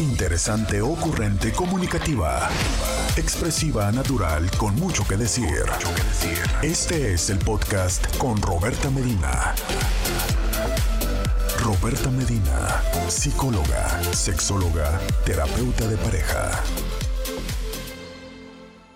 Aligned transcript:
Interesante, 0.00 0.80
ocurrente, 0.80 1.52
comunicativa. 1.52 2.48
Expresiva, 3.18 3.92
natural, 3.92 4.50
con 4.56 4.74
mucho 4.76 5.06
que 5.06 5.18
decir. 5.18 5.66
Este 6.62 7.12
es 7.12 7.28
el 7.28 7.38
podcast 7.38 8.16
con 8.16 8.40
Roberta 8.40 8.88
Medina. 8.88 9.54
Roberta 11.62 12.08
Medina, 12.08 12.82
psicóloga, 13.08 14.02
sexóloga, 14.14 14.98
terapeuta 15.26 15.86
de 15.86 15.98
pareja. 15.98 16.50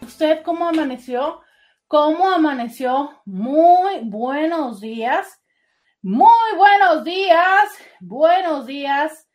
¿Usted 0.01 0.43
cómo 0.43 0.67
amaneció? 0.67 1.43
¿Cómo 1.87 2.31
amaneció? 2.31 3.21
Muy 3.27 4.01
buenos 4.05 4.81
días. 4.81 5.39
Muy 6.01 6.57
buenos 6.57 7.05
días. 7.05 7.69
Buenos 8.01 8.67
días 8.67 9.27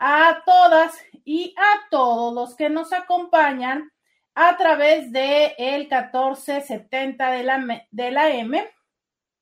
a 0.00 0.42
todas 0.46 0.94
y 1.32 1.54
a 1.56 1.88
todos 1.92 2.34
los 2.34 2.56
que 2.56 2.68
nos 2.68 2.92
acompañan 2.92 3.92
a 4.34 4.56
través 4.56 5.12
de 5.12 5.54
el 5.58 5.82
1470 5.82 7.30
de 7.30 7.44
la, 7.44 7.86
de 7.88 8.10
la 8.10 8.30
M. 8.30 8.68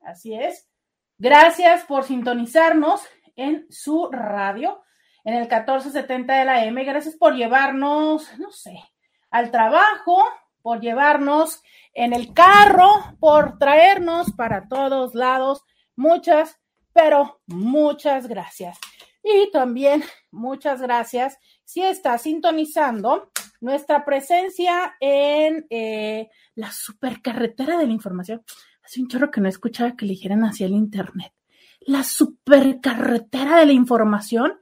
Así 0.03 0.35
es. 0.35 0.69
Gracias 1.17 1.87
por 1.87 2.05
sintonizarnos 2.05 3.01
en 3.37 3.67
su 3.71 4.11
radio, 4.13 4.85
en 5.25 5.33
el 5.33 5.41
1470 5.45 6.35
de 6.41 6.45
la 6.45 6.65
M. 6.67 6.85
Gracias 6.85 7.17
por 7.17 7.35
llevarnos, 7.35 8.39
no 8.39 8.53
sé, 8.53 8.79
al 9.31 9.51
trabajo, 9.51 10.23
por 10.61 10.83
llevarnos 10.83 11.63
en 11.95 12.13
el 12.13 12.35
carro, 12.35 13.17
por 13.19 13.59
traernos 13.59 14.31
para 14.37 14.69
todos 14.69 15.15
lados. 15.15 15.65
Muchas, 15.97 16.61
pero 16.93 17.41
muchas 17.47 18.27
gracias. 18.27 18.79
Y 19.23 19.51
también 19.53 20.05
muchas 20.31 20.83
gracias 20.83 21.39
si 21.69 21.83
está 21.83 22.17
sintonizando 22.17 23.31
nuestra 23.61 24.07
presencia 24.07 24.97
en 25.01 25.67
eh, 25.69 26.31
la 26.55 26.73
supercarretera 26.73 27.77
de 27.77 27.87
la 27.87 27.93
información. 27.93 28.43
Hace 28.83 29.03
un 29.03 29.09
chorro 29.09 29.31
que 29.31 29.43
no 29.43 29.51
escuchaba 29.51 29.95
que 29.95 30.07
le 30.07 30.13
dijeran 30.13 30.45
hacia 30.45 30.65
el 30.65 30.73
internet. 30.73 31.35
La 31.81 32.05
supercarretera 32.05 33.59
de 33.59 33.67
la 33.67 33.75
información, 33.75 34.59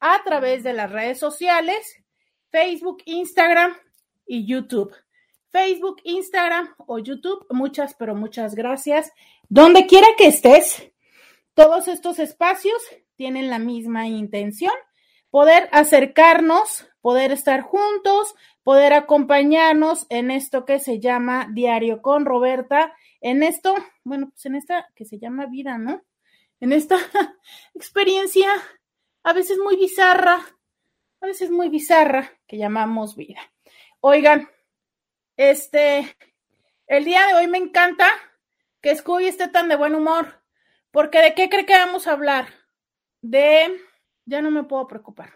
a 0.00 0.22
través 0.24 0.62
de 0.62 0.72
las 0.72 0.90
redes 0.90 1.18
sociales, 1.18 1.96
Facebook, 2.50 3.02
Instagram 3.04 3.76
y 4.26 4.46
YouTube. 4.46 4.94
Facebook, 5.50 6.00
Instagram 6.04 6.74
o 6.86 6.98
YouTube, 6.98 7.46
muchas, 7.50 7.94
pero 7.94 8.14
muchas 8.14 8.54
gracias. 8.54 9.12
Donde 9.48 9.86
quiera 9.86 10.06
que 10.18 10.26
estés, 10.26 10.92
todos 11.54 11.88
estos 11.88 12.18
espacios 12.18 12.76
tienen 13.14 13.48
la 13.48 13.58
misma 13.58 14.06
intención, 14.06 14.74
poder 15.30 15.68
acercarnos, 15.72 16.86
poder 17.00 17.32
estar 17.32 17.62
juntos, 17.62 18.34
poder 18.62 18.92
acompañarnos 18.92 20.06
en 20.10 20.30
esto 20.30 20.64
que 20.64 20.78
se 20.78 21.00
llama 21.00 21.48
Diario 21.52 22.02
con 22.02 22.26
Roberta, 22.26 22.92
en 23.20 23.42
esto, 23.42 23.74
bueno, 24.04 24.28
pues 24.30 24.44
en 24.46 24.56
esta 24.56 24.88
que 24.94 25.04
se 25.04 25.18
llama 25.18 25.46
vida, 25.46 25.78
¿no? 25.78 26.02
En 26.60 26.72
esta 26.72 26.96
experiencia 27.74 28.48
a 29.26 29.32
veces 29.32 29.58
muy 29.58 29.74
bizarra, 29.74 30.38
a 31.20 31.26
veces 31.26 31.50
muy 31.50 31.68
bizarra, 31.68 32.30
que 32.46 32.58
llamamos 32.58 33.16
vida. 33.16 33.40
Oigan, 33.98 34.48
este, 35.36 36.16
el 36.86 37.04
día 37.04 37.26
de 37.26 37.34
hoy 37.34 37.48
me 37.48 37.58
encanta 37.58 38.06
que 38.80 38.94
Scooby 38.94 39.26
esté 39.26 39.48
tan 39.48 39.68
de 39.68 39.74
buen 39.74 39.96
humor, 39.96 40.44
porque 40.92 41.18
¿de 41.18 41.34
qué 41.34 41.48
cree 41.48 41.66
que 41.66 41.72
vamos 41.72 42.06
a 42.06 42.12
hablar? 42.12 42.46
De, 43.20 43.76
ya 44.26 44.42
no 44.42 44.52
me 44.52 44.62
puedo 44.62 44.86
preocupar, 44.86 45.32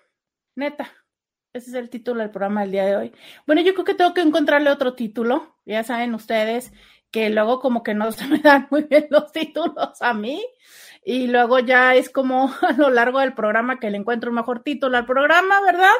neta. 0.54 0.88
Ese 1.52 1.70
es 1.70 1.74
el 1.74 1.90
título 1.90 2.20
del 2.20 2.30
programa 2.30 2.60
del 2.60 2.70
día 2.70 2.84
de 2.84 2.94
hoy. 2.94 3.12
Bueno, 3.44 3.60
yo 3.60 3.72
creo 3.72 3.84
que 3.84 3.94
tengo 3.94 4.14
que 4.14 4.20
encontrarle 4.20 4.70
otro 4.70 4.94
título. 4.94 5.56
Ya 5.64 5.82
saben 5.82 6.14
ustedes 6.14 6.72
que 7.10 7.28
luego 7.28 7.58
como 7.58 7.82
que 7.82 7.94
no 7.94 8.12
se 8.12 8.24
me 8.28 8.38
dan 8.38 8.68
muy 8.70 8.84
bien 8.84 9.08
los 9.10 9.32
títulos 9.32 10.00
a 10.00 10.14
mí 10.14 10.46
y 11.02 11.26
luego 11.26 11.58
ya 11.58 11.94
es 11.94 12.10
como 12.10 12.52
a 12.62 12.72
lo 12.72 12.90
largo 12.90 13.20
del 13.20 13.34
programa 13.34 13.78
que 13.78 13.90
le 13.90 13.98
encuentro 13.98 14.30
un 14.30 14.36
mejor 14.36 14.62
título 14.62 14.96
al 14.96 15.06
programa, 15.06 15.60
¿verdad? 15.60 15.94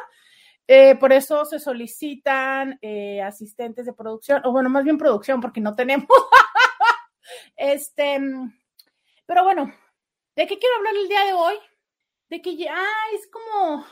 Eh, 0.66 0.94
por 0.96 1.12
eso 1.12 1.44
se 1.44 1.58
solicitan 1.58 2.78
eh, 2.80 3.20
asistentes 3.22 3.86
de 3.86 3.92
producción, 3.92 4.40
o 4.44 4.52
bueno, 4.52 4.70
más 4.70 4.84
bien 4.84 4.98
producción, 4.98 5.40
porque 5.40 5.60
no 5.60 5.74
tenemos. 5.74 6.06
este, 7.56 8.20
pero 9.26 9.42
bueno, 9.42 9.72
¿de 10.36 10.46
qué 10.46 10.58
quiero 10.58 10.76
hablar 10.76 10.94
el 10.96 11.08
día 11.08 11.24
de 11.24 11.32
hoy? 11.32 11.54
De 12.28 12.40
que 12.40 12.56
ya 12.56 12.84
es 13.14 13.28
como 13.28 13.84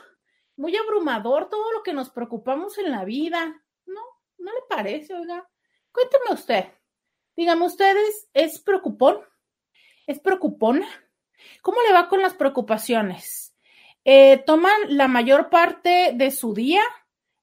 muy 0.55 0.75
abrumador 0.77 1.49
todo 1.49 1.71
lo 1.73 1.83
que 1.83 1.93
nos 1.93 2.09
preocupamos 2.09 2.77
en 2.77 2.91
la 2.91 3.03
vida. 3.03 3.61
¿No? 3.85 4.01
¿No 4.37 4.51
le 4.51 4.61
parece, 4.69 5.13
oiga? 5.13 5.49
Cuénteme 5.91 6.33
usted. 6.33 6.65
Dígame, 7.35 7.65
¿ustedes 7.65 8.29
es 8.33 8.59
preocupón? 8.61 9.19
¿Es 10.09 10.19
preocupona? 10.19 10.87
¿Cómo 11.61 11.77
le 11.87 11.93
va 11.93 12.09
con 12.09 12.23
las 12.23 12.33
preocupaciones? 12.33 13.55
Eh, 14.03 14.41
¿Toman 14.43 14.73
la 14.87 15.07
mayor 15.07 15.51
parte 15.51 16.13
de 16.15 16.31
su 16.31 16.55
día? 16.55 16.81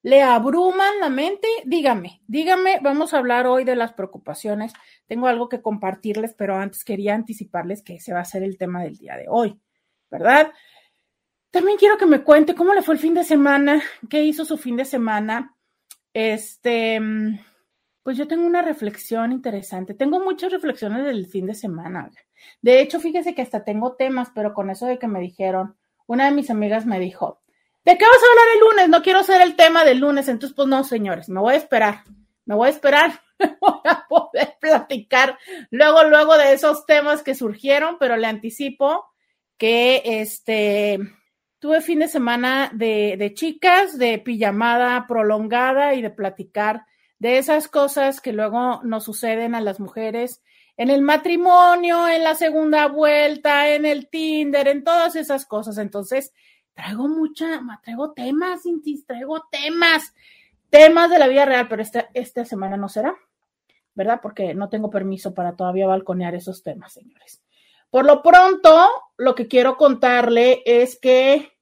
¿Le 0.02 0.20
abruman 0.20 0.98
la 0.98 1.08
mente? 1.08 1.46
Dígame, 1.64 2.22
dígame, 2.26 2.80
vamos 2.82 3.14
a 3.14 3.18
hablar 3.18 3.46
hoy 3.46 3.62
de 3.62 3.76
las 3.76 3.92
preocupaciones. 3.92 4.72
Tengo 5.06 5.28
algo 5.28 5.48
que 5.48 5.62
compartirles, 5.62 6.34
pero 6.34 6.56
antes 6.56 6.82
quería 6.82 7.14
anticiparles 7.14 7.84
que 7.84 7.94
ese 7.94 8.12
va 8.12 8.18
a 8.18 8.24
ser 8.24 8.42
el 8.42 8.58
tema 8.58 8.82
del 8.82 8.96
día 8.96 9.16
de 9.16 9.26
hoy, 9.28 9.60
¿verdad? 10.10 10.52
También 11.52 11.78
quiero 11.78 11.96
que 11.96 12.06
me 12.06 12.24
cuente 12.24 12.56
cómo 12.56 12.74
le 12.74 12.82
fue 12.82 12.96
el 12.96 13.00
fin 13.00 13.14
de 13.14 13.22
semana, 13.22 13.80
qué 14.10 14.24
hizo 14.24 14.44
su 14.44 14.58
fin 14.58 14.74
de 14.76 14.86
semana. 14.86 15.54
Este, 16.12 17.00
pues 18.02 18.16
yo 18.16 18.26
tengo 18.26 18.44
una 18.44 18.62
reflexión 18.62 19.30
interesante. 19.30 19.94
Tengo 19.94 20.18
muchas 20.18 20.50
reflexiones 20.50 21.04
del 21.04 21.26
fin 21.26 21.46
de 21.46 21.54
semana. 21.54 22.10
De 22.62 22.80
hecho, 22.80 23.00
fíjese 23.00 23.34
que 23.34 23.42
hasta 23.42 23.64
tengo 23.64 23.96
temas, 23.96 24.30
pero 24.34 24.54
con 24.54 24.70
eso 24.70 24.86
de 24.86 24.98
que 24.98 25.08
me 25.08 25.20
dijeron, 25.20 25.76
una 26.06 26.26
de 26.26 26.32
mis 26.32 26.50
amigas 26.50 26.86
me 26.86 27.00
dijo, 27.00 27.40
¿de 27.84 27.96
qué 27.96 28.04
vas 28.04 28.22
a 28.22 28.30
hablar 28.30 28.46
el 28.54 28.60
lunes? 28.60 28.88
No 28.88 29.02
quiero 29.02 29.22
ser 29.22 29.40
el 29.42 29.56
tema 29.56 29.84
del 29.84 29.98
lunes. 29.98 30.28
Entonces, 30.28 30.54
pues 30.54 30.68
no, 30.68 30.84
señores, 30.84 31.28
me 31.28 31.40
voy 31.40 31.54
a 31.54 31.58
esperar. 31.58 32.04
Me 32.44 32.54
voy 32.54 32.68
a 32.68 32.70
esperar. 32.70 33.20
voy 33.60 33.80
a 33.84 34.06
poder 34.08 34.56
platicar 34.60 35.38
luego, 35.70 36.04
luego 36.04 36.36
de 36.36 36.52
esos 36.52 36.86
temas 36.86 37.22
que 37.22 37.34
surgieron, 37.34 37.98
pero 37.98 38.16
le 38.16 38.26
anticipo 38.26 39.04
que 39.58 40.02
este 40.04 40.98
tuve 41.58 41.80
fin 41.80 42.00
de 42.00 42.08
semana 42.08 42.70
de, 42.72 43.16
de 43.18 43.34
chicas, 43.34 43.98
de 43.98 44.18
pijamada 44.18 45.06
prolongada 45.06 45.94
y 45.94 46.02
de 46.02 46.10
platicar 46.10 46.86
de 47.18 47.38
esas 47.38 47.68
cosas 47.68 48.20
que 48.20 48.32
luego 48.32 48.80
nos 48.84 49.04
suceden 49.04 49.54
a 49.54 49.60
las 49.60 49.80
mujeres 49.80 50.42
en 50.76 50.90
el 50.90 51.02
matrimonio, 51.02 52.08
en 52.08 52.22
la 52.22 52.34
segunda 52.34 52.86
vuelta, 52.88 53.70
en 53.70 53.86
el 53.86 54.08
Tinder, 54.08 54.68
en 54.68 54.84
todas 54.84 55.16
esas 55.16 55.46
cosas. 55.46 55.78
Entonces, 55.78 56.32
traigo 56.74 57.08
mucha, 57.08 57.60
traigo 57.82 58.12
temas, 58.12 58.62
Cintis, 58.62 59.06
traigo 59.06 59.44
temas, 59.50 60.14
temas 60.70 61.10
de 61.10 61.18
la 61.18 61.28
vida 61.28 61.44
real, 61.46 61.68
pero 61.68 61.82
esta, 61.82 62.10
esta 62.12 62.44
semana 62.44 62.76
no 62.76 62.88
será, 62.88 63.16
¿verdad? 63.94 64.20
Porque 64.22 64.54
no 64.54 64.68
tengo 64.68 64.90
permiso 64.90 65.32
para 65.32 65.56
todavía 65.56 65.86
balconear 65.86 66.34
esos 66.34 66.62
temas, 66.62 66.92
señores. 66.92 67.42
Por 67.88 68.04
lo 68.04 68.22
pronto, 68.22 68.88
lo 69.16 69.34
que 69.34 69.48
quiero 69.48 69.76
contarle 69.76 70.62
es 70.66 70.98
que 70.98 71.52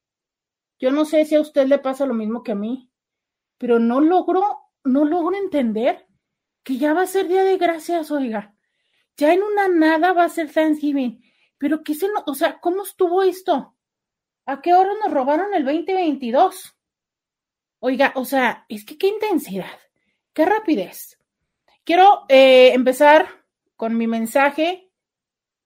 yo 0.80 0.90
no 0.90 1.04
sé 1.04 1.24
si 1.24 1.36
a 1.36 1.40
usted 1.40 1.66
le 1.66 1.78
pasa 1.78 2.06
lo 2.06 2.14
mismo 2.14 2.42
que 2.42 2.52
a 2.52 2.56
mí, 2.56 2.90
pero 3.58 3.78
no 3.78 4.00
logro 4.00 4.64
no 4.84 5.04
logro 5.04 5.36
entender 5.36 6.06
que 6.62 6.76
ya 6.76 6.92
va 6.92 7.02
a 7.02 7.06
ser 7.06 7.28
Día 7.28 7.42
de 7.42 7.56
Gracias, 7.56 8.10
oiga. 8.10 8.53
Ya 9.16 9.32
en 9.32 9.42
una 9.42 9.68
nada 9.68 10.12
va 10.12 10.24
a 10.24 10.28
ser 10.28 10.52
Thanksgiving. 10.52 11.22
Pero 11.58 11.82
qué 11.82 11.94
se, 11.94 12.08
o 12.26 12.34
sea, 12.34 12.60
¿cómo 12.60 12.82
estuvo 12.82 13.22
esto? 13.22 13.74
¿A 14.46 14.60
qué 14.60 14.74
hora 14.74 14.90
nos 15.02 15.12
robaron 15.12 15.54
el 15.54 15.64
2022? 15.64 16.76
Oiga, 17.80 18.12
o 18.16 18.24
sea, 18.24 18.66
es 18.68 18.84
que 18.84 18.98
qué 18.98 19.08
intensidad, 19.08 19.78
qué 20.32 20.44
rapidez. 20.44 21.18
Quiero 21.84 22.24
eh, 22.28 22.72
empezar 22.72 23.28
con 23.76 23.96
mi 23.96 24.06
mensaje, 24.06 24.90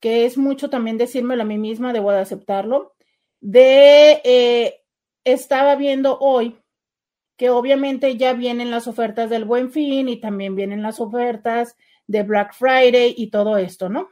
que 0.00 0.26
es 0.26 0.36
mucho 0.36 0.70
también 0.70 0.98
decírmelo 0.98 1.42
a 1.42 1.46
mí 1.46 1.58
misma, 1.58 1.92
debo 1.92 2.12
de 2.12 2.20
aceptarlo, 2.20 2.94
de, 3.40 4.20
eh, 4.24 4.84
estaba 5.24 5.76
viendo 5.76 6.18
hoy 6.18 6.60
que 7.36 7.50
obviamente 7.50 8.16
ya 8.16 8.32
vienen 8.32 8.70
las 8.72 8.88
ofertas 8.88 9.30
del 9.30 9.44
buen 9.44 9.70
fin 9.70 10.08
y 10.08 10.20
también 10.20 10.56
vienen 10.56 10.82
las 10.82 10.98
ofertas 10.98 11.76
de 12.08 12.24
Black 12.24 12.54
Friday 12.54 13.14
y 13.16 13.30
todo 13.30 13.56
esto, 13.56 13.88
¿no? 13.88 14.08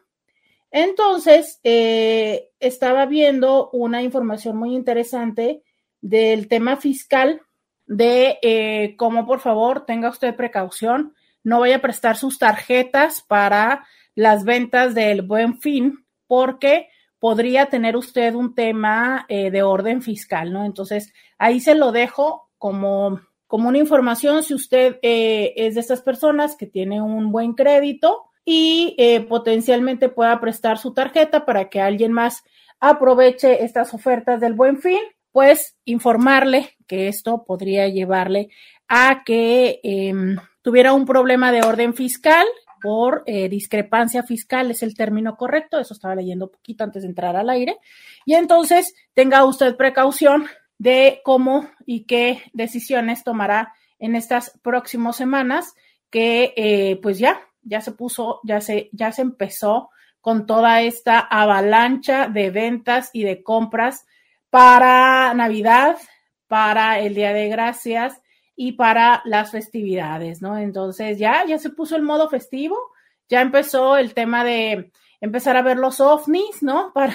Entonces, 0.70 1.58
eh, 1.64 2.50
estaba 2.60 3.06
viendo 3.06 3.70
una 3.70 4.02
información 4.02 4.56
muy 4.56 4.74
interesante 4.74 5.62
del 6.00 6.48
tema 6.48 6.76
fiscal 6.76 7.40
de 7.86 8.38
eh, 8.42 8.94
cómo 8.96 9.26
por 9.26 9.40
favor 9.40 9.86
tenga 9.86 10.10
usted 10.10 10.36
precaución, 10.36 11.14
no 11.42 11.60
vaya 11.60 11.76
a 11.76 11.80
prestar 11.80 12.16
sus 12.16 12.38
tarjetas 12.38 13.22
para 13.22 13.86
las 14.14 14.44
ventas 14.44 14.94
del 14.94 15.22
buen 15.22 15.60
fin, 15.60 16.04
porque 16.26 16.88
podría 17.18 17.66
tener 17.66 17.96
usted 17.96 18.34
un 18.34 18.54
tema 18.54 19.24
eh, 19.28 19.50
de 19.50 19.62
orden 19.62 20.02
fiscal, 20.02 20.52
¿no? 20.52 20.64
Entonces, 20.64 21.12
ahí 21.38 21.60
se 21.60 21.74
lo 21.74 21.92
dejo 21.92 22.50
como, 22.58 23.20
como 23.46 23.68
una 23.68 23.78
información 23.78 24.42
si 24.42 24.54
usted 24.54 24.98
eh, 25.02 25.52
es 25.56 25.74
de 25.74 25.80
estas 25.80 26.02
personas 26.02 26.56
que 26.56 26.66
tiene 26.66 27.00
un 27.00 27.30
buen 27.30 27.54
crédito 27.54 28.24
y 28.44 28.94
eh, 28.98 29.20
potencialmente 29.20 30.08
pueda 30.08 30.40
prestar 30.40 30.78
su 30.78 30.94
tarjeta 30.94 31.44
para 31.44 31.68
que 31.68 31.80
alguien 31.80 32.12
más 32.12 32.44
aproveche 32.80 33.64
estas 33.64 33.94
ofertas 33.94 34.40
del 34.40 34.54
buen 34.54 34.78
fin, 34.80 35.00
pues 35.32 35.76
informarle 35.84 36.76
que 36.86 37.08
esto 37.08 37.44
podría 37.44 37.88
llevarle 37.88 38.48
a 38.88 39.22
que 39.24 39.80
em, 39.82 40.36
tuviera 40.62 40.92
un 40.92 41.04
problema 41.04 41.52
de 41.52 41.62
orden 41.62 41.94
fiscal 41.94 42.46
por 42.80 43.24
eh, 43.26 43.48
discrepancia 43.48 44.22
fiscal, 44.22 44.70
es 44.70 44.82
el 44.82 44.94
término 44.94 45.36
correcto, 45.36 45.78
eso 45.78 45.94
estaba 45.94 46.14
leyendo 46.14 46.50
poquito 46.50 46.84
antes 46.84 47.02
de 47.02 47.08
entrar 47.08 47.34
al 47.34 47.50
aire, 47.50 47.78
y 48.24 48.34
entonces 48.34 48.94
tenga 49.14 49.44
usted 49.44 49.76
precaución 49.76 50.46
de 50.78 51.20
cómo 51.24 51.68
y 51.84 52.04
qué 52.04 52.42
decisiones 52.52 53.24
tomará 53.24 53.72
en 53.98 54.14
estas 54.14 54.58
próximas 54.62 55.16
semanas, 55.16 55.74
que 56.10 56.52
eh, 56.56 56.98
pues 57.02 57.18
ya, 57.18 57.40
ya 57.62 57.80
se 57.80 57.92
puso, 57.92 58.40
ya 58.44 58.60
se, 58.60 58.90
ya 58.92 59.12
se 59.12 59.22
empezó 59.22 59.90
con 60.20 60.46
toda 60.46 60.82
esta 60.82 61.20
avalancha 61.20 62.28
de 62.28 62.50
ventas 62.50 63.10
y 63.12 63.22
de 63.24 63.42
compras 63.42 64.06
para 64.50 65.32
Navidad, 65.34 65.96
para 66.46 66.98
el 67.00 67.14
Día 67.14 67.32
de 67.32 67.48
Gracias 67.48 68.20
y 68.54 68.72
para 68.72 69.22
las 69.24 69.50
festividades, 69.50 70.42
¿no? 70.42 70.58
Entonces 70.58 71.18
ya, 71.18 71.44
ya 71.46 71.58
se 71.58 71.70
puso 71.70 71.96
el 71.96 72.02
modo 72.02 72.28
festivo, 72.28 72.76
ya 73.28 73.40
empezó 73.40 73.96
el 73.96 74.14
tema 74.14 74.44
de 74.44 74.90
empezar 75.20 75.56
a 75.56 75.62
ver 75.62 75.76
los 75.76 76.00
ovnis, 76.00 76.62
¿no? 76.62 76.92
Para, 76.94 77.14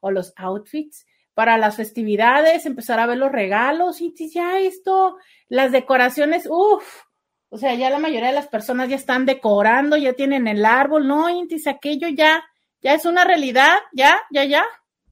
o 0.00 0.10
los 0.10 0.32
outfits 0.36 1.06
para 1.36 1.58
las 1.58 1.76
festividades, 1.76 2.64
empezar 2.64 2.98
a 2.98 3.04
ver 3.04 3.18
los 3.18 3.30
regalos 3.30 4.00
y 4.00 4.14
ya 4.30 4.58
esto, 4.58 5.18
las 5.50 5.70
decoraciones, 5.70 6.48
uff, 6.48 7.02
o 7.50 7.58
sea, 7.58 7.74
ya 7.74 7.90
la 7.90 7.98
mayoría 7.98 8.28
de 8.28 8.34
las 8.34 8.48
personas 8.48 8.88
ya 8.88 8.96
están 8.96 9.26
decorando, 9.26 9.98
ya 9.98 10.14
tienen 10.14 10.48
el 10.48 10.64
árbol, 10.64 11.06
no, 11.06 11.28
Intis, 11.28 11.66
aquello 11.66 12.08
ya, 12.08 12.42
ya 12.80 12.94
es 12.94 13.04
una 13.04 13.24
realidad, 13.24 13.76
ya, 13.92 14.18
ya, 14.30 14.44
ya, 14.44 14.64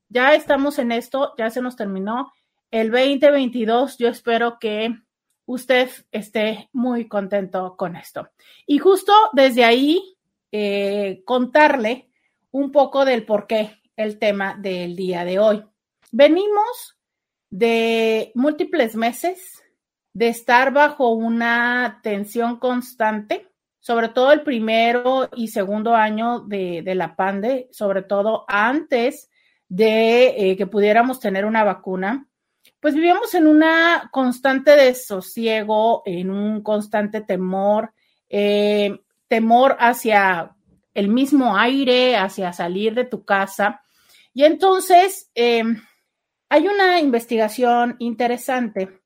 ya 0.08 0.32
estamos 0.32 0.78
en 0.78 0.92
esto, 0.92 1.34
ya 1.36 1.50
se 1.50 1.60
nos 1.60 1.76
terminó 1.76 2.32
el 2.70 2.90
2022, 2.90 3.98
yo 3.98 4.08
espero 4.08 4.58
que 4.58 4.96
usted 5.44 5.90
esté 6.10 6.70
muy 6.72 7.06
contento 7.06 7.76
con 7.76 7.96
esto. 7.96 8.30
Y 8.66 8.78
justo 8.78 9.12
desde 9.34 9.62
ahí, 9.66 10.16
eh, 10.50 11.20
contarle 11.26 12.08
un 12.50 12.72
poco 12.72 13.04
del 13.04 13.26
por 13.26 13.46
qué 13.46 13.82
el 13.94 14.18
tema 14.18 14.56
del 14.58 14.96
día 14.96 15.26
de 15.26 15.38
hoy. 15.38 15.64
Venimos 16.16 16.96
de 17.50 18.30
múltiples 18.36 18.94
meses 18.94 19.64
de 20.12 20.28
estar 20.28 20.72
bajo 20.72 21.10
una 21.10 21.98
tensión 22.04 22.60
constante, 22.60 23.48
sobre 23.80 24.10
todo 24.10 24.30
el 24.30 24.44
primero 24.44 25.28
y 25.34 25.48
segundo 25.48 25.96
año 25.96 26.38
de, 26.38 26.84
la 26.94 27.16
pandemia, 27.16 27.66
sobre 27.72 28.02
todo 28.02 28.44
antes 28.46 29.28
de 29.68 30.26
eh, 30.36 30.56
que 30.56 30.68
pudiéramos 30.68 31.18
tener 31.18 31.46
una 31.46 31.64
vacuna 31.64 32.28
pues 32.78 32.94
vivíamos 32.94 33.34
en 33.34 33.48
una 33.48 34.08
constante 34.12 34.76
desosiego, 34.76 36.02
en 36.06 36.30
un 36.30 36.62
constante 36.62 37.22
temor, 37.22 37.92
eh, 38.28 39.00
temor 39.26 39.76
hacia 39.80 40.54
el 40.94 41.08
mismo 41.08 41.56
aire, 41.56 42.16
hacia 42.16 42.52
salir 42.52 42.94
de 42.94 43.04
tu 43.04 43.24
casa. 43.24 43.82
Y 44.32 44.44
entonces 44.44 45.28
em, 45.34 45.82
hay 46.48 46.68
una 46.68 47.00
investigación 47.00 47.96
interesante 47.98 49.00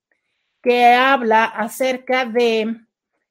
que 0.62 0.93
habla 0.94 1.44
acerca 1.44 2.25
de 2.25 2.81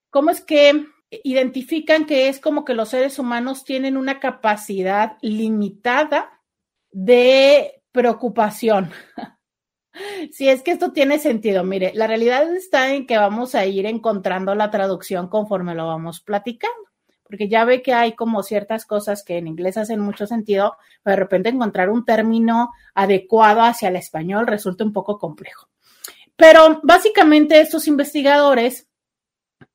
cómo 0.09 0.29
es 0.29 0.41
que 0.41 0.87
identifican 1.23 2.05
que 2.05 2.29
es 2.29 2.39
como 2.39 2.65
que 2.65 2.73
los 2.73 2.89
seres 2.89 3.19
humanos 3.19 3.63
tienen 3.63 3.97
una 3.97 4.19
capacidad 4.19 5.17
limitada 5.21 6.41
de 6.91 7.83
preocupación. 7.91 8.91
Si 10.31 10.47
es 10.47 10.61
que 10.61 10.69
esto 10.69 10.91
tiene 10.91 11.17
sentido, 11.17 11.63
mire, 11.63 11.91
la 11.95 12.05
realidad 12.05 12.55
está 12.55 12.93
en 12.93 13.07
que 13.07 13.17
vamos 13.17 13.55
a 13.55 13.65
ir 13.65 13.87
encontrando 13.87 14.53
la 14.53 14.69
traducción 14.69 15.27
conforme 15.27 15.73
lo 15.73 15.87
vamos 15.87 16.21
platicando, 16.21 16.86
porque 17.27 17.49
ya 17.49 17.65
ve 17.65 17.81
que 17.81 17.93
hay 17.93 18.13
como 18.13 18.43
ciertas 18.43 18.85
cosas 18.85 19.23
que 19.23 19.37
en 19.37 19.47
inglés 19.47 19.77
hacen 19.77 19.99
mucho 19.99 20.27
sentido, 20.27 20.77
pero 21.03 21.15
de 21.15 21.23
repente 21.23 21.49
encontrar 21.49 21.89
un 21.89 22.05
término 22.05 22.71
adecuado 22.93 23.61
hacia 23.61 23.89
el 23.89 23.95
español 23.95 24.47
resulta 24.47 24.83
un 24.83 24.93
poco 24.93 25.19
complejo. 25.19 25.67
Pero 26.35 26.79
básicamente 26.83 27.59
estos 27.59 27.87
investigadores 27.87 28.87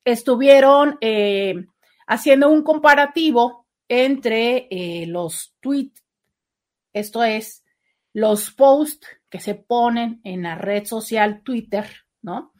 estuvieron 0.05 0.97
eh, 1.01 1.65
haciendo 2.07 2.49
un 2.49 2.63
comparativo 2.63 3.67
entre 3.87 4.67
eh, 4.71 5.05
los 5.07 5.53
tweets, 5.59 6.03
esto 6.93 7.23
es, 7.23 7.63
los 8.13 8.51
posts 8.51 9.07
que 9.29 9.39
se 9.39 9.55
ponen 9.55 10.21
en 10.23 10.43
la 10.43 10.55
red 10.55 10.85
social 10.85 11.41
Twitter, 11.43 11.85
¿no? 12.21 12.52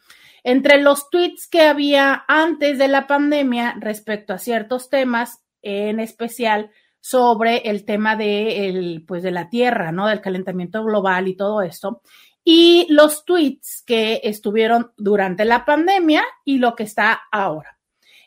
Entre 0.43 0.81
los 0.81 1.09
tweets 1.09 1.47
que 1.47 1.61
había 1.61 2.25
antes 2.27 2.77
de 2.77 2.87
la 2.87 3.07
pandemia 3.07 3.75
respecto 3.79 4.33
a 4.33 4.37
ciertos 4.37 4.89
temas, 4.89 5.43
en 5.61 5.99
especial 5.99 6.71
sobre 6.99 7.69
el 7.69 7.85
tema 7.85 8.15
de, 8.15 8.69
el, 8.69 9.03
pues 9.05 9.23
de 9.23 9.31
la 9.31 9.49
Tierra, 9.49 9.91
¿no? 9.91 10.07
Del 10.07 10.21
calentamiento 10.21 10.83
global 10.83 11.27
y 11.27 11.35
todo 11.35 11.61
esto. 11.61 12.01
Y 12.43 12.85
los 12.89 13.25
tweets 13.25 13.83
que 13.85 14.21
estuvieron 14.23 14.91
durante 14.97 15.45
la 15.45 15.65
pandemia 15.65 16.23
y 16.43 16.57
lo 16.57 16.75
que 16.75 16.83
está 16.83 17.21
ahora. 17.31 17.77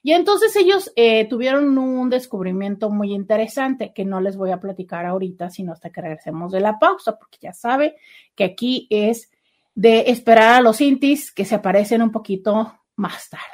Y 0.02 0.12
entonces 0.12 0.54
ellos 0.54 0.92
eh, 0.94 1.26
tuvieron 1.28 1.76
un 1.76 2.08
descubrimiento 2.10 2.90
muy 2.90 3.12
interesante 3.12 3.92
que 3.92 4.04
no 4.04 4.20
les 4.20 4.36
voy 4.36 4.52
a 4.52 4.60
platicar 4.60 5.04
ahorita, 5.04 5.50
sino 5.50 5.72
hasta 5.72 5.90
que 5.90 6.00
regresemos 6.00 6.52
de 6.52 6.60
la 6.60 6.78
pausa, 6.78 7.18
porque 7.18 7.38
ya 7.40 7.52
sabe 7.52 7.96
que 8.36 8.44
aquí 8.44 8.86
es 8.88 9.32
de 9.76 10.04
esperar 10.10 10.54
a 10.54 10.60
los 10.62 10.80
intis 10.80 11.30
que 11.30 11.44
se 11.44 11.54
aparecen 11.54 12.02
un 12.02 12.10
poquito 12.10 12.80
más 12.96 13.28
tarde. 13.28 13.44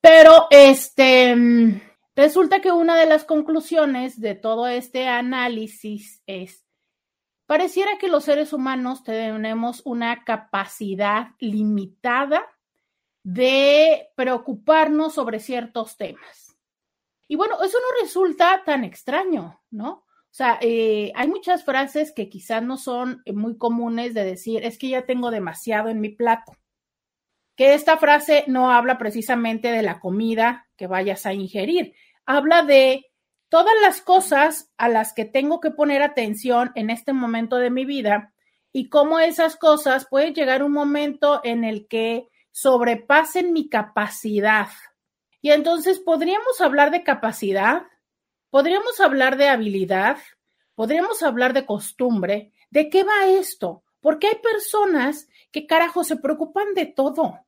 Pero 0.00 0.46
este 0.50 1.82
resulta 2.16 2.60
que 2.60 2.72
una 2.72 2.96
de 2.96 3.06
las 3.06 3.24
conclusiones 3.24 4.18
de 4.20 4.34
todo 4.34 4.66
este 4.66 5.06
análisis 5.06 6.22
es 6.26 6.64
pareciera 7.46 7.98
que 7.98 8.08
los 8.08 8.24
seres 8.24 8.52
humanos 8.52 9.04
tenemos 9.04 9.82
una 9.84 10.24
capacidad 10.24 11.32
limitada 11.38 12.42
de 13.22 14.08
preocuparnos 14.16 15.14
sobre 15.14 15.40
ciertos 15.40 15.98
temas. 15.98 16.56
Y 17.28 17.36
bueno, 17.36 17.62
eso 17.62 17.78
no 17.78 18.02
resulta 18.02 18.62
tan 18.64 18.84
extraño, 18.84 19.60
¿no? 19.70 20.06
O 20.30 20.34
sea, 20.34 20.58
eh, 20.60 21.12
hay 21.16 21.28
muchas 21.28 21.64
frases 21.64 22.12
que 22.12 22.28
quizás 22.28 22.62
no 22.62 22.76
son 22.76 23.22
muy 23.26 23.58
comunes 23.58 24.14
de 24.14 24.24
decir, 24.24 24.64
es 24.64 24.78
que 24.78 24.88
ya 24.88 25.04
tengo 25.04 25.30
demasiado 25.30 25.88
en 25.88 26.00
mi 26.00 26.10
plato. 26.10 26.52
Que 27.56 27.74
esta 27.74 27.98
frase 27.98 28.44
no 28.46 28.70
habla 28.70 28.96
precisamente 28.96 29.72
de 29.72 29.82
la 29.82 29.98
comida 29.98 30.68
que 30.76 30.86
vayas 30.86 31.26
a 31.26 31.34
ingerir, 31.34 31.94
habla 32.24 32.62
de 32.62 33.06
todas 33.48 33.74
las 33.82 34.00
cosas 34.00 34.72
a 34.78 34.88
las 34.88 35.12
que 35.12 35.24
tengo 35.24 35.60
que 35.60 35.72
poner 35.72 36.02
atención 36.02 36.70
en 36.76 36.88
este 36.88 37.12
momento 37.12 37.56
de 37.56 37.70
mi 37.70 37.84
vida 37.84 38.32
y 38.72 38.88
cómo 38.88 39.18
esas 39.18 39.56
cosas 39.56 40.06
pueden 40.08 40.34
llegar 40.34 40.62
un 40.62 40.72
momento 40.72 41.40
en 41.42 41.64
el 41.64 41.88
que 41.88 42.28
sobrepasen 42.52 43.52
mi 43.52 43.68
capacidad. 43.68 44.68
Y 45.42 45.50
entonces 45.50 45.98
podríamos 45.98 46.60
hablar 46.60 46.90
de 46.90 47.02
capacidad, 47.02 47.82
podríamos 48.50 49.00
hablar 49.00 49.36
de 49.36 49.48
habilidad, 49.48 50.18
podríamos 50.74 51.22
hablar 51.22 51.52
de 51.52 51.66
costumbre. 51.66 52.52
¿De 52.70 52.88
qué 52.88 53.04
va 53.04 53.26
esto? 53.26 53.82
Porque 54.00 54.28
hay 54.28 54.36
personas 54.36 55.28
que 55.50 55.66
carajo 55.66 56.04
se 56.04 56.16
preocupan 56.16 56.74
de 56.74 56.86
todo. 56.86 57.40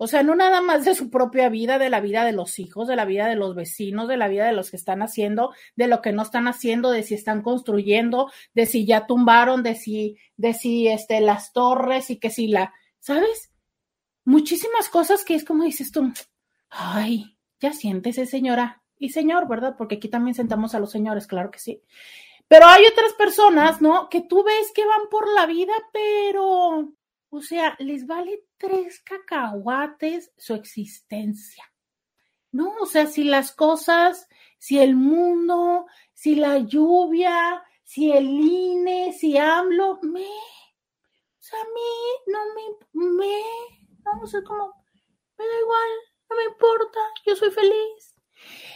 O 0.00 0.06
sea, 0.06 0.22
no 0.22 0.36
nada 0.36 0.60
más 0.60 0.84
de 0.84 0.94
su 0.94 1.10
propia 1.10 1.48
vida, 1.48 1.78
de 1.78 1.90
la 1.90 2.00
vida 2.00 2.24
de 2.24 2.32
los 2.32 2.60
hijos, 2.60 2.86
de 2.86 2.94
la 2.94 3.04
vida 3.04 3.26
de 3.26 3.34
los 3.34 3.56
vecinos, 3.56 4.06
de 4.06 4.16
la 4.16 4.28
vida 4.28 4.46
de 4.46 4.52
los 4.52 4.70
que 4.70 4.76
están 4.76 5.02
haciendo, 5.02 5.52
de 5.74 5.88
lo 5.88 6.00
que 6.02 6.12
no 6.12 6.22
están 6.22 6.46
haciendo, 6.46 6.92
de 6.92 7.02
si 7.02 7.14
están 7.14 7.42
construyendo, 7.42 8.30
de 8.54 8.66
si 8.66 8.86
ya 8.86 9.06
tumbaron, 9.06 9.64
de 9.64 9.74
si, 9.74 10.16
de 10.36 10.54
si 10.54 10.86
este, 10.86 11.20
las 11.20 11.52
torres 11.52 12.10
y 12.10 12.18
que 12.18 12.30
si 12.30 12.46
la, 12.46 12.72
¿sabes? 13.00 13.50
muchísimas 14.28 14.90
cosas 14.90 15.24
que 15.24 15.34
es 15.34 15.42
como 15.42 15.64
dices 15.64 15.90
tú, 15.90 16.12
ay, 16.68 17.38
ya 17.60 17.72
siéntese 17.72 18.26
señora 18.26 18.82
y 18.98 19.10
señor, 19.10 19.48
¿verdad? 19.48 19.74
Porque 19.76 19.96
aquí 19.96 20.08
también 20.08 20.34
sentamos 20.34 20.74
a 20.74 20.80
los 20.80 20.90
señores, 20.90 21.26
claro 21.26 21.50
que 21.50 21.58
sí. 21.58 21.82
Pero 22.48 22.66
hay 22.66 22.86
otras 22.86 23.12
personas, 23.12 23.82
¿no? 23.82 24.08
Que 24.08 24.22
tú 24.22 24.42
ves 24.42 24.72
que 24.72 24.86
van 24.86 25.08
por 25.10 25.28
la 25.32 25.46
vida, 25.46 25.74
pero, 25.92 26.92
o 27.28 27.42
sea, 27.42 27.76
les 27.78 28.06
vale 28.06 28.44
tres 28.56 29.00
cacahuates 29.00 30.32
su 30.36 30.54
existencia. 30.54 31.64
No, 32.50 32.74
o 32.80 32.86
sea, 32.86 33.06
si 33.06 33.24
las 33.24 33.52
cosas, 33.54 34.26
si 34.56 34.78
el 34.78 34.96
mundo, 34.96 35.86
si 36.14 36.36
la 36.36 36.58
lluvia, 36.58 37.62
si 37.84 38.12
el 38.12 38.26
INE, 38.26 39.12
si 39.12 39.36
hablo, 39.36 39.98
me, 40.02 40.26
o 40.26 41.40
sea, 41.40 41.60
a 41.60 41.64
mí 41.64 42.26
no 42.26 42.38
me, 42.54 43.16
me, 43.16 43.42
vamos 44.02 44.34
a 44.34 44.42
como, 44.42 44.74
me 45.36 45.46
da 45.46 45.60
igual, 45.60 45.90
no 46.30 46.36
me 46.36 46.44
importa, 46.44 47.00
yo 47.26 47.36
soy 47.36 47.50
feliz. 47.50 48.17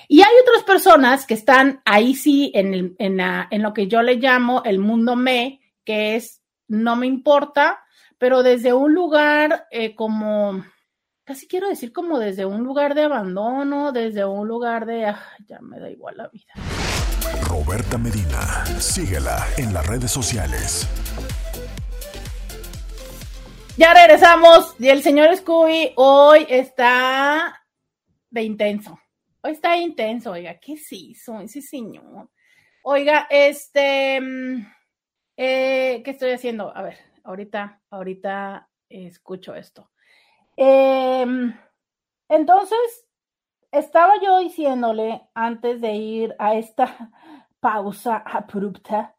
Y 0.08 0.20
hay 0.20 0.32
otras 0.42 0.64
personas 0.64 1.26
que 1.26 1.34
están 1.34 1.80
ahí 1.84 2.14
sí 2.14 2.52
en, 2.54 2.74
el, 2.74 2.96
en, 2.98 3.18
en 3.20 3.62
lo 3.62 3.72
que 3.72 3.86
yo 3.86 4.02
le 4.02 4.16
llamo 4.16 4.62
el 4.64 4.78
mundo 4.78 5.16
me, 5.16 5.60
que 5.84 6.16
es 6.16 6.42
no 6.68 6.96
me 6.96 7.06
importa, 7.06 7.80
pero 8.18 8.42
desde 8.42 8.72
un 8.72 8.94
lugar 8.94 9.66
eh, 9.70 9.94
como, 9.94 10.64
casi 11.24 11.46
quiero 11.46 11.68
decir 11.68 11.92
como 11.92 12.18
desde 12.18 12.46
un 12.46 12.62
lugar 12.62 12.94
de 12.94 13.02
abandono, 13.02 13.92
desde 13.92 14.24
un 14.24 14.48
lugar 14.48 14.86
de, 14.86 15.06
ah, 15.06 15.20
ya 15.46 15.60
me 15.60 15.78
da 15.78 15.90
igual 15.90 16.16
la 16.16 16.28
vida. 16.28 16.52
Roberta 17.42 17.98
Medina, 17.98 18.64
síguela 18.78 19.46
en 19.56 19.74
las 19.74 19.86
redes 19.86 20.10
sociales. 20.10 20.88
Ya 23.76 23.94
regresamos 23.94 24.74
y 24.78 24.88
el 24.88 25.02
señor 25.02 25.36
Scooby 25.36 25.92
hoy 25.96 26.46
está 26.48 27.64
de 28.30 28.42
intenso. 28.42 29.01
Está 29.42 29.76
intenso, 29.76 30.30
oiga, 30.30 30.58
¿qué 30.60 30.76
se 30.76 30.94
hizo 30.94 31.40
ese 31.40 31.62
señor? 31.62 32.30
Oiga, 32.84 33.26
este, 33.28 34.20
mm, 34.20 34.66
eh, 35.36 36.02
¿qué 36.04 36.10
estoy 36.12 36.30
haciendo? 36.30 36.76
A 36.76 36.82
ver, 36.82 36.98
ahorita, 37.24 37.80
ahorita 37.90 38.68
escucho 38.88 39.54
esto. 39.54 39.90
Em, 40.56 41.52
entonces, 42.28 43.06
estaba 43.72 44.20
yo 44.22 44.38
diciéndole 44.38 45.22
antes 45.34 45.80
de 45.80 45.92
ir 45.94 46.36
a 46.38 46.54
esta 46.54 46.86
pausa 47.60 48.18
abrupta 48.18 49.16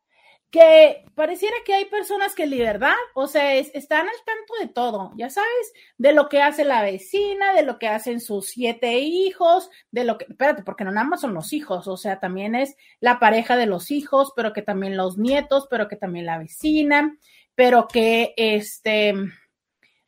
que 0.53 1.03
pareciera 1.15 1.55
que 1.65 1.73
hay 1.73 1.85
personas 1.85 2.35
que 2.35 2.47
de 2.47 2.59
verdad, 2.59 2.93
o 3.15 3.25
sea, 3.25 3.55
están 3.55 4.01
al 4.01 4.23
tanto 4.23 4.53
de 4.61 4.67
todo, 4.67 5.11
ya 5.17 5.31
sabes, 5.31 5.73
de 5.97 6.13
lo 6.13 6.29
que 6.29 6.43
hace 6.43 6.63
la 6.63 6.83
vecina, 6.83 7.53
de 7.53 7.63
lo 7.63 7.79
que 7.79 7.87
hacen 7.87 8.21
sus 8.21 8.49
siete 8.49 8.99
hijos, 8.99 9.71
de 9.89 10.03
lo 10.03 10.19
que, 10.19 10.25
espérate, 10.29 10.61
porque 10.61 10.83
no 10.83 10.91
nada 10.91 11.07
más 11.07 11.21
son 11.21 11.33
los 11.33 11.53
hijos, 11.53 11.87
o 11.87 11.97
sea, 11.97 12.19
también 12.19 12.53
es 12.53 12.75
la 12.99 13.19
pareja 13.19 13.57
de 13.57 13.65
los 13.65 13.89
hijos, 13.89 14.31
pero 14.35 14.53
que 14.53 14.61
también 14.61 14.95
los 14.95 15.17
nietos, 15.17 15.65
pero 15.71 15.87
que 15.87 15.95
también 15.95 16.27
la 16.27 16.37
vecina, 16.37 17.17
pero 17.55 17.87
que 17.87 18.35
este, 18.37 19.15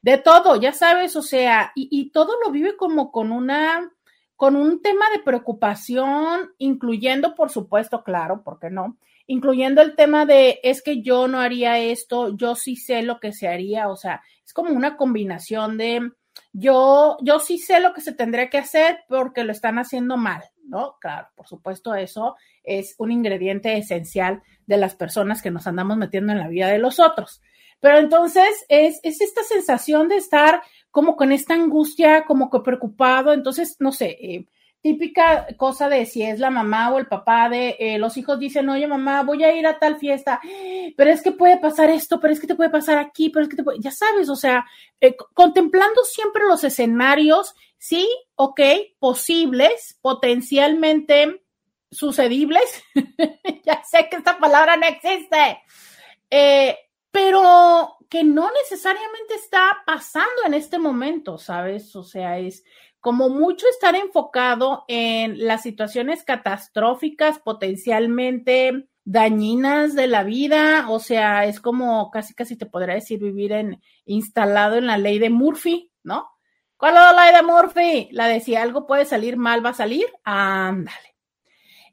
de 0.03 0.17
todo, 0.19 0.57
ya 0.61 0.73
sabes, 0.73 1.15
o 1.15 1.23
sea, 1.23 1.71
y, 1.73 1.87
y 1.89 2.11
todo 2.11 2.33
lo 2.45 2.51
vive 2.51 2.77
como 2.77 3.11
con 3.11 3.31
una, 3.31 3.91
con 4.35 4.55
un 4.55 4.83
tema 4.83 5.09
de 5.09 5.23
preocupación, 5.23 6.53
incluyendo, 6.59 7.33
por 7.33 7.49
supuesto, 7.49 8.03
claro, 8.03 8.43
¿por 8.43 8.59
qué 8.59 8.69
no? 8.69 8.99
Incluyendo 9.27 9.81
el 9.81 9.95
tema 9.95 10.25
de 10.25 10.59
es 10.63 10.81
que 10.81 11.01
yo 11.01 11.27
no 11.27 11.39
haría 11.39 11.79
esto, 11.79 12.35
yo 12.35 12.55
sí 12.55 12.75
sé 12.75 13.03
lo 13.03 13.19
que 13.19 13.33
se 13.33 13.47
haría, 13.47 13.89
o 13.89 13.95
sea, 13.95 14.21
es 14.45 14.53
como 14.53 14.71
una 14.71 14.97
combinación 14.97 15.77
de 15.77 16.11
yo, 16.53 17.17
yo 17.21 17.39
sí 17.39 17.57
sé 17.57 17.79
lo 17.79 17.93
que 17.93 18.01
se 18.01 18.13
tendría 18.13 18.49
que 18.49 18.57
hacer 18.57 18.99
porque 19.07 19.43
lo 19.43 19.51
están 19.51 19.77
haciendo 19.77 20.17
mal, 20.17 20.43
¿no? 20.67 20.97
Claro, 20.99 21.27
por 21.35 21.47
supuesto, 21.47 21.95
eso 21.95 22.35
es 22.63 22.95
un 22.97 23.11
ingrediente 23.11 23.77
esencial 23.77 24.41
de 24.65 24.77
las 24.77 24.95
personas 24.95 25.41
que 25.41 25.51
nos 25.51 25.67
andamos 25.67 25.97
metiendo 25.97 26.31
en 26.31 26.39
la 26.39 26.47
vida 26.47 26.67
de 26.67 26.79
los 26.79 26.99
otros. 26.99 27.41
Pero 27.79 27.99
entonces 27.99 28.65
es, 28.69 28.99
es 29.03 29.21
esta 29.21 29.43
sensación 29.43 30.07
de 30.07 30.17
estar 30.17 30.61
como 30.91 31.15
con 31.15 31.31
esta 31.31 31.53
angustia, 31.53 32.23
como 32.25 32.49
que 32.49 32.59
preocupado, 32.61 33.33
entonces, 33.33 33.75
no 33.79 33.91
sé, 33.91 34.17
eh, 34.21 34.47
típica 34.85 35.47
cosa 35.57 35.89
de 35.89 36.05
si 36.05 36.21
es 36.21 36.39
la 36.39 36.51
mamá 36.51 36.93
o 36.93 36.99
el 36.99 37.07
papá 37.07 37.49
de 37.49 37.75
eh, 37.79 37.97
los 37.97 38.17
hijos 38.17 38.37
dicen, 38.37 38.69
oye 38.69 38.85
mamá, 38.85 39.23
voy 39.23 39.43
a 39.43 39.51
ir 39.51 39.65
a 39.65 39.79
tal 39.79 39.97
fiesta, 39.97 40.39
pero 40.95 41.09
es 41.09 41.23
que 41.23 41.31
puede 41.31 41.57
pasar 41.57 41.89
esto, 41.89 42.19
pero 42.19 42.31
es 42.31 42.39
que 42.39 42.45
te 42.45 42.53
puede 42.53 42.69
pasar 42.69 42.99
aquí, 42.99 43.31
pero 43.31 43.41
es 43.41 43.49
que 43.49 43.55
te 43.55 43.63
puede, 43.63 43.79
ya 43.79 43.89
sabes, 43.89 44.29
o 44.29 44.35
sea, 44.35 44.63
eh, 45.01 45.15
contemplando 45.33 46.03
siempre 46.03 46.43
los 46.47 46.63
escenarios, 46.63 47.55
sí, 47.79 48.07
ok, 48.35 48.61
posibles, 48.99 49.97
potencialmente 50.03 51.41
sucedibles, 51.89 52.83
ya 53.65 53.83
sé 53.85 54.07
que 54.07 54.17
esta 54.17 54.37
palabra 54.37 54.77
no 54.77 54.85
existe, 54.85 55.63
eh, 56.29 56.77
pero 57.09 57.97
que 58.07 58.23
no 58.23 58.51
necesariamente 58.51 59.33
está 59.33 59.81
pasando 59.83 60.43
en 60.45 60.53
este 60.53 60.77
momento, 60.77 61.39
¿sabes? 61.39 61.95
O 61.95 62.03
sea, 62.03 62.37
es 62.37 62.63
como 63.05 63.29
mucho 63.29 63.67
estar 63.69 63.95
enfocado 63.95 64.83
en 64.87 65.45
las 65.45 65.61
situaciones 65.61 66.23
catastróficas 66.23 67.37
potencialmente 67.37 68.89
dañinas 69.03 69.93
de 69.93 70.07
la 70.07 70.23
vida, 70.23 70.89
o 70.89 70.99
sea, 70.99 71.45
es 71.45 71.59
como 71.59 72.09
casi 72.09 72.33
casi 72.33 72.55
te 72.55 72.65
podría 72.65 72.95
decir 72.95 73.19
vivir 73.19 73.51
en 73.51 73.79
instalado 74.05 74.77
en 74.77 74.87
la 74.87 74.97
ley 74.97 75.19
de 75.19 75.29
Murphy, 75.29 75.91
¿no? 76.01 76.31
¿Cuál 76.77 76.95
es 76.95 77.01
la 77.01 77.25
ley 77.25 77.35
de 77.35 77.43
Murphy? 77.43 78.09
La 78.11 78.27
de 78.27 78.39
si 78.39 78.55
algo 78.55 78.87
puede 78.87 79.05
salir 79.05 79.37
mal, 79.37 79.63
va 79.63 79.69
a 79.69 79.75
salir. 79.75 80.07
Ándale. 80.23 81.15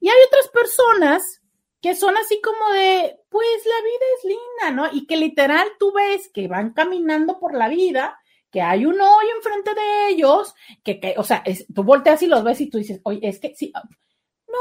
Y 0.01 0.09
hay 0.09 0.17
otras 0.29 0.49
personas 0.49 1.43
que 1.83 1.95
son 1.95 2.17
así 2.17 2.41
como 2.41 2.73
de, 2.73 3.21
pues 3.29 3.67
la 3.67 3.85
vida 3.85 4.07
es 4.17 4.25
linda, 4.25 4.83
¿no? 4.83 4.97
Y 4.97 5.07
que 5.07 5.19
literal 5.19 5.69
tú 5.79 5.93
ves 5.93 6.31
que 6.33 6.49
van 6.49 6.73
caminando 6.73 7.39
por 7.39 7.55
la 7.55 7.69
vida 7.69 8.19
que 8.53 8.61
hay 8.61 8.85
un 8.85 9.01
hoyo 9.01 9.37
enfrente 9.37 9.75
de 9.75 10.09
ellos, 10.09 10.55
que, 10.85 11.01
que 11.01 11.15
o 11.17 11.25
sea, 11.25 11.43
tú 11.75 11.83
volteas 11.83 12.23
y 12.23 12.27
los 12.27 12.45
ves 12.45 12.61
y 12.61 12.69
tú 12.69 12.79
dices, 12.79 13.01
oye, 13.03 13.21
es 13.23 13.41
que 13.41 13.55
sí, 13.57 13.73
no, 13.75 14.59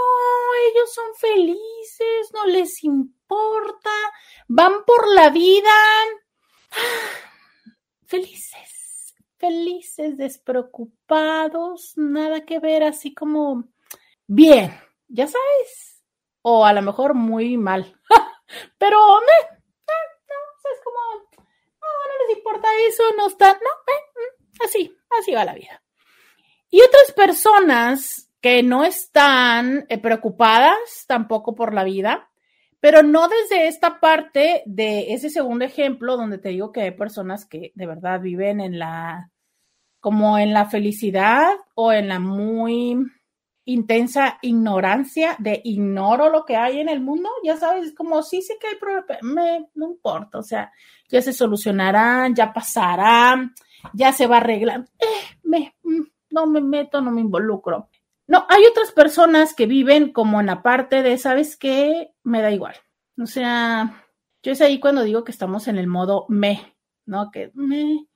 ellos 0.71 0.93
son 0.93 1.13
felices, 1.15 2.31
no 2.33 2.45
les 2.45 2.83
importa, 2.85 3.91
van 4.47 4.85
por 4.85 5.13
la 5.13 5.29
vida 5.29 5.69
felices, 8.05 9.15
felices, 9.37 10.17
despreocupados, 10.17 11.93
nada 11.95 12.45
que 12.45 12.59
ver, 12.59 12.83
así 12.83 13.13
como 13.13 13.65
bien, 14.27 14.73
ya 15.07 15.27
sabes, 15.27 16.03
o 16.41 16.65
a 16.65 16.73
lo 16.73 16.81
mejor 16.81 17.13
muy 17.13 17.57
mal, 17.57 17.97
pero 18.77 18.97
me, 19.21 19.57
es 20.73 20.81
como 20.83 20.99
no 21.23 21.30
les 22.27 22.37
importa 22.37 22.67
eso, 22.87 23.03
no 23.17 23.27
está, 23.27 23.53
no, 23.53 23.59
eh, 23.59 24.65
así, 24.65 24.95
así 25.19 25.31
va 25.33 25.45
la 25.45 25.55
vida. 25.55 25.81
Y 26.69 26.81
otras 26.81 27.11
personas 27.15 28.29
que 28.41 28.63
no 28.63 28.83
están 28.83 29.85
eh, 29.89 29.97
preocupadas 29.99 31.05
tampoco 31.07 31.53
por 31.53 31.73
la 31.73 31.83
vida, 31.83 32.29
pero 32.79 33.03
no 33.03 33.27
desde 33.27 33.67
esta 33.67 33.99
parte 33.99 34.63
de 34.65 35.13
ese 35.13 35.29
segundo 35.29 35.65
ejemplo 35.65 36.17
donde 36.17 36.39
te 36.39 36.49
digo 36.49 36.71
que 36.71 36.81
hay 36.81 36.91
personas 36.91 37.45
que 37.45 37.71
de 37.75 37.85
verdad 37.85 38.19
viven 38.19 38.59
en 38.59 38.79
la, 38.79 39.29
como 39.99 40.39
en 40.39 40.53
la 40.53 40.65
felicidad 40.65 41.53
o 41.75 41.93
en 41.93 42.07
la 42.07 42.19
muy 42.19 42.97
intensa 43.65 44.39
ignorancia 44.41 45.35
de 45.39 45.61
ignoro 45.63 46.29
lo 46.29 46.45
que 46.45 46.55
hay 46.55 46.79
en 46.79 46.89
el 46.89 47.01
mundo, 47.01 47.29
ya 47.43 47.57
sabes, 47.57 47.93
como 47.93 48.23
sí 48.23 48.41
sé 48.41 48.57
que 48.59 48.67
hay 48.67 48.75
problemas, 48.75 49.21
me, 49.21 49.69
no 49.75 49.87
importa, 49.87 50.39
o 50.39 50.43
sea, 50.43 50.71
ya 51.09 51.21
se 51.21 51.33
solucionarán, 51.33 52.33
ya 52.33 52.53
pasará, 52.53 53.51
ya 53.93 54.11
se 54.13 54.27
va 54.27 54.37
a 54.37 54.39
arreglar, 54.39 54.85
eh, 54.99 55.37
me, 55.43 55.75
mm, 55.83 56.01
no 56.31 56.47
me 56.47 56.61
meto, 56.61 57.01
no 57.01 57.11
me 57.11 57.21
involucro. 57.21 57.89
No, 58.27 58.45
hay 58.49 58.63
otras 58.65 58.91
personas 58.91 59.53
que 59.53 59.65
viven 59.65 60.13
como 60.13 60.39
en 60.39 60.45
la 60.47 60.61
parte 60.63 61.03
de, 61.03 61.17
¿sabes 61.17 61.57
qué? 61.57 62.13
Me 62.23 62.41
da 62.41 62.51
igual. 62.51 62.75
O 63.21 63.25
sea, 63.25 64.05
yo 64.41 64.53
es 64.53 64.61
ahí 64.61 64.79
cuando 64.79 65.03
digo 65.03 65.25
que 65.25 65.33
estamos 65.33 65.67
en 65.67 65.77
el 65.77 65.87
modo 65.87 66.25
me, 66.29 66.77
¿no? 67.05 67.29
Que 67.29 67.51
me, 67.53 68.07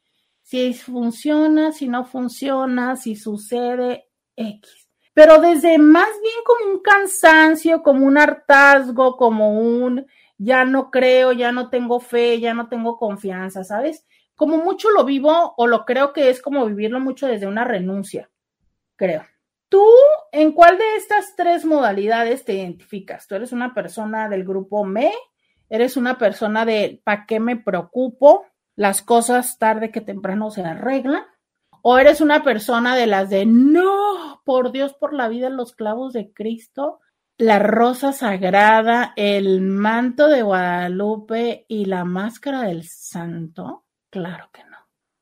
si 0.42 0.74
funciona, 0.74 1.74
si 1.74 1.90
no 1.90 2.06
funciona, 2.06 2.96
si 2.96 3.16
sucede 3.18 4.08
X 4.38 4.85
pero 5.15 5.39
desde 5.39 5.77
más 5.77 6.10
bien 6.22 6.36
como 6.45 6.74
un 6.74 6.81
cansancio, 6.81 7.81
como 7.81 8.05
un 8.05 8.17
hartazgo, 8.17 9.15
como 9.15 9.57
un 9.57 10.05
ya 10.38 10.65
no 10.65 10.91
creo, 10.91 11.31
ya 11.31 11.53
no 11.53 11.69
tengo 11.69 12.01
fe, 12.01 12.41
ya 12.41 12.53
no 12.53 12.67
tengo 12.67 12.98
confianza, 12.98 13.63
¿sabes? 13.63 14.05
Como 14.36 14.57
mucho 14.57 14.89
lo 14.89 15.05
vivo 15.05 15.53
o 15.55 15.67
lo 15.67 15.86
creo 15.86 16.12
que 16.12 16.29
es 16.29 16.41
como 16.41 16.65
vivirlo 16.65 17.00
mucho 17.00 17.27
desde 17.27 17.48
una 17.48 17.63
renuncia, 17.63 18.29
creo. 18.98 19.24
¿Tú 19.69 19.86
en 20.34 20.51
cuál 20.51 20.77
de 20.77 20.98
estas 20.98 21.34
tres 21.38 21.63
modalidades 21.63 22.43
te 22.43 22.55
identificas? 22.55 23.25
¿Tú 23.25 23.36
eres 23.36 23.53
una 23.53 23.74
persona 23.74 24.27
del 24.27 24.43
grupo 24.43 24.84
me? 24.84 25.13
¿Eres 25.69 25.95
una 25.95 26.17
persona 26.17 26.65
de 26.65 27.01
¿para 27.05 27.25
qué 27.25 27.39
me 27.39 27.55
preocupo? 27.55 28.45
Las 28.75 29.01
cosas 29.01 29.57
tarde 29.60 29.91
que 29.91 30.01
temprano 30.01 30.51
se 30.51 30.62
arreglan 30.62 31.24
o 31.88 32.00
eres 32.00 32.20
una 32.20 32.42
persona 32.42 32.96
de 32.96 33.06
las 33.06 33.30
de 33.30 33.46
no, 33.46 34.42
por 34.44 34.72
Dios, 34.72 34.96
por 34.96 35.13
la 35.13 35.27
vida, 35.27 35.51
los 35.51 35.75
clavos 35.75 36.13
de 36.13 36.34
Cristo, 36.34 37.00
la 37.38 37.60
rosa 37.60 38.12
sagrada, 38.12 39.13
el 39.15 39.62
manto 39.62 40.27
de 40.27 40.42
Guadalupe 40.42 41.68
y 41.68 41.86
la 41.86 42.04
máscara 42.04 42.63
del 42.63 42.86
santo. 42.88 43.84
Claro 44.10 44.50
que 44.51 44.63
no. 44.63 44.77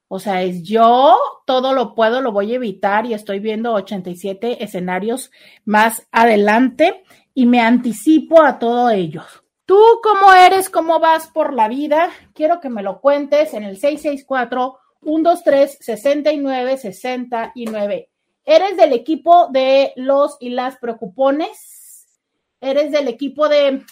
O 0.08 0.20
sea, 0.20 0.42
es 0.42 0.64
yo 0.64 1.18
todo 1.46 1.74
lo 1.74 1.94
puedo, 1.94 2.22
lo 2.22 2.32
voy 2.32 2.54
a 2.54 2.56
evitar 2.56 3.06
y 3.06 3.14
estoy 3.14 3.42
viendo 3.42 3.74
87 3.74 4.64
escenarios 4.64 5.32
más 5.66 6.08
adelante 6.14 7.04
y 7.34 7.46
me 7.46 7.60
anticipo 7.60 8.42
a 8.42 8.58
todo 8.58 8.90
ello. 8.90 9.24
¿Tú 9.66 9.82
cómo 10.02 10.32
eres? 10.32 10.70
¿Cómo 10.70 11.02
vas 11.02 11.28
por 11.28 11.54
la 11.54 11.68
vida? 11.68 12.10
Quiero 12.34 12.62
que 12.62 12.70
me 12.70 12.84
lo 12.84 13.02
cuentes 13.02 13.54
en 13.54 13.64
el 13.64 13.76
664 13.76 14.80
123 15.04 15.78
69 15.80 16.78
69. 16.78 18.10
¿Eres 18.46 18.78
del 18.78 18.94
equipo 18.94 19.48
de 19.48 19.94
los 19.96 20.38
y 20.40 20.50
las 20.50 20.78
preocupones? 20.78 22.20
¿Eres 22.60 22.92
del 22.92 23.08
equipo 23.08 23.48
de 23.48 23.86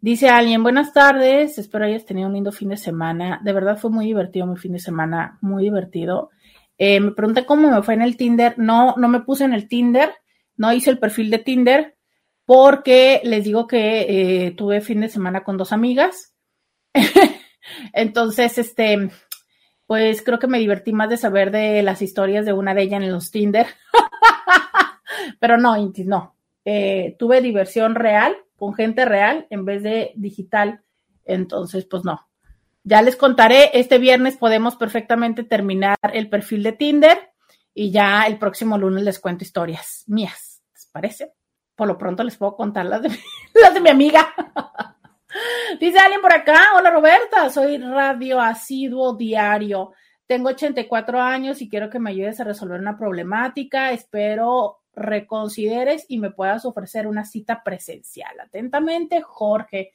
Dice 0.00 0.30
alguien, 0.30 0.62
buenas 0.62 0.94
tardes, 0.94 1.58
espero 1.58 1.84
hayas 1.84 2.06
tenido 2.06 2.28
un 2.28 2.32
lindo 2.32 2.52
fin 2.52 2.70
de 2.70 2.78
semana. 2.78 3.38
De 3.44 3.52
verdad 3.52 3.76
fue 3.76 3.90
muy 3.90 4.06
divertido 4.06 4.46
mi 4.46 4.56
fin 4.56 4.72
de 4.72 4.78
semana, 4.78 5.36
muy 5.42 5.64
divertido. 5.64 6.30
Eh, 6.78 7.00
me 7.00 7.10
pregunté 7.10 7.44
cómo 7.44 7.70
me 7.70 7.82
fue 7.82 7.92
en 7.92 8.00
el 8.00 8.16
Tinder. 8.16 8.58
No, 8.58 8.94
no 8.96 9.08
me 9.08 9.20
puse 9.20 9.44
en 9.44 9.52
el 9.52 9.68
Tinder, 9.68 10.14
no 10.56 10.72
hice 10.72 10.88
el 10.88 10.98
perfil 10.98 11.28
de 11.28 11.40
Tinder 11.40 11.98
porque 12.46 13.20
les 13.24 13.44
digo 13.44 13.66
que 13.66 14.06
eh, 14.46 14.50
tuve 14.52 14.80
fin 14.80 15.02
de 15.02 15.10
semana 15.10 15.44
con 15.44 15.58
dos 15.58 15.72
amigas. 15.72 16.34
Entonces, 17.92 18.56
este, 18.56 19.10
pues 19.86 20.22
creo 20.22 20.38
que 20.38 20.46
me 20.46 20.58
divertí 20.58 20.94
más 20.94 21.10
de 21.10 21.18
saber 21.18 21.50
de 21.50 21.82
las 21.82 22.00
historias 22.00 22.46
de 22.46 22.54
una 22.54 22.72
de 22.72 22.84
ellas 22.84 23.02
en 23.02 23.12
los 23.12 23.30
Tinder. 23.30 23.66
Pero 25.40 25.58
no, 25.58 25.76
no. 26.04 26.36
Eh, 26.64 27.16
tuve 27.18 27.40
diversión 27.40 27.94
real 27.94 28.36
con 28.56 28.74
gente 28.74 29.04
real 29.04 29.46
en 29.50 29.64
vez 29.64 29.82
de 29.82 30.12
digital. 30.16 30.82
Entonces, 31.24 31.84
pues 31.84 32.04
no. 32.04 32.26
Ya 32.84 33.02
les 33.02 33.16
contaré, 33.16 33.70
este 33.74 33.98
viernes 33.98 34.36
podemos 34.36 34.76
perfectamente 34.76 35.42
terminar 35.42 35.96
el 36.12 36.28
perfil 36.28 36.62
de 36.62 36.72
Tinder 36.72 37.30
y 37.74 37.90
ya 37.90 38.26
el 38.26 38.38
próximo 38.38 38.78
lunes 38.78 39.02
les 39.02 39.18
cuento 39.18 39.44
historias 39.44 40.04
mías. 40.06 40.62
¿Les 40.72 40.86
parece? 40.86 41.32
Por 41.74 41.88
lo 41.88 41.98
pronto 41.98 42.22
les 42.22 42.36
puedo 42.36 42.54
contar 42.54 42.86
las 42.86 43.02
de, 43.02 43.08
las 43.60 43.74
de 43.74 43.80
mi 43.80 43.90
amiga. 43.90 44.32
Dice 45.80 45.98
alguien 45.98 46.22
por 46.22 46.32
acá, 46.32 46.60
hola 46.76 46.90
Roberta, 46.90 47.50
soy 47.50 47.76
radio 47.78 48.40
asiduo 48.40 49.14
diario. 49.16 49.92
Tengo 50.26 50.48
84 50.48 51.20
años 51.20 51.62
y 51.62 51.68
quiero 51.68 51.88
que 51.88 51.98
me 51.98 52.10
ayudes 52.10 52.40
a 52.40 52.44
resolver 52.44 52.80
una 52.80 52.98
problemática. 52.98 53.92
Espero 53.92 54.78
reconsideres 54.94 56.04
y 56.08 56.18
me 56.18 56.30
puedas 56.30 56.64
ofrecer 56.64 57.06
una 57.06 57.24
cita 57.24 57.62
presencial. 57.62 58.40
Atentamente, 58.40 59.22
Jorge. 59.22 59.92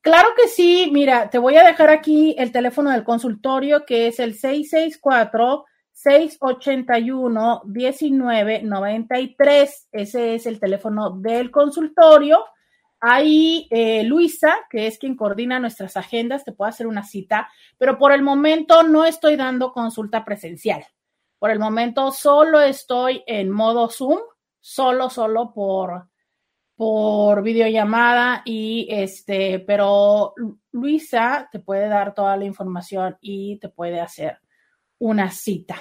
Claro 0.00 0.28
que 0.36 0.48
sí, 0.48 0.90
mira, 0.92 1.30
te 1.30 1.38
voy 1.38 1.56
a 1.56 1.64
dejar 1.64 1.88
aquí 1.88 2.36
el 2.38 2.52
teléfono 2.52 2.90
del 2.90 3.04
consultorio 3.04 3.86
que 3.86 4.08
es 4.08 4.20
el 4.20 4.34
664 4.34 5.64
681 5.92 7.62
1993. 7.64 9.88
Ese 9.92 10.34
es 10.34 10.44
el 10.44 10.60
teléfono 10.60 11.08
del 11.10 11.50
consultorio. 11.50 12.44
Ahí 13.06 13.68
eh, 13.70 14.02
Luisa, 14.04 14.56
que 14.70 14.86
es 14.86 14.98
quien 14.98 15.14
coordina 15.14 15.60
nuestras 15.60 15.94
agendas, 15.98 16.42
te 16.42 16.52
puede 16.52 16.70
hacer 16.70 16.86
una 16.86 17.04
cita, 17.04 17.50
pero 17.76 17.98
por 17.98 18.12
el 18.12 18.22
momento 18.22 18.82
no 18.82 19.04
estoy 19.04 19.36
dando 19.36 19.74
consulta 19.74 20.24
presencial. 20.24 20.86
Por 21.38 21.50
el 21.50 21.58
momento 21.58 22.12
solo 22.12 22.62
estoy 22.62 23.22
en 23.26 23.50
modo 23.50 23.90
Zoom, 23.90 24.20
solo, 24.58 25.10
solo 25.10 25.52
por, 25.52 26.08
por 26.76 27.42
videollamada 27.42 28.40
y 28.46 28.86
este, 28.88 29.58
pero 29.58 30.32
Luisa 30.72 31.50
te 31.52 31.58
puede 31.58 31.88
dar 31.88 32.14
toda 32.14 32.38
la 32.38 32.46
información 32.46 33.18
y 33.20 33.58
te 33.58 33.68
puede 33.68 34.00
hacer 34.00 34.38
una 34.98 35.30
cita. 35.30 35.76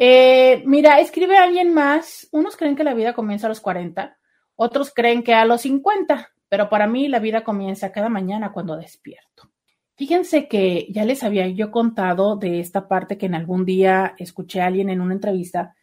Eh, 0.00 0.64
mira, 0.66 0.98
escribe 0.98 1.38
alguien 1.38 1.72
más. 1.72 2.26
Unos 2.32 2.56
creen 2.56 2.74
que 2.74 2.82
la 2.82 2.94
vida 2.94 3.14
comienza 3.14 3.46
a 3.46 3.50
los 3.50 3.60
40, 3.60 4.18
otros 4.56 4.92
creen 4.92 5.22
que 5.22 5.32
a 5.32 5.44
los 5.44 5.60
50, 5.60 6.32
pero 6.48 6.68
para 6.68 6.86
mí 6.86 7.08
la 7.08 7.18
vida 7.18 7.44
comienza 7.44 7.92
cada 7.92 8.08
mañana 8.08 8.52
cuando 8.52 8.76
despierto. 8.76 9.50
Fíjense 9.96 10.46
que 10.46 10.86
ya 10.90 11.04
les 11.04 11.22
había 11.22 11.48
yo 11.48 11.70
contado 11.70 12.36
de 12.36 12.60
esta 12.60 12.86
parte 12.86 13.16
que 13.16 13.26
en 13.26 13.34
algún 13.34 13.64
día 13.64 14.14
escuché 14.18 14.60
a 14.60 14.66
alguien 14.66 14.90
en 14.90 15.00
una 15.00 15.14
entrevista 15.14 15.74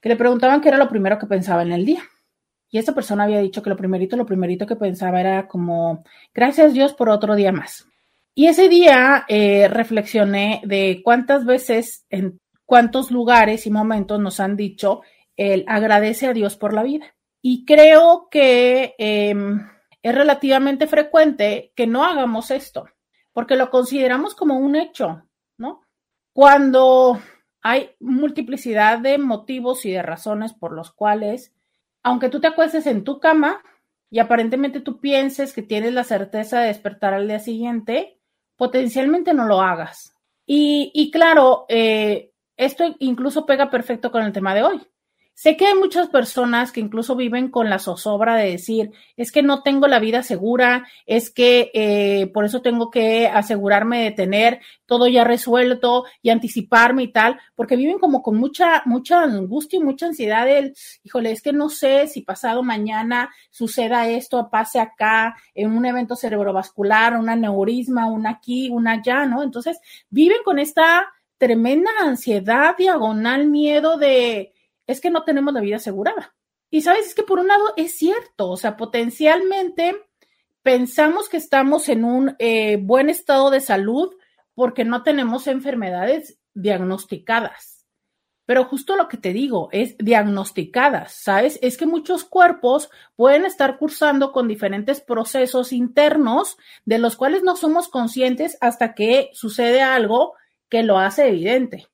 que 0.00 0.10
le 0.10 0.16
preguntaban 0.16 0.60
qué 0.60 0.68
era 0.68 0.76
lo 0.76 0.88
primero 0.88 1.18
que 1.18 1.26
pensaba 1.26 1.62
en 1.62 1.72
el 1.72 1.86
día. 1.86 2.02
Y 2.70 2.78
esta 2.78 2.94
persona 2.94 3.24
había 3.24 3.40
dicho 3.40 3.62
que 3.62 3.70
lo 3.70 3.76
primerito, 3.76 4.16
lo 4.16 4.26
primerito 4.26 4.66
que 4.66 4.76
pensaba 4.76 5.20
era 5.20 5.48
como, 5.48 6.04
gracias 6.34 6.74
Dios 6.74 6.92
por 6.92 7.08
otro 7.08 7.34
día 7.36 7.52
más. 7.52 7.86
Y 8.34 8.48
ese 8.48 8.68
día 8.68 9.24
eh, 9.28 9.68
reflexioné 9.68 10.60
de 10.64 11.00
cuántas 11.02 11.46
veces, 11.46 12.04
en 12.10 12.40
cuántos 12.66 13.10
lugares 13.10 13.66
y 13.66 13.70
momentos 13.70 14.20
nos 14.20 14.40
han 14.40 14.56
dicho 14.56 15.02
el 15.36 15.64
agradece 15.68 16.26
a 16.26 16.32
Dios 16.32 16.56
por 16.56 16.74
la 16.74 16.82
vida. 16.82 17.06
Y 17.40 17.64
creo 17.64 18.28
que 18.30 18.94
em, 18.98 19.60
es 20.04 20.14
relativamente 20.14 20.86
frecuente 20.86 21.72
que 21.74 21.88
no 21.88 22.04
hagamos 22.04 22.52
esto 22.52 22.84
porque 23.34 23.56
lo 23.56 23.68
consideramos 23.68 24.34
como 24.34 24.56
un 24.56 24.76
hecho, 24.76 25.26
¿no? 25.58 25.82
Cuando 26.32 27.20
hay 27.60 27.90
multiplicidad 28.00 29.00
de 29.00 29.18
motivos 29.18 29.84
y 29.84 29.90
de 29.90 30.02
razones 30.02 30.54
por 30.54 30.72
los 30.72 30.92
cuales, 30.92 31.52
aunque 32.02 32.28
tú 32.28 32.40
te 32.40 32.46
acuestes 32.46 32.86
en 32.86 33.04
tu 33.04 33.20
cama 33.20 33.60
y 34.08 34.20
aparentemente 34.20 34.80
tú 34.80 35.00
pienses 35.00 35.52
que 35.52 35.62
tienes 35.62 35.92
la 35.92 36.04
certeza 36.04 36.60
de 36.60 36.68
despertar 36.68 37.12
al 37.12 37.26
día 37.26 37.40
siguiente, 37.40 38.20
potencialmente 38.56 39.34
no 39.34 39.46
lo 39.46 39.60
hagas. 39.60 40.14
Y, 40.46 41.10
claro, 41.10 41.64
eh, 41.68 42.30
esto 42.56 42.84
incluso 42.98 43.46
pega 43.46 43.70
perfecto 43.70 44.12
con 44.12 44.22
el 44.22 44.32
tema 44.32 44.54
de 44.54 44.62
hoy. 44.62 44.86
Sé 45.34 45.56
que 45.56 45.66
hay 45.66 45.74
muchas 45.74 46.08
personas 46.08 46.70
que 46.70 46.78
incluso 46.78 47.16
viven 47.16 47.50
con 47.50 47.68
la 47.68 47.80
zozobra 47.80 48.36
de 48.36 48.52
decir, 48.52 48.92
es 49.16 49.32
que 49.32 49.42
no 49.42 49.62
tengo 49.62 49.88
la 49.88 49.98
vida 49.98 50.22
segura, 50.22 50.86
es 51.06 51.28
que 51.28 51.72
eh, 51.74 52.28
por 52.32 52.44
eso 52.44 52.62
tengo 52.62 52.88
que 52.88 53.26
asegurarme 53.26 54.04
de 54.04 54.12
tener 54.12 54.60
todo 54.86 55.08
ya 55.08 55.24
resuelto 55.24 56.04
y 56.22 56.30
anticiparme 56.30 57.02
y 57.02 57.12
tal, 57.12 57.40
porque 57.56 57.74
viven 57.74 57.98
como 57.98 58.22
con 58.22 58.36
mucha, 58.36 58.82
mucha 58.86 59.24
angustia 59.24 59.80
y 59.80 59.82
mucha 59.82 60.06
ansiedad 60.06 60.46
del, 60.46 60.72
híjole, 61.02 61.32
es 61.32 61.42
que 61.42 61.52
no 61.52 61.68
sé 61.68 62.06
si 62.06 62.22
pasado 62.22 62.62
mañana 62.62 63.28
suceda 63.50 64.08
esto, 64.08 64.48
pase 64.50 64.78
acá, 64.78 65.34
en 65.52 65.76
un 65.76 65.84
evento 65.84 66.14
cerebrovascular, 66.14 67.16
un 67.16 67.28
aneurisma, 67.28 68.06
una 68.06 68.30
aquí, 68.30 68.70
una 68.70 68.92
allá, 68.92 69.26
¿no? 69.26 69.42
Entonces, 69.42 69.80
viven 70.10 70.38
con 70.44 70.60
esta 70.60 71.12
tremenda 71.38 71.90
ansiedad, 72.00 72.76
diagonal, 72.76 73.48
miedo 73.48 73.98
de 73.98 74.53
es 74.86 75.00
que 75.00 75.10
no 75.10 75.24
tenemos 75.24 75.54
la 75.54 75.60
vida 75.60 75.76
asegurada. 75.76 76.34
Y 76.70 76.82
sabes, 76.82 77.06
es 77.06 77.14
que 77.14 77.22
por 77.22 77.38
un 77.38 77.48
lado 77.48 77.72
es 77.76 77.96
cierto, 77.96 78.50
o 78.50 78.56
sea, 78.56 78.76
potencialmente 78.76 79.96
pensamos 80.62 81.28
que 81.28 81.36
estamos 81.36 81.88
en 81.88 82.04
un 82.04 82.36
eh, 82.38 82.78
buen 82.80 83.10
estado 83.10 83.50
de 83.50 83.60
salud 83.60 84.12
porque 84.54 84.84
no 84.84 85.02
tenemos 85.02 85.46
enfermedades 85.46 86.38
diagnosticadas. 86.54 87.74
Pero 88.46 88.64
justo 88.64 88.96
lo 88.96 89.08
que 89.08 89.16
te 89.16 89.32
digo 89.32 89.68
es 89.72 89.96
diagnosticadas, 89.98 91.14
¿sabes? 91.14 91.58
Es 91.62 91.78
que 91.78 91.86
muchos 91.86 92.24
cuerpos 92.24 92.90
pueden 93.16 93.46
estar 93.46 93.78
cursando 93.78 94.32
con 94.32 94.48
diferentes 94.48 95.00
procesos 95.00 95.72
internos 95.72 96.58
de 96.84 96.98
los 96.98 97.16
cuales 97.16 97.42
no 97.42 97.56
somos 97.56 97.88
conscientes 97.88 98.58
hasta 98.60 98.94
que 98.94 99.30
sucede 99.32 99.80
algo 99.80 100.34
que 100.68 100.82
lo 100.82 100.98
hace 100.98 101.28
evidente. 101.28 101.86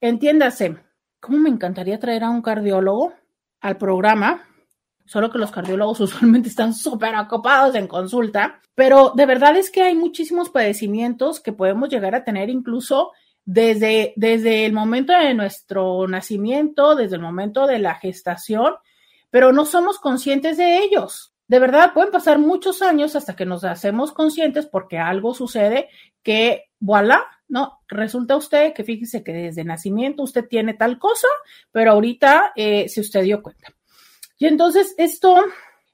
Entiéndase, 0.00 0.76
¿Cómo 1.20 1.38
me 1.38 1.50
encantaría 1.50 2.00
traer 2.00 2.24
a 2.24 2.30
un 2.30 2.42
cardiólogo 2.42 3.12
al 3.60 3.76
programa? 3.76 4.46
solo 5.10 5.28
que 5.28 5.38
los 5.38 5.50
cardiólogos 5.50 5.98
usualmente 6.00 6.48
están 6.48 6.72
súper 6.72 7.16
ocupados 7.16 7.74
en 7.74 7.88
consulta, 7.88 8.60
pero 8.76 9.12
de 9.16 9.26
verdad 9.26 9.56
es 9.56 9.68
que 9.68 9.82
hay 9.82 9.96
muchísimos 9.96 10.50
padecimientos 10.50 11.40
que 11.40 11.52
podemos 11.52 11.88
llegar 11.88 12.14
a 12.14 12.22
tener 12.22 12.48
incluso 12.48 13.10
desde, 13.44 14.12
desde 14.14 14.66
el 14.66 14.72
momento 14.72 15.12
de 15.12 15.34
nuestro 15.34 16.06
nacimiento, 16.06 16.94
desde 16.94 17.16
el 17.16 17.22
momento 17.22 17.66
de 17.66 17.80
la 17.80 17.96
gestación, 17.96 18.74
pero 19.30 19.52
no 19.52 19.64
somos 19.64 19.98
conscientes 19.98 20.56
de 20.56 20.78
ellos. 20.78 21.34
De 21.48 21.58
verdad, 21.58 21.92
pueden 21.92 22.12
pasar 22.12 22.38
muchos 22.38 22.80
años 22.80 23.16
hasta 23.16 23.34
que 23.34 23.46
nos 23.46 23.64
hacemos 23.64 24.12
conscientes 24.12 24.66
porque 24.66 24.98
algo 24.98 25.34
sucede 25.34 25.88
que, 26.22 26.66
voilà, 26.78 27.26
¿no? 27.50 27.80
Resulta 27.88 28.36
usted 28.36 28.72
que 28.72 28.84
fíjese 28.84 29.22
que 29.22 29.32
desde 29.32 29.64
nacimiento 29.64 30.22
usted 30.22 30.46
tiene 30.48 30.74
tal 30.74 30.98
cosa, 30.98 31.28
pero 31.72 31.92
ahorita 31.92 32.52
eh, 32.56 32.88
se 32.88 33.00
usted 33.00 33.22
dio 33.22 33.42
cuenta. 33.42 33.74
Y 34.38 34.46
entonces 34.46 34.94
esto 34.96 35.36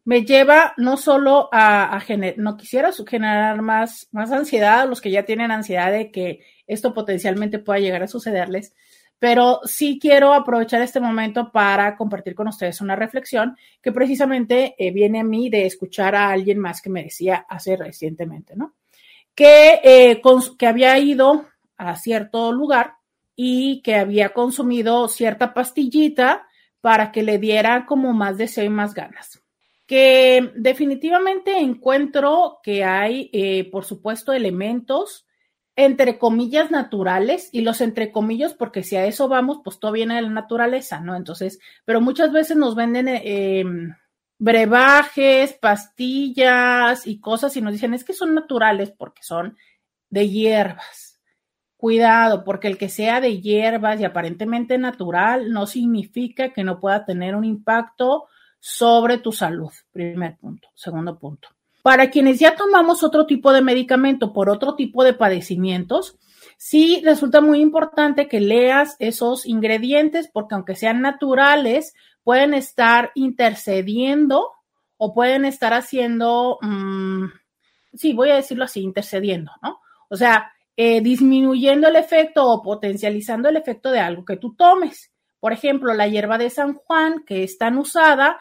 me 0.04 0.24
lleva 0.24 0.74
no 0.76 0.96
solo 0.96 1.48
a, 1.50 1.98
generar, 2.00 2.38
no 2.38 2.56
quisiera 2.56 2.92
generar 2.92 3.60
más, 3.60 4.08
más 4.12 4.30
ansiedad 4.30 4.82
a 4.82 4.86
los 4.86 5.00
que 5.00 5.10
ya 5.10 5.24
tienen 5.24 5.50
ansiedad 5.50 5.90
de 5.90 6.12
que 6.12 6.44
esto 6.68 6.94
potencialmente 6.94 7.58
pueda 7.58 7.80
llegar 7.80 8.04
a 8.04 8.06
sucederles, 8.06 8.72
pero 9.18 9.60
sí 9.64 9.98
quiero 10.00 10.32
aprovechar 10.34 10.82
este 10.82 11.00
momento 11.00 11.50
para 11.50 11.96
compartir 11.96 12.34
con 12.34 12.48
ustedes 12.48 12.80
una 12.80 12.94
reflexión 12.94 13.56
que 13.82 13.90
precisamente 13.90 14.76
eh, 14.78 14.92
viene 14.92 15.20
a 15.20 15.24
mí 15.24 15.48
de 15.48 15.66
escuchar 15.66 16.14
a 16.14 16.30
alguien 16.30 16.58
más 16.58 16.80
que 16.82 16.90
me 16.90 17.02
decía 17.02 17.46
hace 17.48 17.76
recientemente, 17.76 18.54
¿no? 18.54 18.74
Que, 19.36 19.80
eh, 19.84 20.22
que 20.58 20.66
había 20.66 20.98
ido 20.98 21.46
a 21.76 21.94
cierto 21.94 22.50
lugar 22.50 22.94
y 23.36 23.82
que 23.82 23.94
había 23.94 24.30
consumido 24.30 25.06
cierta 25.06 25.54
pastillita 25.54 26.48
para 26.80 27.12
que 27.12 27.22
le 27.22 27.38
diera 27.38 27.86
como 27.86 28.12
más 28.12 28.38
deseo 28.38 28.64
y 28.64 28.70
más 28.70 28.94
ganas 28.94 29.46
que 29.86 30.52
definitivamente 30.56 31.58
encuentro 31.58 32.58
que 32.62 32.84
hay, 32.84 33.30
eh, 33.32 33.70
por 33.70 33.84
supuesto, 33.84 34.32
elementos 34.32 35.26
entre 35.76 36.18
comillas 36.18 36.70
naturales 36.70 37.50
y 37.52 37.60
los 37.60 37.82
entre 37.82 38.10
comillas 38.10 38.54
porque 38.54 38.82
si 38.82 38.96
a 38.96 39.06
eso 39.06 39.28
vamos, 39.28 39.60
pues 39.62 39.78
todo 39.78 39.92
viene 39.92 40.16
de 40.16 40.22
la 40.22 40.30
naturaleza, 40.30 41.00
¿no? 41.00 41.14
Entonces, 41.14 41.58
pero 41.84 42.00
muchas 42.00 42.32
veces 42.32 42.56
nos 42.56 42.74
venden 42.74 43.08
eh, 43.08 43.64
brebajes, 44.38 45.54
pastillas 45.54 47.06
y 47.06 47.20
cosas 47.20 47.56
y 47.56 47.62
nos 47.62 47.72
dicen 47.72 47.94
es 47.94 48.04
que 48.04 48.12
son 48.12 48.34
naturales 48.34 48.92
porque 48.96 49.22
son 49.22 49.56
de 50.10 50.28
hierbas. 50.28 51.20
Cuidado, 51.76 52.42
porque 52.44 52.68
el 52.68 52.78
que 52.78 52.88
sea 52.88 53.20
de 53.20 53.40
hierbas 53.40 54.00
y 54.00 54.04
aparentemente 54.04 54.78
natural 54.78 55.52
no 55.52 55.66
significa 55.66 56.52
que 56.52 56.64
no 56.64 56.80
pueda 56.80 57.04
tener 57.04 57.34
un 57.34 57.44
impacto 57.44 58.26
sobre 58.58 59.18
tu 59.18 59.30
salud. 59.32 59.70
Primer 59.92 60.36
punto. 60.38 60.68
Segundo 60.74 61.18
punto. 61.18 61.48
Para 61.82 62.10
quienes 62.10 62.40
ya 62.40 62.56
tomamos 62.56 63.04
otro 63.04 63.26
tipo 63.26 63.52
de 63.52 63.62
medicamento 63.62 64.32
por 64.32 64.50
otro 64.50 64.74
tipo 64.74 65.04
de 65.04 65.12
padecimientos, 65.12 66.18
sí 66.56 67.00
resulta 67.04 67.40
muy 67.40 67.60
importante 67.60 68.26
que 68.26 68.40
leas 68.40 68.96
esos 68.98 69.46
ingredientes 69.46 70.28
porque 70.32 70.54
aunque 70.54 70.74
sean 70.74 71.00
naturales, 71.00 71.94
pueden 72.26 72.54
estar 72.54 73.12
intercediendo 73.14 74.50
o 74.96 75.14
pueden 75.14 75.44
estar 75.44 75.72
haciendo, 75.72 76.58
mm, 76.60 77.26
sí, 77.94 78.14
voy 78.14 78.30
a 78.30 78.34
decirlo 78.34 78.64
así, 78.64 78.80
intercediendo, 78.80 79.52
¿no? 79.62 79.80
O 80.08 80.16
sea, 80.16 80.52
eh, 80.76 81.00
disminuyendo 81.02 81.86
el 81.86 81.94
efecto 81.94 82.44
o 82.44 82.62
potencializando 82.62 83.48
el 83.48 83.56
efecto 83.56 83.92
de 83.92 84.00
algo 84.00 84.24
que 84.24 84.38
tú 84.38 84.56
tomes. 84.56 85.12
Por 85.38 85.52
ejemplo, 85.52 85.94
la 85.94 86.08
hierba 86.08 86.36
de 86.36 86.50
San 86.50 86.74
Juan, 86.74 87.22
que 87.24 87.44
es 87.44 87.58
tan 87.58 87.78
usada, 87.78 88.40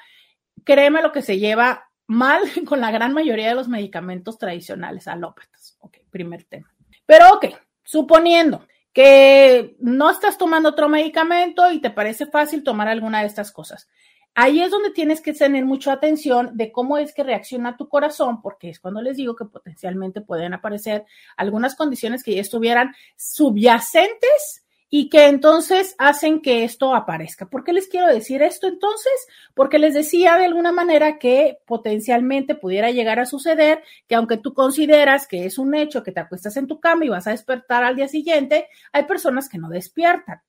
créeme 0.63 1.03
lo 1.03 1.11
que 1.11 1.21
se 1.21 1.37
lleva 1.37 1.87
mal 2.07 2.41
con 2.67 2.81
la 2.81 2.89
gran 2.89 3.13
mayoría 3.13 3.49
de 3.49 3.55
los 3.55 3.67
medicamentos 3.67 4.39
tradicionales 4.39 5.07
alópatas. 5.07 5.77
Ok, 5.81 5.97
primer 6.09 6.43
tema. 6.45 6.73
Pero 7.05 7.25
ok, 7.35 7.53
suponiendo 7.83 8.65
que 8.95 9.75
no 9.79 10.09
estás 10.09 10.37
tomando 10.37 10.69
otro 10.69 10.87
medicamento 10.87 11.69
y 11.69 11.81
te 11.81 11.89
parece 11.89 12.27
fácil 12.27 12.63
tomar 12.63 12.87
alguna 12.87 13.19
de 13.19 13.27
estas 13.27 13.51
cosas. 13.51 13.89
Ahí 14.33 14.61
es 14.61 14.71
donde 14.71 14.89
tienes 14.89 15.19
que 15.19 15.33
tener 15.33 15.65
mucha 15.65 15.91
atención 15.91 16.51
de 16.53 16.71
cómo 16.71 16.97
es 16.97 17.13
que 17.13 17.23
reacciona 17.23 17.75
tu 17.75 17.89
corazón, 17.89 18.41
porque 18.41 18.69
es 18.69 18.79
cuando 18.79 19.01
les 19.01 19.17
digo 19.17 19.35
que 19.35 19.43
potencialmente 19.43 20.21
pueden 20.21 20.53
aparecer 20.53 21.03
algunas 21.35 21.75
condiciones 21.75 22.23
que 22.23 22.35
ya 22.35 22.41
estuvieran 22.41 22.95
subyacentes 23.17 24.64
y 24.97 25.09
que 25.09 25.25
entonces 25.25 25.93
hacen 25.97 26.41
que 26.41 26.63
esto 26.63 26.95
aparezca. 26.95 27.49
¿Por 27.49 27.65
qué 27.65 27.73
les 27.73 27.89
quiero 27.89 28.07
decir 28.07 28.41
esto 28.41 28.65
entonces? 28.65 29.11
Porque 29.53 29.77
les 29.77 29.93
decía 29.93 30.37
de 30.37 30.45
alguna 30.45 30.71
manera 30.71 31.19
que 31.19 31.57
potencialmente 31.65 32.55
pudiera 32.55 32.91
llegar 32.91 33.19
a 33.19 33.25
suceder 33.25 33.83
que 34.07 34.15
aunque 34.15 34.37
tú 34.37 34.53
consideras 34.53 35.27
que 35.27 35.45
es 35.45 35.57
un 35.57 35.75
hecho 35.75 36.01
que 36.01 36.13
te 36.13 36.21
acuestas 36.21 36.55
en 36.55 36.67
tu 36.67 36.79
cama 36.79 37.03
y 37.03 37.09
vas 37.09 37.27
a 37.27 37.31
despertar 37.31 37.83
al 37.83 37.97
día 37.97 38.07
siguiente, 38.07 38.69
hay 38.93 39.03
personas 39.03 39.49
que 39.49 39.57
no 39.57 39.67
despiertan. 39.67 40.41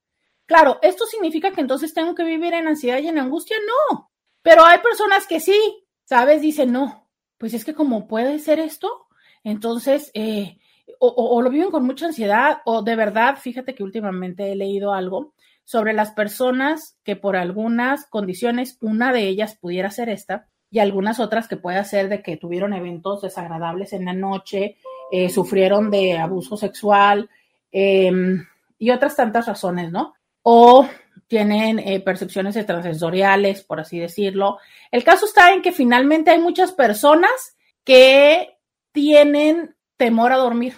Claro, 0.46 0.78
¿esto 0.80 1.06
significa 1.06 1.50
que 1.50 1.62
entonces 1.62 1.92
tengo 1.92 2.14
que 2.14 2.22
vivir 2.22 2.54
en 2.54 2.68
ansiedad 2.68 3.00
y 3.00 3.09
en 3.09 3.18
angustia? 3.18 3.56
No, 3.90 4.12
pero 4.42 4.64
hay 4.64 4.78
personas 4.78 5.26
que 5.26 5.40
sí, 5.40 5.59
¿sabes? 6.04 6.40
Dicen, 6.40 6.70
no, 6.70 7.11
pues 7.37 7.52
es 7.52 7.64
que 7.64 7.74
como 7.74 8.06
puede 8.06 8.38
ser 8.38 8.61
esto, 8.61 9.09
entonces 9.42 10.12
eh, 10.14 10.61
o, 10.98 11.42
lo 11.42 11.50
viven 11.50 11.70
con 11.70 11.85
mucha 11.85 12.06
ansiedad 12.06 12.59
o 12.64 12.82
de 12.82 12.96
verdad, 12.96 13.37
fíjate 13.37 13.74
que 13.74 13.82
últimamente 13.82 14.50
he 14.50 14.56
leído 14.56 14.92
algo 14.92 15.35
sobre 15.64 15.92
las 15.92 16.12
personas 16.12 16.96
que 17.02 17.16
por 17.16 17.37
algunas 17.37 18.06
condiciones, 18.06 18.78
una 18.80 19.12
de 19.12 19.26
ellas 19.26 19.56
pudiera 19.56 19.90
ser 19.90 20.09
esta 20.09 20.46
y 20.70 20.78
algunas 20.78 21.20
otras 21.20 21.48
que 21.48 21.56
puede 21.56 21.82
ser 21.85 22.09
de 22.09 22.22
que 22.22 22.37
tuvieron 22.37 22.72
eventos 22.72 23.22
desagradables 23.22 23.92
en 23.92 24.04
la 24.04 24.12
noche, 24.12 24.76
eh, 25.11 25.28
sufrieron 25.28 25.90
de 25.90 26.18
abuso 26.18 26.56
sexual 26.56 27.28
em, 27.72 28.44
y 28.78 28.90
otras 28.90 29.16
tantas 29.16 29.46
razones, 29.46 29.90
¿no? 29.90 30.14
O 30.42 30.88
tienen 31.28 31.78
eh, 31.78 32.00
percepciones 32.00 32.56
extrasensoriales, 32.56 33.62
por 33.62 33.80
así 33.80 33.98
decirlo. 33.98 34.59
El 34.90 35.04
caso 35.04 35.26
está 35.26 35.52
en 35.52 35.62
que 35.62 35.72
finalmente 35.72 36.30
hay 36.30 36.38
muchas 36.38 36.72
personas 36.72 37.56
que 37.85 38.56
tienen 38.92 39.74
temor 39.96 40.32
a 40.32 40.37
dormir. 40.37 40.74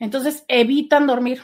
Entonces 0.00 0.44
evitan 0.48 1.06
dormir. 1.06 1.42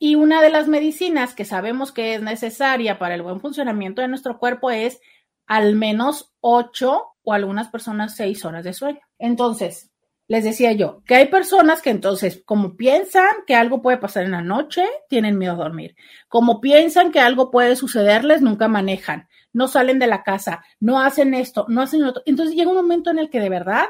Y 0.00 0.16
una 0.16 0.42
de 0.42 0.50
las 0.50 0.66
medicinas 0.66 1.34
que 1.34 1.44
sabemos 1.44 1.92
que 1.92 2.14
es 2.14 2.22
necesaria 2.22 2.98
para 2.98 3.14
el 3.14 3.22
buen 3.22 3.38
funcionamiento 3.40 4.02
de 4.02 4.08
nuestro 4.08 4.38
cuerpo 4.38 4.70
es 4.70 5.00
al 5.46 5.76
menos 5.76 6.32
ocho 6.40 7.10
o 7.22 7.32
algunas 7.34 7.68
personas 7.68 8.16
seis 8.16 8.44
horas 8.44 8.64
de 8.64 8.72
sueño. 8.72 9.00
Entonces, 9.18 9.90
les 10.26 10.44
decía 10.44 10.72
yo 10.72 11.02
que 11.04 11.16
hay 11.16 11.26
personas 11.26 11.82
que 11.82 11.90
entonces, 11.90 12.40
como 12.46 12.76
piensan 12.76 13.28
que 13.46 13.56
algo 13.56 13.82
puede 13.82 13.98
pasar 13.98 14.24
en 14.24 14.30
la 14.30 14.42
noche, 14.42 14.86
tienen 15.08 15.36
miedo 15.36 15.52
a 15.52 15.64
dormir. 15.64 15.96
Como 16.28 16.60
piensan 16.60 17.12
que 17.12 17.20
algo 17.20 17.50
puede 17.50 17.76
sucederles, 17.76 18.40
nunca 18.40 18.68
manejan, 18.68 19.28
no 19.52 19.68
salen 19.68 19.98
de 19.98 20.06
la 20.06 20.22
casa, 20.22 20.64
no 20.78 21.02
hacen 21.02 21.34
esto, 21.34 21.66
no 21.68 21.82
hacen 21.82 22.04
otro. 22.04 22.22
Entonces 22.24 22.54
llega 22.54 22.70
un 22.70 22.76
momento 22.76 23.10
en 23.10 23.18
el 23.18 23.28
que 23.28 23.40
de 23.40 23.50
verdad 23.50 23.86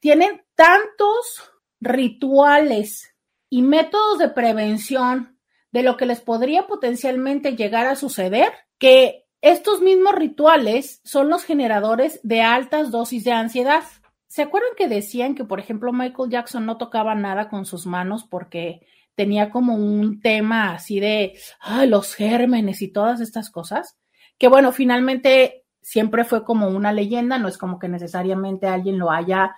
tienen 0.00 0.42
tantos 0.56 1.52
rituales 1.78 3.11
y 3.52 3.60
métodos 3.60 4.18
de 4.18 4.30
prevención 4.30 5.38
de 5.72 5.82
lo 5.82 5.98
que 5.98 6.06
les 6.06 6.22
podría 6.22 6.66
potencialmente 6.66 7.54
llegar 7.54 7.84
a 7.86 7.96
suceder, 7.96 8.50
que 8.78 9.26
estos 9.42 9.82
mismos 9.82 10.14
rituales 10.14 11.02
son 11.04 11.28
los 11.28 11.44
generadores 11.44 12.18
de 12.22 12.40
altas 12.40 12.90
dosis 12.90 13.24
de 13.24 13.32
ansiedad. 13.32 13.84
¿Se 14.26 14.40
acuerdan 14.40 14.70
que 14.74 14.88
decían 14.88 15.34
que, 15.34 15.44
por 15.44 15.60
ejemplo, 15.60 15.92
Michael 15.92 16.30
Jackson 16.30 16.64
no 16.64 16.78
tocaba 16.78 17.14
nada 17.14 17.50
con 17.50 17.66
sus 17.66 17.84
manos 17.84 18.24
porque 18.24 18.86
tenía 19.16 19.50
como 19.50 19.74
un 19.74 20.22
tema 20.22 20.72
así 20.72 20.98
de 20.98 21.38
los 21.86 22.14
gérmenes 22.14 22.80
y 22.80 22.88
todas 22.88 23.20
estas 23.20 23.50
cosas? 23.50 23.98
Que 24.38 24.48
bueno, 24.48 24.72
finalmente 24.72 25.66
siempre 25.82 26.24
fue 26.24 26.42
como 26.42 26.68
una 26.68 26.90
leyenda, 26.90 27.36
no 27.36 27.48
es 27.48 27.58
como 27.58 27.78
que 27.78 27.90
necesariamente 27.90 28.66
alguien 28.66 28.98
lo 28.98 29.10
haya 29.10 29.54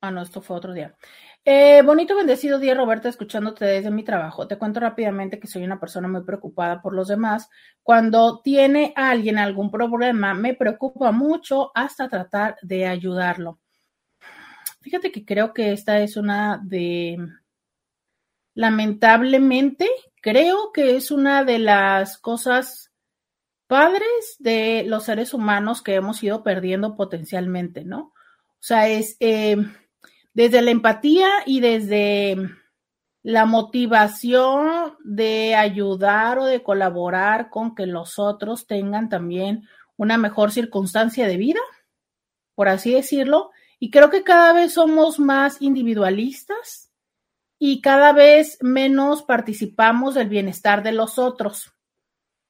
Ah, 0.00 0.10
no, 0.10 0.22
esto 0.22 0.42
fue 0.42 0.56
otro 0.56 0.72
día. 0.72 0.96
Eh, 1.44 1.82
bonito, 1.82 2.14
bendecido 2.14 2.60
día, 2.60 2.74
Roberta, 2.74 3.08
escuchándote 3.08 3.64
desde 3.64 3.90
mi 3.90 4.04
trabajo. 4.04 4.46
Te 4.46 4.58
cuento 4.58 4.78
rápidamente 4.78 5.40
que 5.40 5.48
soy 5.48 5.64
una 5.64 5.80
persona 5.80 6.06
muy 6.06 6.22
preocupada 6.22 6.80
por 6.80 6.94
los 6.94 7.08
demás. 7.08 7.48
Cuando 7.82 8.40
tiene 8.42 8.92
alguien 8.94 9.38
algún 9.38 9.68
problema, 9.68 10.34
me 10.34 10.54
preocupa 10.54 11.10
mucho 11.10 11.72
hasta 11.74 12.08
tratar 12.08 12.56
de 12.62 12.86
ayudarlo. 12.86 13.58
Fíjate 14.82 15.10
que 15.10 15.24
creo 15.24 15.52
que 15.52 15.72
esta 15.72 15.98
es 15.98 16.16
una 16.16 16.60
de, 16.62 17.18
lamentablemente, 18.54 19.88
creo 20.20 20.70
que 20.72 20.94
es 20.96 21.10
una 21.10 21.42
de 21.42 21.58
las 21.58 22.18
cosas 22.18 22.92
padres 23.66 24.36
de 24.38 24.84
los 24.86 25.04
seres 25.04 25.34
humanos 25.34 25.82
que 25.82 25.96
hemos 25.96 26.22
ido 26.22 26.44
perdiendo 26.44 26.94
potencialmente, 26.94 27.84
¿no? 27.84 28.12
O 28.60 28.60
sea, 28.60 28.86
es... 28.86 29.16
Eh, 29.18 29.56
desde 30.34 30.62
la 30.62 30.70
empatía 30.70 31.28
y 31.46 31.60
desde 31.60 32.36
la 33.22 33.44
motivación 33.44 34.96
de 35.04 35.54
ayudar 35.54 36.38
o 36.38 36.46
de 36.46 36.62
colaborar 36.62 37.50
con 37.50 37.74
que 37.74 37.86
los 37.86 38.18
otros 38.18 38.66
tengan 38.66 39.08
también 39.08 39.68
una 39.96 40.18
mejor 40.18 40.50
circunstancia 40.50 41.28
de 41.28 41.36
vida, 41.36 41.60
por 42.54 42.68
así 42.68 42.92
decirlo. 42.92 43.50
Y 43.78 43.90
creo 43.90 44.10
que 44.10 44.24
cada 44.24 44.52
vez 44.52 44.74
somos 44.74 45.18
más 45.18 45.60
individualistas 45.62 46.92
y 47.58 47.80
cada 47.80 48.12
vez 48.12 48.58
menos 48.60 49.22
participamos 49.22 50.14
del 50.14 50.28
bienestar 50.28 50.82
de 50.82 50.92
los 50.92 51.18
otros. 51.18 51.72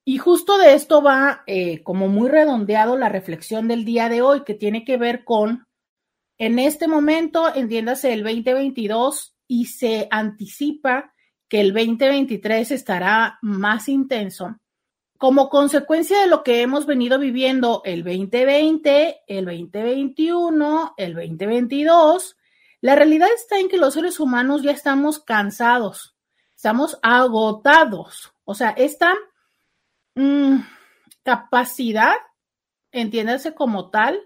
Y 0.05 0.17
justo 0.17 0.57
de 0.57 0.73
esto 0.73 1.01
va 1.01 1.43
eh, 1.45 1.81
como 1.83 2.07
muy 2.07 2.29
redondeado 2.29 2.97
la 2.97 3.09
reflexión 3.09 3.67
del 3.67 3.85
día 3.85 4.09
de 4.09 4.21
hoy, 4.21 4.43
que 4.43 4.53
tiene 4.53 4.83
que 4.83 4.97
ver 4.97 5.23
con 5.23 5.65
en 6.45 6.59
este 6.59 6.89
momento, 6.89 7.55
entiéndase 7.55 8.11
el 8.11 8.21
2022 8.21 9.33
y 9.47 9.67
se 9.67 10.09
anticipa 10.11 11.13
que 11.47 11.61
el 11.61 11.73
2023 11.73 12.71
estará 12.71 13.39
más 13.41 13.87
intenso. 13.87 14.57
Como 15.17 15.47
consecuencia 15.47 16.19
de 16.19 16.27
lo 16.27 16.43
que 16.43 16.61
hemos 16.61 16.85
venido 16.85 17.17
viviendo 17.17 17.81
el 17.85 18.03
2020, 18.03 19.21
el 19.25 19.45
2021, 19.45 20.95
el 20.97 21.13
2022, 21.13 22.35
la 22.81 22.95
realidad 22.95 23.29
está 23.33 23.57
en 23.59 23.69
que 23.69 23.77
los 23.77 23.93
seres 23.93 24.19
humanos 24.19 24.63
ya 24.63 24.71
estamos 24.71 25.19
cansados, 25.19 26.17
estamos 26.53 26.99
agotados. 27.03 28.33
O 28.43 28.53
sea, 28.53 28.71
esta 28.71 29.13
mm, 30.15 30.57
capacidad, 31.23 32.15
entiéndase 32.91 33.55
como 33.55 33.91
tal, 33.91 34.19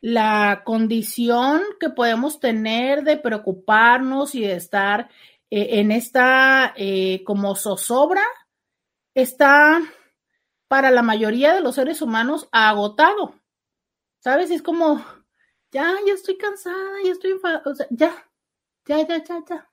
la 0.00 0.62
condición 0.64 1.62
que 1.78 1.90
podemos 1.90 2.40
tener 2.40 3.04
de 3.04 3.16
preocuparnos 3.16 4.34
y 4.34 4.42
de 4.42 4.54
estar 4.54 5.10
eh, 5.50 5.80
en 5.80 5.90
esta 5.90 6.72
eh, 6.76 7.22
como 7.24 7.54
zozobra 7.54 8.22
está 9.14 9.80
para 10.68 10.90
la 10.90 11.02
mayoría 11.02 11.52
de 11.52 11.60
los 11.60 11.74
seres 11.74 12.00
humanos 12.00 12.48
agotado. 12.52 13.34
¿Sabes? 14.20 14.50
Es 14.50 14.62
como, 14.62 15.04
ya, 15.70 15.94
ya 16.06 16.12
estoy 16.12 16.36
cansada, 16.36 16.98
ya 17.04 17.12
estoy 17.12 17.32
enfadada, 17.32 17.62
o 17.64 17.74
sea, 17.74 17.86
ya, 17.90 18.14
ya, 18.86 19.06
ya, 19.06 19.24
ya, 19.24 19.44
ya. 19.48 19.70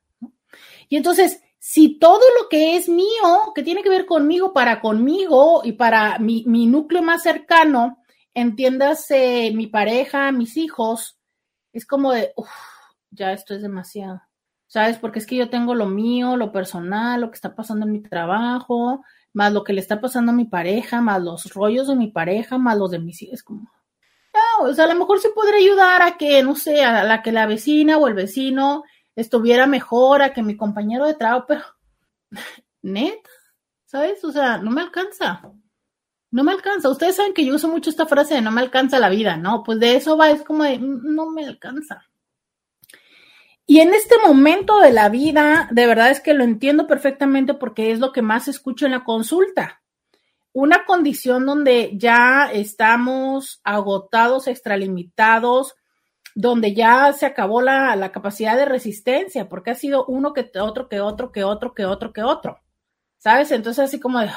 Y 0.89 0.95
entonces, 0.95 1.41
si 1.59 1.99
todo 1.99 2.21
lo 2.41 2.49
que 2.49 2.77
es 2.77 2.87
mío, 2.87 3.51
que 3.53 3.63
tiene 3.63 3.83
que 3.83 3.89
ver 3.89 4.05
conmigo, 4.05 4.53
para 4.53 4.79
conmigo 4.79 5.61
y 5.63 5.73
para 5.73 6.17
mi, 6.19 6.43
mi 6.47 6.65
núcleo 6.65 7.01
más 7.01 7.23
cercano, 7.23 8.01
entiéndase 8.37 9.51
mi 9.55 9.65
pareja, 9.65 10.31
mis 10.31 10.57
hijos, 10.57 11.17
es 11.73 11.87
como 11.87 12.11
de, 12.11 12.33
uff, 12.35 12.49
ya 13.09 13.33
esto 13.33 13.55
es 13.55 13.63
demasiado. 13.63 14.21
¿Sabes? 14.67 14.99
Porque 14.99 15.19
es 15.19 15.25
que 15.25 15.37
yo 15.37 15.49
tengo 15.49 15.73
lo 15.73 15.87
mío, 15.87 16.37
lo 16.37 16.51
personal, 16.51 17.21
lo 17.21 17.31
que 17.31 17.35
está 17.35 17.55
pasando 17.55 17.85
en 17.85 17.93
mi 17.93 18.01
trabajo, 18.01 19.03
más 19.33 19.53
lo 19.53 19.63
que 19.63 19.73
le 19.73 19.81
está 19.81 19.99
pasando 20.01 20.33
a 20.33 20.35
mi 20.35 20.45
pareja, 20.45 21.01
más 21.01 21.21
los 21.21 21.51
rollos 21.53 21.87
de 21.87 21.95
mi 21.95 22.11
pareja, 22.11 22.57
más 22.57 22.77
los 22.77 22.91
de 22.91 22.99
mis 22.99 23.21
hijos. 23.23 23.35
Es 23.35 23.43
como, 23.43 23.71
o 24.59 24.73
sea, 24.73 24.85
a 24.85 24.93
lo 24.93 24.99
mejor 24.99 25.19
se 25.19 25.29
podría 25.29 25.57
ayudar 25.57 26.01
a 26.03 26.17
que, 26.17 26.43
no 26.43 26.55
sé, 26.55 26.83
a 26.83 27.03
la 27.03 27.23
que 27.23 27.31
la 27.31 27.47
vecina 27.47 27.97
o 27.97 28.07
el 28.07 28.13
vecino 28.13 28.83
estuviera 29.15 29.65
mejor, 29.65 30.21
a 30.21 30.33
que 30.33 30.43
mi 30.43 30.55
compañero 30.57 31.05
de 31.07 31.15
trabajo, 31.15 31.45
pero, 31.47 31.63
neta, 32.83 33.29
¿sabes? 33.85 34.23
O 34.23 34.31
sea, 34.31 34.57
no 34.59 34.69
me 34.69 34.81
alcanza 34.81 35.41
no 36.31 36.43
me 36.43 36.51
alcanza. 36.51 36.89
Ustedes 36.89 37.15
saben 37.15 37.33
que 37.33 37.45
yo 37.45 37.55
uso 37.55 37.67
mucho 37.67 37.89
esta 37.89 38.05
frase 38.05 38.35
de 38.35 38.41
no 38.41 38.51
me 38.51 38.61
alcanza 38.61 38.99
la 38.99 39.09
vida, 39.09 39.37
¿no? 39.37 39.63
Pues 39.63 39.79
de 39.79 39.95
eso 39.95 40.17
va, 40.17 40.29
es 40.29 40.43
como 40.43 40.63
de 40.63 40.77
mm, 40.79 41.15
no 41.15 41.29
me 41.29 41.45
alcanza. 41.45 42.05
Y 43.65 43.81
en 43.81 43.93
este 43.93 44.15
momento 44.25 44.79
de 44.79 44.91
la 44.91 45.09
vida, 45.09 45.67
de 45.71 45.87
verdad 45.87 46.09
es 46.09 46.21
que 46.21 46.33
lo 46.33 46.43
entiendo 46.43 46.87
perfectamente 46.87 47.53
porque 47.53 47.91
es 47.91 47.99
lo 47.99 48.13
que 48.13 48.21
más 48.21 48.47
escucho 48.47 48.85
en 48.85 48.93
la 48.93 49.03
consulta. 49.03 49.81
Una 50.53 50.85
condición 50.85 51.45
donde 51.45 51.91
ya 51.97 52.49
estamos 52.51 53.59
agotados, 53.63 54.47
extralimitados, 54.47 55.75
donde 56.33 56.73
ya 56.73 57.11
se 57.13 57.25
acabó 57.25 57.61
la, 57.61 57.95
la 57.95 58.11
capacidad 58.11 58.55
de 58.55 58.65
resistencia, 58.65 59.49
porque 59.49 59.71
ha 59.71 59.75
sido 59.75 60.05
uno 60.05 60.33
que 60.33 60.49
otro, 60.61 60.87
que 60.87 61.01
otro, 61.01 61.31
que 61.31 61.43
otro, 61.43 61.73
que 61.73 61.85
otro, 61.85 62.13
que 62.13 62.23
otro. 62.23 62.59
¿Sabes? 63.17 63.51
Entonces 63.51 63.83
así 63.83 63.99
como 63.99 64.19
de, 64.19 64.29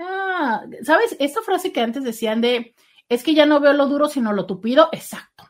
Ah, 0.00 0.64
¿sabes? 0.82 1.14
Esta 1.18 1.42
frase 1.42 1.72
que 1.72 1.80
antes 1.80 2.02
decían 2.02 2.40
de, 2.40 2.74
es 3.08 3.22
que 3.22 3.34
ya 3.34 3.44
no 3.44 3.60
veo 3.60 3.74
lo 3.74 3.86
duro 3.86 4.08
sino 4.08 4.32
lo 4.32 4.46
tupido, 4.46 4.88
exacto. 4.92 5.44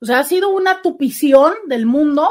O 0.00 0.06
sea, 0.06 0.20
ha 0.20 0.24
sido 0.24 0.50
una 0.50 0.80
tupición 0.80 1.54
del 1.66 1.86
mundo 1.86 2.30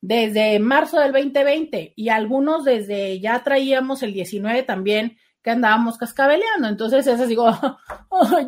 desde 0.00 0.58
marzo 0.60 1.00
del 1.00 1.12
2020 1.12 1.94
y 1.96 2.08
algunos 2.10 2.64
desde 2.64 3.18
ya 3.18 3.42
traíamos 3.42 4.02
el 4.02 4.12
19 4.12 4.62
también 4.62 5.18
que 5.42 5.50
andábamos 5.50 5.98
cascabeleando. 5.98 6.68
Entonces 6.68 7.06
es 7.06 7.20
así, 7.20 7.30
digo, 7.30 7.48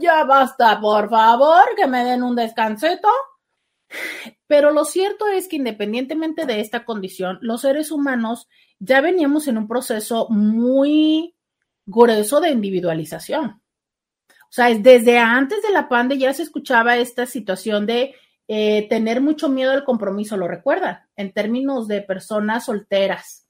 ya 0.01 0.25
basta, 0.25 0.81
por 0.81 1.11
favor, 1.11 1.65
que 1.77 1.87
me 1.87 2.05
den 2.05 2.23
un 2.23 2.37
descanseto. 2.37 3.09
Pero 4.47 4.71
lo 4.71 4.85
cierto 4.85 5.27
es 5.27 5.49
que 5.49 5.57
independientemente 5.57 6.45
de 6.45 6.61
esta 6.61 6.85
condición, 6.85 7.39
los 7.41 7.63
seres 7.63 7.91
humanos 7.91 8.49
ya 8.79 9.01
veníamos 9.01 9.49
en 9.49 9.59
un 9.59 9.67
proceso 9.67 10.29
muy 10.29 11.35
grueso 11.89 12.41
de 12.41 12.51
individualización. 12.51 13.61
O 14.29 14.53
sea, 14.53 14.75
desde 14.75 15.19
antes 15.19 15.63
de 15.63 15.73
la 15.73 15.89
pandemia 15.89 16.29
ya 16.29 16.35
se 16.35 16.43
escuchaba 16.43 16.97
esta 16.97 17.27
situación 17.27 17.87
de 17.87 18.15
eh, 18.47 18.87
tener 18.89 19.21
mucho 19.21 19.49
miedo 19.49 19.73
al 19.73 19.85
compromiso, 19.85 20.37
¿lo 20.37 20.49
recuerdan? 20.49 21.01
En 21.17 21.33
términos 21.33 21.89
de 21.89 22.01
personas 22.03 22.67
solteras, 22.67 23.47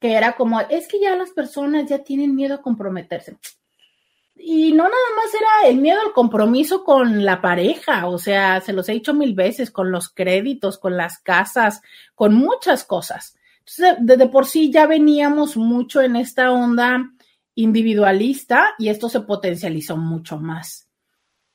que 0.00 0.14
era 0.14 0.36
como, 0.36 0.60
es 0.60 0.88
que 0.88 1.00
ya 1.00 1.16
las 1.16 1.30
personas 1.30 1.88
ya 1.88 1.98
tienen 1.98 2.34
miedo 2.34 2.54
a 2.54 2.62
comprometerse. 2.62 3.36
Y 4.36 4.72
no 4.72 4.84
nada 4.84 4.94
más 5.16 5.34
era 5.34 5.68
el 5.68 5.78
miedo 5.78 6.00
al 6.00 6.12
compromiso 6.12 6.84
con 6.84 7.24
la 7.24 7.42
pareja, 7.42 8.06
o 8.06 8.18
sea, 8.18 8.60
se 8.60 8.72
los 8.72 8.88
he 8.88 8.92
dicho 8.92 9.12
mil 9.12 9.34
veces, 9.34 9.70
con 9.70 9.90
los 9.90 10.08
créditos, 10.08 10.78
con 10.78 10.96
las 10.96 11.18
casas, 11.18 11.82
con 12.14 12.34
muchas 12.34 12.84
cosas. 12.84 13.36
Entonces, 13.58 13.96
desde 14.00 14.28
por 14.28 14.46
sí 14.46 14.70
ya 14.70 14.86
veníamos 14.86 15.56
mucho 15.56 16.00
en 16.00 16.16
esta 16.16 16.52
onda 16.52 17.10
individualista 17.58 18.74
y 18.78 18.88
esto 18.88 19.08
se 19.08 19.20
potencializó 19.20 19.96
mucho 19.96 20.38
más. 20.38 20.88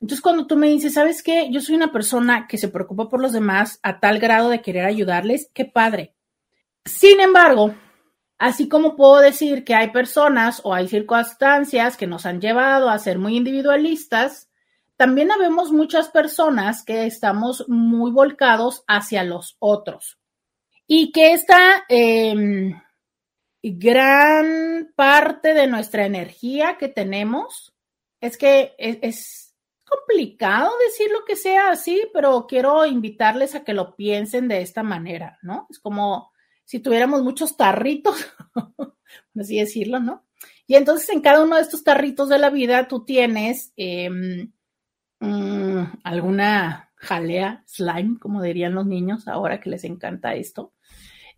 Entonces, 0.02 0.22
cuando 0.22 0.48
tú 0.48 0.58
me 0.58 0.68
dices, 0.68 0.96
¿sabes 0.96 1.24
qué? 1.24 1.48
Yo 1.50 1.62
soy 1.62 1.76
una 1.76 1.94
persona 1.94 2.46
que 2.46 2.58
se 2.58 2.68
preocupa 2.68 3.08
por 3.08 3.22
los 3.22 3.32
demás 3.32 3.80
a 3.84 4.02
tal 4.02 4.20
grado 4.20 4.50
de 4.50 4.62
querer 4.62 4.84
ayudarles, 4.84 5.50
qué 5.54 5.64
padre. 5.64 6.14
Sin 6.84 7.22
embargo, 7.22 7.74
así 8.38 8.68
como 8.68 8.98
puedo 8.98 9.20
decir 9.20 9.64
que 9.64 9.76
hay 9.76 9.92
personas 9.92 10.60
o 10.66 10.74
hay 10.74 10.90
circunstancias 10.90 11.96
que 11.96 12.06
nos 12.06 12.26
han 12.26 12.42
llevado 12.42 12.90
a 12.90 13.00
ser 13.00 13.18
muy 13.18 13.38
individualistas, 13.38 14.50
también 14.98 15.32
habemos 15.32 15.72
muchas 15.72 16.10
personas 16.10 16.84
que 16.84 17.06
estamos 17.06 17.64
muy 17.70 18.12
volcados 18.12 18.84
hacia 18.88 19.24
los 19.24 19.56
otros 19.60 20.20
y 20.86 21.14
que 21.14 21.32
esta, 21.32 21.86
em, 21.88 22.78
gran 23.64 24.92
parte 24.96 25.54
de 25.54 25.68
nuestra 25.68 26.06
energía 26.06 26.78
que 26.78 26.90
tenemos. 26.90 27.74
Es 28.20 28.38
que 28.38 28.76
es, 28.78 29.56
complicado 29.86 30.72
decir 30.88 31.12
lo 31.12 31.24
que 31.24 31.36
sea 31.36 31.70
así, 31.70 32.04
pero 32.14 32.48
quiero 32.48 32.84
invitarles 32.86 33.54
a 33.54 33.64
que 33.64 33.74
lo 33.74 33.96
piensen 33.96 34.48
de 34.48 34.62
esta 34.62 34.82
manera, 34.82 35.38
¿no? 35.44 35.68
Es 35.70 35.78
como 35.78 36.32
si 36.66 36.80
tuviéramos 36.80 37.22
muchos 37.22 37.58
tarritos, 37.58 38.16
así 39.40 39.60
decirlo, 39.60 40.00
¿no? 40.00 40.26
Y 40.66 40.76
entonces 40.76 41.10
en 41.10 41.22
cada 41.22 41.44
uno 41.44 41.58
de 41.58 41.62
estos 41.62 41.84
tarritos 41.84 42.30
de 42.30 42.40
la 42.40 42.50
vida 42.50 42.88
tú 42.88 43.06
tienes 43.06 43.72
em, 43.76 44.52
mm, 45.20 46.00
alguna 46.04 46.92
jalea, 46.96 47.64
slime, 47.68 48.18
como 48.20 48.42
dirían 48.42 48.74
los 48.74 48.88
niños 48.88 49.28
ahora 49.28 49.60
que 49.60 49.70
les 49.70 49.84
encanta 49.84 50.34
esto, 50.34 50.74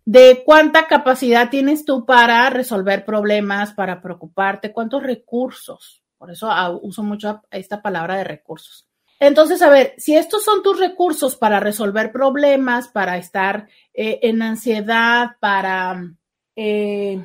de 0.06 0.44
cuánta 0.44 0.86
capacidad 0.86 1.50
tienes 1.50 1.84
tú 1.84 2.06
para 2.06 2.48
resolver 2.48 3.04
problemas, 3.04 3.72
para 3.72 4.00
preocuparte, 4.00 4.72
cuántos 4.72 5.02
recursos. 5.02 6.02
Por 6.16 6.30
eso 6.30 6.48
ah, 6.50 6.70
uso 6.70 7.02
mucho 7.02 7.42
esta 7.50 7.82
palabra 7.82 8.16
de 8.16 8.24
recursos. 8.24 8.88
Entonces, 9.18 9.60
a 9.62 9.68
ver, 9.68 9.94
si 9.98 10.14
estos 10.14 10.44
son 10.44 10.62
tus 10.62 10.78
recursos 10.78 11.36
para 11.36 11.58
resolver 11.58 12.12
problemas, 12.12 12.86
para 12.88 13.16
estar 13.16 13.68
eh, 13.92 14.20
en 14.22 14.42
ansiedad, 14.42 15.30
para 15.40 16.14
eh, 16.54 17.24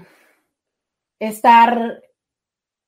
estar 1.19 2.01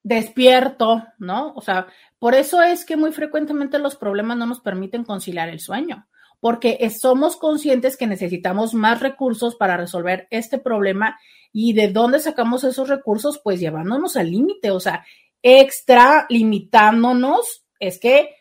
despierto, 0.02 1.04
¿no? 1.20 1.54
O 1.54 1.62
sea, 1.62 1.86
por 2.18 2.34
eso 2.34 2.64
es 2.64 2.84
que 2.84 2.98
muy 2.98 3.12
frecuentemente 3.12 3.78
los 3.78 3.96
problemas 3.96 4.38
no 4.38 4.48
nos 4.48 4.60
permiten 4.60 5.04
conciliar 5.04 5.50
el 5.50 5.60
sueño 5.60 6.08
porque 6.44 6.90
somos 6.90 7.38
conscientes 7.38 7.96
que 7.96 8.06
necesitamos 8.06 8.74
más 8.74 9.00
recursos 9.00 9.56
para 9.56 9.78
resolver 9.78 10.28
este 10.30 10.58
problema 10.58 11.18
y 11.54 11.72
de 11.72 11.88
dónde 11.88 12.20
sacamos 12.20 12.66
esos 12.66 12.90
recursos, 12.90 13.40
pues 13.42 13.62
llevándonos 13.62 14.18
al 14.18 14.30
límite, 14.30 14.70
o 14.70 14.82
sea, 14.82 15.06
extra 15.42 16.26
limitándonos, 16.28 17.66
es 17.80 17.98
que 17.98 18.36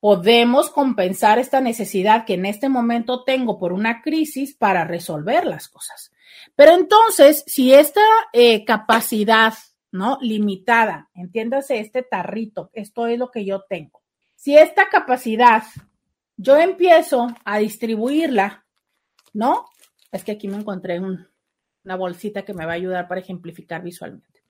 podemos 0.00 0.68
compensar 0.68 1.38
esta 1.38 1.62
necesidad 1.62 2.26
que 2.26 2.34
en 2.34 2.44
este 2.44 2.68
momento 2.68 3.24
tengo 3.24 3.58
por 3.58 3.72
una 3.72 4.02
crisis 4.02 4.54
para 4.54 4.84
resolver 4.84 5.46
las 5.46 5.68
cosas. 5.68 6.12
Pero 6.56 6.74
entonces, 6.74 7.42
si 7.46 7.72
esta 7.72 8.02
eh, 8.34 8.66
capacidad, 8.66 9.54
¿no? 9.92 10.18
Limitada, 10.20 11.08
entiéndase 11.14 11.80
este 11.80 12.02
tarrito, 12.02 12.68
esto 12.74 13.06
es 13.06 13.18
lo 13.18 13.30
que 13.30 13.46
yo 13.46 13.62
tengo. 13.66 14.02
Si 14.34 14.58
esta 14.58 14.90
capacidad 14.90 15.62
yo 16.36 16.56
empiezo 16.56 17.28
a 17.44 17.58
distribuirla, 17.58 18.64
¿no? 19.32 19.66
Es 20.12 20.24
que 20.24 20.32
aquí 20.32 20.48
me 20.48 20.56
encontré 20.56 21.00
una 21.00 21.96
bolsita 21.96 22.44
que 22.44 22.54
me 22.54 22.66
va 22.66 22.72
a 22.72 22.76
ayudar 22.76 23.08
para 23.08 23.20
ejemplificar 23.20 23.82
visualmente. 23.82 24.42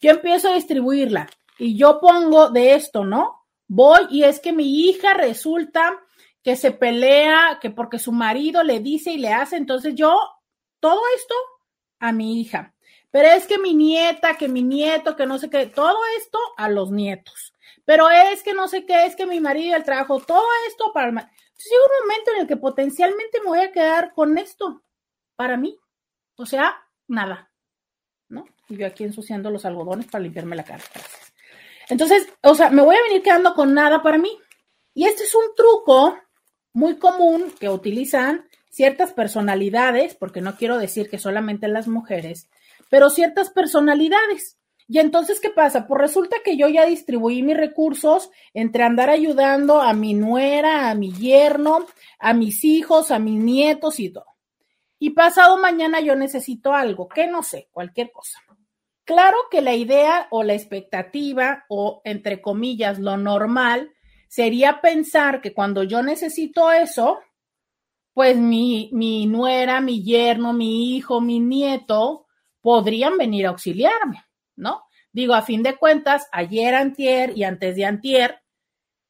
Yo 0.00 0.10
empiezo 0.10 0.50
a 0.50 0.54
distribuirla 0.54 1.28
y 1.58 1.76
yo 1.76 2.00
pongo 2.00 2.50
de 2.50 2.74
esto, 2.74 3.04
¿no? 3.04 3.46
Voy 3.66 4.00
y 4.10 4.24
es 4.24 4.40
que 4.40 4.52
mi 4.52 4.88
hija 4.88 5.14
resulta 5.14 5.98
que 6.42 6.56
se 6.56 6.70
pelea, 6.70 7.58
que 7.60 7.70
porque 7.70 7.98
su 7.98 8.12
marido 8.12 8.62
le 8.62 8.80
dice 8.80 9.12
y 9.12 9.18
le 9.18 9.32
hace, 9.32 9.56
entonces 9.56 9.94
yo, 9.94 10.18
todo 10.80 11.00
esto 11.16 11.34
a 11.98 12.12
mi 12.12 12.40
hija. 12.40 12.74
Pero 13.10 13.28
es 13.28 13.46
que 13.46 13.58
mi 13.58 13.74
nieta, 13.74 14.36
que 14.36 14.48
mi 14.48 14.62
nieto, 14.62 15.16
que 15.16 15.26
no 15.26 15.38
sé 15.38 15.50
qué, 15.50 15.66
todo 15.66 15.96
esto 16.18 16.38
a 16.56 16.68
los 16.68 16.90
nietos 16.90 17.52
pero 17.88 18.10
es 18.10 18.42
que 18.42 18.52
no 18.52 18.68
sé 18.68 18.84
qué, 18.84 19.06
es 19.06 19.16
que 19.16 19.24
mi 19.24 19.40
marido, 19.40 19.74
el 19.74 19.82
trabajo, 19.82 20.20
todo 20.20 20.44
esto 20.68 20.92
para... 20.92 21.08
Entonces 21.08 21.70
llega 21.70 21.84
un 21.86 22.06
momento 22.06 22.30
en 22.34 22.40
el 22.42 22.46
que 22.46 22.58
potencialmente 22.58 23.40
me 23.40 23.46
voy 23.46 23.60
a 23.60 23.72
quedar 23.72 24.12
con 24.12 24.36
esto 24.36 24.82
para 25.36 25.56
mí. 25.56 25.74
O 26.36 26.44
sea, 26.44 26.76
nada, 27.06 27.50
¿no? 28.28 28.44
Y 28.68 28.76
yo 28.76 28.86
aquí 28.86 29.04
ensuciando 29.04 29.50
los 29.50 29.64
algodones 29.64 30.04
para 30.04 30.22
limpiarme 30.22 30.54
la 30.54 30.64
cara. 30.64 30.84
Entonces, 31.88 32.28
o 32.42 32.54
sea, 32.54 32.68
me 32.68 32.82
voy 32.82 32.94
a 32.94 33.02
venir 33.04 33.22
quedando 33.22 33.54
con 33.54 33.72
nada 33.72 34.02
para 34.02 34.18
mí. 34.18 34.38
Y 34.92 35.06
este 35.06 35.24
es 35.24 35.34
un 35.34 35.54
truco 35.56 36.18
muy 36.74 36.98
común 36.98 37.54
que 37.58 37.70
utilizan 37.70 38.50
ciertas 38.68 39.14
personalidades, 39.14 40.14
porque 40.14 40.42
no 40.42 40.56
quiero 40.56 40.76
decir 40.76 41.08
que 41.08 41.18
solamente 41.18 41.68
las 41.68 41.88
mujeres, 41.88 42.50
pero 42.90 43.08
ciertas 43.08 43.48
personalidades. 43.48 44.57
Y 44.90 44.98
entonces, 45.00 45.38
¿qué 45.38 45.50
pasa? 45.50 45.86
Pues 45.86 46.00
resulta 46.00 46.38
que 46.42 46.56
yo 46.56 46.66
ya 46.68 46.86
distribuí 46.86 47.42
mis 47.42 47.58
recursos 47.58 48.30
entre 48.54 48.84
andar 48.84 49.10
ayudando 49.10 49.82
a 49.82 49.92
mi 49.92 50.14
nuera, 50.14 50.88
a 50.88 50.94
mi 50.94 51.12
yerno, 51.12 51.84
a 52.18 52.32
mis 52.32 52.64
hijos, 52.64 53.10
a 53.10 53.18
mis 53.18 53.38
nietos 53.38 54.00
y 54.00 54.08
todo. 54.08 54.24
Y 54.98 55.10
pasado 55.10 55.58
mañana 55.58 56.00
yo 56.00 56.16
necesito 56.16 56.72
algo, 56.72 57.06
que 57.06 57.26
no 57.26 57.42
sé, 57.42 57.68
cualquier 57.70 58.10
cosa. 58.10 58.40
Claro 59.04 59.36
que 59.50 59.60
la 59.60 59.74
idea 59.74 60.26
o 60.30 60.42
la 60.42 60.54
expectativa 60.54 61.66
o, 61.68 62.00
entre 62.04 62.40
comillas, 62.40 62.98
lo 62.98 63.18
normal 63.18 63.92
sería 64.26 64.80
pensar 64.80 65.42
que 65.42 65.52
cuando 65.52 65.82
yo 65.82 66.02
necesito 66.02 66.72
eso, 66.72 67.18
pues 68.14 68.38
mi, 68.38 68.88
mi 68.92 69.26
nuera, 69.26 69.82
mi 69.82 70.02
yerno, 70.02 70.54
mi 70.54 70.96
hijo, 70.96 71.20
mi 71.20 71.40
nieto 71.40 72.26
podrían 72.62 73.18
venir 73.18 73.46
a 73.46 73.50
auxiliarme. 73.50 74.27
¿No? 74.58 74.84
Digo, 75.12 75.34
a 75.34 75.42
fin 75.42 75.62
de 75.62 75.76
cuentas, 75.76 76.28
ayer, 76.32 76.74
antier 76.74 77.36
y 77.36 77.44
antes 77.44 77.76
de 77.76 77.86
antier, 77.86 78.42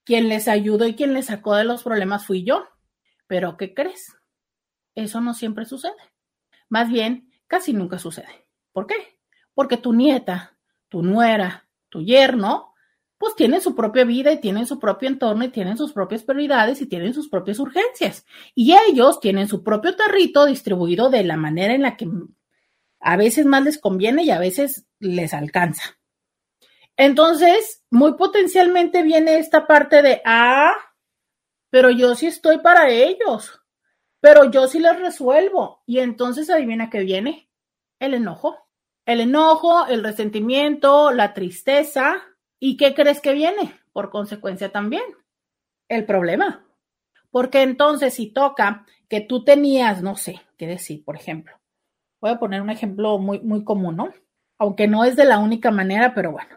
quien 0.05 0.29
les 0.29 0.49
ayudó 0.49 0.87
y 0.87 0.95
quien 0.95 1.13
les 1.13 1.27
sacó 1.27 1.55
de 1.57 1.65
los 1.65 1.83
problemas 1.83 2.25
fui 2.25 2.45
yo. 2.45 2.67
Pero, 3.27 3.57
¿qué 3.57 3.75
crees? 3.75 4.17
Eso 4.95 5.21
no 5.21 5.35
siempre 5.35 5.65
sucede. 5.65 5.93
Más 6.69 6.89
bien, 6.89 7.31
casi 7.47 7.73
nunca 7.73 7.99
sucede. 7.99 8.47
¿Por 8.73 8.87
qué? 8.87 9.19
Porque 9.55 9.77
tu 9.77 9.93
nieta, 9.93 10.57
tu 10.89 11.03
nuera, 11.03 11.69
tu 11.89 12.03
yerno, 12.03 12.75
pues 13.19 13.35
tienen 13.35 13.61
su 13.61 13.75
propia 13.75 14.05
vida 14.05 14.33
y 14.33 14.41
tienen 14.41 14.67
su 14.67 14.79
propio 14.79 15.09
entorno 15.09 15.45
y 15.45 15.49
tienen 15.49 15.77
sus 15.77 15.93
propias 15.93 16.23
prioridades 16.23 16.81
y 16.81 16.87
tienen 16.87 17.13
sus 17.13 17.29
propias 17.29 17.59
urgencias. 17.59 18.25
Y 18.55 18.75
ellos 18.89 19.19
tienen 19.21 19.49
su 19.49 19.65
propio 19.65 19.97
tarrito 19.97 20.47
distribuido 20.47 21.11
de 21.11 21.25
la 21.25 21.37
manera 21.37 21.75
en 21.75 21.83
la 21.83 21.97
que 21.97 22.09
a 23.01 23.17
veces 23.17 23.47
más 23.47 23.65
les 23.65 23.79
conviene 23.79 24.25
y 24.25 24.31
a 24.31 24.39
veces 24.39 24.87
les 24.99 25.35
alcanza. 25.35 25.99
Entonces, 26.97 27.85
muy 27.91 28.15
potencialmente 28.15 29.03
viene 29.03 29.39
esta 29.39 29.67
parte 29.67 30.03
de, 30.03 30.21
ah, 30.25 30.75
pero 31.71 31.91
yo 31.91 32.15
sí 32.15 32.27
estoy 32.27 32.59
para 32.59 32.91
ellos, 32.91 33.61
pero 34.21 34.51
yo 34.51 34.67
sí 34.67 34.81
les 34.81 34.99
resuelvo. 34.99 35.83
Y 35.87 36.01
entonces 36.01 36.51
adivina 36.51 36.91
qué 36.91 37.01
viene, 37.01 37.49
el 38.01 38.15
enojo. 38.15 38.69
El 39.07 39.21
enojo, 39.21 39.87
el 39.87 40.05
resentimiento, 40.05 41.13
la 41.13 41.33
tristeza. 41.33 42.23
¿Y 42.59 42.77
qué 42.77 42.95
crees 42.95 43.21
que 43.21 43.33
viene? 43.33 43.81
Por 43.93 44.11
consecuencia 44.11 44.71
también, 44.71 45.03
el 45.89 46.05
problema. 46.05 46.67
Porque 47.31 47.63
entonces 47.63 48.15
si 48.15 48.33
toca 48.33 48.85
que 49.09 49.21
tú 49.21 49.45
tenías, 49.45 50.03
no 50.03 50.17
sé, 50.17 50.43
qué 50.59 50.67
decir, 50.67 51.05
por 51.05 51.17
ejemplo, 51.17 51.58
Voy 52.21 52.31
a 52.31 52.39
poner 52.39 52.63
un 52.63 52.71
ejemplo 52.71 53.19
muy, 53.19 53.41
muy 53.41 53.65
común, 53.65 53.97
¿no? 53.97 54.13
Aunque 54.59 54.89
no 54.89 55.05
es 55.05 55.17
de 55.17 55.25
la 55.25 55.39
única 55.39 55.71
manera, 55.71 56.15
pero 56.15 56.33
bueno. 56.33 56.57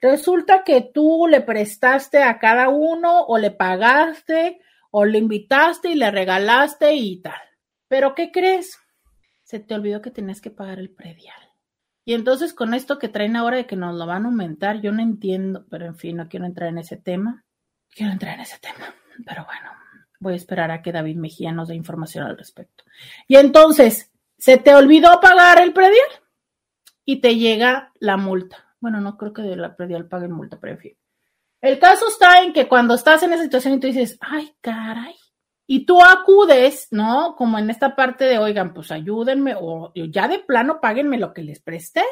Resulta 0.00 0.64
que 0.64 0.80
tú 0.80 1.26
le 1.28 1.40
prestaste 1.40 2.22
a 2.22 2.38
cada 2.38 2.68
uno 2.68 3.20
o 3.22 3.38
le 3.38 3.50
pagaste 3.50 4.60
o 4.90 5.04
le 5.04 5.18
invitaste 5.18 5.90
y 5.90 5.94
le 5.94 6.10
regalaste 6.10 6.94
y 6.94 7.20
tal. 7.20 7.40
Pero 7.88 8.14
¿qué 8.14 8.30
crees? 8.32 8.78
Se 9.42 9.60
te 9.60 9.74
olvidó 9.74 10.02
que 10.02 10.10
tenías 10.10 10.40
que 10.40 10.50
pagar 10.50 10.78
el 10.78 10.90
predial. 10.90 11.36
Y 12.04 12.14
entonces 12.14 12.52
con 12.52 12.74
esto 12.74 12.98
que 12.98 13.08
traen 13.08 13.36
ahora 13.36 13.58
de 13.58 13.66
que 13.66 13.76
nos 13.76 13.94
lo 13.94 14.06
van 14.06 14.24
a 14.24 14.28
aumentar, 14.28 14.80
yo 14.80 14.92
no 14.92 15.02
entiendo, 15.02 15.66
pero 15.70 15.86
en 15.86 15.96
fin, 15.96 16.16
no 16.16 16.28
quiero 16.28 16.46
entrar 16.46 16.68
en 16.68 16.78
ese 16.78 16.96
tema. 16.96 17.44
Quiero 17.90 18.12
entrar 18.12 18.34
en 18.34 18.40
ese 18.40 18.58
tema, 18.58 18.94
pero 19.26 19.44
bueno, 19.44 19.70
voy 20.18 20.32
a 20.32 20.36
esperar 20.36 20.70
a 20.70 20.82
que 20.82 20.92
David 20.92 21.16
Mejía 21.16 21.52
nos 21.52 21.68
dé 21.68 21.74
información 21.74 22.24
al 22.24 22.38
respecto. 22.38 22.84
Y 23.28 23.36
entonces, 23.36 24.11
se 24.42 24.56
te 24.56 24.74
olvidó 24.74 25.20
pagar 25.20 25.60
el 25.60 25.72
predial 25.72 26.08
y 27.04 27.20
te 27.20 27.36
llega 27.36 27.92
la 28.00 28.16
multa. 28.16 28.74
Bueno, 28.80 29.00
no 29.00 29.16
creo 29.16 29.32
que 29.32 29.42
de 29.42 29.54
la 29.54 29.76
predial 29.76 30.08
paguen 30.08 30.32
multa, 30.32 30.58
pero 30.58 30.72
en 30.72 30.78
fin. 30.80 30.98
El 31.60 31.78
caso 31.78 32.08
está 32.08 32.42
en 32.42 32.52
que 32.52 32.66
cuando 32.66 32.94
estás 32.94 33.22
en 33.22 33.32
esa 33.32 33.44
situación 33.44 33.74
y 33.74 33.78
tú 33.78 33.86
dices, 33.86 34.18
ay, 34.20 34.52
caray, 34.60 35.14
y 35.68 35.86
tú 35.86 36.02
acudes, 36.02 36.88
¿no? 36.90 37.36
Como 37.36 37.56
en 37.56 37.70
esta 37.70 37.94
parte 37.94 38.24
de, 38.24 38.38
oigan, 38.38 38.74
pues 38.74 38.90
ayúdenme 38.90 39.54
o 39.56 39.92
ya 39.94 40.26
de 40.26 40.40
plano 40.40 40.80
páguenme 40.80 41.18
lo 41.18 41.32
que 41.32 41.44
les 41.44 41.62
presté. 41.62 42.02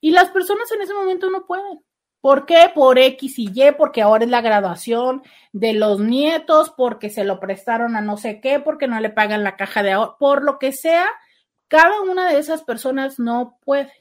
Y 0.00 0.12
las 0.12 0.30
personas 0.30 0.70
en 0.70 0.82
ese 0.82 0.94
momento 0.94 1.30
no 1.30 1.46
pueden. 1.46 1.80
¿Por 2.20 2.46
qué? 2.46 2.70
Por 2.72 2.96
X 2.96 3.40
y 3.40 3.50
Y, 3.52 3.72
porque 3.76 4.02
ahora 4.02 4.22
es 4.22 4.30
la 4.30 4.40
graduación 4.40 5.24
de 5.50 5.72
los 5.72 5.98
nietos, 5.98 6.72
porque 6.76 7.10
se 7.10 7.24
lo 7.24 7.40
prestaron 7.40 7.96
a 7.96 8.02
no 8.02 8.18
sé 8.18 8.40
qué, 8.40 8.60
porque 8.60 8.86
no 8.86 9.00
le 9.00 9.10
pagan 9.10 9.42
la 9.42 9.56
caja 9.56 9.82
de 9.82 9.90
ahorro, 9.90 10.16
por 10.20 10.44
lo 10.44 10.60
que 10.60 10.70
sea, 10.70 11.08
cada 11.68 12.00
una 12.02 12.30
de 12.30 12.38
esas 12.38 12.62
personas 12.62 13.18
no 13.18 13.58
puede. 13.64 13.92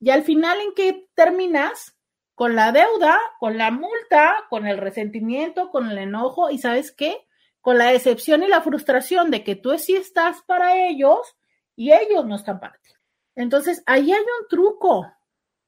Y 0.00 0.10
al 0.10 0.22
final, 0.22 0.60
¿en 0.60 0.74
qué 0.74 1.08
terminas? 1.14 1.96
Con 2.34 2.56
la 2.56 2.72
deuda, 2.72 3.18
con 3.38 3.58
la 3.58 3.70
multa, 3.70 4.46
con 4.48 4.66
el 4.66 4.78
resentimiento, 4.78 5.70
con 5.70 5.90
el 5.90 5.98
enojo 5.98 6.50
y 6.50 6.56
¿sabes 6.58 6.90
qué? 6.90 7.26
Con 7.60 7.76
la 7.76 7.92
decepción 7.92 8.42
y 8.42 8.48
la 8.48 8.62
frustración 8.62 9.30
de 9.30 9.44
que 9.44 9.56
tú 9.56 9.76
sí 9.76 9.94
estás 9.94 10.40
para 10.46 10.86
ellos 10.88 11.36
y 11.76 11.92
ellos 11.92 12.24
no 12.24 12.36
están 12.36 12.58
para 12.58 12.78
ti. 12.78 12.90
Entonces, 13.34 13.82
ahí 13.86 14.12
hay 14.12 14.20
un 14.20 14.48
truco. 14.48 15.12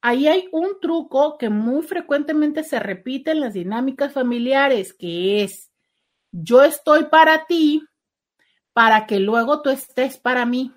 Ahí 0.01 0.27
hay 0.27 0.49
un 0.51 0.79
truco 0.81 1.37
que 1.37 1.49
muy 1.49 1.83
frecuentemente 1.83 2.63
se 2.63 2.79
repite 2.79 3.31
en 3.31 3.39
las 3.39 3.53
dinámicas 3.53 4.11
familiares, 4.11 4.93
que 4.93 5.43
es, 5.43 5.71
yo 6.31 6.63
estoy 6.63 7.05
para 7.05 7.45
ti 7.45 7.87
para 8.73 9.05
que 9.05 9.19
luego 9.19 9.61
tú 9.61 9.69
estés 9.69 10.17
para 10.17 10.45
mí. 10.45 10.73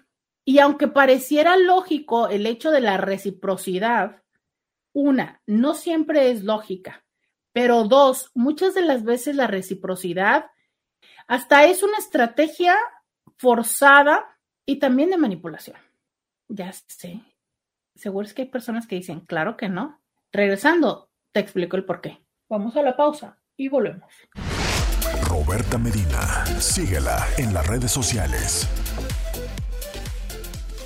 Y 0.49 0.61
aunque 0.61 0.87
pareciera 0.87 1.57
lógico 1.57 2.29
el 2.29 2.47
hecho 2.47 2.71
de 2.71 2.81
la 2.81 2.99
reciprocidad, 2.99 4.23
una, 4.93 5.43
no 5.45 5.75
siempre 5.75 6.31
es 6.31 6.45
lógica, 6.45 7.05
pero 7.53 7.83
dos, 7.85 8.31
muchas 8.33 8.73
de 8.73 8.83
las 8.83 9.03
veces 9.03 9.35
la 9.35 9.49
reciprocidad 9.49 10.47
hasta 11.27 11.67
es 11.67 11.83
una 11.83 11.99
estrategia 11.99 12.77
forzada 13.37 14.39
y 14.65 14.79
también 14.79 15.11
de 15.11 15.17
manipulación. 15.17 15.77
Ya 16.47 16.73
sé, 16.73 17.21
seguro 17.97 18.25
es 18.25 18.33
que 18.33 18.43
hay 18.43 18.49
personas 18.49 18.87
que 18.87 18.95
dicen, 18.95 19.21
claro 19.21 19.57
que 19.57 19.69
no. 19.69 20.01
Regresando, 20.31 21.11
te 21.33 21.41
explico 21.41 21.77
el 21.77 21.85
por 21.85 22.01
qué. 22.01 22.25
Vamos 22.49 22.77
a 22.77 22.83
la 22.83 22.97
pausa 22.97 23.41
y 23.57 23.69
volvemos. 23.69 24.15
Roberta 25.29 25.77
Medina, 25.77 26.47
síguela 26.61 27.27
en 27.37 27.53
las 27.53 27.67
redes 27.67 27.91
sociales. 27.91 28.69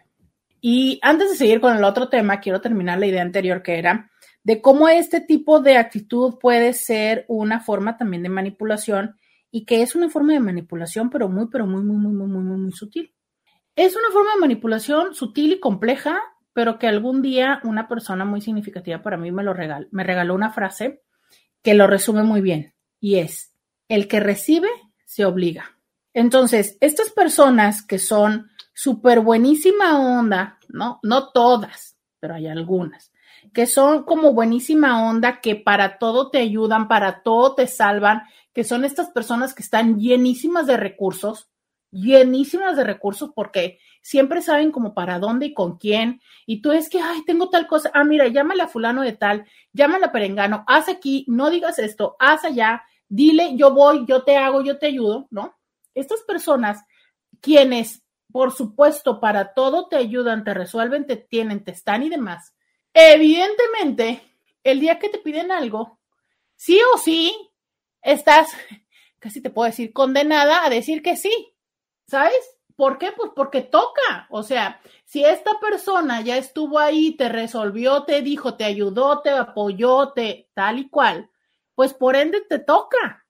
Y 0.61 1.01
antes 1.03 1.31
de 1.31 1.37
seguir 1.37 1.63
con 1.63 1.75
el 1.75 1.85
otro 1.85 2.11
tema, 2.11 2.41
quiero 2.41 2.61
terminar 2.61 2.99
la 2.99 3.07
idea 3.07 3.23
anterior 3.23 3.63
que 3.63 3.79
era 3.79 4.11
de 4.43 4.61
cómo 4.61 4.87
este 4.89 5.21
tipo 5.21 5.61
de 5.61 5.79
actitud 5.79 6.39
puede 6.39 6.75
ser 6.75 7.25
una 7.29 7.61
forma 7.61 7.97
también 7.97 8.23
de 8.23 8.29
manipulación 8.29 9.17
y 9.51 9.65
que 9.65 9.81
es 9.81 9.95
una 9.95 10.11
forma 10.11 10.35
de 10.35 10.41
manipulación, 10.41 11.09
pero 11.09 11.31
muy, 11.31 11.47
pero 11.51 11.67
muy, 11.67 11.83
muy, 11.83 11.97
muy, 11.97 12.13
muy, 12.13 12.29
muy, 12.29 12.43
muy, 12.43 12.59
muy 12.59 12.73
sutil. 12.73 13.15
Es 13.77 13.97
una 13.97 14.11
forma 14.13 14.35
de 14.35 14.41
manipulación 14.41 15.15
sutil 15.15 15.53
y 15.53 15.61
compleja, 15.61 16.21
pero 16.53 16.79
que 16.79 16.87
algún 16.87 17.23
día 17.23 17.61
una 17.65 17.89
persona 17.89 18.27
muy 18.27 18.43
significativa 18.43 19.03
para 19.03 19.17
mí 19.17 19.33
me 19.33 19.43
lo 19.43 19.55
regaló, 19.55 19.87
me 19.91 20.05
regaló 20.05 20.35
una 20.35 20.51
frase 20.51 21.01
que 21.63 21.73
lo 21.73 21.87
resume 21.87 22.25
muy 22.25 22.43
bien 22.43 22.75
y 23.01 23.17
es, 23.17 23.55
el 23.89 24.07
que 24.07 24.21
recibe 24.21 24.69
se 25.11 25.25
obliga. 25.25 25.77
Entonces, 26.15 26.79
estas 26.81 27.11
personas 27.11 27.83
que 27.85 27.99
son 27.99 28.49
súper 28.73 29.19
buenísima 29.19 29.99
onda, 29.99 30.61
¿no? 30.69 31.01
No 31.03 31.33
todas, 31.33 31.97
pero 32.21 32.35
hay 32.35 32.47
algunas, 32.47 33.11
que 33.53 33.67
son 33.67 34.05
como 34.05 34.33
buenísima 34.35 35.11
onda, 35.11 35.41
que 35.41 35.57
para 35.57 35.99
todo 35.99 36.31
te 36.31 36.39
ayudan, 36.39 36.87
para 36.87 37.25
todo 37.25 37.57
te 37.57 37.67
salvan, 37.67 38.23
que 38.55 38.63
son 38.63 38.85
estas 38.85 39.11
personas 39.11 39.53
que 39.53 39.65
están 39.65 39.99
llenísimas 39.99 40.69
de 40.69 40.77
recursos, 40.77 41.51
llenísimas 41.91 42.77
de 42.77 42.85
recursos 42.85 43.33
porque 43.35 43.81
siempre 44.03 44.43
saben 44.43 44.71
como 44.71 44.95
para 44.95 45.19
dónde 45.19 45.47
y 45.47 45.55
con 45.55 45.77
quién. 45.77 46.21
Y 46.47 46.63
tú 46.63 46.71
es 46.71 46.89
que, 46.89 47.01
ay, 47.01 47.25
tengo 47.27 47.51
tal 47.51 47.67
cosa. 47.67 47.91
Ah, 47.95 48.05
mira, 48.05 48.29
llámala 48.29 48.65
a 48.65 48.69
fulano 48.69 49.03
de 49.03 49.15
tal, 49.15 49.45
llámala 49.73 50.07
a 50.07 50.13
perengano, 50.13 50.63
haz 50.69 50.89
aquí, 50.89 51.25
no 51.27 51.51
digas 51.51 51.81
esto, 51.81 52.15
haz 52.21 52.45
allá, 52.45 52.85
dile, 53.11 53.57
yo 53.57 53.75
voy, 53.75 54.07
yo 54.07 54.23
te 54.23 54.39
hago, 54.39 54.63
yo 54.63 54.79
te 54.79 54.87
ayudo, 54.87 55.27
¿no? 55.31 55.55
Estas 55.95 56.23
personas, 56.23 56.83
quienes, 57.43 58.03
por 58.33 58.53
supuesto, 58.53 59.21
para 59.21 59.53
todo 59.53 59.89
te 59.89 59.97
ayudan, 59.97 60.45
te 60.45 60.55
resuelven, 60.55 61.07
te 61.07 61.17
tienen, 61.17 61.63
te 61.65 61.73
están 61.73 62.03
y 62.03 62.09
demás, 62.09 62.55
evidentemente, 62.95 64.23
el 64.65 64.81
día 64.81 64.99
que 64.99 65.09
te 65.09 65.19
piden 65.19 65.51
algo, 65.51 65.99
sí 66.57 66.79
o 66.95 66.99
sí, 66.99 67.35
estás, 68.01 68.49
casi 69.19 69.43
te 69.43 69.51
puedo 69.51 69.67
decir, 69.67 69.93
condenada 69.93 70.65
a 70.65 70.71
decir 70.71 71.03
que 71.03 71.17
sí, 71.17 71.53
¿sabes? 72.07 72.39
¿Por 72.77 72.97
qué? 72.97 73.13
Pues 73.13 73.33
porque 73.37 73.61
toca. 73.61 74.27
O 74.31 74.43
sea, 74.43 74.81
si 75.05 75.23
esta 75.23 75.61
persona 75.61 76.23
ya 76.23 76.39
estuvo 76.39 76.79
ahí, 76.79 77.15
te 77.15 77.29
resolvió, 77.29 78.05
te 78.05 78.23
dijo, 78.23 78.55
te 78.55 78.65
ayudó, 78.65 79.21
te 79.21 79.31
apoyó, 79.31 80.13
te 80.13 80.49
tal 80.55 80.79
y 80.79 80.89
cual, 80.89 81.29
pues 81.81 81.95
por 81.95 82.15
ende 82.15 82.43
te 82.43 82.59
toca. 82.59 83.25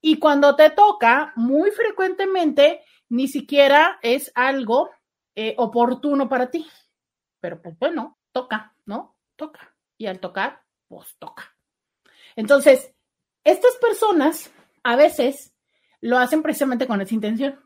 Y 0.00 0.18
cuando 0.18 0.56
te 0.56 0.70
toca, 0.70 1.34
muy 1.36 1.70
frecuentemente 1.72 2.80
ni 3.10 3.28
siquiera 3.28 3.98
es 4.00 4.32
algo 4.34 4.88
eh, 5.34 5.54
oportuno 5.58 6.26
para 6.26 6.50
ti. 6.50 6.66
Pero 7.38 7.60
pues 7.60 7.78
bueno, 7.78 8.18
toca, 8.32 8.74
¿no? 8.86 9.18
Toca. 9.36 9.76
Y 9.98 10.06
al 10.06 10.20
tocar, 10.20 10.62
pues 10.88 11.18
toca. 11.18 11.54
Entonces, 12.34 12.94
estas 13.44 13.76
personas 13.76 14.50
a 14.82 14.96
veces 14.96 15.54
lo 16.00 16.16
hacen 16.16 16.42
precisamente 16.42 16.86
con 16.86 17.02
esa 17.02 17.14
intención. 17.14 17.62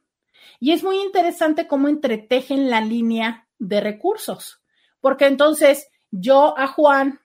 Y 0.59 0.73
es 0.73 0.83
muy 0.83 1.01
interesante 1.01 1.69
cómo 1.69 1.87
entretejen 1.87 2.69
la 2.69 2.81
línea 2.81 3.49
de 3.61 3.81
recursos, 3.81 4.61
porque 5.01 5.27
entonces 5.27 5.89
yo 6.11 6.59
a 6.59 6.67
Juan, 6.67 7.21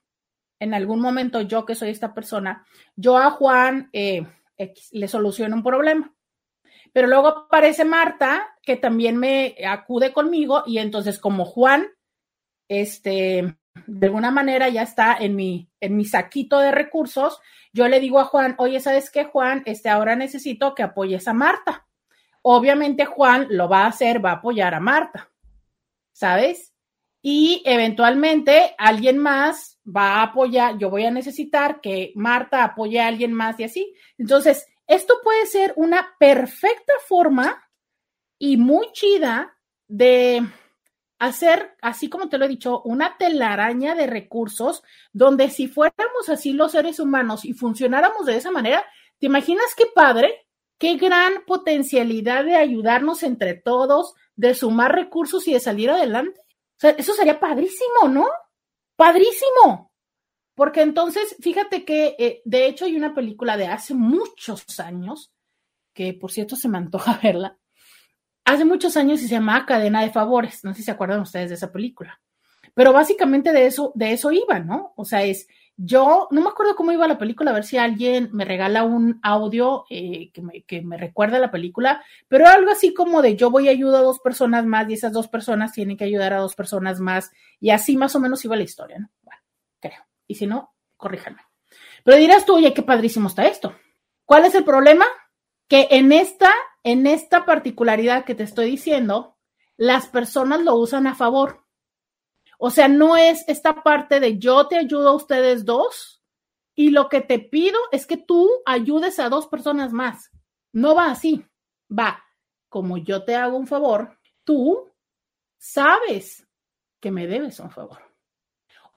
en 0.65 0.73
algún 0.73 0.99
momento 0.99 1.41
yo 1.41 1.65
que 1.65 1.75
soy 1.75 1.89
esta 1.89 2.13
persona, 2.13 2.65
yo 2.95 3.17
a 3.17 3.31
Juan 3.31 3.89
eh, 3.93 4.27
le 4.91 5.07
soluciono 5.07 5.55
un 5.55 5.63
problema. 5.63 6.13
Pero 6.91 7.07
luego 7.07 7.27
aparece 7.27 7.85
Marta, 7.85 8.55
que 8.61 8.75
también 8.75 9.17
me 9.17 9.55
acude 9.67 10.11
conmigo, 10.13 10.63
y 10.65 10.79
entonces 10.79 11.19
como 11.19 11.45
Juan, 11.45 11.87
este, 12.67 13.57
de 13.85 14.07
alguna 14.07 14.31
manera 14.31 14.69
ya 14.69 14.81
está 14.81 15.15
en 15.19 15.35
mi, 15.35 15.69
en 15.79 15.95
mi 15.95 16.05
saquito 16.05 16.59
de 16.59 16.71
recursos, 16.71 17.39
yo 17.73 17.87
le 17.87 17.99
digo 17.99 18.19
a 18.19 18.25
Juan, 18.25 18.55
oye, 18.57 18.79
¿sabes 18.79 19.11
qué, 19.11 19.25
Juan? 19.25 19.61
Este, 19.65 19.89
ahora 19.89 20.15
necesito 20.15 20.73
que 20.73 20.83
apoyes 20.83 21.27
a 21.27 21.33
Marta. 21.33 21.85
Obviamente 22.41 23.05
Juan 23.05 23.47
lo 23.49 23.67
va 23.67 23.83
a 23.83 23.87
hacer, 23.87 24.23
va 24.23 24.31
a 24.31 24.35
apoyar 24.35 24.73
a 24.73 24.79
Marta, 24.79 25.31
¿sabes? 26.13 26.73
Y 27.21 27.61
eventualmente 27.65 28.75
alguien 28.77 29.17
más 29.17 29.74
va 29.85 30.15
a 30.15 30.23
apoyar, 30.23 30.77
yo 30.77 30.89
voy 30.89 31.05
a 31.05 31.11
necesitar 31.11 31.81
que 31.81 32.11
Marta 32.15 32.63
apoye 32.63 32.99
a 32.99 33.07
alguien 33.07 33.33
más 33.33 33.59
y 33.59 33.65
así. 33.65 33.93
Entonces, 34.17 34.65
esto 34.87 35.15
puede 35.23 35.45
ser 35.45 35.73
una 35.75 36.15
perfecta 36.19 36.93
forma 37.07 37.63
y 38.37 38.57
muy 38.57 38.91
chida 38.93 39.57
de 39.87 40.43
hacer, 41.19 41.75
así 41.81 42.09
como 42.09 42.29
te 42.29 42.37
lo 42.37 42.45
he 42.45 42.49
dicho, 42.49 42.81
una 42.83 43.17
telaraña 43.17 43.95
de 43.95 44.07
recursos 44.07 44.83
donde 45.13 45.49
si 45.49 45.67
fuéramos 45.67 46.29
así 46.29 46.53
los 46.53 46.73
seres 46.73 46.99
humanos 46.99 47.45
y 47.45 47.53
funcionáramos 47.53 48.25
de 48.25 48.37
esa 48.37 48.51
manera, 48.51 48.85
¿te 49.19 49.27
imaginas 49.27 49.73
qué 49.77 49.85
padre? 49.93 50.47
Qué 50.77 50.97
gran 50.97 51.45
potencialidad 51.45 52.43
de 52.43 52.55
ayudarnos 52.55 53.23
entre 53.23 53.53
todos, 53.53 54.13
de 54.35 54.53
sumar 54.53 54.93
recursos 54.93 55.47
y 55.47 55.53
de 55.53 55.61
salir 55.61 55.89
adelante. 55.89 56.41
O 56.41 56.79
sea, 56.79 56.89
eso 56.91 57.13
sería 57.13 57.39
padrísimo, 57.39 58.09
¿no? 58.09 58.27
Padrísimo. 58.95 59.91
Porque 60.55 60.81
entonces, 60.81 61.35
fíjate 61.41 61.83
que 61.83 62.15
eh, 62.17 62.41
de 62.45 62.67
hecho 62.67 62.85
hay 62.85 62.95
una 62.95 63.13
película 63.13 63.57
de 63.57 63.67
hace 63.67 63.93
muchos 63.93 64.79
años, 64.79 65.33
que 65.93 66.13
por 66.13 66.31
cierto 66.31 66.55
se 66.55 66.69
me 66.69 66.77
antoja 66.77 67.19
verla, 67.23 67.57
hace 68.45 68.63
muchos 68.63 68.95
años 68.95 69.21
y 69.21 69.27
se 69.27 69.35
llamaba 69.35 69.65
Cadena 69.65 70.01
de 70.01 70.11
Favores. 70.11 70.63
No 70.63 70.71
sé 70.73 70.77
si 70.77 70.83
se 70.83 70.91
acuerdan 70.91 71.21
ustedes 71.21 71.49
de 71.49 71.55
esa 71.55 71.71
película. 71.71 72.21
Pero 72.73 72.93
básicamente 72.93 73.51
de 73.51 73.67
eso, 73.67 73.91
de 73.95 74.13
eso 74.13 74.31
iba, 74.31 74.59
¿no? 74.59 74.93
O 74.95 75.05
sea, 75.05 75.23
es 75.23 75.47
yo, 75.77 76.27
no 76.31 76.41
me 76.41 76.49
acuerdo 76.49 76.75
cómo 76.75 76.91
iba 76.91 77.07
la 77.07 77.17
película, 77.17 77.51
a 77.51 77.53
ver 77.53 77.65
si 77.65 77.77
alguien 77.77 78.29
me 78.31 78.45
regala 78.45 78.83
un 78.83 79.19
audio 79.23 79.85
eh, 79.89 80.31
que, 80.31 80.41
me, 80.41 80.63
que 80.63 80.81
me 80.81 80.97
recuerda 80.97 81.39
la 81.39 81.51
película, 81.51 82.03
pero 82.27 82.47
algo 82.47 82.71
así 82.71 82.93
como 82.93 83.21
de 83.21 83.35
yo 83.35 83.49
voy 83.49 83.67
a 83.67 83.71
ayudar 83.71 84.01
a 84.01 84.05
dos 84.05 84.19
personas 84.19 84.65
más 84.65 84.89
y 84.89 84.93
esas 84.93 85.11
dos 85.11 85.27
personas 85.27 85.73
tienen 85.73 85.97
que 85.97 86.05
ayudar 86.05 86.33
a 86.33 86.39
dos 86.39 86.55
personas 86.55 86.99
más 86.99 87.31
y 87.59 87.71
así 87.71 87.97
más 87.97 88.15
o 88.15 88.19
menos 88.19 88.43
iba 88.45 88.55
la 88.55 88.63
historia, 88.63 88.99
¿no? 88.99 89.09
Bueno, 89.21 89.41
creo. 89.79 90.05
Y 90.27 90.35
si 90.35 90.47
no, 90.47 90.73
corríjanme. 90.97 91.41
Pero 92.03 92.17
dirás 92.17 92.45
tú, 92.45 92.55
oye, 92.55 92.73
qué 92.73 92.81
padrísimo 92.81 93.27
está 93.27 93.45
esto. 93.45 93.75
¿Cuál 94.25 94.45
es 94.45 94.55
el 94.55 94.63
problema? 94.63 95.05
Que 95.67 95.87
en 95.91 96.11
esta 96.11 96.51
en 96.85 97.07
esta 97.07 97.45
particularidad 97.45 98.25
que 98.25 98.35
te 98.35 98.43
estoy 98.43 98.69
diciendo, 98.69 99.37
las 99.75 100.05
personas 100.05 100.61
lo 100.61 100.75
usan 100.75 101.07
a 101.07 101.15
favor. 101.15 101.64
O 102.57 102.69
sea, 102.69 102.87
no 102.87 103.17
es 103.17 103.43
esta 103.47 103.83
parte 103.83 104.19
de 104.19 104.37
yo 104.37 104.67
te 104.67 104.77
ayudo 104.77 105.09
a 105.09 105.15
ustedes 105.15 105.65
dos 105.65 106.23
y 106.75 106.89
lo 106.89 107.09
que 107.09 107.21
te 107.21 107.39
pido 107.39 107.79
es 107.91 108.05
que 108.05 108.17
tú 108.17 108.49
ayudes 108.65 109.19
a 109.19 109.29
dos 109.29 109.47
personas 109.47 109.93
más. 109.93 110.31
No 110.71 110.95
va 110.95 111.11
así. 111.11 111.45
Va, 111.89 112.23
como 112.69 112.97
yo 112.97 113.23
te 113.23 113.35
hago 113.35 113.57
un 113.57 113.67
favor, 113.67 114.19
tú 114.43 114.91
sabes 115.57 116.45
que 116.99 117.11
me 117.11 117.27
debes 117.27 117.59
un 117.59 117.71
favor. 117.71 117.99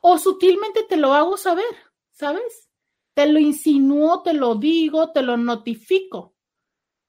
O 0.00 0.18
sutilmente 0.18 0.84
te 0.84 0.96
lo 0.96 1.12
hago 1.12 1.36
saber, 1.36 1.76
¿sabes? 2.10 2.68
Te 3.14 3.26
lo 3.26 3.38
insinúo, 3.38 4.22
te 4.22 4.32
lo 4.32 4.54
digo, 4.54 5.12
te 5.12 5.22
lo 5.22 5.36
notifico. 5.36 6.34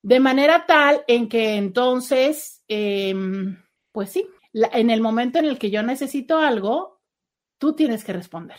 De 0.01 0.19
manera 0.19 0.65
tal 0.65 1.03
en 1.07 1.27
que 1.27 1.55
entonces, 1.55 2.63
em, 2.67 3.61
pues 3.91 4.11
sí, 4.11 4.27
en 4.53 4.89
el 4.89 5.01
momento 5.01 5.39
en 5.39 5.45
el 5.45 5.59
que 5.59 5.71
yo 5.71 5.83
necesito 5.83 6.37
algo, 6.37 7.01
tú 7.57 7.73
tienes 7.73 8.03
que 8.03 8.13
responder. 8.13 8.57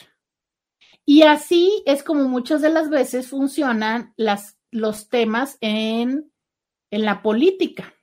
Y 1.04 1.22
así 1.22 1.82
es 1.86 2.02
como 2.02 2.28
muchas 2.28 2.62
de 2.62 2.70
las 2.70 2.90
veces 2.90 3.28
funcionan 3.28 4.12
las, 4.16 4.58
los 4.70 5.08
temas 5.08 5.58
en 5.60 6.30
en 6.90 7.04
la 7.04 7.22
política. 7.22 7.94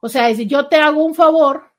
O 0.00 0.08
sea, 0.08 0.30
yo 0.30 0.68
te 0.68 0.76
hago 0.76 1.04
un 1.04 1.14
favor, 1.14 1.72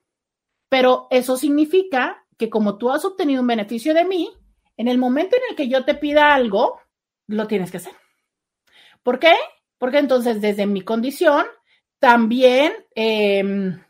pero 0.69 1.07
eso 1.11 1.37
significa 1.37 2.25
que 2.37 2.49
como 2.49 2.77
tú 2.77 2.89
has 2.91 3.05
obtenido 3.05 3.41
un 3.41 3.47
beneficio 3.47 3.93
de 3.93 4.05
mí, 4.05 4.29
en 4.77 4.87
el 4.87 4.97
momento 4.97 5.35
en 5.35 5.43
el 5.49 5.55
que 5.55 5.69
yo 5.69 5.85
te 5.85 5.95
pida 5.95 6.33
algo, 6.33 6.79
lo 7.27 7.47
tienes 7.47 7.71
que 7.71 7.77
hacer. 7.77 7.93
¿Por 9.03 9.19
qué? 9.19 9.33
Porque 9.77 9.99
entonces 9.99 10.41
desde 10.41 10.65
mi 10.65 10.81
condición 10.81 11.45
también 11.99 12.73
em, 12.95 13.81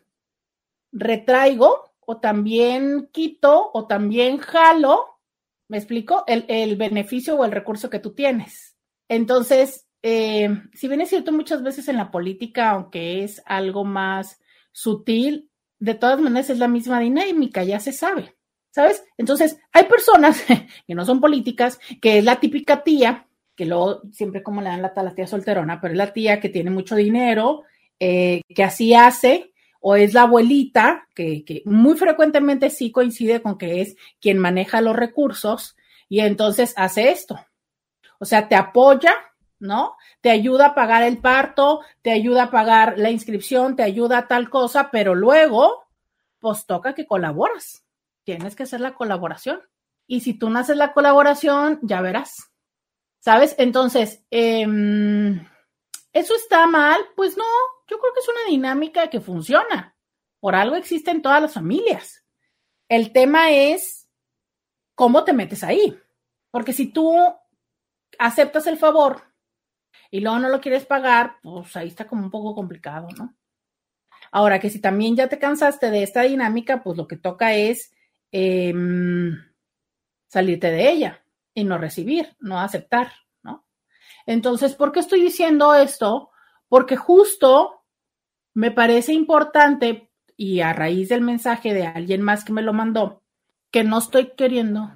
retraigo 0.95 1.91
o 1.99 2.17
también 2.17 3.09
quito 3.11 3.69
o 3.73 3.85
también 3.85 4.37
jalo, 4.37 5.19
¿me 5.67 5.77
explico? 5.77 6.23
El, 6.27 6.75
beneficio 6.77 7.35
o 7.35 7.45
el 7.45 7.51
recurso 7.51 7.89
que 7.89 7.99
tú 7.99 8.13
tienes. 8.13 8.75
Entonces, 9.09 9.85
em, 10.01 10.69
si 10.73 10.87
bien 10.87 11.01
es 11.01 11.09
cierto 11.09 11.31
muchas 11.31 11.61
veces 11.61 11.87
en 11.89 11.97
la 11.97 12.11
política, 12.11 12.71
aunque 12.71 13.23
es 13.23 13.41
algo 13.45 13.83
más 13.83 14.39
sutil, 14.71 15.49
de 15.79 15.95
todas 15.95 16.19
maneras 16.19 16.49
es 16.49 16.59
la 16.59 16.67
misma 16.67 16.99
dinámica, 16.99 17.63
ya 17.63 17.79
se 17.79 17.91
sabe, 17.91 18.35
¿sabes? 18.71 19.03
Entonces, 19.17 19.57
hay 19.73 19.83
personas 19.85 20.43
que 20.87 20.95
no 20.95 21.05
son 21.05 21.19
políticas, 21.19 21.79
que 22.01 22.19
es 22.19 22.23
la 22.23 22.39
típica 22.39 22.83
tía, 22.83 23.27
que 23.55 23.65
luego 23.65 24.01
siempre 24.11 24.43
como 24.43 24.61
le 24.61 24.69
dan 24.69 24.81
la, 24.81 24.93
la 24.95 25.15
tía 25.15 25.27
solterona, 25.27 25.81
pero 25.81 25.93
es 25.93 25.97
la 25.97 26.13
tía 26.13 26.39
que 26.39 26.49
tiene 26.49 26.69
mucho 26.69 26.95
dinero, 26.95 27.63
eh, 27.99 28.41
que 28.53 28.63
así 28.63 28.93
hace, 28.93 29.53
o 29.88 29.95
es 29.95 30.15
la 30.15 30.23
abuelita, 30.23 31.07
que, 31.13 31.61
muy 31.63 31.95
frecuentemente 31.95 32.71
sí 32.71 32.91
coincide 32.91 33.43
con 33.43 33.55
que 33.55 33.81
es 33.81 33.95
quien 34.19 34.39
maneja 34.39 34.81
los 34.81 34.95
recursos 34.95 35.77
y 36.09 36.21
entonces 36.21 36.73
hace 36.75 37.11
esto. 37.11 37.39
O 38.17 38.25
sea, 38.25 38.47
te 38.47 38.55
apoya, 38.55 39.13
¿no? 39.59 39.95
Te 40.21 40.31
ayuda 40.31 40.65
a 40.65 40.73
pagar 40.73 41.03
el 41.03 41.19
parto, 41.19 41.81
te 42.01 42.11
ayuda 42.11 42.45
a 42.45 42.49
pagar 42.49 42.97
la 42.97 43.11
inscripción, 43.11 43.75
te 43.75 43.83
ayuda 43.83 44.17
a 44.17 44.27
tal 44.27 44.49
cosa, 44.49 44.89
pero 44.91 45.13
luego, 45.13 45.86
pues 46.39 46.65
toca 46.65 46.95
que 46.95 47.05
colaboras. 47.05 47.86
Tienes 48.23 48.55
que 48.55 48.63
hacer 48.63 48.81
la 48.81 48.95
colaboración. 48.95 49.59
Y 50.07 50.21
si 50.21 50.33
tú 50.33 50.49
no 50.49 50.57
haces 50.57 50.77
la 50.77 50.93
colaboración, 50.93 51.77
ya 51.83 52.01
verás. 52.01 52.49
¿Sabes? 53.19 53.53
Entonces, 53.59 54.23
em, 54.31 55.45
¿eso 56.16 56.34
está 56.34 56.66
mal? 56.66 56.99
Pues 57.16 57.38
no, 57.38 57.43
yo 57.88 57.99
creo 57.99 58.13
que 58.13 58.22
es 58.22 58.30
una 58.30 58.49
dinámica 58.49 59.09
que 59.09 59.20
funciona. 59.20 59.95
Por 60.39 60.55
algo 60.55 60.76
existe 60.76 61.11
en 61.11 61.22
todas 61.22 61.41
las 61.41 61.53
familias. 61.53 62.24
El 62.88 63.11
tema 63.11 63.51
es 63.51 64.09
cómo 64.95 65.26
te 65.26 65.34
metes 65.34 65.63
ahí. 65.63 65.99
Porque 66.51 66.72
si 66.72 66.88
tú 66.88 67.13
aceptas 68.18 68.66
el 68.68 68.78
favor 68.78 69.24
y 70.09 70.22
luego 70.22 70.39
no 70.39 70.47
lo 70.47 70.61
quieres 70.61 70.86
pagar, 70.86 71.36
pues 71.43 71.76
ahí 71.76 71.89
está 71.89 72.07
como 72.07 72.24
un 72.24 72.32
poco 72.32 72.55
complicado, 72.55 73.09
¿no? 73.18 73.36
Ahora 74.32 74.59
que 74.59 74.70
si 74.70 74.80
también 74.80 75.18
ya 75.18 75.28
te 75.28 75.38
cansaste 75.38 75.91
de 75.91 76.03
esta 76.03 76.22
dinámica, 76.22 76.82
pues 76.82 76.95
lo 76.97 77.07
que 77.07 77.18
toca 77.18 77.53
es 77.53 77.93
em, 78.32 79.36
salirte 80.30 80.72
de 80.72 80.89
ella 80.89 81.26
y 81.53 81.66
no 81.66 81.78
recibir, 81.78 82.38
no 82.39 82.59
aceptar. 82.59 83.11
Entonces, 84.26 84.76
¿por 84.76 84.91
qué 84.91 84.99
estoy 84.99 85.21
diciendo 85.21 85.73
esto? 85.73 86.30
Porque 86.67 86.95
justo 86.95 87.84
me 88.53 88.71
parece 88.71 89.13
importante, 89.13 90.09
y 90.38 90.61
a 90.61 90.73
raíz 90.73 91.09
del 91.09 91.21
mensaje 91.21 91.73
de 91.73 91.86
alguien 91.86 92.21
más 92.21 92.43
que 92.43 92.53
me 92.53 92.61
lo 92.61 92.73
mandó, 92.73 93.21
que 93.71 93.84
no 93.84 93.99
estoy 93.99 94.32
queriendo. 94.36 94.91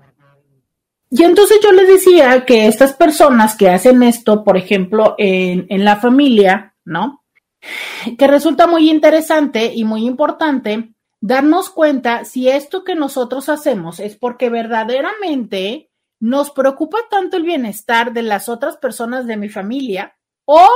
Y 1.11 1.23
entonces 1.23 1.59
yo 1.63 1.71
les 1.71 1.87
decía 1.87 2.45
que 2.45 2.67
estas 2.67 2.93
personas 2.93 3.55
que 3.55 3.69
hacen 3.69 4.03
esto, 4.03 4.43
por 4.43 4.57
ejemplo, 4.57 5.15
en, 5.17 5.65
en 5.69 5.83
la 5.83 5.97
familia, 5.97 6.75
¿no? 6.85 7.23
Que 8.17 8.27
resulta 8.27 8.67
muy 8.67 8.89
interesante 8.89 9.73
y 9.73 9.83
muy 9.83 10.05
importante 10.05 10.93
darnos 11.19 11.69
cuenta 11.69 12.25
si 12.25 12.47
esto 12.47 12.83
que 12.83 12.95
nosotros 12.95 13.49
hacemos 13.49 13.99
es 13.99 14.15
porque 14.15 14.49
verdaderamente 14.49 15.88
nos 16.19 16.51
preocupa 16.51 16.97
tanto 17.09 17.37
el 17.37 17.43
bienestar 17.43 18.13
de 18.13 18.23
las 18.23 18.49
otras 18.49 18.77
personas 18.77 19.25
de 19.25 19.37
mi 19.37 19.49
familia 19.49 20.17
o 20.45 20.67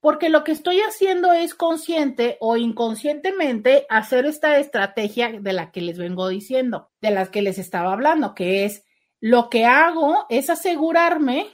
porque 0.00 0.28
lo 0.28 0.42
que 0.42 0.52
estoy 0.52 0.80
haciendo 0.80 1.32
es 1.32 1.54
consciente 1.54 2.36
o 2.40 2.56
inconscientemente 2.56 3.86
hacer 3.88 4.26
esta 4.26 4.58
estrategia 4.58 5.30
de 5.40 5.52
la 5.52 5.70
que 5.70 5.80
les 5.80 5.96
vengo 5.96 6.28
diciendo, 6.28 6.90
de 7.00 7.12
las 7.12 7.28
que 7.28 7.40
les 7.40 7.58
estaba 7.58 7.92
hablando, 7.92 8.34
que 8.34 8.64
es 8.64 8.84
lo 9.20 9.48
que 9.48 9.64
hago 9.64 10.26
es 10.28 10.50
asegurarme, 10.50 11.46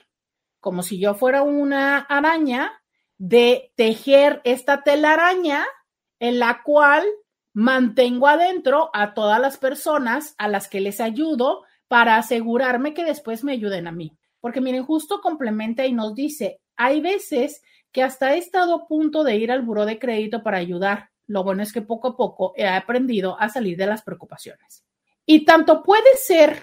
como 0.60 0.82
si 0.82 0.98
yo 0.98 1.14
fuera 1.14 1.42
una 1.42 1.98
araña, 1.98 2.72
de 3.18 3.72
tejer 3.76 4.40
esta 4.44 4.82
telaraña 4.82 5.66
en 6.18 6.38
la 6.38 6.62
cual 6.62 7.04
mantengo 7.52 8.28
adentro 8.28 8.88
a 8.94 9.12
todas 9.12 9.40
las 9.40 9.58
personas 9.58 10.34
a 10.38 10.48
las 10.48 10.68
que 10.68 10.80
les 10.80 11.00
ayudo 11.00 11.64
para 11.88 12.16
asegurarme 12.16 12.94
que 12.94 13.04
después 13.04 13.42
me 13.42 13.52
ayuden 13.52 13.86
a 13.86 13.92
mí. 13.92 14.16
Porque 14.40 14.60
miren, 14.60 14.84
justo 14.84 15.20
complementa 15.20 15.86
y 15.86 15.92
nos 15.92 16.14
dice, 16.14 16.60
hay 16.76 17.00
veces 17.00 17.62
que 17.90 18.02
hasta 18.02 18.34
he 18.34 18.38
estado 18.38 18.74
a 18.74 18.86
punto 18.86 19.24
de 19.24 19.36
ir 19.36 19.50
al 19.50 19.62
buró 19.62 19.86
de 19.86 19.98
crédito 19.98 20.42
para 20.42 20.58
ayudar. 20.58 21.10
Lo 21.26 21.42
bueno 21.42 21.62
es 21.62 21.72
que 21.72 21.82
poco 21.82 22.08
a 22.08 22.16
poco 22.16 22.52
he 22.56 22.66
aprendido 22.66 23.38
a 23.40 23.48
salir 23.48 23.76
de 23.76 23.86
las 23.86 24.02
preocupaciones. 24.02 24.84
Y 25.26 25.44
tanto 25.44 25.82
puede 25.82 26.16
ser 26.16 26.62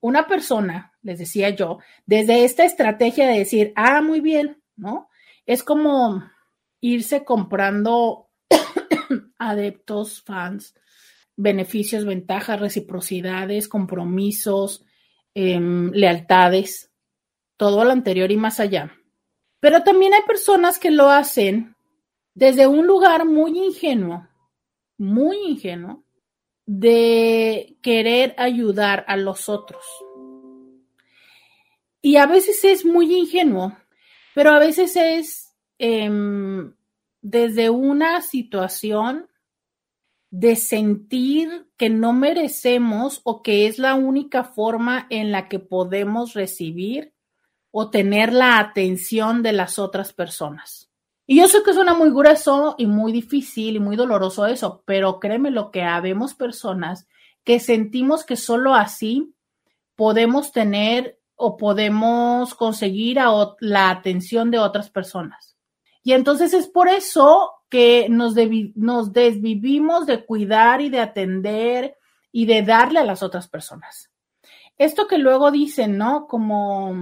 una 0.00 0.26
persona, 0.26 0.92
les 1.02 1.18
decía 1.18 1.50
yo, 1.50 1.78
desde 2.06 2.44
esta 2.44 2.64
estrategia 2.64 3.28
de 3.28 3.38
decir, 3.38 3.72
ah, 3.76 4.02
muy 4.02 4.20
bien, 4.20 4.62
¿no? 4.76 5.08
Es 5.46 5.62
como 5.62 6.22
irse 6.80 7.24
comprando 7.24 8.28
adeptos, 9.38 10.22
fans, 10.22 10.74
beneficios, 11.38 12.04
ventajas, 12.04 12.58
reciprocidades, 12.60 13.68
compromisos, 13.68 14.84
em, 15.34 15.92
lealtades, 15.92 16.90
todo 17.56 17.84
lo 17.84 17.92
anterior 17.92 18.30
y 18.32 18.36
más 18.36 18.58
allá. 18.58 18.92
Pero 19.60 19.84
también 19.84 20.14
hay 20.14 20.22
personas 20.22 20.80
que 20.80 20.90
lo 20.90 21.08
hacen 21.08 21.76
desde 22.34 22.66
un 22.66 22.86
lugar 22.88 23.24
muy 23.24 23.56
ingenuo, 23.56 24.28
muy 24.98 25.36
ingenuo, 25.46 26.02
de 26.66 27.76
querer 27.82 28.34
ayudar 28.36 29.04
a 29.06 29.16
los 29.16 29.48
otros. 29.48 29.84
Y 32.02 32.16
a 32.16 32.26
veces 32.26 32.64
es 32.64 32.84
muy 32.84 33.14
ingenuo, 33.14 33.76
pero 34.34 34.50
a 34.50 34.58
veces 34.58 34.96
es 34.96 35.54
em, 35.78 36.74
desde 37.22 37.70
una 37.70 38.22
situación 38.22 39.27
de 40.30 40.56
sentir 40.56 41.70
que 41.76 41.88
no 41.90 42.12
merecemos 42.12 43.20
o 43.24 43.42
que 43.42 43.66
es 43.66 43.78
la 43.78 43.94
única 43.94 44.44
forma 44.44 45.06
en 45.10 45.32
la 45.32 45.48
que 45.48 45.58
podemos 45.58 46.34
recibir 46.34 47.14
o 47.70 47.90
tener 47.90 48.32
la 48.32 48.58
atención 48.58 49.42
de 49.42 49.52
las 49.52 49.78
otras 49.78 50.12
personas. 50.12 50.90
Y 51.26 51.36
yo 51.36 51.48
sé 51.48 51.58
que 51.62 51.74
suena 51.74 51.92
muy 51.92 52.10
grueso 52.10 52.74
y 52.78 52.86
muy 52.86 53.12
difícil 53.12 53.76
y 53.76 53.80
muy 53.80 53.96
doloroso 53.96 54.46
eso, 54.46 54.82
pero 54.86 55.20
créeme 55.20 55.50
lo 55.50 55.70
que 55.70 55.82
habemos 55.82 56.34
personas 56.34 57.06
que 57.44 57.60
sentimos 57.60 58.24
que 58.24 58.36
solo 58.36 58.74
así 58.74 59.34
podemos 59.94 60.52
tener 60.52 61.20
o 61.34 61.56
podemos 61.56 62.54
conseguir 62.54 63.18
la 63.60 63.90
atención 63.90 64.50
de 64.50 64.58
otras 64.58 64.90
personas. 64.90 65.57
Y 66.08 66.14
entonces 66.14 66.54
es 66.54 66.68
por 66.68 66.88
eso 66.88 67.52
que 67.68 68.08
nos, 68.08 68.34
desvivimos 68.34 70.06
de 70.06 70.24
cuidar 70.24 70.80
y 70.80 70.88
de 70.88 71.00
atender 71.00 71.98
y 72.32 72.46
de 72.46 72.62
darle 72.62 73.00
a 73.00 73.04
las 73.04 73.22
otras 73.22 73.46
personas. 73.46 74.10
Esto 74.78 75.06
que 75.06 75.18
luego 75.18 75.50
dicen, 75.50 75.98
¿no? 75.98 76.26
Como 76.26 76.96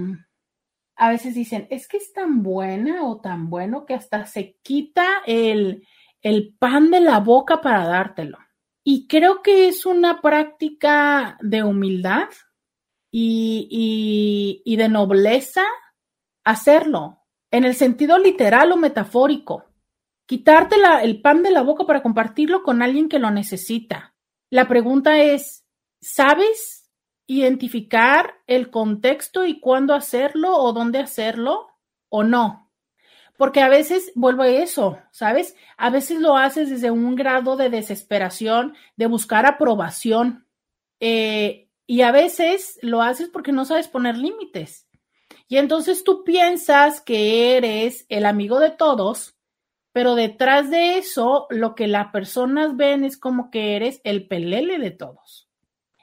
a 0.97 1.11
veces 1.11 1.37
dicen, 1.37 1.69
es 1.71 1.87
que 1.87 1.99
es 1.99 2.13
tan 2.13 2.43
buena 2.43 3.07
o 3.07 3.21
tan 3.21 3.49
bueno 3.49 3.87
que 3.87 3.95
hasta 3.95 4.27
se 4.27 4.57
quita 4.65 5.23
el, 5.25 5.87
el 6.21 6.57
pan 6.59 6.91
de 6.91 6.99
la 6.99 7.21
boca 7.21 7.61
para 7.61 7.87
dártelo. 7.87 8.39
Y 8.83 9.07
creo 9.07 9.41
que 9.41 9.69
es 9.69 9.87
una 9.87 10.21
práctica 10.21 11.39
de 11.41 11.63
humildad 11.63 12.31
y, 13.13 14.61
y 14.65 14.77
de 14.77 14.89
nobleza 14.89 15.63
hacerlo, 16.43 17.21
en 17.51 17.65
el 17.65 17.75
sentido 17.75 18.19
literal 18.19 18.73
o 18.73 18.77
metafórico 18.77 19.65
quitarte 20.27 20.77
el 21.03 21.23
pan 21.23 21.43
de 21.43 21.53
la 21.53 21.63
boca 21.63 21.87
para 21.87 22.03
compartirlo 22.03 22.63
con 22.63 22.83
alguien 22.83 23.09
que 23.09 23.21
lo 23.21 23.31
necesita. 23.31 24.15
La 24.51 24.69
pregunta 24.69 25.19
es, 25.23 25.65
¿sabes 26.01 26.91
identificar 27.27 28.35
el 28.47 28.71
contexto 28.71 29.45
y 29.45 29.61
cuándo 29.61 29.95
hacerlo 29.95 30.57
o 30.57 30.73
dónde 30.73 30.99
hacerlo 30.99 31.69
o 32.09 32.25
no? 32.25 32.71
Porque 33.37 33.61
a 33.61 33.69
veces, 33.69 34.13
vuelvo 34.15 34.43
a 34.43 34.49
eso, 34.49 34.99
¿sabes? 35.11 35.57
A 35.77 35.91
veces 35.91 36.21
lo 36.21 36.37
haces 36.37 36.71
desde 36.71 36.91
un 36.91 37.15
grado 37.15 37.57
de 37.57 37.71
desesperación, 37.71 38.75
de 38.97 39.07
buscar 39.07 39.47
aprobación. 39.47 40.47
Eh, 41.01 41.69
y 41.87 42.01
a 42.01 42.13
veces 42.13 42.79
lo 42.83 43.03
haces 43.03 43.29
porque 43.29 43.53
no 43.53 43.65
sabes 43.65 43.89
poner 43.89 44.17
límites. 44.17 44.86
Y 45.49 45.59
entonces 45.59 46.05
tú 46.05 46.25
piensas 46.25 47.01
que 47.01 47.57
eres 47.57 48.07
el 48.09 48.27
amigo 48.27 48.59
de 48.59 48.71
todos 48.71 49.37
pero 49.97 50.15
detrás 50.15 50.69
de 50.69 50.99
eso, 50.99 51.47
lo 51.49 51.75
que 51.75 51.87
las 51.87 52.13
personas 52.13 52.77
ven 52.77 53.03
es 53.03 53.17
como 53.17 53.51
que 53.51 53.77
eres 53.77 54.03
el 54.05 54.29
pelele 54.29 54.79
de 54.79 54.91
todos. 54.91 55.49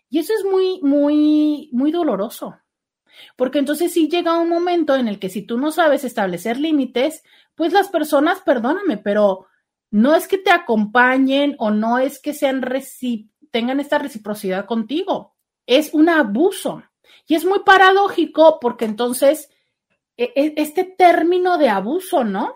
Y 0.10 0.18
eso 0.18 0.34
es 0.34 0.44
muy, 0.44 0.82
muy, 0.82 1.70
muy 1.72 1.92
doloroso. 1.92 2.58
Porque 3.36 3.60
entonces 3.60 3.94
sí 3.94 4.10
llega 4.10 4.40
un 4.40 4.50
momento 4.50 4.96
en 4.96 5.08
el 5.08 5.20
que 5.20 5.30
si 5.30 5.44
tú 5.44 5.60
no 5.60 5.72
sabes 5.72 6.04
establecer 6.04 6.60
límites, 6.60 7.22
pues 7.54 7.72
las 7.72 7.90
personas, 7.90 8.42
perdóname, 8.42 8.98
pero 8.98 9.46
no 9.92 10.16
es 10.16 10.28
que 10.28 10.40
te 10.40 10.50
acompañen 10.50 11.56
o 11.60 11.70
no 11.70 12.00
es 12.00 12.20
que 12.20 12.34
sean 12.34 12.66
tengan 13.52 13.80
esta 13.80 14.00
reciprocidad 14.00 14.66
contigo. 14.66 15.36
Es 15.68 15.94
un 15.94 16.10
abuso. 16.10 16.82
Y 17.28 17.36
es 17.36 17.46
muy 17.46 17.60
paradójico 17.60 18.60
porque 18.60 18.86
entonces 18.86 19.50
e, 20.18 20.32
e, 20.36 20.54
este 20.58 20.84
término 20.84 21.58
de 21.58 21.70
abuso, 21.70 22.24
¿no? 22.24 22.54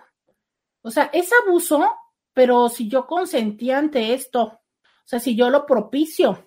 O 0.81 0.91
sea, 0.91 1.09
es 1.13 1.29
abuso, 1.43 1.89
pero 2.33 2.69
si 2.69 2.87
yo 2.87 3.07
consentí 3.07 3.71
ante 3.71 4.13
esto, 4.13 4.43
o 4.43 4.61
sea, 5.05 5.19
si 5.19 5.35
yo 5.35 5.49
lo 5.49 5.65
propicio, 5.65 6.45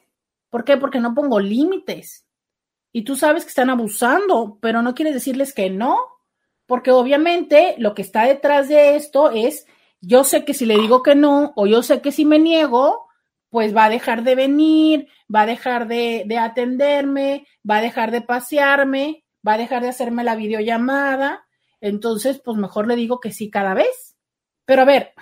¿por 0.48 0.64
qué? 0.64 0.76
Porque 0.76 1.00
no 1.00 1.14
pongo 1.14 1.40
límites. 1.40 2.26
Y 2.92 3.02
tú 3.02 3.16
sabes 3.16 3.44
que 3.44 3.50
están 3.50 3.70
abusando, 3.70 4.58
pero 4.60 4.82
no 4.82 4.94
quieres 4.94 5.14
decirles 5.14 5.54
que 5.54 5.70
no, 5.70 5.98
porque 6.66 6.90
obviamente 6.90 7.74
lo 7.78 7.94
que 7.94 8.02
está 8.02 8.24
detrás 8.24 8.68
de 8.68 8.96
esto 8.96 9.30
es, 9.30 9.66
yo 10.00 10.24
sé 10.24 10.44
que 10.44 10.54
si 10.54 10.66
le 10.66 10.76
digo 10.76 11.02
que 11.02 11.14
no, 11.14 11.52
o 11.56 11.66
yo 11.66 11.82
sé 11.82 12.00
que 12.00 12.12
si 12.12 12.24
me 12.24 12.38
niego, 12.38 13.08
pues 13.50 13.76
va 13.76 13.84
a 13.84 13.90
dejar 13.90 14.22
de 14.22 14.34
venir, 14.34 15.08
va 15.32 15.42
a 15.42 15.46
dejar 15.46 15.86
de, 15.88 16.22
de 16.26 16.38
atenderme, 16.38 17.46
va 17.68 17.78
a 17.78 17.82
dejar 17.82 18.10
de 18.10 18.22
pasearme, 18.22 19.24
va 19.46 19.54
a 19.54 19.58
dejar 19.58 19.82
de 19.82 19.88
hacerme 19.88 20.24
la 20.24 20.36
videollamada. 20.36 21.46
Entonces, 21.80 22.40
pues 22.44 22.56
mejor 22.56 22.86
le 22.86 22.96
digo 22.96 23.20
que 23.20 23.32
sí 23.32 23.50
cada 23.50 23.74
vez. 23.74 24.16
Pero 24.64 24.82
a 24.82 24.84
ver, 24.84 25.12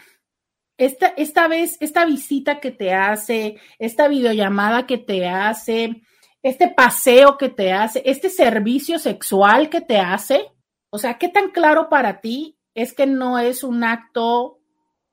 esta, 0.76 1.08
esta 1.08 1.48
vez, 1.48 1.76
esta 1.80 2.04
visita 2.04 2.60
que 2.60 2.70
te 2.70 2.94
hace, 2.94 3.56
esta 3.78 4.08
videollamada 4.08 4.86
que 4.86 4.98
te 4.98 5.26
hace, 5.26 6.02
este 6.42 6.68
paseo 6.68 7.36
que 7.36 7.48
te 7.48 7.72
hace, 7.72 8.02
este 8.06 8.30
servicio 8.30 8.98
sexual 8.98 9.70
que 9.70 9.80
te 9.80 9.98
hace, 9.98 10.52
o 10.90 10.98
sea, 10.98 11.18
¿qué 11.18 11.28
tan 11.28 11.50
claro 11.50 11.88
para 11.88 12.20
ti 12.20 12.58
es 12.74 12.92
que 12.92 13.06
no 13.06 13.38
es 13.38 13.64
un 13.64 13.84
acto 13.84 14.60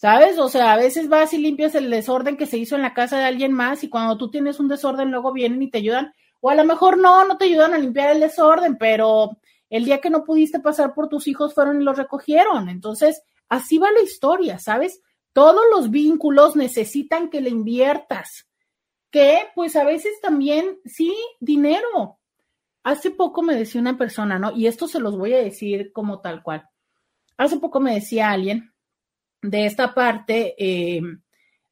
¿Sabes? 0.00 0.38
O 0.38 0.48
sea, 0.48 0.72
a 0.72 0.76
veces 0.76 1.08
vas 1.08 1.34
y 1.34 1.38
limpias 1.38 1.74
el 1.74 1.90
desorden 1.90 2.36
que 2.36 2.46
se 2.46 2.56
hizo 2.56 2.74
en 2.74 2.82
la 2.82 2.94
casa 2.94 3.18
de 3.18 3.24
alguien 3.24 3.52
más 3.52 3.84
y 3.84 3.90
cuando 3.90 4.16
tú 4.16 4.30
tienes 4.30 4.58
un 4.58 4.68
desorden 4.68 5.10
luego 5.10 5.32
vienen 5.32 5.62
y 5.62 5.70
te 5.70 5.78
ayudan. 5.78 6.14
O 6.40 6.48
a 6.48 6.54
lo 6.54 6.64
mejor 6.64 6.96
no, 6.96 7.26
no 7.26 7.36
te 7.36 7.44
ayudan 7.44 7.74
a 7.74 7.78
limpiar 7.78 8.10
el 8.12 8.20
desorden, 8.20 8.78
pero 8.78 9.38
el 9.68 9.84
día 9.84 10.00
que 10.00 10.08
no 10.08 10.24
pudiste 10.24 10.58
pasar 10.60 10.94
por 10.94 11.08
tus 11.08 11.28
hijos 11.28 11.52
fueron 11.54 11.82
y 11.82 11.84
los 11.84 11.98
recogieron. 11.98 12.70
Entonces, 12.70 13.22
Así 13.50 13.78
va 13.78 13.90
la 13.90 14.00
historia, 14.00 14.60
¿sabes? 14.60 15.02
Todos 15.32 15.62
los 15.74 15.90
vínculos 15.90 16.54
necesitan 16.54 17.28
que 17.28 17.40
le 17.40 17.50
inviertas, 17.50 18.48
que 19.10 19.40
pues 19.56 19.74
a 19.74 19.84
veces 19.84 20.20
también, 20.22 20.78
sí, 20.84 21.14
dinero. 21.40 22.18
Hace 22.84 23.10
poco 23.10 23.42
me 23.42 23.56
decía 23.56 23.80
una 23.80 23.98
persona, 23.98 24.38
¿no? 24.38 24.52
Y 24.52 24.68
esto 24.68 24.86
se 24.86 25.00
los 25.00 25.18
voy 25.18 25.34
a 25.34 25.42
decir 25.42 25.92
como 25.92 26.20
tal 26.20 26.44
cual. 26.44 26.68
Hace 27.36 27.58
poco 27.58 27.80
me 27.80 27.92
decía 27.92 28.30
alguien 28.30 28.72
de 29.42 29.66
esta 29.66 29.94
parte 29.94 30.54
eh, 30.58 31.00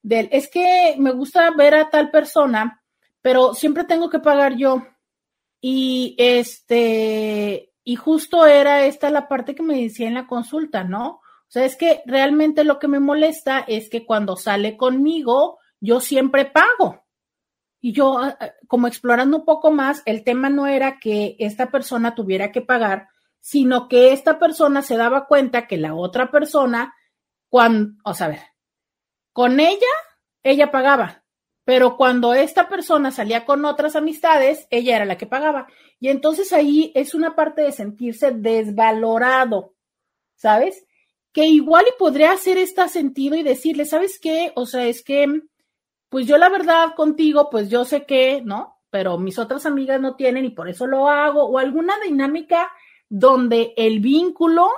del, 0.03 0.29
es 0.33 0.49
que 0.49 0.95
me 0.99 1.13
gusta 1.13 1.51
ver 1.51 1.75
a 1.75 1.91
tal 1.91 2.11
persona, 2.11 2.83
pero 3.21 3.55
siempre 3.55 3.85
tengo 3.85 4.09
que 4.11 4.21
pagar 4.21 4.57
yo. 4.57 4.87
Y 5.61 6.15
este, 6.19 7.73
y 7.85 7.97
justo 7.97 8.47
era 8.47 8.85
esta 8.85 9.11
la 9.11 9.29
parte 9.29 9.55
que 9.55 9.63
me 9.63 9.81
decía 9.81 10.09
en 10.09 10.15
la 10.15 10.27
consulta, 10.27 10.85
¿no? 10.85 11.21
O 11.49 11.51
sea, 11.51 11.65
es 11.65 11.77
que 11.77 12.03
realmente 12.05 12.63
lo 12.63 12.79
que 12.79 12.89
me 12.89 13.01
molesta 13.01 13.61
es 13.61 13.89
que 13.89 14.05
cuando 14.05 14.37
sale 14.37 14.77
conmigo, 14.77 15.59
yo 15.81 16.01
siempre 16.01 16.45
pago. 16.45 17.05
Y 17.81 17.93
yo, 17.93 18.19
ah, 18.19 18.37
ah, 18.41 18.51
como 18.67 18.87
explorando 18.87 19.39
un 19.39 19.45
poco 19.45 19.71
más, 19.71 20.03
el 20.05 20.25
tema 20.25 20.51
no 20.51 20.67
era 20.67 20.99
que 20.99 21.37
esta 21.39 21.71
persona 21.71 22.15
tuviera 22.15 22.53
que 22.53 22.61
pagar, 22.61 23.09
sino 23.41 23.89
que 23.89 24.13
esta 24.13 24.39
persona 24.39 24.83
se 24.83 24.97
daba 24.97 25.27
cuenta 25.27 25.67
que 25.67 25.79
la 25.79 25.95
otra 25.95 26.31
persona, 26.31 26.95
cuando, 27.49 27.95
o 28.05 28.15
sea, 28.15 28.29
ver, 28.29 28.41
con 29.33 29.61
ella, 29.61 29.87
ella 30.43 30.71
pagaba, 30.71 31.25
pero 31.65 31.97
cuando 31.97 32.35
esta 32.35 32.69
persona 32.69 33.11
salía 33.11 33.45
con 33.45 33.65
otras 33.65 33.97
amistades, 33.97 34.67
ella 34.71 34.97
era 34.97 35.05
la 35.05 35.19
que 35.19 35.27
pagaba. 35.27 35.67
Y 36.01 36.09
entonces 36.09 36.53
ahí 36.53 36.93
es 36.95 37.15
una 37.15 37.35
parte 37.35 37.63
de 37.63 37.73
sentirse 37.73 38.31
desvalorado, 38.33 39.75
¿sabes? 40.35 40.85
que 41.31 41.45
igual 41.45 41.85
y 41.87 41.99
podría 41.99 42.33
hacer 42.33 42.57
este 42.57 42.89
sentido 42.89 43.37
y 43.37 43.43
decirle, 43.43 43.85
¿sabes 43.85 44.19
qué? 44.19 44.51
O 44.57 44.65
sea, 44.67 44.87
es 44.87 45.05
que, 45.05 45.43
pues 46.09 46.27
yo 46.27 46.39
la 46.39 46.49
verdad 46.49 46.95
contigo, 46.97 47.49
pues 47.51 47.69
yo 47.69 47.85
sé 47.85 48.07
que, 48.07 48.41
¿no? 48.43 48.79
pero 48.91 49.19
mis 49.19 49.39
otras 49.39 49.67
amigas 49.67 50.01
no 50.01 50.17
tienen 50.17 50.45
y 50.45 50.51
por 50.51 50.69
eso 50.69 50.87
lo 50.87 51.09
hago, 51.09 51.45
o 51.45 51.59
alguna 51.59 51.95
dinámica 52.05 52.71
donde 53.09 53.75
el 53.77 54.01
vínculo 54.01 54.69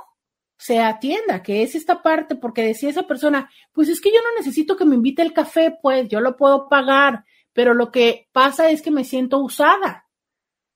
se 0.60 0.78
atienda, 0.78 1.42
que 1.42 1.62
es 1.62 1.74
esta 1.74 2.02
parte, 2.02 2.36
porque 2.36 2.62
decía 2.62 2.90
esa 2.90 3.04
persona, 3.04 3.50
pues 3.72 3.88
es 3.88 3.98
que 3.98 4.10
yo 4.10 4.18
no 4.22 4.36
necesito 4.36 4.76
que 4.76 4.84
me 4.84 4.96
invite 4.96 5.22
el 5.22 5.32
café, 5.32 5.74
pues 5.80 6.06
yo 6.10 6.20
lo 6.20 6.36
puedo 6.36 6.68
pagar, 6.68 7.24
pero 7.54 7.72
lo 7.72 7.90
que 7.90 8.28
pasa 8.32 8.68
es 8.68 8.82
que 8.82 8.90
me 8.90 9.04
siento 9.04 9.38
usada. 9.38 10.06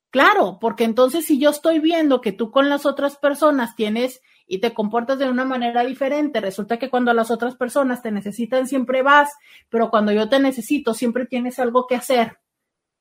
Claro, 0.08 0.56
porque 0.58 0.84
entonces 0.84 1.26
si 1.26 1.38
yo 1.38 1.50
estoy 1.50 1.80
viendo 1.80 2.22
que 2.22 2.32
tú 2.32 2.50
con 2.50 2.70
las 2.70 2.86
otras 2.86 3.18
personas 3.18 3.76
tienes 3.76 4.22
y 4.46 4.58
te 4.58 4.72
comportas 4.72 5.18
de 5.18 5.28
una 5.28 5.44
manera 5.44 5.84
diferente, 5.84 6.40
resulta 6.40 6.78
que 6.78 6.88
cuando 6.88 7.12
las 7.12 7.30
otras 7.30 7.54
personas 7.54 8.00
te 8.00 8.10
necesitan 8.10 8.66
siempre 8.66 9.02
vas, 9.02 9.32
pero 9.68 9.90
cuando 9.90 10.12
yo 10.12 10.30
te 10.30 10.38
necesito 10.38 10.94
siempre 10.94 11.26
tienes 11.26 11.58
algo 11.58 11.86
que 11.86 11.96
hacer, 11.96 12.38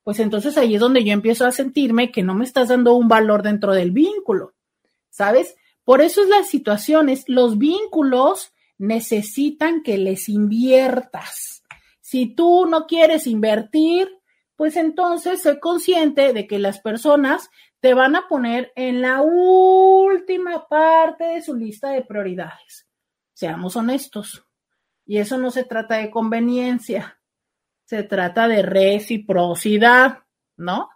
pues 0.03 0.19
entonces 0.19 0.57
ahí 0.57 0.75
es 0.75 0.81
donde 0.81 1.05
yo 1.05 1.13
empiezo 1.13 1.45
a 1.45 1.53
sentirme 1.53 2.11
que 2.11 2.23
no 2.23 2.36
me 2.36 2.43
estás 2.43 2.67
dando 2.67 2.93
un 2.93 3.07
valor 3.07 3.41
dentro 3.41 3.71
del 3.71 3.91
vínculo, 3.91 4.53
¿sabes? 5.09 5.55
Por 5.84 6.01
eso 6.01 6.23
es 6.23 6.29
las 6.29 6.47
situaciones, 6.47 7.23
los 7.27 7.57
vínculos 7.57 8.53
necesitan 8.77 9.84
que 9.84 9.97
les 9.97 10.29
inviertas. 10.29 11.63
Si 12.01 12.34
tú 12.34 12.65
no 12.65 12.86
quieres 12.86 13.27
invertir, 13.27 14.09
pues 14.55 14.77
entonces 14.77 15.41
sé 15.41 15.59
consciente 15.59 16.34
de 16.34 16.47
que 16.47 16.59
las 16.59 16.79
personas 16.79 17.49
te 17.79 17.93
van 17.93 18.15
a 18.15 18.27
poner 18.27 18.71
en 18.75 19.01
la 19.01 19.21
última 19.21 20.67
parte 20.67 21.25
de 21.25 21.41
su 21.41 21.55
lista 21.55 21.89
de 21.89 22.03
prioridades. 22.03 22.88
Seamos 23.34 23.75
honestos. 23.75 24.45
Y 25.05 25.17
eso 25.17 25.38
no 25.38 25.51
se 25.51 25.65
trata 25.65 25.97
de 25.97 26.09
conveniencia 26.09 27.19
se 27.86 28.03
trata 28.03 28.47
de 28.47 28.61
reciprocidad, 28.61 30.23
¿no? 30.57 30.89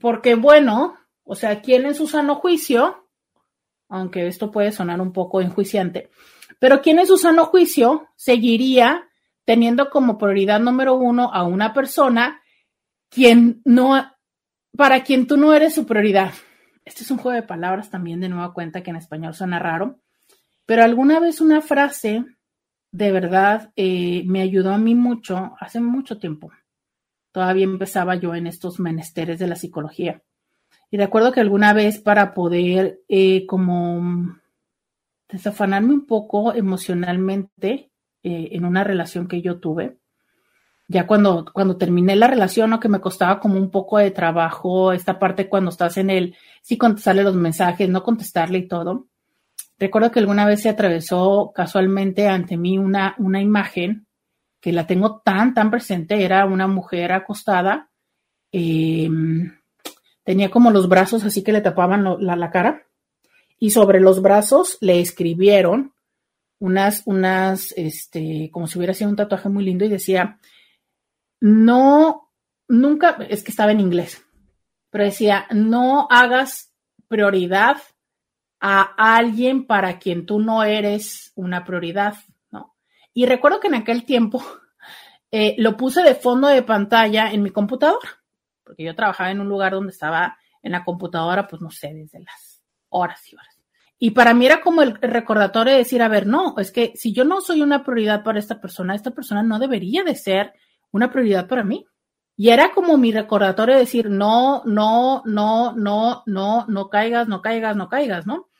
Porque 0.00 0.34
bueno, 0.34 0.96
o 1.24 1.34
sea, 1.34 1.62
¿quién 1.62 1.86
en 1.86 1.94
su 1.94 2.06
sano 2.06 2.36
juicio, 2.36 3.07
aunque 3.88 4.26
esto 4.26 4.50
puede 4.50 4.72
sonar 4.72 5.00
un 5.00 5.12
poco 5.12 5.40
enjuiciante, 5.40 6.10
pero 6.58 6.80
¿quién 6.82 6.98
en 6.98 7.06
su 7.06 7.16
sano 7.16 7.46
juicio 7.46 8.08
seguiría 8.16 9.08
teniendo 9.44 9.90
como 9.90 10.18
prioridad 10.18 10.60
número 10.60 10.94
uno 10.94 11.32
a 11.32 11.44
una 11.44 11.72
persona 11.72 12.42
quien 13.08 13.62
no, 13.64 14.12
para 14.76 15.02
quien 15.04 15.26
tú 15.26 15.36
no 15.36 15.54
eres 15.54 15.74
su 15.74 15.86
prioridad? 15.86 16.32
Este 16.84 17.02
es 17.02 17.10
un 17.10 17.18
juego 17.18 17.36
de 17.40 17.46
palabras 17.46 17.90
también 17.90 18.20
de 18.20 18.28
nueva 18.28 18.54
cuenta 18.54 18.82
que 18.82 18.90
en 18.90 18.96
español 18.96 19.34
suena 19.34 19.58
raro, 19.58 20.00
pero 20.66 20.84
alguna 20.84 21.20
vez 21.20 21.40
una 21.40 21.60
frase 21.60 22.24
de 22.90 23.12
verdad 23.12 23.72
eh, 23.76 24.22
me 24.26 24.40
ayudó 24.40 24.72
a 24.72 24.78
mí 24.78 24.94
mucho 24.94 25.54
hace 25.60 25.80
mucho 25.80 26.18
tiempo. 26.18 26.50
Todavía 27.32 27.64
empezaba 27.64 28.16
yo 28.16 28.34
en 28.34 28.46
estos 28.46 28.80
menesteres 28.80 29.38
de 29.38 29.46
la 29.46 29.56
psicología. 29.56 30.22
Y 30.90 30.96
recuerdo 30.96 31.32
que 31.32 31.40
alguna 31.40 31.72
vez 31.72 31.98
para 31.98 32.34
poder 32.34 33.00
eh, 33.08 33.46
como 33.46 34.36
desafanarme 35.28 35.92
un 35.92 36.06
poco 36.06 36.54
emocionalmente 36.54 37.90
eh, 38.22 38.48
en 38.52 38.64
una 38.64 38.84
relación 38.84 39.28
que 39.28 39.42
yo 39.42 39.58
tuve, 39.58 39.98
ya 40.88 41.06
cuando, 41.06 41.44
cuando 41.52 41.76
terminé 41.76 42.16
la 42.16 42.28
relación, 42.28 42.72
o 42.72 42.80
que 42.80 42.88
me 42.88 43.00
costaba 43.00 43.38
como 43.40 43.58
un 43.58 43.70
poco 43.70 43.98
de 43.98 44.10
trabajo, 44.10 44.92
esta 44.92 45.18
parte 45.18 45.48
cuando 45.48 45.70
estás 45.70 45.98
en 45.98 46.08
el, 46.08 46.34
sí 46.62 46.78
contestarle 46.78 47.24
los 47.24 47.34
mensajes, 47.34 47.88
no 47.90 48.02
contestarle 48.02 48.58
y 48.58 48.68
todo, 48.68 49.08
Recuerdo 49.78 50.10
que 50.10 50.18
alguna 50.18 50.44
vez 50.44 50.62
se 50.62 50.68
atravesó 50.68 51.52
casualmente 51.54 52.26
ante 52.26 52.56
mí 52.56 52.78
una, 52.78 53.14
una 53.18 53.40
imagen 53.40 54.06
que 54.60 54.72
la 54.72 54.86
tengo 54.86 55.20
tan, 55.20 55.54
tan 55.54 55.70
presente. 55.70 56.24
Era 56.24 56.46
una 56.46 56.66
mujer 56.66 57.12
acostada. 57.12 57.88
Em, 58.50 59.52
tenía 60.28 60.50
como 60.50 60.70
los 60.70 60.90
brazos 60.90 61.24
así 61.24 61.42
que 61.42 61.52
le 61.52 61.62
tapaban 61.62 62.04
la, 62.20 62.50
cara. 62.50 62.86
Y 63.58 63.70
sobre 63.70 63.98
los 63.98 64.20
brazos 64.20 64.76
le 64.82 65.00
escribieron 65.00 65.94
unas, 66.58 67.02
unas, 67.06 67.72
este, 67.78 68.50
como 68.52 68.66
si 68.66 68.76
hubiera 68.76 68.92
sido 68.92 69.08
un 69.08 69.16
tatuaje 69.16 69.48
muy 69.48 69.64
lindo 69.64 69.86
y 69.86 69.88
decía, 69.88 70.38
no, 71.40 72.30
nunca, 72.68 73.16
es 73.30 73.42
que 73.42 73.50
estaba 73.50 73.72
en 73.72 73.80
inglés, 73.80 74.22
pero 74.90 75.04
decía, 75.04 75.46
no 75.50 76.06
hagas 76.10 76.74
prioridad 77.08 77.78
a 78.60 78.82
alguien 79.16 79.66
para 79.66 79.98
quien 79.98 80.26
tú 80.26 80.40
no 80.40 80.62
eres 80.62 81.32
una 81.36 81.64
prioridad, 81.64 82.16
¿no? 82.50 82.76
Y 83.14 83.24
recuerdo 83.24 83.60
que 83.60 83.68
en 83.68 83.76
aquel 83.76 84.04
tiempo 84.04 84.44
eh, 85.30 85.54
lo 85.56 85.78
puse 85.78 86.02
de 86.02 86.14
fondo 86.14 86.48
de 86.48 86.62
pantalla 86.62 87.32
en 87.32 87.42
mi 87.42 87.50
computadora, 87.50 88.17
porque 88.68 88.84
yo 88.84 88.94
trabajaba 88.94 89.30
en 89.30 89.40
un 89.40 89.48
lugar 89.48 89.72
donde 89.72 89.92
estaba 89.92 90.36
en 90.62 90.72
la 90.72 90.84
computadora, 90.84 91.48
pues 91.48 91.62
no 91.62 91.70
sé, 91.70 91.94
desde 91.94 92.20
las 92.20 92.62
horas 92.90 93.26
y 93.32 93.34
horas. 93.34 93.58
Y 93.98 94.10
para 94.10 94.34
mí 94.34 94.44
era 94.44 94.60
como 94.60 94.82
el 94.82 94.94
recordatorio 95.00 95.72
de 95.72 95.78
decir, 95.78 96.02
a 96.02 96.08
ver, 96.08 96.26
no, 96.26 96.54
es 96.58 96.70
que 96.70 96.92
si 96.94 97.14
yo 97.14 97.24
no 97.24 97.40
soy 97.40 97.62
una 97.62 97.82
prioridad 97.82 98.22
para 98.22 98.38
esta 98.38 98.60
persona, 98.60 98.94
esta 98.94 99.12
persona 99.12 99.42
no 99.42 99.58
debería 99.58 100.04
de 100.04 100.14
ser 100.14 100.52
una 100.92 101.10
prioridad 101.10 101.48
para 101.48 101.64
mí. 101.64 101.86
Y 102.36 102.50
era 102.50 102.72
como 102.72 102.98
mi 102.98 103.10
recordatorio 103.10 103.74
de 103.74 103.80
decir, 103.80 104.10
no, 104.10 104.62
no, 104.66 105.22
no, 105.24 105.72
no, 105.72 106.22
no, 106.26 106.66
no 106.68 106.88
caigas, 106.90 107.26
no 107.26 107.40
caigas, 107.40 107.74
no 107.74 107.88
caigas, 107.88 108.26
¿no? 108.26 108.50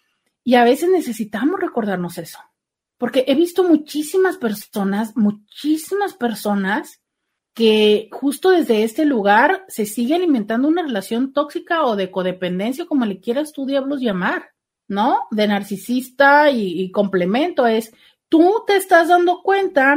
Y 0.42 0.54
a 0.54 0.64
veces 0.64 0.88
necesitamos 0.88 1.60
recordarnos 1.60 2.16
eso, 2.16 2.38
porque 2.96 3.24
he 3.28 3.34
visto 3.34 3.62
muchísimas 3.62 4.38
personas, 4.38 5.14
muchísimas 5.14 6.14
personas 6.14 7.02
que 7.58 8.08
justo 8.12 8.50
desde 8.50 8.84
este 8.84 9.04
lugar 9.04 9.64
se 9.66 9.84
sigue 9.84 10.14
alimentando 10.14 10.68
una 10.68 10.82
relación 10.82 11.32
tóxica 11.32 11.82
o 11.84 11.96
de 11.96 12.12
codependencia, 12.12 12.86
como 12.86 13.04
le 13.04 13.18
quieras 13.18 13.52
tú 13.52 13.66
diablos 13.66 14.00
llamar, 14.00 14.52
¿no? 14.86 15.26
De 15.32 15.48
narcisista 15.48 16.50
y, 16.50 16.80
y 16.80 16.92
complemento 16.92 17.66
es, 17.66 17.92
tú 18.28 18.62
te 18.64 18.76
estás 18.76 19.08
dando 19.08 19.42
cuenta 19.42 19.96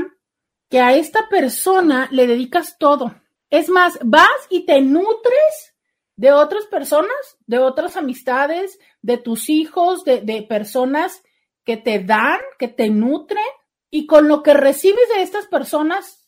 que 0.69 0.79
a 0.79 0.95
esta 0.95 1.29
persona 1.29 2.07
le 2.11 2.25
dedicas 2.25 2.77
todo. 2.79 3.13
Es 3.51 3.69
más, 3.69 3.99
vas 4.01 4.29
y 4.49 4.65
te 4.65 4.81
nutres 4.81 5.75
de 6.15 6.31
otras 6.31 6.65
personas, 6.65 7.37
de 7.45 7.59
otras 7.59 7.97
amistades, 7.97 8.79
de 9.01 9.17
tus 9.17 9.49
hijos, 9.49 10.03
de, 10.03 10.45
personas 10.49 11.21
que 11.65 11.77
te 11.77 11.99
dan, 11.99 12.39
que 12.57 12.69
te 12.69 12.89
nutren, 12.89 13.43
y 13.89 14.07
con 14.07 14.29
lo 14.29 14.41
que 14.41 14.53
recibes 14.53 15.07
de 15.13 15.21
estas 15.21 15.47
personas, 15.47 16.20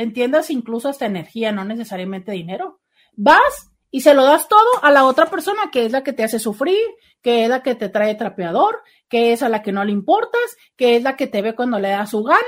entiendas 0.00 0.50
incluso 0.50 0.88
hasta 0.88 1.06
energía, 1.06 1.52
no 1.52 1.64
necesariamente 1.64 2.32
dinero. 2.32 2.80
Vas 3.14 3.70
y 3.90 4.00
se 4.00 4.14
lo 4.14 4.24
das 4.24 4.48
todo 4.48 4.82
a 4.82 4.90
la 4.90 5.04
otra 5.04 5.26
persona 5.26 5.70
que 5.72 5.84
es 5.84 5.92
la 5.92 6.02
que 6.02 6.12
te 6.12 6.24
hace 6.24 6.38
sufrir, 6.38 6.78
que 7.22 7.44
es 7.44 7.48
la 7.50 7.62
que 7.62 7.74
te 7.74 7.88
trae 7.88 8.14
trapeador, 8.14 8.82
que 9.08 9.32
es 9.32 9.42
a 9.42 9.48
la 9.48 9.62
que 9.62 9.72
no 9.72 9.84
le 9.84 9.92
importas, 9.92 10.56
que 10.76 10.96
es 10.96 11.02
la 11.02 11.16
que 11.16 11.26
te 11.26 11.42
ve 11.42 11.54
cuando 11.54 11.78
le 11.78 11.90
da 11.90 12.06
su 12.06 12.22
gana, 12.22 12.40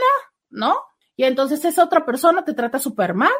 ¿no? 0.51 0.77
Y 1.17 1.25
entonces 1.25 1.65
esa 1.65 1.85
otra 1.85 2.07
persona 2.07 2.45
te 2.45 2.55
trata 2.55 2.79
súper 2.79 3.15
mal. 3.15 3.33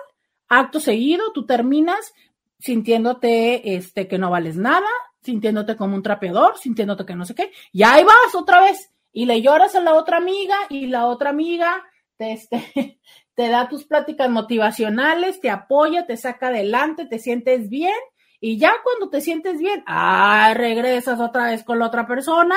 Acto 0.49 0.81
seguido, 0.81 1.33
tú 1.33 1.47
terminas 1.47 2.13
sintiéndote 2.59 3.77
este, 3.77 4.07
que 4.07 4.19
no 4.19 4.31
vales 4.31 4.57
nada, 4.57 4.87
sintiéndote 5.23 5.77
como 5.77 5.97
un 5.97 6.03
trapeador, 6.03 6.59
sintiéndote 6.59 7.05
que 7.05 7.17
no 7.17 7.25
sé 7.25 7.35
qué, 7.35 7.51
y 7.73 7.83
ahí 7.83 8.05
vas 8.05 8.35
otra 8.35 8.61
vez, 8.61 8.93
y 9.13 9.27
le 9.27 9.43
lloras 9.43 9.75
a 9.75 9.81
la 9.81 9.95
otra 9.95 10.19
amiga, 10.19 10.57
y 10.69 10.87
la 10.87 11.07
otra 11.07 11.31
amiga 11.31 11.83
te, 12.17 12.33
este, 12.33 13.01
te 13.35 13.49
da 13.49 13.69
tus 13.69 13.85
pláticas 13.85 14.29
motivacionales, 14.31 15.41
te 15.41 15.51
apoya, 15.51 16.07
te 16.07 16.17
saca 16.17 16.49
adelante, 16.49 17.07
te 17.07 17.19
sientes 17.19 17.69
bien, 17.69 17.99
y 18.41 18.59
ya 18.59 18.75
cuando 18.83 19.09
te 19.09 19.21
sientes 19.21 19.59
bien, 19.59 19.85
ah, 19.87 20.53
regresas 20.55 21.21
otra 21.21 21.47
vez 21.47 21.63
con 21.63 21.79
la 21.79 21.87
otra 21.87 22.07
persona, 22.07 22.57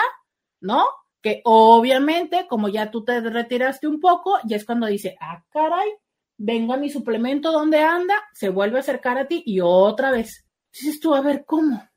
¿no? 0.59 0.85
Que 1.21 1.41
obviamente, 1.43 2.47
como 2.47 2.69
ya 2.69 2.89
tú 2.89 3.03
te 3.03 3.21
retiraste 3.21 3.87
un 3.87 3.99
poco, 3.99 4.37
ya 4.45 4.57
es 4.57 4.65
cuando 4.65 4.87
dice, 4.87 5.15
ah, 5.21 5.43
caray, 5.51 5.89
venga 6.37 6.75
mi 6.77 6.89
suplemento, 6.89 7.51
¿dónde 7.51 7.81
anda? 7.81 8.15
Se 8.33 8.49
vuelve 8.49 8.77
a 8.77 8.79
acercar 8.79 9.17
a 9.17 9.27
ti 9.27 9.43
y 9.45 9.59
otra 9.61 10.11
vez. 10.11 10.45
Dices 10.73 10.99
tú, 10.99 11.13
a 11.13 11.21
ver, 11.21 11.45
¿cómo? 11.45 11.87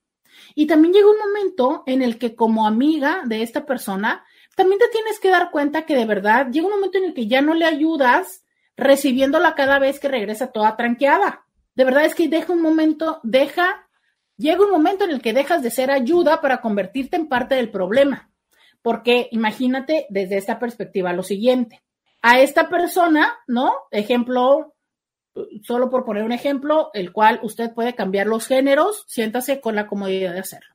Y 0.55 0.67
también 0.67 0.93
llega 0.93 1.11
un 1.11 1.19
momento 1.19 1.83
en 1.87 2.03
el 2.03 2.19
que 2.19 2.35
como 2.35 2.67
amiga 2.67 3.23
de 3.25 3.43
esta 3.43 3.65
persona, 3.65 4.25
también 4.55 4.79
te 4.79 4.89
tienes 4.89 5.19
que 5.19 5.31
dar 5.31 5.51
cuenta 5.51 5.87
que 5.87 5.97
de 5.97 6.05
verdad 6.05 6.49
llega 6.51 6.67
un 6.67 6.75
momento 6.75 6.99
en 6.99 7.05
el 7.05 7.15
que 7.15 7.27
ya 7.27 7.41
no 7.41 7.55
le 7.55 7.65
ayudas 7.65 8.45
recibiéndola 8.79 9.55
cada 9.55 9.79
vez 9.79 10.01
que 10.01 10.09
regresa 10.09 10.53
toda 10.53 10.77
tranqueada. 10.77 11.45
De 11.75 11.85
verdad 11.85 12.05
es 12.05 12.15
que 12.15 12.29
deja 12.29 12.53
un 12.53 12.63
momento, 12.63 13.21
deja, 13.25 13.89
llega 14.37 14.65
un 14.65 14.71
momento 14.71 15.05
en 15.05 15.11
el 15.11 15.21
que 15.21 15.35
dejas 15.35 15.63
de 15.63 15.71
ser 15.71 15.91
ayuda 15.91 16.41
para 16.41 16.61
convertirte 16.61 17.17
en 17.17 17.29
parte 17.29 17.57
del 17.57 17.71
problema. 17.71 18.31
Porque 18.81 19.29
imagínate 19.33 20.07
desde 20.09 20.39
esta 20.39 20.59
perspectiva 20.59 21.13
lo 21.13 21.23
siguiente 21.23 21.83
a 22.23 22.41
esta 22.41 22.69
persona, 22.69 23.37
¿no? 23.47 23.73
Ejemplo, 23.91 24.75
solo 25.63 25.91
por 25.91 26.05
poner 26.05 26.25
un 26.25 26.33
ejemplo, 26.33 26.91
el 26.95 27.13
cual 27.13 27.41
usted 27.43 27.73
puede 27.73 27.95
cambiar 27.95 28.27
los 28.27 28.47
géneros, 28.47 29.05
siéntase 29.09 29.61
con 29.61 29.75
la 29.75 29.87
comodidad 29.87 30.33
de 30.33 30.41
hacerlo. 30.41 30.75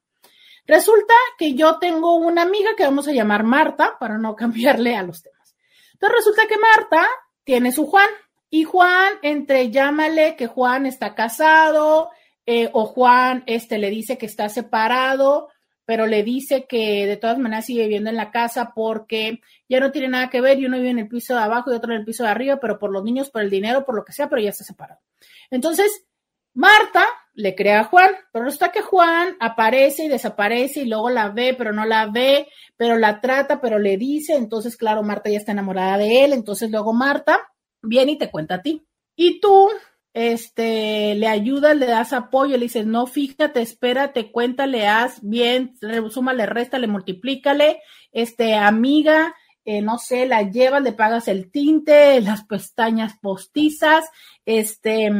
Resulta 0.65 1.13
que 1.37 1.53
yo 1.55 1.79
tengo 1.79 2.15
una 2.15 2.43
amiga 2.43 2.71
que 2.77 2.85
vamos 2.85 3.07
a 3.07 3.13
llamar 3.13 3.43
Marta 3.43 3.97
para 3.99 4.17
no 4.17 4.35
cambiarle 4.37 4.95
a 4.95 5.03
los 5.03 5.21
temas. 5.21 5.55
Entonces 5.93 6.17
resulta 6.17 6.47
que 6.47 6.57
Marta 6.57 7.07
tiene 7.43 7.71
su 7.71 7.85
Juan 7.85 8.09
Y 8.49 8.63
Juan, 8.63 9.13
entre 9.21 9.71
llámale 9.71 10.35
que 10.35 10.47
Juan 10.47 10.85
está 10.85 11.15
casado, 11.15 12.11
eh, 12.45 12.69
o 12.73 12.85
Juan 12.85 13.43
este, 13.47 13.77
le 13.77 13.89
dice 13.89 14.17
que 14.17 14.25
está 14.25 14.49
separado, 14.49 15.49
pero 15.85 16.05
le 16.07 16.23
dice 16.23 16.65
que 16.67 17.05
de 17.05 17.17
todas 17.17 17.37
maneras 17.37 17.65
sigue 17.65 17.83
viviendo 17.83 18.09
en 18.09 18.15
la 18.15 18.31
casa 18.31 18.73
porque 18.75 19.41
ya 19.67 19.79
no 19.79 19.91
tiene 19.91 20.09
nada 20.09 20.29
que 20.29 20.41
ver 20.41 20.59
y 20.59 20.65
uno 20.65 20.77
vive 20.77 20.91
en 20.91 20.99
el 20.99 21.07
piso 21.07 21.35
de 21.35 21.41
abajo 21.41 21.71
y 21.71 21.75
otro 21.75 21.93
en 21.93 21.99
el 21.99 22.05
piso 22.05 22.23
de 22.23 22.29
arriba, 22.29 22.57
pero 22.61 22.79
por 22.79 22.91
los 22.91 23.03
niños, 23.03 23.29
por 23.29 23.41
el 23.41 23.49
dinero, 23.49 23.85
por 23.85 23.95
lo 23.95 24.05
que 24.05 24.13
sea, 24.13 24.29
pero 24.29 24.41
ya 24.41 24.49
está 24.49 24.63
separado. 24.63 25.01
Entonces, 25.49 26.05
Marta 26.53 27.05
le 27.35 27.55
crea 27.55 27.81
a 27.81 27.83
Juan, 27.85 28.11
pero 28.31 28.47
está 28.47 28.71
que 28.71 28.81
Juan 28.81 29.35
aparece 29.39 30.05
y 30.05 30.07
desaparece 30.07 30.81
y 30.81 30.85
luego 30.85 31.09
la 31.09 31.29
ve, 31.29 31.55
pero 31.57 31.73
no 31.73 31.85
la 31.85 32.07
ve, 32.07 32.47
pero 32.77 32.97
la 32.97 33.21
trata, 33.21 33.59
pero 33.59 33.79
le 33.79 33.97
dice, 33.97 34.35
entonces 34.35 34.77
claro, 34.77 35.01
Marta 35.03 35.29
ya 35.29 35.37
está 35.37 35.51
enamorada 35.51 35.97
de 35.97 36.23
él, 36.23 36.33
entonces 36.33 36.69
luego 36.69 36.93
Marta 36.93 37.39
viene 37.81 38.13
y 38.13 38.17
te 38.17 38.29
cuenta 38.29 38.55
a 38.55 38.61
ti. 38.61 38.85
Y 39.15 39.39
tú, 39.39 39.69
este, 40.13 41.15
le 41.15 41.27
ayudas, 41.27 41.75
le 41.75 41.87
das 41.87 42.13
apoyo, 42.13 42.55
le 42.57 42.65
dices, 42.65 42.85
no, 42.85 43.07
fíjate, 43.07 43.61
espérate, 43.61 44.31
cuéntale, 44.31 44.87
haz 44.87 45.19
bien, 45.21 45.73
súmale, 46.09 46.45
réstale, 46.45 46.87
multiplícale, 46.87 47.81
este, 48.11 48.53
amiga, 48.55 49.33
eh, 49.65 49.81
no 49.81 49.97
sé, 49.97 50.27
la 50.27 50.43
llevas, 50.43 50.83
le 50.83 50.93
pagas 50.93 51.27
el 51.27 51.49
tinte, 51.51 52.21
las 52.21 52.43
pestañas 52.45 53.17
postizas, 53.19 54.05
este, 54.45 55.11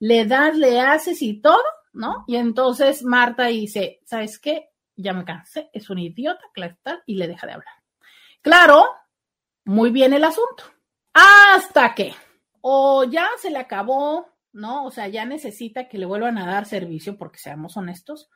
le 0.00 0.24
das, 0.24 0.56
le 0.56 0.80
haces 0.80 1.22
y 1.22 1.40
todo, 1.40 1.62
¿no? 1.92 2.24
Y 2.26 2.36
entonces 2.36 3.04
Marta 3.04 3.46
dice, 3.46 4.00
¿sabes 4.04 4.38
qué? 4.38 4.70
Ya 4.96 5.12
me 5.12 5.24
cansé, 5.24 5.70
es 5.72 5.88
un 5.90 5.98
idiota, 5.98 6.42
claro, 6.52 6.76
y 7.06 7.14
le 7.14 7.28
deja 7.28 7.46
de 7.46 7.52
hablar. 7.52 7.74
Claro, 8.42 8.86
muy 9.64 9.90
bien 9.90 10.12
el 10.12 10.24
asunto. 10.24 10.64
Hasta 11.12 11.94
que, 11.94 12.14
o 12.60 13.04
ya 13.04 13.28
se 13.38 13.50
le 13.50 13.58
acabó, 13.58 14.26
¿no? 14.52 14.86
O 14.86 14.90
sea, 14.90 15.08
ya 15.08 15.24
necesita 15.24 15.88
que 15.88 15.98
le 15.98 16.06
vuelvan 16.06 16.38
a 16.38 16.46
dar 16.46 16.66
servicio, 16.66 17.16
porque 17.16 17.38
seamos 17.38 17.76
honestos. 17.76 18.30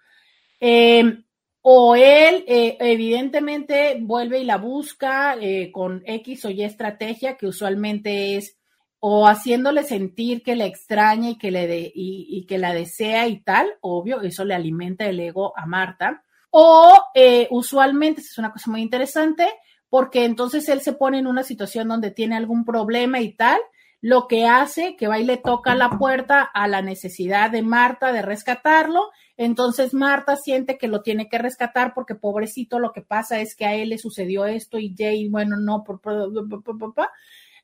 Em, 0.60 1.24
o 1.62 1.96
él, 1.96 2.44
eh, 2.46 2.76
evidentemente, 2.80 3.96
vuelve 4.00 4.40
y 4.40 4.44
la 4.44 4.58
busca 4.58 5.36
eh, 5.40 5.72
con 5.72 6.02
X 6.04 6.44
o 6.44 6.50
Y 6.50 6.62
estrategia, 6.62 7.36
que 7.36 7.46
usualmente 7.46 8.36
es 8.36 8.58
o 9.06 9.28
haciéndole 9.28 9.82
sentir 9.82 10.42
que 10.42 10.56
le 10.56 10.64
extraña 10.64 11.28
y 11.28 11.36
que, 11.36 11.50
le 11.50 11.66
de, 11.66 11.92
y, 11.94 12.46
que 12.46 12.56
la 12.56 12.72
desea 12.72 13.28
y 13.28 13.42
tal, 13.42 13.68
obvio, 13.82 14.22
eso 14.22 14.46
le 14.46 14.54
alimenta 14.54 15.04
el 15.04 15.20
ego 15.20 15.52
a 15.58 15.66
Marta. 15.66 16.24
O 16.48 16.90
eh, 17.14 17.46
usualmente, 17.50 18.22
es 18.22 18.38
una 18.38 18.50
cosa 18.50 18.70
muy 18.70 18.80
interesante, 18.80 19.46
porque 19.90 20.24
entonces 20.24 20.66
él 20.70 20.80
se 20.80 20.94
pone 20.94 21.18
en 21.18 21.26
una 21.26 21.42
situación 21.42 21.88
donde 21.88 22.12
tiene 22.12 22.34
algún 22.34 22.64
problema 22.64 23.20
y 23.20 23.34
tal, 23.34 23.60
lo 24.00 24.26
que 24.26 24.46
hace 24.46 24.96
que 24.96 25.06
va 25.06 25.18
y 25.18 25.24
le 25.24 25.36
toca 25.36 25.74
la 25.74 25.98
puerta 25.98 26.40
a 26.40 26.66
la 26.66 26.80
necesidad 26.80 27.50
de 27.50 27.60
Marta 27.60 28.10
de 28.10 28.22
rescatarlo. 28.22 29.10
Entonces 29.36 29.92
Marta 29.92 30.36
siente 30.36 30.78
que 30.78 30.88
lo 30.88 31.02
tiene 31.02 31.28
que 31.28 31.36
rescatar 31.36 31.92
porque 31.92 32.14
pobrecito 32.14 32.78
lo 32.78 32.92
que 32.92 33.02
pasa 33.02 33.40
es 33.40 33.54
que 33.54 33.66
a 33.66 33.74
él 33.74 33.90
le 33.90 33.98
sucedió 33.98 34.46
esto 34.46 34.78
y 34.78 34.94
Jay, 34.96 35.28
bueno, 35.28 35.56
no, 35.58 35.84
por, 35.84 36.00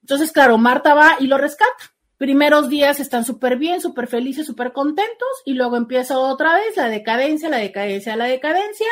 entonces, 0.03 0.32
claro, 0.32 0.59
Marta 0.59 0.94
va 0.94 1.16
y 1.20 1.26
lo 1.26 1.38
rescata. 1.38 1.94
Primeros 2.16 2.68
días 2.68 3.01
están 3.01 3.24
súper 3.24 3.57
bien, 3.57 3.80
súper 3.80 4.07
felices, 4.07 4.46
súper 4.46 4.72
contentos 4.72 5.28
y 5.44 5.55
luego 5.55 5.76
empieza 5.76 6.18
otra 6.18 6.55
vez 6.55 6.76
la 6.76 6.88
decadencia, 6.88 7.48
la 7.48 7.57
decadencia, 7.57 8.16
la 8.16 8.26
decadencia. 8.26 8.88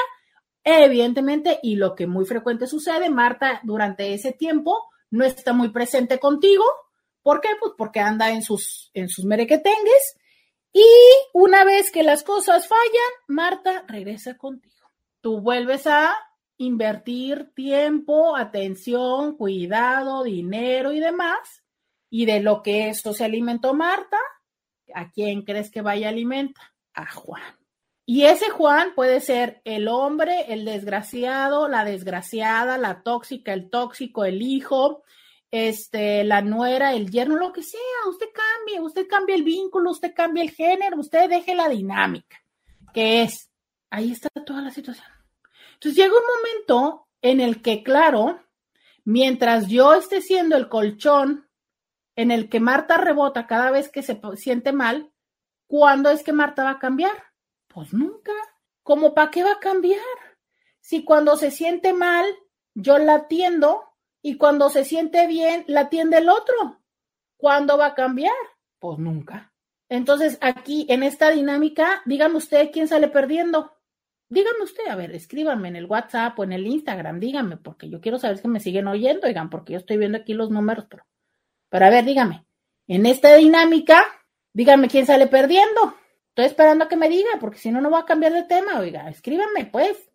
Evidentemente, 0.64 1.60
y 1.62 1.76
lo 1.76 1.94
que 1.94 2.06
muy 2.06 2.24
frecuente 2.24 2.66
sucede, 2.66 3.10
Marta 3.10 3.60
durante 3.64 4.14
ese 4.14 4.32
tiempo 4.32 4.88
no 5.10 5.24
está 5.24 5.52
muy 5.52 5.70
presente 5.70 6.18
contigo. 6.18 6.64
¿Por 7.22 7.40
qué? 7.40 7.48
Pues 7.60 7.72
porque 7.76 8.00
anda 8.00 8.30
en 8.30 8.42
sus, 8.42 8.90
en 8.94 9.08
merequetengues. 9.24 10.16
Y 10.72 10.86
una 11.32 11.64
vez 11.64 11.90
que 11.90 12.02
las 12.02 12.22
cosas 12.22 12.66
fallan, 12.68 13.12
Marta 13.26 13.84
regresa 13.88 14.36
contigo. 14.36 14.88
Tú 15.20 15.40
vuelves 15.40 15.86
a 15.86 16.14
invertir 16.58 17.52
tiempo, 17.54 18.36
atención, 18.36 19.36
cuidado, 19.36 20.24
dinero 20.24 20.92
y 20.92 21.00
demás. 21.00 21.64
Y 22.10 22.26
de 22.26 22.40
lo 22.40 22.62
que 22.62 22.88
esto 22.88 23.14
se 23.14 23.24
alimentó 23.24 23.74
Marta, 23.74 24.18
¿a 24.94 25.10
quién 25.10 25.42
crees 25.42 25.70
que 25.70 25.82
vaya 25.82 26.08
a 26.08 26.10
alimentar? 26.10 26.66
A 26.94 27.10
Juan. 27.10 27.56
Y 28.04 28.24
ese 28.24 28.48
Juan 28.48 28.94
puede 28.94 29.20
ser 29.20 29.60
el 29.64 29.86
hombre, 29.86 30.52
el 30.52 30.64
desgraciado, 30.64 31.68
la 31.68 31.84
desgraciada, 31.84 32.78
la 32.78 33.02
tóxica, 33.02 33.52
el 33.52 33.70
tóxico, 33.70 34.24
el 34.24 34.40
hijo, 34.40 35.02
este, 35.50 36.24
la 36.24 36.40
nuera, 36.40 36.94
el 36.94 37.10
yerno, 37.10 37.36
lo 37.36 37.52
que 37.52 37.62
sea. 37.62 37.80
Usted 38.08 38.28
cambie, 38.32 38.80
usted 38.80 39.06
cambia 39.06 39.36
el 39.36 39.42
vínculo, 39.42 39.90
usted 39.90 40.14
cambia 40.14 40.42
el 40.42 40.50
género, 40.50 40.98
usted 40.98 41.28
deje 41.28 41.54
la 41.54 41.68
dinámica, 41.68 42.42
que 42.94 43.22
es, 43.22 43.50
ahí 43.90 44.10
está 44.10 44.28
toda 44.30 44.62
la 44.62 44.70
situación. 44.70 45.17
Entonces 45.78 45.96
llega 45.96 46.14
un 46.16 46.24
momento 46.36 47.06
en 47.22 47.40
el 47.40 47.62
que, 47.62 47.84
claro, 47.84 48.40
mientras 49.04 49.68
yo 49.68 49.94
esté 49.94 50.20
siendo 50.20 50.56
el 50.56 50.68
colchón 50.68 51.48
en 52.16 52.32
el 52.32 52.48
que 52.48 52.58
Marta 52.58 52.96
rebota 52.96 53.46
cada 53.46 53.70
vez 53.70 53.88
que 53.88 54.02
se 54.02 54.20
siente 54.34 54.72
mal, 54.72 55.12
¿cuándo 55.68 56.10
es 56.10 56.24
que 56.24 56.32
Marta 56.32 56.64
va 56.64 56.70
a 56.70 56.78
cambiar? 56.80 57.12
Pues 57.68 57.92
nunca. 57.94 58.32
¿Cómo 58.82 59.14
para 59.14 59.30
qué 59.30 59.44
va 59.44 59.52
a 59.52 59.60
cambiar? 59.60 60.02
Si 60.80 61.04
cuando 61.04 61.36
se 61.36 61.52
siente 61.52 61.92
mal, 61.92 62.26
yo 62.74 62.98
la 62.98 63.14
atiendo 63.14 63.84
y 64.20 64.36
cuando 64.36 64.70
se 64.70 64.84
siente 64.84 65.28
bien, 65.28 65.64
la 65.68 65.82
atiende 65.82 66.18
el 66.18 66.28
otro. 66.28 66.80
¿Cuándo 67.36 67.78
va 67.78 67.86
a 67.86 67.94
cambiar? 67.94 68.34
Pues 68.80 68.98
nunca. 68.98 69.52
Entonces, 69.88 70.38
aquí 70.40 70.86
en 70.88 71.04
esta 71.04 71.30
dinámica, 71.30 72.02
dígame 72.04 72.36
usted 72.36 72.70
quién 72.72 72.88
sale 72.88 73.06
perdiendo. 73.06 73.77
Dígame 74.30 74.62
usted, 74.62 74.86
a 74.88 74.96
ver, 74.96 75.14
escríbanme 75.14 75.68
en 75.68 75.76
el 75.76 75.86
WhatsApp 75.86 76.38
o 76.38 76.44
en 76.44 76.52
el 76.52 76.66
Instagram, 76.66 77.18
díganme, 77.18 77.56
porque 77.56 77.88
yo 77.88 78.00
quiero 78.00 78.18
saber 78.18 78.38
si 78.38 78.48
me 78.48 78.60
siguen 78.60 78.86
oyendo, 78.86 79.26
oigan, 79.26 79.48
porque 79.48 79.72
yo 79.72 79.78
estoy 79.78 79.96
viendo 79.96 80.18
aquí 80.18 80.34
los 80.34 80.50
números, 80.50 80.86
pero, 80.90 81.06
pero 81.70 81.86
a 81.86 81.90
ver, 81.90 82.04
dígame, 82.04 82.44
en 82.86 83.06
esta 83.06 83.34
dinámica, 83.36 84.02
díganme 84.52 84.88
quién 84.88 85.06
sale 85.06 85.26
perdiendo. 85.28 85.94
Estoy 86.28 86.44
esperando 86.44 86.84
a 86.84 86.88
que 86.88 86.96
me 86.96 87.08
diga, 87.08 87.30
porque 87.40 87.58
si 87.58 87.70
no, 87.70 87.80
no 87.80 87.90
voy 87.90 88.00
a 88.00 88.04
cambiar 88.04 88.32
de 88.32 88.44
tema, 88.44 88.78
oiga, 88.78 89.08
escríbanme, 89.08 89.66
pues, 89.66 90.10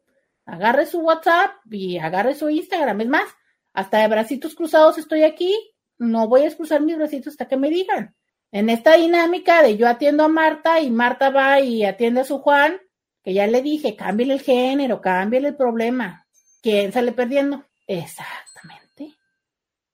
agarre 0.45 0.85
su 0.85 0.99
WhatsApp 0.99 1.51
y 1.69 1.97
agarre 1.97 2.35
su 2.35 2.49
Instagram. 2.49 3.01
Es 3.01 3.07
más, 3.07 3.25
hasta 3.73 3.99
de 3.99 4.07
bracitos 4.07 4.55
cruzados 4.55 4.97
estoy 4.97 5.23
aquí, 5.23 5.55
no 5.97 6.27
voy 6.27 6.45
a 6.45 6.55
cruzar 6.55 6.81
mis 6.81 6.97
bracitos 6.97 7.33
hasta 7.33 7.47
que 7.47 7.57
me 7.57 7.69
digan. 7.69 8.15
En 8.51 8.69
esta 8.69 8.95
dinámica 8.95 9.63
de 9.63 9.77
yo 9.77 9.87
atiendo 9.87 10.23
a 10.23 10.27
Marta 10.27 10.79
y 10.79 10.91
Marta 10.91 11.29
va 11.31 11.59
y 11.59 11.83
atiende 11.83 12.21
a 12.21 12.25
su 12.25 12.39
Juan, 12.39 12.79
que 13.23 13.33
ya 13.33 13.47
le 13.47 13.61
dije, 13.61 13.95
cámbiale 13.95 14.33
el 14.33 14.41
género, 14.41 15.01
cámbiale 15.01 15.49
el 15.49 15.55
problema. 15.55 16.27
¿Quién 16.61 16.91
sale 16.91 17.11
perdiendo? 17.13 17.65
Exactamente. 17.87 19.15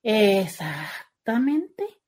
Exactamente. 0.02 2.00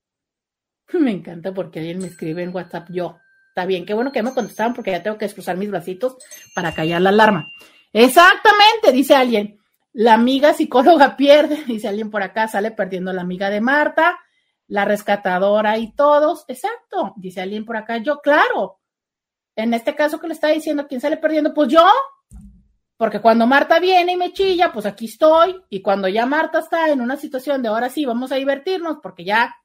Me 0.93 1.11
encanta 1.11 1.53
porque 1.53 1.79
alguien 1.79 1.99
me 1.99 2.07
escribe 2.07 2.43
en 2.43 2.53
WhatsApp 2.53 2.89
yo. 2.89 3.17
Está 3.49 3.65
bien, 3.65 3.85
qué 3.85 3.93
bueno 3.93 4.11
que 4.11 4.23
me 4.23 4.33
contestaron 4.33 4.73
porque 4.73 4.91
ya 4.91 5.03
tengo 5.03 5.17
que 5.17 5.27
cruzar 5.29 5.57
mis 5.57 5.69
bracitos 5.69 6.15
para 6.55 6.73
callar 6.73 7.01
la 7.01 7.09
alarma. 7.09 7.47
Exactamente, 7.91 8.91
dice 8.93 9.15
alguien. 9.15 9.59
La 9.93 10.13
amiga 10.13 10.53
psicóloga 10.53 11.15
pierde, 11.17 11.63
dice 11.65 11.89
alguien 11.89 12.09
por 12.09 12.23
acá, 12.23 12.47
sale 12.47 12.71
perdiendo 12.71 13.11
la 13.11 13.21
amiga 13.21 13.49
de 13.49 13.59
Marta, 13.59 14.19
la 14.67 14.85
rescatadora 14.85 15.77
y 15.77 15.93
todos. 15.93 16.45
Exacto, 16.47 17.13
dice 17.17 17.41
alguien 17.41 17.65
por 17.65 17.75
acá. 17.75 17.97
Yo, 17.97 18.21
claro, 18.21 18.80
en 19.55 19.73
este 19.73 19.95
caso 19.95 20.19
que 20.19 20.27
le 20.27 20.33
está 20.33 20.47
diciendo, 20.49 20.87
¿quién 20.87 21.01
sale 21.01 21.17
perdiendo? 21.17 21.53
Pues 21.53 21.69
yo, 21.69 21.85
porque 22.97 23.19
cuando 23.19 23.47
Marta 23.47 23.79
viene 23.79 24.13
y 24.13 24.17
me 24.17 24.31
chilla, 24.33 24.71
pues 24.71 24.85
aquí 24.85 25.05
estoy, 25.05 25.61
y 25.69 25.81
cuando 25.81 26.07
ya 26.07 26.25
Marta 26.25 26.59
está 26.59 26.89
en 26.89 27.01
una 27.01 27.17
situación 27.17 27.61
de 27.61 27.69
ahora 27.69 27.89
sí, 27.89 28.05
vamos 28.05 28.31
a 28.31 28.35
divertirnos, 28.35 28.97
porque 29.01 29.25
ya 29.25 29.55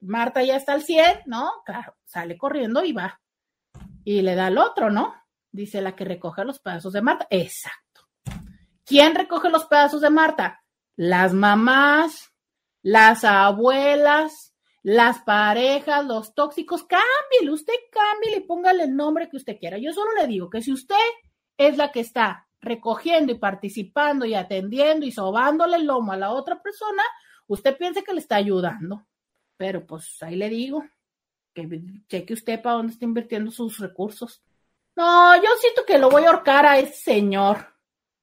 Marta 0.00 0.42
ya 0.42 0.56
está 0.56 0.72
al 0.72 0.82
100, 0.82 1.22
¿no? 1.26 1.50
Claro, 1.64 1.96
sale 2.04 2.36
corriendo 2.36 2.84
y 2.84 2.92
va. 2.92 3.20
Y 4.04 4.22
le 4.22 4.34
da 4.34 4.46
al 4.46 4.58
otro, 4.58 4.90
¿no? 4.90 5.14
Dice 5.50 5.80
la 5.80 5.94
que 5.94 6.04
recoge 6.04 6.44
los 6.44 6.58
pedazos 6.58 6.92
de 6.92 7.02
Marta. 7.02 7.26
Exacto. 7.30 8.08
¿Quién 8.84 9.14
recoge 9.14 9.48
los 9.48 9.66
pedazos 9.66 10.00
de 10.00 10.10
Marta? 10.10 10.62
Las 10.96 11.32
mamás, 11.32 12.32
las 12.82 13.24
abuelas, 13.24 14.51
las 14.82 15.20
parejas, 15.20 16.04
los 16.04 16.34
tóxicos, 16.34 16.84
cámbiale, 16.84 17.52
usted 17.52 17.74
cámbiale 17.90 18.38
y 18.38 18.46
póngale 18.46 18.84
el 18.84 18.96
nombre 18.96 19.28
que 19.28 19.36
usted 19.36 19.58
quiera. 19.58 19.78
Yo 19.78 19.92
solo 19.92 20.10
le 20.20 20.26
digo 20.26 20.50
que 20.50 20.62
si 20.62 20.72
usted 20.72 20.96
es 21.56 21.76
la 21.76 21.92
que 21.92 22.00
está 22.00 22.48
recogiendo 22.60 23.32
y 23.32 23.38
participando 23.38 24.24
y 24.24 24.34
atendiendo 24.34 25.06
y 25.06 25.12
sobándole 25.12 25.76
el 25.76 25.86
lomo 25.86 26.12
a 26.12 26.16
la 26.16 26.30
otra 26.30 26.60
persona, 26.60 27.02
usted 27.46 27.76
piense 27.76 28.02
que 28.02 28.12
le 28.12 28.20
está 28.20 28.36
ayudando. 28.36 29.06
Pero 29.56 29.86
pues 29.86 30.20
ahí 30.22 30.34
le 30.36 30.48
digo 30.48 30.84
que 31.54 31.68
cheque 32.08 32.32
usted 32.32 32.60
para 32.60 32.76
dónde 32.76 32.94
está 32.94 33.04
invirtiendo 33.04 33.50
sus 33.50 33.78
recursos. 33.78 34.42
No, 34.96 35.36
yo 35.36 35.48
siento 35.60 35.84
que 35.86 35.98
lo 35.98 36.10
voy 36.10 36.24
a 36.24 36.30
ahorcar 36.30 36.66
a 36.66 36.78
ese 36.78 36.94
señor. 36.94 37.72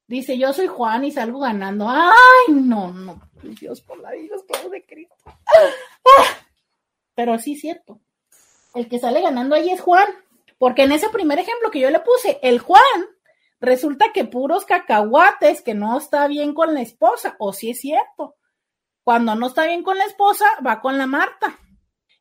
Dice, 0.08 0.38
yo 0.38 0.52
soy 0.54 0.68
Juan 0.68 1.06
y 1.06 1.12
salgo 1.12 1.40
ganando. 1.40 1.88
Ay, 1.88 2.54
no, 2.54 2.92
no, 2.92 3.22
Dios 3.44 3.82
por 3.82 4.00
la 4.00 4.12
vida, 4.12 4.36
de 4.72 4.86
Cristo. 4.86 5.16
Ah. 5.26 6.49
Pero 7.20 7.38
sí 7.38 7.52
es 7.52 7.60
cierto. 7.60 8.00
El 8.74 8.88
que 8.88 8.98
sale 8.98 9.20
ganando 9.20 9.54
ahí 9.54 9.70
es 9.70 9.82
Juan, 9.82 10.08
porque 10.58 10.84
en 10.84 10.94
ese 10.94 11.10
primer 11.10 11.38
ejemplo 11.38 11.70
que 11.70 11.82
yo 11.82 11.90
le 11.90 12.00
puse, 12.00 12.40
el 12.42 12.60
Juan 12.60 12.82
resulta 13.60 14.14
que 14.14 14.24
puros 14.24 14.64
cacahuates, 14.64 15.62
que 15.62 15.74
no 15.74 15.98
está 15.98 16.26
bien 16.28 16.54
con 16.54 16.74
la 16.74 16.80
esposa, 16.80 17.36
o 17.38 17.52
sí 17.52 17.72
es 17.72 17.82
cierto. 17.82 18.38
Cuando 19.04 19.36
no 19.36 19.48
está 19.48 19.66
bien 19.66 19.84
con 19.84 19.98
la 19.98 20.06
esposa, 20.06 20.46
va 20.66 20.80
con 20.80 20.98
la 20.98 21.08
Marta. 21.08 21.60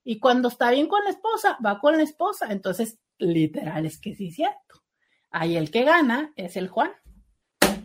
Y 0.02 0.18
cuando 0.18 0.48
está 0.48 0.72
bien 0.72 0.88
con 0.88 1.04
la 1.04 1.10
esposa, 1.10 1.56
va 1.64 1.78
con 1.78 1.96
la 1.96 2.02
esposa. 2.02 2.48
Entonces, 2.50 2.98
literal 3.18 3.86
es 3.86 4.00
que 4.00 4.16
sí 4.16 4.30
es 4.30 4.34
cierto. 4.34 4.82
Ahí 5.30 5.56
el 5.56 5.70
que 5.70 5.84
gana 5.84 6.32
es 6.34 6.56
el 6.56 6.66
Juan. 6.66 6.90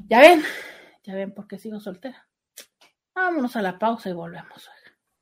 Ya 0.07 0.19
ven, 0.19 0.43
ya 1.03 1.13
ven 1.13 1.31
por 1.31 1.47
qué 1.47 1.59
sigo 1.59 1.79
soltera. 1.79 2.27
Vámonos 3.13 3.55
a 3.55 3.61
la 3.61 3.77
pausa 3.77 4.09
y 4.09 4.13
volvemos. 4.13 4.67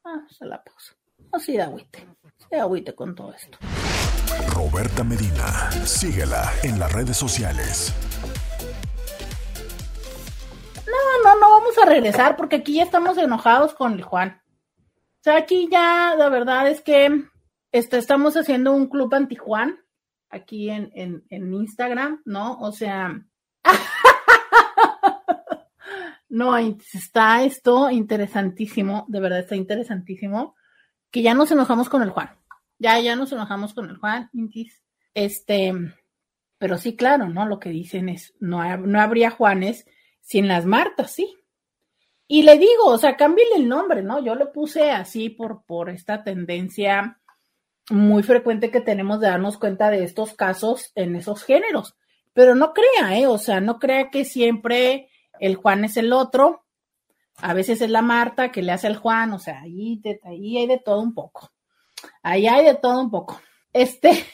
Vamos 0.06 0.42
a 0.42 0.46
la 0.46 0.64
pausa. 0.64 0.96
Así 1.32 1.54
de 1.54 1.62
agüite. 1.62 2.06
De 2.50 2.60
agüite 2.60 2.94
con 2.94 3.16
todo 3.16 3.34
esto. 3.34 3.58
Roberta 4.54 5.04
Medina. 5.04 5.72
Síguela 5.86 6.52
en 6.64 6.78
las 6.78 6.92
redes 6.92 7.16
sociales. 7.16 7.94
No, 10.86 11.24
no, 11.24 11.40
no 11.40 11.50
vamos 11.50 11.78
a 11.78 11.86
regresar 11.86 12.36
porque 12.36 12.58
aquí 12.58 12.76
ya 12.76 12.84
estamos 12.84 13.18
enojados 13.18 13.74
con 13.74 13.94
el 13.94 14.04
Juan. 14.04 14.42
O 14.88 15.24
sea, 15.24 15.38
aquí 15.38 15.70
ya 15.72 16.16
la 16.18 16.30
verdad 16.30 16.68
es 16.68 16.82
que 16.82 17.24
este, 17.72 17.98
estamos 17.98 18.36
haciendo 18.36 18.74
un 18.74 18.88
club 18.88 19.14
anti-Juan 19.14 19.80
aquí 20.30 20.70
en, 20.70 20.92
en, 20.96 21.24
en 21.30 21.54
Instagram, 21.54 22.22
¿no? 22.26 22.60
O 22.60 22.74
sea, 22.74 23.22
no, 26.30 26.58
está 26.58 27.44
esto 27.44 27.90
interesantísimo, 27.90 29.06
de 29.08 29.20
verdad 29.20 29.40
está 29.40 29.56
interesantísimo, 29.56 30.56
que 31.12 31.22
ya 31.22 31.34
nos 31.34 31.52
enojamos 31.52 31.90
con 31.90 32.02
el 32.02 32.10
Juan. 32.10 32.32
Ya, 32.80 33.00
ya 33.00 33.16
nos 33.16 33.32
enojamos 33.32 33.74
con 33.74 33.90
el 33.90 33.98
Juan, 33.98 34.30
Este, 35.14 35.74
pero 36.58 36.78
sí, 36.78 36.96
claro, 36.96 37.30
¿no? 37.30 37.46
Lo 37.46 37.60
que 37.60 37.70
dicen 37.70 38.10
es, 38.10 38.34
no, 38.40 38.78
no 38.78 39.02
habría 39.02 39.30
Juanes 39.30 39.86
sin 40.22 40.48
las 40.48 40.66
Martas, 40.66 41.12
sí. 41.12 41.36
Y 42.28 42.44
le 42.44 42.58
digo, 42.58 42.86
o 42.86 42.98
sea, 42.98 43.18
cámbiale 43.18 43.56
el 43.58 43.68
nombre, 43.68 44.02
¿no? 44.02 44.24
Yo 44.24 44.36
le 44.36 44.46
puse 44.46 44.90
así 44.90 45.30
por, 45.30 45.66
por 45.66 45.90
esta 45.90 46.24
tendencia 46.24 47.20
muy 47.90 48.24
frecuente 48.24 48.72
que 48.72 48.80
tenemos 48.80 49.20
de 49.20 49.28
darnos 49.28 49.58
cuenta 49.58 49.90
de 49.90 50.04
estos 50.04 50.34
casos 50.34 50.92
en 50.96 51.16
esos 51.16 51.44
géneros. 51.44 51.96
Pero 52.34 52.56
no 52.56 52.74
crea, 52.74 53.18
¿eh? 53.20 53.28
O 53.28 53.38
sea, 53.38 53.60
no 53.60 53.80
crea 53.80 54.10
que 54.10 54.24
siempre 54.24 55.10
el 55.40 55.56
Juan 55.56 55.84
es 55.84 55.98
el 55.98 56.14
otro. 56.14 56.66
A 57.42 57.54
veces 57.54 57.82
es 57.82 57.90
la 57.90 58.02
Marta 58.02 58.52
que 58.52 58.62
le 58.62 58.72
hace 58.72 58.88
al 58.88 58.98
Juan, 58.98 59.34
o 59.34 59.40
sea, 59.40 59.62
ahí, 59.62 60.02
ahí 60.24 60.58
hay 60.58 60.68
de 60.68 60.80
todo 60.80 61.02
un 61.02 61.14
poco. 61.14 61.52
Ahí 62.24 62.48
hay 62.48 62.66
de 62.66 62.76
todo 62.76 63.02
un 63.02 63.10
poco. 63.10 63.42
Este. 63.74 64.26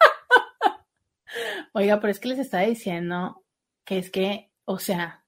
Oiga, 1.72 2.00
pero 2.00 2.10
es 2.10 2.20
que 2.20 2.28
les 2.28 2.38
está 2.38 2.60
diciendo 2.60 3.44
que 3.84 3.98
es 3.98 4.10
que, 4.10 4.50
o 4.64 4.78
sea, 4.78 5.24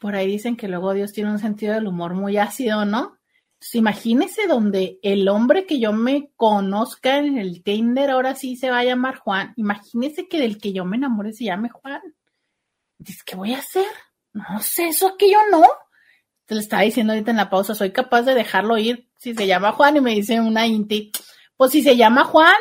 por 0.00 0.14
ahí 0.14 0.26
dicen 0.26 0.56
que 0.56 0.68
luego 0.68 0.94
Dios 0.94 1.12
tiene 1.12 1.30
un 1.30 1.38
sentido 1.38 1.74
del 1.74 1.86
humor 1.86 2.14
muy 2.14 2.36
ácido, 2.36 2.84
¿no? 2.84 3.16
imagínese 3.72 4.46
donde 4.46 5.00
el 5.02 5.28
hombre 5.28 5.66
que 5.66 5.80
yo 5.80 5.92
me 5.92 6.30
conozca 6.36 7.18
en 7.18 7.38
el 7.38 7.62
Tinder 7.62 8.10
ahora 8.10 8.34
sí 8.34 8.54
se 8.56 8.70
va 8.70 8.78
a 8.78 8.84
llamar 8.84 9.16
Juan. 9.16 9.54
Imagínese 9.56 10.28
que 10.28 10.38
del 10.38 10.58
que 10.58 10.72
yo 10.72 10.84
me 10.84 10.96
enamore 10.96 11.32
se 11.32 11.44
llame 11.44 11.68
Juan. 11.70 12.00
Dice, 12.98 13.22
¿qué 13.26 13.34
voy 13.34 13.54
a 13.54 13.58
hacer? 13.58 13.86
No 14.32 14.60
sé, 14.60 14.88
eso 14.88 15.16
que 15.16 15.30
yo 15.30 15.38
no. 15.50 15.64
Te 16.46 16.54
le 16.54 16.60
estaba 16.60 16.82
diciendo 16.82 17.12
ahorita 17.12 17.32
en 17.32 17.36
la 17.36 17.50
pausa, 17.50 17.74
soy 17.74 17.92
capaz 17.92 18.22
de 18.22 18.34
dejarlo 18.34 18.78
ir 18.78 19.08
si 19.18 19.34
se 19.34 19.48
llama 19.48 19.72
Juan 19.72 19.96
y 19.96 20.00
me 20.00 20.12
dice 20.12 20.40
una 20.40 20.66
Inti. 20.66 21.10
Pues 21.56 21.72
si 21.72 21.82
se 21.82 21.96
llama 21.96 22.24
Juan, 22.24 22.54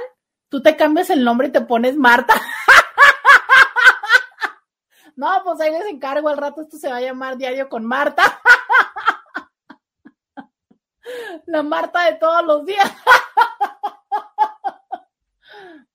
tú 0.50 0.62
te 0.62 0.76
cambias 0.76 1.10
el 1.12 1.24
nombre 1.24 1.50
y 1.50 1.52
te 1.52 1.62
pones 1.62 1.96
Marta. 1.96 2.34
no, 5.16 5.30
pues 5.44 5.62
ahí 5.62 5.72
les 5.72 5.86
encargo, 5.86 6.30
al 6.30 6.38
rato 6.38 6.62
esto 6.62 6.78
se 6.78 6.90
va 6.90 6.98
a 6.98 7.02
llamar 7.02 7.38
Diario 7.38 7.70
con 7.70 7.86
Marta. 7.86 8.24
La 11.46 11.62
Marta 11.62 12.06
de 12.06 12.14
todos 12.18 12.44
los 12.46 12.66
días. 12.66 12.92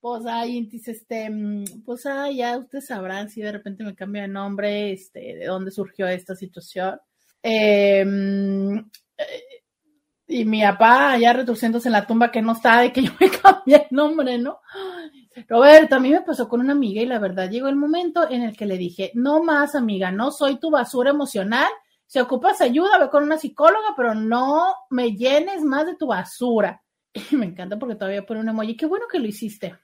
Pues 0.01 0.25
ahí, 0.25 0.67
este, 0.87 1.29
mm, 1.29 1.83
pues 1.85 2.07
ah, 2.07 2.31
ya 2.31 2.57
ustedes 2.57 2.87
sabrán 2.87 3.29
si 3.29 3.43
de 3.43 3.53
repente 3.53 3.85
me 3.85 3.95
cambia 3.95 4.23
de 4.23 4.29
nombre, 4.29 4.93
este, 4.93 5.37
de 5.37 5.45
dónde 5.45 5.71
surgió 5.71 6.09
esta 6.09 6.35
situación. 6.35 6.99
Em, 7.43 8.79
eh, 8.79 9.45
y 10.27 10.45
mi 10.45 10.63
papá 10.63 11.19
ya 11.19 11.33
retorciéndose 11.33 11.89
en 11.89 11.93
la 11.93 12.07
tumba 12.07 12.31
que 12.31 12.43
no 12.43 12.55
de 12.55 12.93
que 12.93 13.03
yo 13.03 13.13
me 13.19 13.31
cambié 13.43 13.87
el 13.91 13.97
nombre, 13.97 14.39
¿no? 14.39 14.61
Roberto, 15.49 15.97
a 15.97 16.01
mí 16.01 16.11
me 16.11 16.21
pasó 16.21 16.49
con 16.49 16.61
una 16.61 16.73
amiga 16.73 17.03
y 17.03 17.07
la 17.07 17.19
verdad 17.19 17.51
llegó 17.51 17.69
el 17.69 17.77
momento 17.77 18.29
en 18.31 18.43
el 18.43 18.57
que 18.57 18.67
le 18.67 18.77
dije, 18.77 19.11
no 19.15 19.43
más 19.43 19.75
amiga, 19.75 20.11
no 20.11 20.31
soy 20.31 20.59
tu 20.59 20.71
basura 20.71 21.11
emocional 21.11 21.69
si 22.11 22.19
ocupas 22.19 22.61
ayuda, 22.61 22.99
ve 22.99 23.09
con 23.09 23.23
una 23.23 23.39
psicóloga, 23.39 23.95
pero 23.97 24.17
no 24.17 24.75
me 24.91 25.13
llenes 25.13 25.63
más 25.63 25.87
de 25.87 25.95
tu 25.95 26.09
basura. 26.09 26.83
Y 27.31 27.37
me 27.37 27.47
encanta 27.47 27.79
porque 27.79 27.95
todavía 27.95 28.27
pone 28.27 28.41
un 28.41 28.49
emoji. 28.49 28.77
Qué 28.77 28.87
bueno 28.87 29.07
que 29.09 29.21
lo 29.21 29.29
hiciste. 29.29 29.79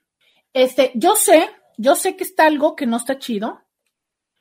Este, 0.53 0.91
yo 0.97 1.15
sé, 1.15 1.49
yo 1.77 1.95
sé 1.95 2.17
que 2.17 2.25
está 2.25 2.47
algo 2.47 2.75
que 2.75 2.85
no 2.85 2.97
está 2.97 3.21
chido. 3.21 3.61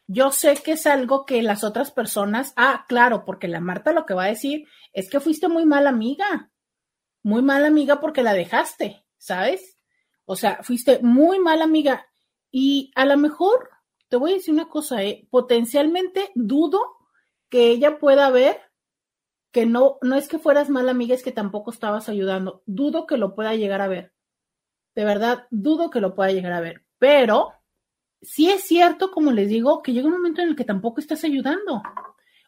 Yo 0.07 0.31
sé 0.31 0.55
que 0.63 0.73
es 0.73 0.85
algo 0.85 1.25
que 1.25 1.41
las 1.41 1.63
otras 1.63 1.91
personas, 1.91 2.53
ah, 2.55 2.85
claro, 2.87 3.25
porque 3.25 3.47
la 3.47 3.59
Marta 3.59 3.91
lo 3.91 4.05
que 4.05 4.13
va 4.13 4.25
a 4.25 4.29
decir 4.29 4.67
es 4.93 5.09
que 5.09 5.19
fuiste 5.19 5.47
muy 5.47 5.65
mala 5.65 5.89
amiga. 5.89 6.51
Muy 7.23 7.41
mala 7.41 7.67
amiga 7.67 7.99
porque 7.99 8.21
la 8.21 8.33
dejaste, 8.33 9.03
¿sabes? 9.17 9.79
O 10.25 10.35
sea, 10.35 10.59
fuiste 10.61 10.99
muy 11.01 11.39
mala 11.39 11.63
amiga. 11.63 12.05
Y 12.51 12.91
a 12.95 13.05
lo 13.05 13.17
mejor, 13.17 13.69
te 14.07 14.17
voy 14.17 14.31
a 14.31 14.35
decir 14.35 14.53
una 14.53 14.69
cosa, 14.69 15.03
¿eh? 15.03 15.27
potencialmente 15.31 16.31
dudo 16.35 16.79
que 17.49 17.69
ella 17.69 17.97
pueda 17.97 18.29
ver 18.29 18.61
que 19.51 19.65
no, 19.65 19.97
no 20.01 20.15
es 20.15 20.27
que 20.27 20.37
fueras 20.37 20.69
mala 20.69 20.91
amiga, 20.91 21.15
es 21.15 21.23
que 21.23 21.31
tampoco 21.31 21.71
estabas 21.71 22.09
ayudando. 22.09 22.61
Dudo 22.65 23.07
que 23.07 23.17
lo 23.17 23.35
pueda 23.35 23.55
llegar 23.55 23.81
a 23.81 23.87
ver. 23.87 24.13
De 24.95 25.05
verdad, 25.05 25.47
dudo 25.49 25.89
que 25.89 26.01
lo 26.01 26.13
pueda 26.13 26.31
llegar 26.31 26.51
a 26.53 26.59
ver. 26.59 26.85
Pero 26.99 27.53
sí 28.21 28.49
es 28.49 28.63
cierto, 28.63 29.11
como 29.11 29.31
les 29.31 29.49
digo, 29.49 29.81
que 29.81 29.93
llega 29.93 30.07
un 30.07 30.13
momento 30.13 30.41
en 30.41 30.49
el 30.49 30.55
que 30.55 30.63
tampoco 30.63 30.99
estás 30.99 31.23
ayudando. 31.23 31.81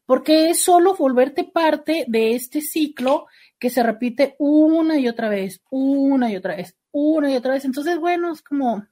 Porque 0.06 0.50
es 0.50 0.62
solo 0.62 0.96
volverte 0.96 1.44
parte 1.44 2.06
de 2.08 2.36
este 2.36 2.62
ciclo 2.62 3.28
que 3.60 3.70
se 3.70 3.84
repite 3.84 4.36
una 4.40 4.98
y 4.98 5.08
otra 5.08 5.30
vez, 5.30 5.62
una 5.70 6.32
y 6.32 6.36
otra 6.38 6.56
vez, 6.56 6.78
una 6.92 7.32
y 7.32 7.36
otra 7.36 7.54
vez. 7.54 7.66
Entonces, 7.66 8.00
bueno, 8.00 8.32
es 8.32 8.42
como. 8.42 8.86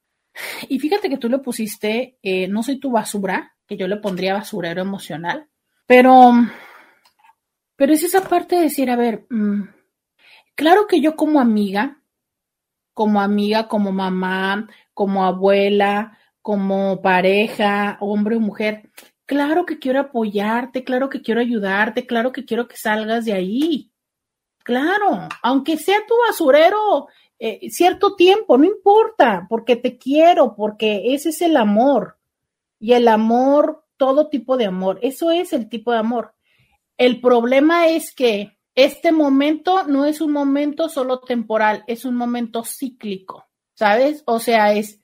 Y 0.67 0.79
fíjate 0.79 1.09
que 1.09 1.17
tú 1.17 1.29
le 1.29 1.39
pusiste, 1.39 2.17
eh, 2.21 2.47
no 2.49 2.63
soy 2.63 2.79
tu 2.79 2.91
basura, 2.91 3.55
que 3.65 3.77
yo 3.77 3.87
le 3.87 3.97
pondría 3.97 4.33
basurero 4.33 4.81
emocional 4.81 5.47
pero, 5.85 6.31
pero 7.75 7.93
es 7.93 8.03
esa 8.03 8.27
parte 8.27 8.55
de 8.55 8.63
decir, 8.63 8.89
a 8.89 8.95
ver, 8.95 9.25
mm, 9.29 9.63
claro 10.55 10.87
que 10.87 10.99
yo 10.99 11.15
como 11.15 11.39
amiga, 11.39 12.01
como 12.93 13.21
amiga, 13.21 13.67
como 13.67 13.91
mamá, 13.91 14.67
como 14.93 15.25
abuela, 15.25 16.17
como 16.45 17.01
pareja, 17.01 17.97
hombre 18.01 18.35
o 18.35 18.39
mujer, 18.39 18.91
claro 19.25 19.65
que 19.65 19.79
quiero 19.79 19.99
apoyarte, 19.99 20.83
claro 20.83 21.09
que 21.09 21.23
quiero 21.23 21.41
ayudarte, 21.41 22.05
claro 22.05 22.31
que 22.31 22.45
quiero 22.45 22.67
que 22.67 22.77
salgas 22.77 23.25
de 23.25 23.33
ahí. 23.33 23.91
Claro, 24.63 25.27
aunque 25.41 25.75
sea 25.75 26.05
tu 26.07 26.13
basurero 26.27 27.07
eh, 27.39 27.71
cierto 27.71 28.15
tiempo, 28.15 28.59
no 28.59 28.63
importa, 28.63 29.47
porque 29.49 29.75
te 29.75 29.97
quiero, 29.97 30.55
porque 30.55 31.15
ese 31.15 31.29
es 31.29 31.41
el 31.41 31.57
amor. 31.57 32.19
Y 32.79 32.93
el 32.93 33.07
amor 33.07 33.83
todo 33.97 34.27
tipo 34.27 34.55
de 34.55 34.65
amor. 34.65 34.99
Eso 35.01 35.31
es 35.31 35.51
el 35.51 35.67
tipo 35.67 35.93
de 35.93 35.97
amor. 35.97 36.35
El 36.95 37.21
problema 37.21 37.87
es 37.87 38.13
que 38.13 38.55
este 38.75 39.11
momento 39.11 39.87
no 39.87 40.05
es 40.05 40.21
un 40.21 40.31
momento 40.31 40.89
solo 40.89 41.21
temporal, 41.21 41.83
es 41.87 42.05
un 42.05 42.15
momento 42.15 42.63
cíclico, 42.63 43.47
¿sabes? 43.73 44.21
O 44.27 44.37
sea, 44.37 44.73
es 44.73 45.01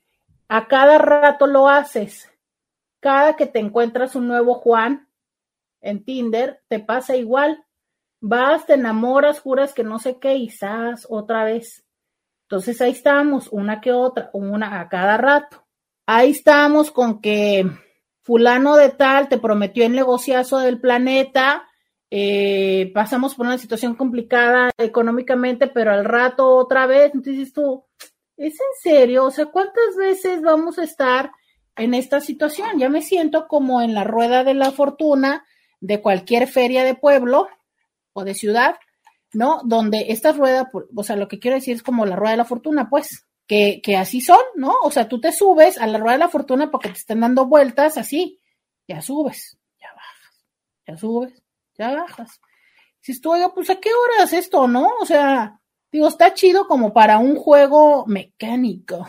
a 0.54 0.68
cada 0.68 0.98
rato 0.98 1.48
lo 1.48 1.70
haces. 1.70 2.30
Cada 3.00 3.38
que 3.38 3.46
te 3.46 3.60
encuentras 3.60 4.18
un 4.18 4.28
nuevo 4.28 4.56
Juan 4.56 5.08
en 5.80 6.04
Tinder, 6.04 6.62
te 6.68 6.82
pasa 6.82 7.16
igual. 7.16 7.64
Vas, 8.20 8.66
te 8.66 8.74
enamoras, 8.74 9.40
juras 9.40 9.74
que 9.74 9.86
no 9.86 9.98
sé 9.98 10.20
qué, 10.20 10.36
y 10.36 10.52
otra 11.08 11.46
vez. 11.46 11.86
Entonces 12.44 12.82
ahí 12.82 12.92
estamos, 12.92 13.48
una 13.54 13.80
que 13.80 13.94
otra, 13.94 14.30
una 14.34 14.82
a 14.82 14.90
cada 14.90 15.16
rato. 15.16 15.66
Ahí 16.06 16.32
estamos 16.32 16.92
con 16.92 17.22
que 17.22 17.66
fulano 18.20 18.76
de 18.76 18.90
tal 18.90 19.30
te 19.30 19.38
prometió 19.38 19.86
el 19.86 19.94
negociazo 19.94 20.58
del 20.58 20.82
planeta, 20.82 21.66
eh, 22.10 22.92
pasamos 22.94 23.36
por 23.36 23.46
una 23.46 23.58
situación 23.58 23.96
complicada 23.96 24.70
económicamente, 24.78 25.68
pero 25.68 25.94
al 25.94 26.04
rato 26.04 26.58
otra 26.58 26.88
vez, 26.88 27.16
entonces 27.16 27.54
tú, 27.54 27.86
¿es 28.42 28.56
en 28.56 28.82
serio? 28.82 29.26
O 29.26 29.32
sea, 29.32 29.46
¿cuántas 29.46 29.96
veces 29.96 30.42
vamos 30.42 30.80
a 30.80 30.84
estar 30.84 31.32
en 31.76 31.94
esta 31.94 32.20
situación? 32.20 32.80
Ya 32.80 32.90
me 32.90 33.02
siento 33.02 33.48
como 33.48 33.82
en 33.82 33.94
la 33.94 34.04
rueda 34.04 34.44
de 34.44 34.56
la 34.56 34.72
fortuna 34.72 35.46
de 35.80 36.02
cualquier 36.02 36.48
feria 36.48 36.84
de 36.84 36.96
pueblo 36.96 37.48
o 38.14 38.24
de 38.24 38.34
ciudad, 38.34 38.76
¿no? 39.32 39.62
Donde 39.64 40.08
esta 40.10 40.32
rueda, 40.32 40.70
o 40.96 41.04
sea, 41.04 41.16
lo 41.16 41.28
que 41.28 41.40
quiero 41.40 41.56
decir 41.56 41.76
es 41.76 41.84
como 41.84 42.06
la 42.06 42.16
rueda 42.16 42.32
de 42.32 42.38
la 42.38 42.46
fortuna, 42.46 42.90
pues, 42.90 43.28
que, 43.48 43.80
que 43.84 43.96
así 43.96 44.22
son, 44.22 44.42
¿no? 44.56 44.74
O 44.84 44.90
sea, 44.90 45.08
tú 45.08 45.22
te 45.22 45.32
subes 45.32 45.78
a 45.78 45.86
la 45.86 46.00
rueda 46.00 46.14
de 46.14 46.20
la 46.20 46.30
fortuna 46.30 46.72
porque 46.72 46.90
te 46.90 46.98
están 46.98 47.20
dando 47.20 47.46
vueltas 47.46 47.98
así, 47.98 48.40
ya 48.88 49.02
subes, 49.02 49.58
ya 49.80 49.88
bajas, 49.94 50.46
ya 50.88 50.98
subes, 50.98 51.44
ya 51.78 51.94
bajas. 51.94 52.42
Si 53.02 53.12
estoy, 53.12 53.42
pues 53.54 53.70
a 53.70 53.80
qué 53.80 53.90
horas 53.94 54.34
esto, 54.34 54.68
¿no? 54.68 54.90
O 55.00 55.06
sea, 55.06 55.61
digo, 55.92 56.08
está 56.08 56.34
chido 56.34 56.68
como 56.68 56.94
para 56.94 57.18
un 57.18 57.36
juego 57.36 58.06
mecánico, 58.08 59.08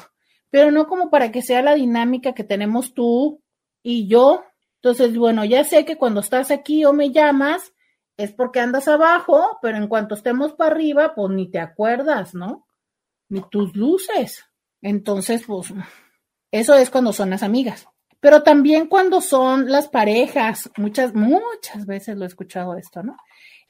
pero 0.50 0.70
no 0.70 0.86
como 0.86 1.10
para 1.10 1.30
que 1.30 1.42
sea 1.42 1.62
la 1.62 1.74
dinámica 1.74 2.34
que 2.34 2.44
tenemos 2.44 2.94
tú 2.94 3.42
y 3.82 4.08
yo. 4.08 4.44
Entonces, 4.76 5.16
bueno, 5.16 5.44
ya 5.44 5.64
sé 5.64 5.84
que 5.84 5.96
cuando 5.96 6.20
estás 6.20 6.50
aquí 6.50 6.84
o 6.84 6.92
me 6.92 7.10
llamas, 7.10 7.72
es 8.16 8.32
porque 8.32 8.60
andas 8.60 8.88
abajo, 8.88 9.58
pero 9.62 9.76
en 9.78 9.88
cuanto 9.88 10.14
estemos 10.14 10.52
para 10.52 10.72
arriba, 10.72 11.14
pues 11.14 11.30
ni 11.30 11.50
te 11.50 11.58
acuerdas, 11.58 12.34
¿no? 12.34 12.66
Ni 13.28 13.42
tus 13.50 13.74
luces. 13.76 14.44
Entonces, 14.80 15.44
pues, 15.46 15.72
eso 16.50 16.74
es 16.74 16.90
cuando 16.90 17.12
son 17.12 17.30
las 17.30 17.42
amigas. 17.42 17.86
Pero 18.20 18.42
también 18.42 18.86
cuando 18.86 19.20
son 19.20 19.70
las 19.70 19.88
parejas, 19.88 20.70
muchas, 20.76 21.14
muchas 21.14 21.86
veces 21.86 22.16
lo 22.16 22.24
he 22.24 22.28
escuchado 22.28 22.76
esto, 22.76 23.02
¿no? 23.02 23.16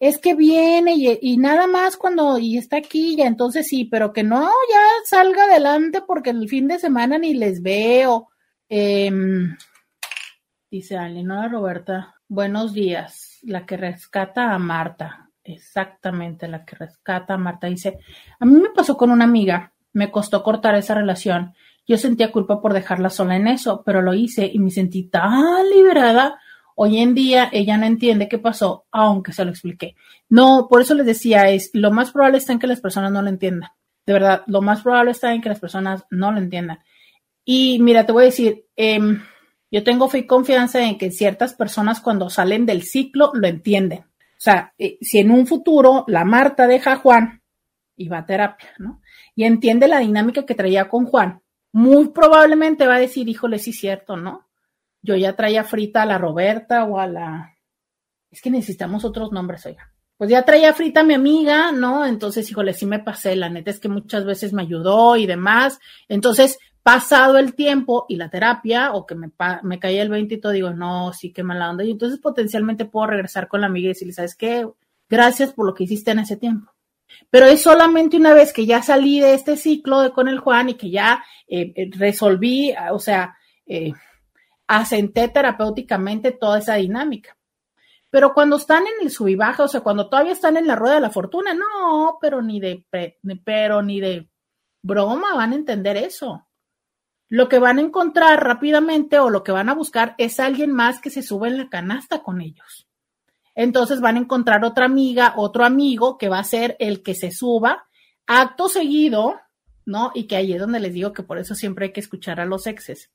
Es 0.03 0.19
que 0.19 0.35
viene 0.35 0.95
y, 0.97 1.37
nada 1.37 1.69
más 1.69 1.97
cuando 1.97 2.37
y 2.37 2.59
está 2.59 2.79
aquí, 2.79 3.15
ya 3.15 3.25
entonces 3.29 3.69
sí, 3.69 3.85
pero 3.85 4.13
que 4.13 4.25
no, 4.25 4.43
ya 4.43 4.81
salga 5.05 5.45
adelante 5.45 6.03
porque 6.05 6.31
el 6.31 6.49
fin 6.49 6.67
de 6.67 6.81
semana 6.81 7.19
ni 7.19 7.35
les 7.35 7.63
veo. 7.63 8.29
Em, 8.69 9.57
dice 10.69 10.97
Alinora 10.97 11.47
Roberta, 11.47 12.17
buenos 12.27 12.73
días 12.73 13.39
la 13.45 13.65
que 13.65 13.77
rescata 13.77 14.53
a 14.53 14.59
Marta, 14.59 15.31
exactamente 15.45 16.49
la 16.49 16.65
que 16.65 16.75
rescata 16.75 17.35
a 17.35 17.39
Marta. 17.39 17.69
Dice, 17.69 18.01
a 18.41 18.45
mí 18.45 18.61
me 18.61 18.71
pasó 18.71 18.97
con 18.97 19.13
una 19.13 19.23
amiga, 19.23 19.73
me 19.93 20.11
costó 20.11 20.43
cortar 20.43 20.75
esa 20.75 20.97
relación. 20.97 21.55
Yo 21.87 21.97
sentía 21.97 22.33
culpa 22.33 22.61
por 22.61 22.73
dejarla 22.73 23.09
sola 23.09 23.37
en 23.37 23.47
eso, 23.47 23.85
pero 23.87 24.03
lo 24.03 24.15
hice 24.15 24.51
y 24.53 24.59
me 24.59 24.73
sentí 24.73 25.05
tan 25.05 25.71
liberada. 25.71 26.41
Hoy 26.75 26.99
en 26.99 27.15
día 27.15 27.49
ella 27.53 27.77
no 27.77 27.87
entiende 27.87 28.29
qué 28.29 28.39
pasó, 28.39 28.87
aunque 28.91 29.33
se 29.33 29.45
lo 29.45 29.51
expliqué. 29.51 29.95
No, 30.29 30.67
por 30.69 30.81
eso 30.81 30.95
les 30.95 31.07
decía, 31.07 31.49
es 31.51 31.71
lo 31.73 31.91
más 31.91 32.11
probable 32.11 32.39
está 32.39 32.53
en 32.53 32.59
que 32.59 32.67
las 32.67 32.81
personas 32.81 33.13
no 33.13 33.23
lo 33.23 33.29
entiendan. 33.29 33.71
De 34.07 34.13
verdad, 34.13 34.43
lo 34.47 34.63
más 34.63 34.83
probable 34.83 35.13
está 35.13 35.33
en 35.33 35.43
que 35.43 35.49
las 35.49 35.61
personas 35.61 36.05
no 36.11 36.33
lo 36.33 36.39
entiendan. 36.39 36.81
Y 37.45 37.79
mira, 37.81 38.07
te 38.07 38.13
voy 38.13 38.25
a 38.25 38.27
decir, 38.27 38.67
eh, 38.77 39.01
yo 39.71 39.83
tengo 39.83 40.09
fe 40.09 40.27
confianza 40.27 40.83
en 40.83 40.99
que 40.99 41.11
ciertas 41.11 41.55
personas 41.55 42.01
cuando 42.01 42.29
salen 42.29 42.67
del 42.67 42.83
ciclo 42.83 43.33
lo 43.35 43.49
entienden. 43.49 44.01
O 44.01 44.45
sea, 44.45 44.75
eh, 44.79 44.99
si 45.01 45.19
en 45.19 45.31
un 45.31 45.47
futuro 45.47 46.05
la 46.09 46.25
Marta 46.25 46.67
deja 46.67 46.93
a 46.93 46.97
Juan 46.97 47.43
y 47.97 48.09
va 48.09 48.19
a 48.19 48.27
terapia, 48.27 48.69
¿no? 48.79 49.01
Y 49.35 49.45
entiende 49.45 49.89
la 49.89 50.01
dinámica 50.01 50.45
que 50.45 50.55
traía 50.55 50.89
con 50.89 51.07
Juan, 51.07 51.41
muy 51.73 52.09
probablemente 52.09 52.87
va 52.87 52.97
a 52.97 53.01
decir, 53.01 53.29
híjole, 53.29 53.59
sí 53.59 53.71
es 53.71 53.79
cierto, 53.79 54.17
¿no? 54.17 54.47
Yo 55.03 55.17
ya 55.17 55.35
traía 55.35 55.65
frita 55.65 56.03
a 56.03 56.07
la 56.07 56.19
Roberta 56.19 56.85
o 56.85 56.99
a 56.99 57.07
la... 57.07 57.57
Es 58.31 58.41
que 58.41 58.51
necesitamos 58.51 59.05
otros 59.05 59.33
nombres, 59.33 59.67
oiga. 59.67 59.93
Pues 60.17 60.31
ya 60.31 60.45
traía 60.45 60.73
frita 60.73 61.01
a 61.01 61.05
mi 61.05 61.15
amiga, 61.15 61.73
¿no? 61.73 62.07
Entonces, 62.07 62.49
híjole, 62.51 62.73
sí 62.73 62.87
me 62.87 63.01
pasé, 63.01 63.35
la 63.35 63.51
neta 63.51 63.71
es 63.71 63.81
que 63.81 63.89
muchas 63.89 64.25
veces 64.25 64.53
me 64.53 64.63
ayudó 64.63 65.17
y 65.17 65.27
demás. 65.27 65.81
Entonces, 66.09 66.59
pasado 66.83 67.39
el 67.39 67.55
tiempo 67.55 68.07
y 68.09 68.17
la 68.17 68.31
terapia, 68.31 68.93
o 68.93 69.07
que 69.07 69.15
me, 69.15 69.31
me 69.63 69.79
caía 69.79 70.03
el 70.03 70.11
20 70.11 70.35
y 70.35 70.41
todo, 70.41 70.53
digo, 70.53 70.71
no, 70.71 71.13
sí, 71.13 71.33
qué 71.33 71.43
mala 71.43 71.71
onda. 71.71 71.85
Y 71.85 71.91
entonces 71.91 72.21
potencialmente 72.21 72.85
puedo 72.85 73.09
regresar 73.09 73.49
con 73.49 73.61
la 73.61 73.67
amiga 73.67 73.87
y 73.87 73.89
decirle, 73.89 74.13
¿sabes 74.13 74.37
qué? 74.37 74.67
Gracias 75.09 75.53
por 75.53 75.67
lo 75.67 75.75
que 75.75 75.85
hiciste 75.85 76.13
en 76.13 76.21
ese 76.21 76.37
tiempo. 76.37 76.73
Pero 77.31 77.47
es 77.47 77.63
solamente 77.63 78.17
una 78.17 78.35
vez 78.35 78.53
que 78.53 78.67
ya 78.67 78.83
salí 78.83 79.21
de 79.21 79.35
este 79.35 79.57
ciclo 79.57 80.13
con 80.13 80.29
el 80.29 80.39
Juan 80.39 80.71
y 80.71 80.75
que 80.75 80.91
ya 80.91 81.25
eh, 81.47 81.73
eh, 81.77 81.91
resolví, 81.93 82.75
o 82.91 82.99
sea, 82.99 83.37
eh, 83.67 83.93
asenté 84.81 85.29
terapéuticamente 85.29 86.33
toda 86.33 86.59
esa 86.59 86.75
dinámica. 86.75 87.37
Pero 88.11 88.35
cuando 88.35 88.57
están 88.57 88.83
en 88.83 89.07
el 89.07 89.11
sub 89.11 89.29
y 89.29 89.37
baja, 89.37 89.65
o 89.65 89.69
sea, 89.69 89.81
cuando 89.81 90.09
todavía 90.09 90.33
están 90.33 90.57
en 90.57 90.67
la 90.67 90.77
rueda 90.77 90.97
de 90.97 91.01
la 91.01 91.11
fortuna, 91.11 91.55
no, 91.55 92.19
pero 92.21 92.43
ni 92.43 92.61
de, 92.61 92.85
pero 93.45 93.83
ni 93.83 94.01
de 94.01 94.29
broma 94.83 95.35
van 95.35 95.53
a 95.53 95.57
entender 95.57 95.97
eso 95.97 96.47
lo 97.33 97.49
que 97.49 97.59
van 97.59 97.79
a 97.79 97.81
encontrar 97.81 98.45
rápidamente 98.45 99.19
o 99.19 99.31
lo 99.31 99.43
que 99.43 99.53
van 99.53 99.71
a 99.71 99.75
buscar 99.75 100.15
es 100.19 100.39
alguien 100.39 100.71
más 100.71 101.01
que 101.01 101.09
se 101.09 101.23
suba 101.23 101.49
en 101.49 101.57
la 101.57 101.71
canasta 101.71 102.23
con 102.23 102.43
ellos. 102.43 102.87
Entonces 103.55 104.03
van 104.03 104.17
a 104.17 104.21
encontrar 104.21 104.67
otra 104.67 104.85
amiga, 104.85 105.33
otro 105.39 105.65
amigo 105.65 106.19
que 106.19 106.29
va 106.29 106.39
a 106.39 106.45
ser 106.45 106.77
el 106.79 107.03
que 107.03 107.15
se 107.15 107.31
suba 107.31 107.87
acto 108.27 108.69
seguido, 108.69 109.41
¿no? 109.87 110.13
Y 110.15 110.25
que 110.25 110.37
ahí 110.37 110.53
es 110.53 110.61
donde 110.61 110.79
les 110.79 110.93
digo 110.93 111.15
que 111.15 111.23
por 111.23 111.39
eso 111.39 111.55
siempre 111.55 111.87
hay 111.87 111.93
que 111.95 112.01
escuchar 112.01 112.39
a 112.39 112.45
los 112.45 112.67
exes. 112.67 113.11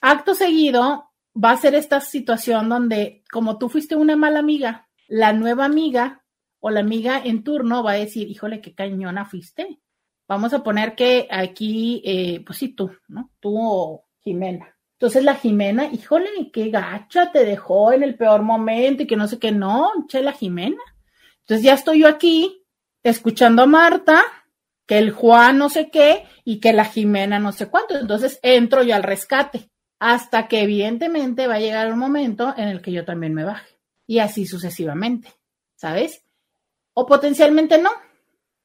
Acto 0.00 0.34
seguido 0.34 1.10
va 1.34 1.50
a 1.50 1.56
ser 1.56 1.74
esta 1.74 2.00
situación 2.00 2.68
donde, 2.68 3.22
como 3.30 3.58
tú 3.58 3.68
fuiste 3.68 3.96
una 3.96 4.16
mala 4.16 4.38
amiga, 4.38 4.88
la 5.08 5.32
nueva 5.32 5.64
amiga 5.64 6.24
o 6.60 6.70
la 6.70 6.80
amiga 6.80 7.20
en 7.24 7.42
turno 7.44 7.82
va 7.82 7.92
a 7.92 7.94
decir, 7.94 8.28
híjole, 8.28 8.60
qué 8.60 8.74
cañona 8.74 9.24
fuiste. 9.24 9.80
Vamos 10.26 10.52
a 10.52 10.62
poner 10.62 10.94
que 10.94 11.26
aquí, 11.30 12.02
eh, 12.04 12.42
pues 12.44 12.58
sí, 12.58 12.68
tú, 12.68 12.90
¿no? 13.08 13.30
Tú 13.40 13.56
o 13.58 14.04
Jimena. 14.20 14.76
Entonces 14.92 15.24
la 15.24 15.36
Jimena, 15.36 15.86
híjole, 15.86 16.50
qué 16.52 16.70
gacha 16.70 17.30
te 17.32 17.44
dejó 17.44 17.92
en 17.92 18.02
el 18.02 18.16
peor 18.16 18.42
momento 18.42 19.04
y 19.04 19.06
que 19.06 19.16
no 19.16 19.28
sé 19.28 19.38
qué, 19.38 19.52
no, 19.52 19.90
che, 20.08 20.22
la 20.22 20.32
Jimena. 20.32 20.82
Entonces 21.40 21.64
ya 21.64 21.74
estoy 21.74 22.00
yo 22.00 22.08
aquí 22.08 22.64
escuchando 23.02 23.62
a 23.62 23.66
Marta, 23.66 24.22
que 24.86 24.98
el 24.98 25.12
Juan 25.12 25.58
no 25.58 25.70
sé 25.70 25.90
qué 25.90 26.24
y 26.44 26.60
que 26.60 26.72
la 26.72 26.84
Jimena 26.84 27.38
no 27.38 27.52
sé 27.52 27.68
cuánto. 27.68 27.96
Entonces 27.96 28.38
entro 28.42 28.82
yo 28.82 28.94
al 28.94 29.02
rescate 29.02 29.70
hasta 29.98 30.48
que 30.48 30.62
evidentemente 30.62 31.46
va 31.46 31.54
a 31.54 31.60
llegar 31.60 31.92
un 31.92 31.98
momento 31.98 32.54
en 32.56 32.68
el 32.68 32.80
que 32.82 32.92
yo 32.92 33.04
también 33.04 33.34
me 33.34 33.44
baje 33.44 33.78
y 34.06 34.20
así 34.20 34.46
sucesivamente, 34.46 35.32
¿sabes? 35.74 36.24
O 36.94 37.06
potencialmente 37.06 37.78
no, 37.78 37.90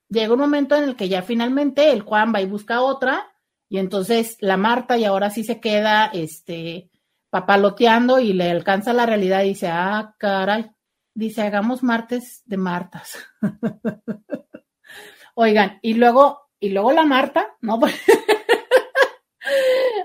llega 0.10 0.34
un 0.34 0.40
momento 0.40 0.76
en 0.76 0.84
el 0.84 0.96
que 0.96 1.10
ya 1.10 1.22
finalmente 1.22 1.92
el 1.92 2.02
Juan 2.02 2.34
va 2.34 2.42
y 2.42 2.46
busca 2.46 2.82
otra 2.82 3.34
y 3.70 3.80
entonces 3.80 4.38
la 4.40 4.58
Marta 4.58 4.98
y 4.98 5.06
ahora 5.06 5.30
sí 5.30 5.44
se 5.44 5.60
queda 5.60 6.06
este 6.14 6.92
papaloteando 7.30 8.20
y 8.20 8.34
le 8.34 8.52
alcanza 8.52 8.94
la 8.94 9.08
realidad 9.08 9.42
y 9.42 9.50
dice, 9.50 9.68
ah, 9.68 10.16
caray, 10.20 10.70
dice, 11.16 11.42
hagamos 11.42 11.82
martes 11.82 12.44
de 12.46 12.58
Martas. 12.58 13.18
Oigan, 15.36 15.80
y 15.82 15.96
luego, 15.96 16.52
y 16.60 16.70
luego 16.70 16.92
la 16.92 17.06
Marta, 17.06 17.56
¿no? 17.62 17.80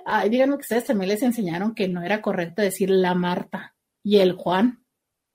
Ay, 0.05 0.29
díganme 0.31 0.57
que 0.57 0.63
ustedes 0.63 0.87
también 0.87 1.09
les 1.09 1.23
enseñaron 1.23 1.75
que 1.75 1.89
no 1.89 2.03
era 2.03 2.23
correcto 2.23 2.63
decir 2.63 2.91
la 2.91 3.15
Marta 3.15 3.75
y 4.03 4.19
el 4.19 4.33
Juan, 4.33 4.85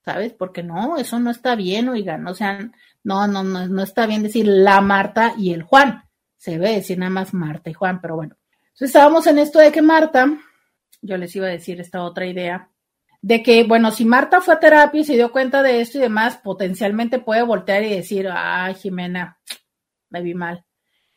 ¿sabes? 0.03 0.33
Porque 0.33 0.63
no, 0.63 0.97
eso 0.97 1.19
no 1.19 1.31
está 1.31 1.55
bien, 1.55 1.89
oigan, 1.89 2.27
o 2.27 2.33
sea, 2.33 2.71
no, 3.03 3.27
no, 3.27 3.43
no, 3.43 3.67
no 3.67 3.83
está 3.83 4.05
bien 4.05 4.23
decir 4.23 4.47
la 4.47 4.81
Marta 4.81 5.33
y 5.37 5.53
el 5.53 5.63
Juan. 5.63 6.03
Se 6.37 6.51
debe 6.51 6.73
decir 6.73 6.97
nada 6.97 7.09
más 7.09 7.33
Marta 7.33 7.69
y 7.69 7.73
Juan, 7.73 8.01
pero 8.01 8.15
bueno. 8.15 8.35
Entonces 8.73 8.89
estábamos 8.89 9.27
en 9.27 9.39
esto 9.39 9.59
de 9.59 9.71
que 9.71 9.81
Marta, 9.81 10.27
yo 11.01 11.17
les 11.17 11.35
iba 11.35 11.47
a 11.47 11.51
decir 11.51 11.79
esta 11.79 12.03
otra 12.03 12.25
idea, 12.25 12.69
de 13.21 13.41
que, 13.41 13.63
bueno, 13.63 13.91
si 13.91 14.03
Marta 14.03 14.41
fue 14.41 14.53
a 14.53 14.59
terapia 14.59 14.99
y 14.99 15.05
se 15.05 15.13
dio 15.13 15.31
cuenta 15.31 15.63
de 15.63 15.79
esto 15.79 15.97
y 15.97 16.01
demás, 16.01 16.37
potencialmente 16.37 17.19
puede 17.19 17.43
voltear 17.43 17.83
y 17.83 17.95
decir, 17.95 18.27
ay, 18.29 18.73
Jimena, 18.75 19.39
me 20.09 20.21
vi 20.21 20.33
mal. 20.33 20.65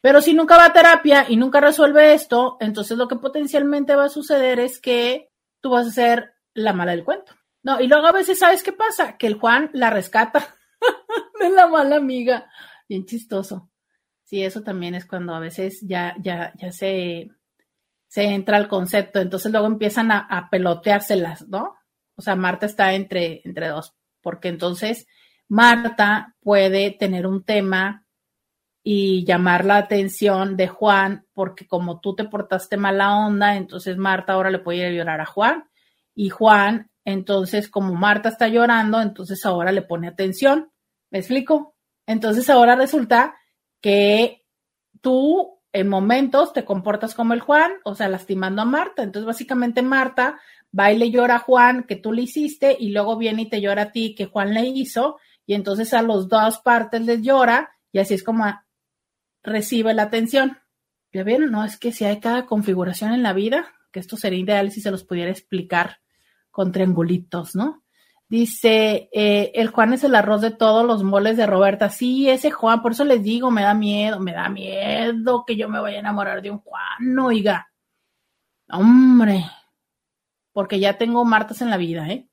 Pero 0.01 0.21
si 0.21 0.35
nunca 0.35 0.57
va 0.57 0.67
a 0.67 0.73
terapia 0.73 1.27
y 1.29 1.37
nunca 1.37 1.61
resuelve 1.61 2.15
esto, 2.15 2.57
entonces 2.61 2.97
lo 2.97 3.09
que 3.09 3.17
potencialmente 3.17 3.97
va 3.97 4.05
a 4.05 4.11
suceder 4.11 4.61
es 4.61 4.81
que 4.81 5.31
tú 5.61 5.71
vas 5.71 5.87
a 5.87 5.93
ser 5.93 6.35
la 6.55 6.73
mala 6.73 6.93
del 6.93 7.05
cuento. 7.05 7.33
No, 7.63 7.81
y 7.81 7.89
luego 7.89 8.07
a 8.07 8.13
veces, 8.13 8.39
¿sabes 8.39 8.63
qué 8.63 8.73
pasa? 8.73 9.17
Que 9.17 9.27
el 9.27 9.39
Juan 9.39 9.71
la 9.73 9.91
rescata 9.91 10.55
de 11.41 11.51
la 11.51 11.67
mala 11.67 11.97
amiga. 11.97 12.49
Bien 12.89 13.05
chistoso. 13.05 13.71
Sí, 14.23 14.43
eso 14.43 14.63
también 14.63 14.95
es 14.95 15.07
cuando 15.07 15.35
a 15.35 15.41
veces 15.41 15.81
ya, 15.83 16.15
ya, 16.21 16.53
ya 16.57 16.71
se, 16.73 17.31
se 18.07 18.25
entra 18.25 18.57
al 18.57 18.69
concepto. 18.69 19.21
Entonces 19.21 19.51
luego 19.51 19.67
empiezan 19.67 20.13
a, 20.13 20.19
a 20.19 20.49
peloteárselas, 20.51 21.49
¿no? 21.49 21.77
O 22.17 22.23
sea, 22.23 22.37
Marta 22.37 22.67
está 22.67 22.95
entre, 22.95 23.43
entre 23.45 23.69
dos, 23.69 23.95
porque 24.23 24.49
entonces 24.49 25.07
Marta 25.49 26.35
puede 26.41 26.91
tener 26.93 27.27
un 27.27 27.45
tema 27.45 28.06
y 28.89 29.25
llamar 29.25 29.65
la 29.65 29.79
atención 29.79 30.57
de 30.57 30.69
Juan, 30.69 31.27
porque 31.35 31.67
como 31.67 31.99
tú 31.99 32.15
te 32.15 32.23
portaste 32.23 32.77
mala 32.77 33.17
onda, 33.17 33.57
entonces 33.57 33.97
Marta 33.97 34.35
ahora 34.35 34.49
le 34.49 34.61
puede 34.61 34.79
ir 34.79 34.85
a 34.85 34.91
llorar 34.93 35.21
a 35.21 35.27
Juan. 35.27 35.65
Y 36.15 36.29
Juan, 36.29 36.89
entonces, 37.05 37.69
como 37.69 37.97
Marta 37.97 38.29
está 38.29 38.47
llorando, 38.47 39.01
entonces 39.01 39.45
ahora 39.45 39.73
le 39.73 39.83
pone 39.83 40.07
atención. 40.07 40.71
¿Me 41.11 41.19
explico? 41.19 41.75
Entonces 42.07 42.49
ahora 42.49 42.77
resulta 42.77 43.35
que 43.81 44.45
tú 45.01 45.59
en 45.73 45.89
momentos 45.89 46.53
te 46.53 46.65
comportas 46.65 47.17
como 47.17 47.35
el 47.35 47.41
Juan, 47.41 47.73
o 47.85 47.97
sea, 47.97 48.09
lastimando 48.09 48.63
a 48.63 48.67
Marta. 48.67 49.03
Entonces 49.03 49.27
básicamente 49.27 49.83
Marta 49.83 50.39
va 50.79 50.93
y 50.93 50.99
le 50.99 51.11
llora 51.11 51.35
a 51.35 51.41
Juan 51.41 51.87
que 51.89 51.97
tú 51.97 52.13
le 52.13 52.23
hiciste 52.23 52.77
y 52.79 52.91
luego 52.91 53.17
viene 53.17 53.43
y 53.43 53.49
te 53.49 53.61
llora 53.61 53.83
a 53.83 53.91
ti 53.91 54.15
que 54.15 54.27
Juan 54.27 54.55
le 54.55 54.65
hizo 54.65 55.19
y 55.45 55.55
entonces 55.55 55.93
a 55.93 56.03
los 56.03 56.29
dos 56.29 56.59
partes 56.59 57.03
les 57.03 57.21
llora 57.23 57.73
y 57.91 57.99
así 57.99 58.15
es 58.15 58.23
como 58.23 58.45
recibe 59.47 59.95
la 59.95 60.03
atención. 60.03 60.59
¿Ya 61.13 61.23
vieron? 61.23 61.51
No, 61.51 61.65
es 61.65 61.79
que 61.79 61.93
si 61.93 62.05
hay 62.05 62.21
cada 62.21 62.45
configuración 62.45 63.13
en 63.13 63.23
la 63.23 63.33
vida, 63.33 63.73
que 63.91 64.01
esto 64.01 64.17
sería 64.17 64.41
ideal 64.41 64.71
si 64.71 64.83
se 64.83 64.91
los 64.91 65.05
pudiera 65.05 65.31
explicar 65.31 66.01
con 66.51 66.73
triangulitos, 66.73 67.55
¿no? 67.55 67.83
Dice, 68.29 69.09
eh, 69.13 69.53
el 69.55 69.69
Juan 69.69 69.93
es 69.93 70.03
el 70.03 70.17
arroz 70.17 70.41
de 70.41 70.51
todos 70.51 70.85
los 70.85 71.05
moles 71.05 71.37
de 71.37 71.47
Roberta. 71.47 71.91
Sí, 71.91 72.29
ese 72.29 72.51
Juan, 72.51 72.83
por 72.83 72.93
eso 72.93 73.05
les 73.05 73.23
digo, 73.23 73.53
me 73.53 73.63
da 73.63 73.73
miedo, 73.73 74.19
me 74.19 74.33
da 74.33 74.49
miedo 74.49 75.45
que 75.47 75.57
yo 75.57 75.69
me 75.69 75.81
vaya 75.81 75.99
a 75.99 76.01
enamorar 76.01 76.43
de 76.43 76.51
un 76.51 76.59
Juan, 76.59 77.19
oiga. 77.21 77.71
Hombre, 78.69 79.45
porque 80.53 80.81
ya 80.81 80.99
tengo 80.99 81.25
martas 81.25 81.63
en 81.63 81.71
la 81.71 81.77
vida, 81.77 82.09
¿eh? 82.09 82.29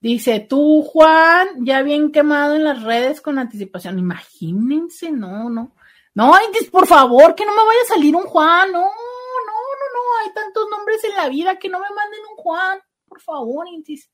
Dice, 0.00 0.40
tú, 0.40 0.82
Juan, 0.82 1.64
ya 1.64 1.82
bien 1.82 2.12
quemado 2.12 2.54
en 2.54 2.64
las 2.64 2.82
redes 2.82 3.20
con 3.20 3.38
anticipación. 3.38 3.98
Imagínense, 3.98 5.10
no, 5.10 5.50
no. 5.50 5.74
No, 6.14 6.34
por 6.70 6.86
favor, 6.86 7.34
que 7.34 7.46
no 7.46 7.52
me 7.52 7.64
vaya 7.64 7.80
a 7.84 7.94
salir 7.94 8.14
un 8.16 8.24
Juan. 8.24 8.72
No, 8.72 8.80
no, 8.80 8.86
no, 8.86 9.86
no. 9.94 10.24
Hay 10.24 10.32
tantos 10.34 10.68
nombres 10.70 11.04
en 11.04 11.16
la 11.16 11.28
vida 11.28 11.58
que 11.58 11.68
no 11.68 11.78
me 11.78 11.94
manden 11.94 12.20
un 12.30 12.36
Juan. 12.36 12.78
Por 13.06 13.20
favor, 13.20 13.66
Intis. 13.68 14.10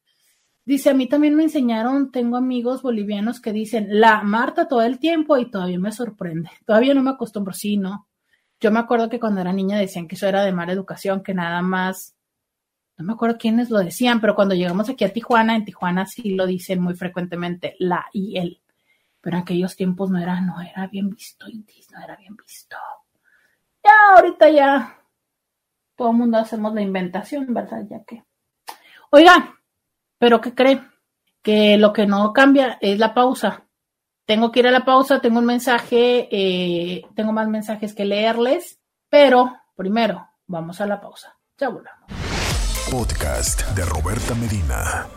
Dice, 0.64 0.90
a 0.90 0.94
mí 0.94 1.06
también 1.06 1.36
me 1.36 1.44
enseñaron, 1.44 2.10
tengo 2.10 2.36
amigos 2.36 2.82
bolivianos 2.82 3.40
que 3.40 3.52
dicen 3.52 3.86
la 3.88 4.22
Marta 4.22 4.66
todo 4.66 4.82
el 4.82 4.98
tiempo 4.98 5.38
y 5.38 5.48
todavía 5.48 5.78
me 5.78 5.92
sorprende. 5.92 6.50
Todavía 6.66 6.92
no 6.92 7.02
me 7.02 7.10
acostumbro, 7.10 7.52
sí, 7.54 7.76
no. 7.76 8.08
Yo 8.58 8.72
me 8.72 8.80
acuerdo 8.80 9.08
que 9.08 9.20
cuando 9.20 9.40
era 9.40 9.52
niña 9.52 9.78
decían 9.78 10.08
que 10.08 10.16
eso 10.16 10.26
era 10.26 10.42
de 10.42 10.52
mala 10.52 10.72
educación, 10.72 11.22
que 11.22 11.34
nada 11.34 11.62
más, 11.62 12.16
no 12.96 13.04
me 13.04 13.12
acuerdo 13.12 13.38
quiénes 13.38 13.70
lo 13.70 13.78
decían, 13.78 14.20
pero 14.20 14.34
cuando 14.34 14.56
llegamos 14.56 14.88
aquí 14.88 15.04
a 15.04 15.12
Tijuana, 15.12 15.54
en 15.54 15.64
Tijuana 15.64 16.04
sí 16.04 16.34
lo 16.34 16.46
dicen 16.46 16.80
muy 16.80 16.94
frecuentemente, 16.94 17.76
la 17.78 18.06
y 18.12 18.36
el. 18.36 18.60
Pero 19.26 19.38
en 19.38 19.42
aquellos 19.42 19.74
tiempos 19.74 20.08
no 20.08 20.20
era, 20.20 20.40
no 20.40 20.60
era 20.60 20.86
bien 20.86 21.10
visto, 21.10 21.46
no 21.48 22.00
era 22.00 22.14
bien 22.14 22.36
visto. 22.36 22.76
Ya, 23.82 23.90
ahorita 24.14 24.48
ya 24.50 25.02
todo 25.96 26.12
el 26.12 26.16
mundo 26.16 26.38
hacemos 26.38 26.72
la 26.72 26.80
inventación, 26.80 27.52
¿verdad? 27.52 27.82
Ya 27.90 28.04
que. 28.04 28.22
Oiga, 29.10 29.58
pero 30.16 30.40
¿qué 30.40 30.54
cree? 30.54 30.80
Que 31.42 31.76
lo 31.76 31.92
que 31.92 32.06
no 32.06 32.32
cambia 32.32 32.78
es 32.80 33.00
la 33.00 33.14
pausa. 33.14 33.64
Tengo 34.26 34.52
que 34.52 34.60
ir 34.60 34.68
a 34.68 34.70
la 34.70 34.84
pausa, 34.84 35.20
tengo 35.20 35.40
un 35.40 35.46
mensaje, 35.46 36.28
eh, 36.30 37.02
tengo 37.16 37.32
más 37.32 37.48
mensajes 37.48 37.94
que 37.94 38.04
leerles, 38.04 38.78
pero 39.08 39.56
primero 39.74 40.24
vamos 40.46 40.80
a 40.80 40.86
la 40.86 41.00
pausa. 41.00 41.36
Ya 41.58 41.68
volvamos. 41.68 42.12
Podcast 42.92 43.74
de 43.74 43.84
Roberta 43.86 44.36
Medina. 44.36 45.08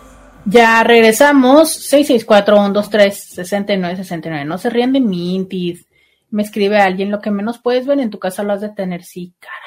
Ya 0.45 0.81
regresamos. 0.83 1.93
664-123-6969. 1.93 4.45
No 4.45 4.57
se 4.57 4.69
rían 4.69 4.93
de 4.93 5.01
mintis. 5.01 5.87
Me 6.29 6.43
escribe 6.43 6.77
alguien, 6.77 7.11
lo 7.11 7.19
que 7.21 7.31
menos 7.31 7.59
puedes 7.59 7.87
ver 7.87 7.99
en 7.99 8.09
tu 8.09 8.19
casa 8.19 8.43
lo 8.43 8.53
has 8.53 8.61
de 8.61 8.69
tener. 8.69 9.03
Sí, 9.03 9.33
caray. 9.39 9.57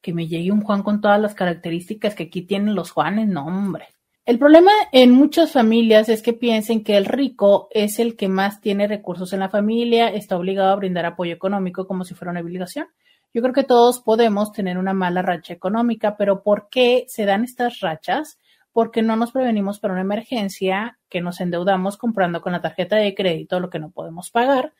Que 0.00 0.12
me 0.12 0.26
llegue 0.26 0.50
un 0.52 0.62
Juan 0.62 0.82
con 0.82 1.00
todas 1.00 1.20
las 1.20 1.34
características 1.34 2.14
que 2.14 2.24
aquí 2.24 2.42
tienen 2.42 2.74
los 2.74 2.90
Juanes. 2.90 3.28
No, 3.28 3.46
hombre. 3.46 3.86
El 4.24 4.40
problema 4.40 4.72
en 4.90 5.12
muchas 5.12 5.52
familias 5.52 6.08
es 6.08 6.20
que 6.20 6.32
piensen 6.32 6.82
que 6.82 6.96
el 6.96 7.04
rico 7.04 7.68
es 7.70 8.00
el 8.00 8.16
que 8.16 8.26
más 8.26 8.60
tiene 8.60 8.88
recursos 8.88 9.32
en 9.32 9.38
la 9.38 9.50
familia, 9.50 10.08
está 10.08 10.36
obligado 10.36 10.72
a 10.72 10.76
brindar 10.76 11.06
apoyo 11.06 11.32
económico 11.32 11.86
como 11.86 12.04
si 12.04 12.14
fuera 12.14 12.32
una 12.32 12.40
obligación. 12.40 12.88
Yo 13.32 13.40
creo 13.40 13.54
que 13.54 13.62
todos 13.62 14.00
podemos 14.00 14.50
tener 14.50 14.78
una 14.78 14.94
mala 14.94 15.22
racha 15.22 15.52
económica, 15.52 16.16
pero 16.16 16.42
¿por 16.42 16.68
qué 16.70 17.04
se 17.06 17.24
dan 17.24 17.44
estas 17.44 17.78
rachas? 17.78 18.40
Porque 18.76 19.00
no 19.00 19.16
nos 19.16 19.32
prevenimos 19.32 19.80
para 19.80 19.94
una 19.94 20.02
emergencia, 20.02 20.98
que 21.08 21.22
nos 21.22 21.40
endeudamos 21.40 21.96
comprando 21.96 22.42
con 22.42 22.52
la 22.52 22.60
tarjeta 22.60 22.96
de 22.96 23.14
crédito 23.14 23.58
lo 23.58 23.70
que 23.70 23.78
no 23.78 23.90
podemos 23.90 24.30
pagar, 24.30 24.74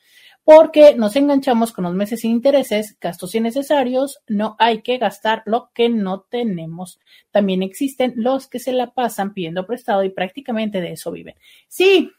porque 0.45 0.95
nos 0.95 1.17
enganchamos 1.17 1.73
con 1.73 1.85
los 1.85 1.95
meses 1.95 2.21
sin 2.21 2.33
intereses, 2.33 2.99
gastos 3.01 3.35
innecesarios, 3.35 4.19
no 4.29 4.55
hay 4.59 4.83
que 4.83 4.99
gastar 4.99 5.43
lo 5.47 5.71
que 5.73 5.89
no 5.89 6.27
tenemos. 6.29 7.01
También 7.31 7.63
existen 7.63 8.13
los 8.17 8.49
que 8.49 8.59
se 8.59 8.75
la 8.75 8.93
pasan 8.93 9.33
pidiendo 9.33 9.67
prestado 9.67 10.05
y 10.05 10.11
prácticamente 10.11 10.83
de 10.83 10.93
eso 10.93 11.11
viven. 11.11 11.37
Sí, 11.67 12.11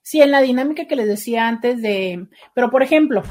sí, 0.00 0.22
en 0.22 0.30
la 0.30 0.40
dinámica 0.40 0.86
que 0.86 0.96
les 0.96 1.06
decía 1.06 1.48
antes 1.48 1.82
de, 1.82 2.28
pero 2.54 2.70
por 2.70 2.82
ejemplo, 2.82 3.22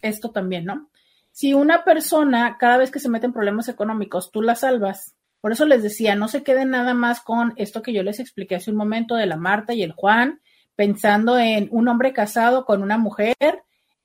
esto 0.00 0.30
también, 0.30 0.64
¿no? 0.64 0.90
Si 1.32 1.54
una 1.54 1.82
persona 1.82 2.56
cada 2.56 2.76
vez 2.76 2.92
que 2.92 3.00
se 3.00 3.08
mete 3.08 3.26
en 3.26 3.32
problemas 3.32 3.68
económicos, 3.68 4.30
tú 4.30 4.42
la 4.42 4.54
salvas. 4.54 5.16
Por 5.40 5.52
eso 5.52 5.66
les 5.66 5.82
decía, 5.82 6.14
no 6.14 6.28
se 6.28 6.42
queden 6.42 6.70
nada 6.70 6.94
más 6.94 7.20
con 7.20 7.52
esto 7.56 7.82
que 7.82 7.92
yo 7.92 8.02
les 8.02 8.20
expliqué 8.20 8.56
hace 8.56 8.70
un 8.70 8.76
momento 8.76 9.14
de 9.14 9.26
la 9.26 9.36
Marta 9.36 9.72
y 9.74 9.82
el 9.82 9.92
Juan, 9.92 10.40
pensando 10.74 11.38
en 11.38 11.68
un 11.70 11.88
hombre 11.88 12.12
casado 12.12 12.64
con 12.64 12.82
una 12.82 12.98
mujer 12.98 13.36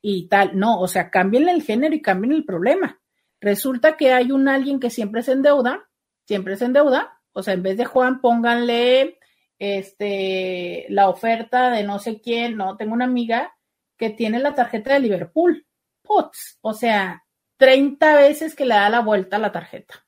y 0.01 0.27
tal. 0.27 0.57
No, 0.57 0.79
o 0.79 0.87
sea, 0.87 1.09
cambien 1.09 1.49
el 1.49 1.63
género 1.63 1.95
y 1.95 2.01
cambien 2.01 2.33
el 2.33 2.45
problema. 2.45 2.99
Resulta 3.41 3.97
que 3.97 4.13
hay 4.13 4.31
un 4.31 4.47
alguien 4.47 4.79
que 4.79 4.89
siempre 4.89 5.23
se 5.23 5.33
endeuda, 5.33 5.89
siempre 6.25 6.55
se 6.55 6.65
endeuda, 6.65 7.19
o 7.33 7.43
sea, 7.43 7.53
en 7.53 7.63
vez 7.63 7.77
de 7.77 7.85
Juan, 7.85 8.21
pónganle 8.21 9.17
este 9.59 10.85
la 10.89 11.09
oferta 11.09 11.71
de 11.71 11.83
no 11.83 11.99
sé 11.99 12.21
quién, 12.21 12.57
no, 12.57 12.77
tengo 12.77 12.93
una 12.93 13.05
amiga 13.05 13.53
que 13.97 14.09
tiene 14.09 14.39
la 14.39 14.55
tarjeta 14.55 14.93
de 14.93 14.99
Liverpool, 14.99 15.65
Putz, 16.01 16.57
o 16.61 16.73
sea, 16.73 17.23
30 17.57 18.15
veces 18.15 18.55
que 18.55 18.65
le 18.65 18.75
da 18.75 18.89
la 18.89 19.01
vuelta 19.01 19.37
a 19.37 19.39
la 19.39 19.51
tarjeta. 19.51 20.02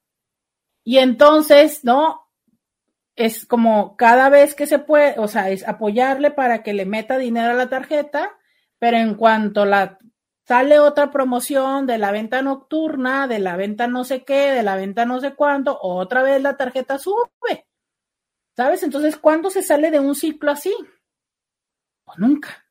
Y 0.86 1.00
entonces, 1.00 1.84
¿no? 1.84 2.30
Es 3.18 3.46
como 3.46 3.98
cada 3.98 4.30
vez 4.30 4.56
que 4.56 4.68
se 4.68 4.80
puede, 4.80 5.16
o 5.20 5.28
sea, 5.28 5.50
es 5.50 5.68
apoyarle 5.68 6.32
para 6.32 6.64
que 6.64 6.74
le 6.74 6.86
meta 6.86 7.18
dinero 7.18 7.52
a 7.52 7.56
la 7.56 7.70
tarjeta 7.70 8.38
pero 8.80 8.98
en 8.98 9.16
cuanto 9.16 9.66
la 9.66 9.98
sale 10.46 10.80
otra 10.80 11.10
promoción 11.12 11.88
de 11.88 11.98
la 11.98 12.12
venta 12.12 12.42
nocturna, 12.42 13.28
de 13.28 13.40
la 13.40 13.56
venta 13.56 13.88
no 13.88 14.04
sé 14.04 14.24
qué, 14.24 14.52
de 14.52 14.64
la 14.64 14.76
venta 14.76 15.06
no 15.06 15.20
sé 15.20 15.34
cuánto, 15.34 15.78
otra 15.82 16.22
vez 16.22 16.42
la 16.42 16.56
tarjeta 16.56 17.00
sube. 17.00 17.66
¿Sabes? 18.56 18.84
Entonces, 18.84 19.18
¿cuándo 19.18 19.50
se 19.50 19.64
sale 19.64 19.92
de 19.92 20.00
un 20.00 20.16
ciclo 20.16 20.52
así? 20.52 20.74
Pues 22.06 22.20
nunca. 22.20 22.64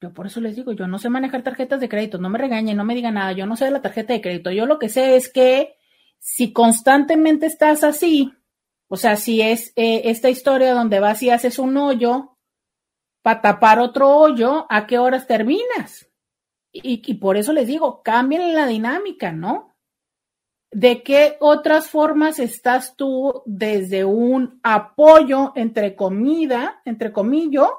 Yo 0.00 0.12
por 0.12 0.26
eso 0.26 0.40
les 0.40 0.56
digo, 0.56 0.72
yo 0.72 0.88
no 0.88 0.98
sé 0.98 1.10
manejar 1.10 1.42
tarjetas 1.42 1.80
de 1.80 1.88
crédito, 1.88 2.18
no 2.18 2.28
me 2.28 2.38
regañen, 2.38 2.76
no 2.76 2.84
me 2.84 2.94
digan 2.94 3.14
nada, 3.14 3.32
yo 3.32 3.46
no 3.46 3.56
sé 3.56 3.66
de 3.66 3.70
la 3.72 3.82
tarjeta 3.82 4.14
de 4.14 4.20
crédito. 4.20 4.50
Yo 4.50 4.66
lo 4.66 4.78
que 4.78 4.88
sé 4.88 5.16
es 5.16 5.30
que 5.30 5.76
si 6.24 6.52
constantemente 6.52 7.46
estás 7.46 7.82
así, 7.82 8.32
o 8.86 8.96
sea, 8.96 9.16
si 9.16 9.42
es 9.42 9.72
eh, 9.74 10.02
esta 10.04 10.30
historia 10.30 10.72
donde 10.72 11.00
vas 11.00 11.20
y 11.24 11.30
haces 11.30 11.58
un 11.58 11.76
hoyo, 11.76 12.38
para 13.22 13.40
tapar 13.40 13.80
otro 13.80 14.08
hoyo, 14.08 14.64
¿a 14.70 14.86
qué 14.86 14.98
horas 14.98 15.26
terminas? 15.26 16.08
Y, 16.72 17.14
por 17.14 17.36
eso 17.36 17.52
les 17.52 17.66
digo, 17.66 18.02
cambien 18.02 18.54
la 18.54 18.66
dinámica, 18.66 19.32
¿no? 19.32 19.74
¿De 20.70 21.02
qué 21.02 21.36
otras 21.40 21.90
formas 21.90 22.38
estás 22.38 22.96
tú 22.96 23.42
desde 23.44 24.04
un 24.04 24.60
apoyo 24.62 25.52
entre 25.56 25.96
comida, 25.96 26.80
entre 26.84 27.12
comillo, 27.12 27.78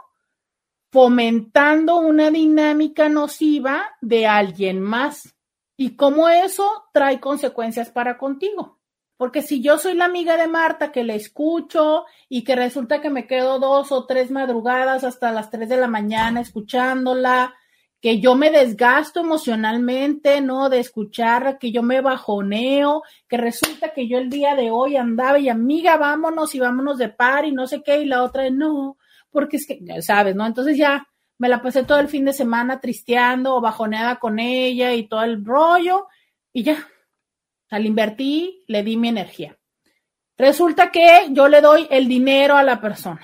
fomentando 0.92 1.98
una 2.02 2.30
dinámica 2.30 3.08
nociva 3.08 3.96
de 4.02 4.28
alguien 4.28 4.82
más? 4.82 5.34
Y 5.76 5.96
cómo 5.96 6.30
eso 6.30 6.70
trae 6.94 7.20
consecuencias 7.20 7.90
para 7.90 8.18
contigo. 8.18 8.80
Porque 9.18 9.42
si 9.42 9.62
yo 9.62 9.78
soy 9.78 9.94
la 9.94 10.06
amiga 10.06 10.38
de 10.38 10.48
Marta 10.48 10.92
que 10.92 11.04
le 11.04 11.16
escucho 11.16 12.06
y 12.30 12.44
que 12.44 12.56
resulta 12.56 13.02
que 13.02 13.10
me 13.10 13.28
quedo 13.28 13.60
dos 13.60 13.92
o 13.92 14.06
tres 14.06 14.32
madrugadas 14.32 15.04
hasta 15.04 15.32
las 15.32 15.50
tres 15.50 15.70
de 15.70 15.78
la 15.78 15.88
mañana 15.88 16.42
escuchándola, 16.42 17.54
que 18.02 18.20
yo 18.20 18.36
me 18.36 18.52
desgasto 18.52 19.22
emocionalmente, 19.22 20.42
¿no? 20.42 20.70
De 20.70 20.80
escuchar, 20.80 21.58
que 21.58 21.72
yo 21.72 21.84
me 21.84 22.02
bajoneo, 22.02 23.02
que 23.30 23.38
resulta 23.38 23.94
que 23.94 24.10
yo 24.10 24.18
el 24.18 24.30
día 24.30 24.56
de 24.56 24.72
hoy 24.72 24.98
andaba 24.98 25.40
y 25.40 25.48
amiga, 25.48 25.96
vámonos 25.96 26.54
y 26.54 26.60
vámonos 26.60 26.98
de 26.98 27.08
par 27.08 27.46
y 27.46 27.54
no 27.54 27.66
sé 27.66 27.82
qué, 27.82 28.02
y 28.02 28.06
la 28.06 28.24
otra 28.24 28.50
no, 28.50 28.98
porque 29.32 29.56
es 29.56 29.66
que, 29.66 29.80
sabes, 30.02 30.36
¿no? 30.36 30.46
Entonces 30.46 30.78
ya 30.78 31.08
me 31.38 31.50
la 31.50 31.62
pasé 31.62 31.84
todo 31.84 32.00
el 32.00 32.08
fin 32.08 32.26
de 32.26 32.34
semana 32.34 32.80
tristeando 32.80 33.56
o 33.56 33.62
bajoneada 33.62 34.18
con 34.18 34.40
ella 34.40 34.94
y 34.94 35.08
todo 35.08 35.24
el 35.24 35.44
rollo, 35.44 36.08
y 36.52 36.64
ya, 36.64 36.88
al 37.70 37.86
invertir, 37.86 38.64
le 38.68 38.84
di 38.84 38.98
mi 38.98 39.10
energía. 39.10 39.58
Resulta 40.38 40.92
que 40.92 41.28
yo 41.32 41.48
le 41.48 41.62
doy 41.62 41.88
el 41.90 42.08
dinero 42.08 42.56
a 42.56 42.64
la 42.64 42.82
persona. 42.82 43.22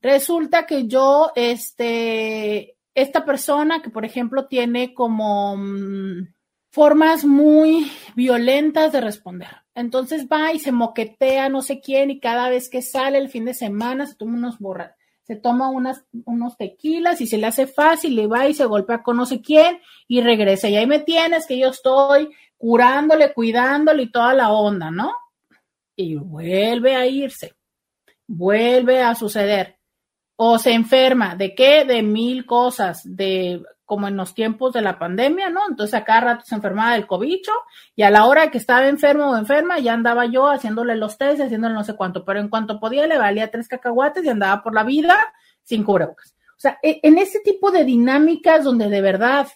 Resulta 0.00 0.66
que 0.66 0.86
yo, 0.86 1.32
este, 1.34 2.76
esta 2.94 3.24
persona 3.24 3.80
que, 3.82 3.90
por 3.90 4.04
ejemplo, 4.04 4.46
tiene 4.46 4.94
como 4.94 5.56
mm, 5.56 6.28
formas 6.70 7.24
muy 7.24 7.90
violentas 8.14 8.92
de 8.92 9.00
responder. 9.00 9.48
Entonces 9.74 10.26
va 10.26 10.52
y 10.52 10.58
se 10.58 10.72
moquetea 10.72 11.48
no 11.48 11.62
sé 11.62 11.80
quién 11.80 12.10
y 12.10 12.20
cada 12.20 12.48
vez 12.48 12.68
que 12.68 12.82
sale 12.82 13.18
el 13.18 13.28
fin 13.28 13.44
de 13.44 13.54
semana 13.54 14.06
se 14.06 14.14
toma 14.14 14.36
unos 14.36 14.58
borras, 14.58 14.93
se 15.24 15.36
toma 15.36 15.70
unas, 15.70 16.04
unos 16.26 16.56
tequilas 16.56 17.20
y 17.20 17.26
se 17.26 17.38
le 17.38 17.46
hace 17.46 17.66
fácil, 17.66 18.14
le 18.14 18.26
va 18.26 18.46
y 18.46 18.54
se 18.54 18.66
golpea 18.66 19.02
con 19.02 19.16
no 19.16 19.24
sé 19.24 19.40
quién 19.40 19.80
y 20.06 20.20
regresa. 20.20 20.68
Y 20.68 20.76
ahí 20.76 20.86
me 20.86 20.98
tienes 21.00 21.46
que 21.46 21.58
yo 21.58 21.68
estoy 21.68 22.30
curándole, 22.58 23.32
cuidándole 23.32 24.04
y 24.04 24.10
toda 24.10 24.34
la 24.34 24.52
onda, 24.52 24.90
¿no? 24.90 25.12
Y 25.96 26.16
vuelve 26.16 26.94
a 26.94 27.06
irse, 27.06 27.54
vuelve 28.26 29.02
a 29.02 29.14
suceder. 29.14 29.78
o 30.36 30.58
se 30.58 30.72
enferma, 30.72 31.36
¿de 31.36 31.54
qué? 31.54 31.84
De 31.84 32.02
mil 32.02 32.44
cosas, 32.44 33.02
de 33.04 33.62
como 33.84 34.08
en 34.08 34.16
los 34.16 34.34
tiempos 34.34 34.72
de 34.72 34.80
la 34.80 34.98
pandemia, 34.98 35.50
¿no? 35.50 35.60
Entonces 35.68 35.94
a 35.94 36.04
cada 36.04 36.20
rato 36.20 36.44
se 36.44 36.54
enfermaba 36.54 36.94
del 36.94 37.06
cobicho 37.06 37.52
y 37.94 38.02
a 38.02 38.10
la 38.10 38.26
hora 38.26 38.50
que 38.50 38.58
estaba 38.58 38.86
enfermo 38.88 39.30
o 39.30 39.36
enferma 39.36 39.78
ya 39.78 39.92
andaba 39.92 40.26
yo 40.26 40.48
haciéndole 40.48 40.96
los 40.96 41.18
test, 41.18 41.40
haciéndole 41.40 41.74
no 41.74 41.84
sé 41.84 41.94
cuánto, 41.94 42.24
pero 42.24 42.40
en 42.40 42.48
cuanto 42.48 42.80
podía 42.80 43.06
le 43.06 43.18
valía 43.18 43.50
tres 43.50 43.68
cacahuates 43.68 44.24
y 44.24 44.28
andaba 44.28 44.62
por 44.62 44.74
la 44.74 44.84
vida 44.84 45.16
sin 45.62 45.84
cubrebocas. 45.84 46.34
O 46.56 46.60
sea, 46.60 46.78
e, 46.82 47.00
en 47.02 47.18
ese 47.18 47.40
tipo 47.40 47.70
de 47.70 47.84
dinámicas 47.84 48.64
donde 48.64 48.88
de 48.88 49.02
verdad, 49.02 49.48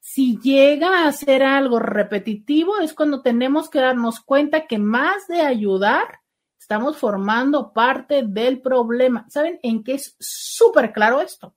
si 0.00 0.38
llega 0.40 1.06
a 1.06 1.12
ser 1.12 1.42
algo 1.42 1.78
repetitivo, 1.78 2.78
es 2.78 2.94
cuando 2.94 3.22
tenemos 3.22 3.68
que 3.68 3.80
darnos 3.80 4.20
cuenta 4.20 4.66
que 4.66 4.78
más 4.78 5.26
de 5.26 5.40
ayudar, 5.42 6.20
estamos 6.58 6.96
formando 6.96 7.72
parte 7.72 8.22
del 8.24 8.60
problema. 8.60 9.26
¿Saben 9.28 9.58
en 9.62 9.84
qué 9.84 9.94
es 9.94 10.16
súper 10.18 10.92
claro 10.92 11.20
esto? 11.20 11.54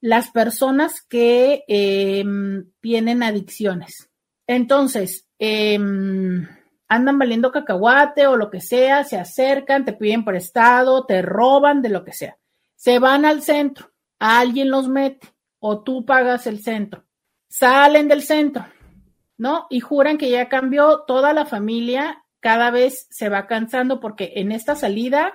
Las 0.00 0.30
personas 0.30 1.02
que 1.02 1.64
em, 1.68 2.70
tienen 2.80 3.22
adicciones. 3.22 4.10
Entonces, 4.46 5.26
em, 5.38 6.46
andan 6.88 7.18
valiendo 7.18 7.52
cacahuate 7.52 8.26
o 8.26 8.36
lo 8.36 8.50
que 8.50 8.60
sea, 8.60 9.04
se 9.04 9.16
acercan, 9.16 9.84
te 9.84 9.92
piden 9.92 10.24
prestado, 10.24 11.06
te 11.06 11.22
roban 11.22 11.82
de 11.82 11.90
lo 11.90 12.04
que 12.04 12.12
sea. 12.12 12.36
Se 12.74 12.98
van 12.98 13.24
al 13.24 13.42
centro, 13.42 13.92
alguien 14.18 14.70
los 14.70 14.88
mete 14.88 15.28
o 15.60 15.82
tú 15.82 16.04
pagas 16.04 16.46
el 16.46 16.62
centro. 16.62 17.04
Salen 17.48 18.08
del 18.08 18.22
centro, 18.22 18.66
¿no? 19.36 19.66
Y 19.70 19.80
juran 19.80 20.18
que 20.18 20.30
ya 20.30 20.48
cambió 20.48 21.04
toda 21.06 21.32
la 21.32 21.44
familia, 21.44 22.24
cada 22.40 22.70
vez 22.70 23.06
se 23.10 23.28
va 23.28 23.46
cansando 23.46 24.00
porque 24.00 24.32
en 24.36 24.50
esta 24.50 24.74
salida 24.74 25.34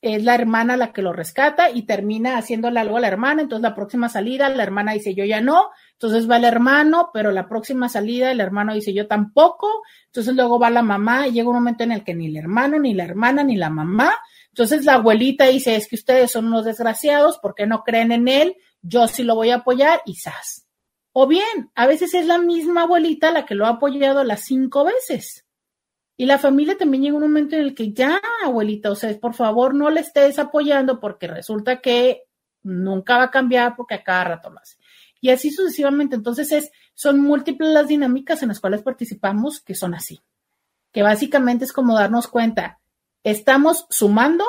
es 0.00 0.22
la 0.22 0.34
hermana 0.34 0.76
la 0.76 0.92
que 0.92 1.02
lo 1.02 1.12
rescata 1.12 1.70
y 1.70 1.82
termina 1.82 2.36
haciéndole 2.36 2.78
algo 2.78 2.98
a 2.98 3.00
la 3.00 3.08
hermana, 3.08 3.42
entonces 3.42 3.62
la 3.62 3.74
próxima 3.74 4.08
salida 4.08 4.48
la 4.48 4.62
hermana 4.62 4.92
dice 4.92 5.14
yo 5.14 5.24
ya 5.24 5.40
no, 5.40 5.70
entonces 5.92 6.30
va 6.30 6.36
el 6.36 6.44
hermano, 6.44 7.10
pero 7.12 7.32
la 7.32 7.48
próxima 7.48 7.88
salida 7.88 8.30
el 8.30 8.40
hermano 8.40 8.74
dice 8.74 8.94
yo 8.94 9.08
tampoco, 9.08 9.82
entonces 10.06 10.34
luego 10.34 10.60
va 10.60 10.70
la 10.70 10.82
mamá 10.82 11.26
y 11.26 11.32
llega 11.32 11.48
un 11.48 11.56
momento 11.56 11.82
en 11.82 11.92
el 11.92 12.04
que 12.04 12.14
ni 12.14 12.26
el 12.26 12.36
hermano, 12.36 12.78
ni 12.78 12.94
la 12.94 13.04
hermana, 13.04 13.42
ni 13.42 13.56
la 13.56 13.70
mamá, 13.70 14.14
entonces 14.50 14.84
la 14.84 14.94
abuelita 14.94 15.46
dice 15.46 15.74
es 15.74 15.88
que 15.88 15.96
ustedes 15.96 16.30
son 16.30 16.46
unos 16.46 16.64
desgraciados 16.64 17.38
porque 17.42 17.66
no 17.66 17.82
creen 17.82 18.12
en 18.12 18.28
él, 18.28 18.56
yo 18.82 19.08
sí 19.08 19.24
lo 19.24 19.34
voy 19.34 19.50
a 19.50 19.56
apoyar 19.56 20.00
y 20.06 20.14
¡zas! 20.14 20.68
O 21.12 21.26
bien, 21.26 21.72
a 21.74 21.88
veces 21.88 22.14
es 22.14 22.26
la 22.26 22.38
misma 22.38 22.82
abuelita 22.82 23.32
la 23.32 23.44
que 23.44 23.56
lo 23.56 23.66
ha 23.66 23.70
apoyado 23.70 24.22
las 24.22 24.44
cinco 24.44 24.84
veces. 24.84 25.47
Y 26.20 26.26
la 26.26 26.36
familia 26.36 26.76
también 26.76 27.04
llega 27.04 27.16
un 27.16 27.22
momento 27.22 27.54
en 27.54 27.62
el 27.62 27.76
que 27.76 27.92
ya, 27.92 28.20
abuelita, 28.44 28.90
o 28.90 28.96
sea, 28.96 29.16
por 29.20 29.34
favor 29.34 29.72
no 29.72 29.88
le 29.88 30.00
estés 30.00 30.40
apoyando 30.40 30.98
porque 30.98 31.28
resulta 31.28 31.80
que 31.80 32.24
nunca 32.64 33.18
va 33.18 33.22
a 33.24 33.30
cambiar 33.30 33.76
porque 33.76 33.94
a 33.94 34.02
cada 34.02 34.24
rato 34.24 34.50
lo 34.50 34.58
hace. 34.58 34.76
Y 35.20 35.30
así 35.30 35.52
sucesivamente. 35.52 36.16
Entonces, 36.16 36.50
es, 36.50 36.72
son 36.94 37.20
múltiples 37.20 37.70
las 37.70 37.86
dinámicas 37.86 38.42
en 38.42 38.48
las 38.48 38.58
cuales 38.58 38.82
participamos 38.82 39.60
que 39.60 39.76
son 39.76 39.94
así. 39.94 40.20
Que 40.90 41.04
básicamente 41.04 41.64
es 41.64 41.72
como 41.72 41.94
darnos 41.94 42.26
cuenta, 42.26 42.80
¿estamos 43.22 43.86
sumando 43.88 44.44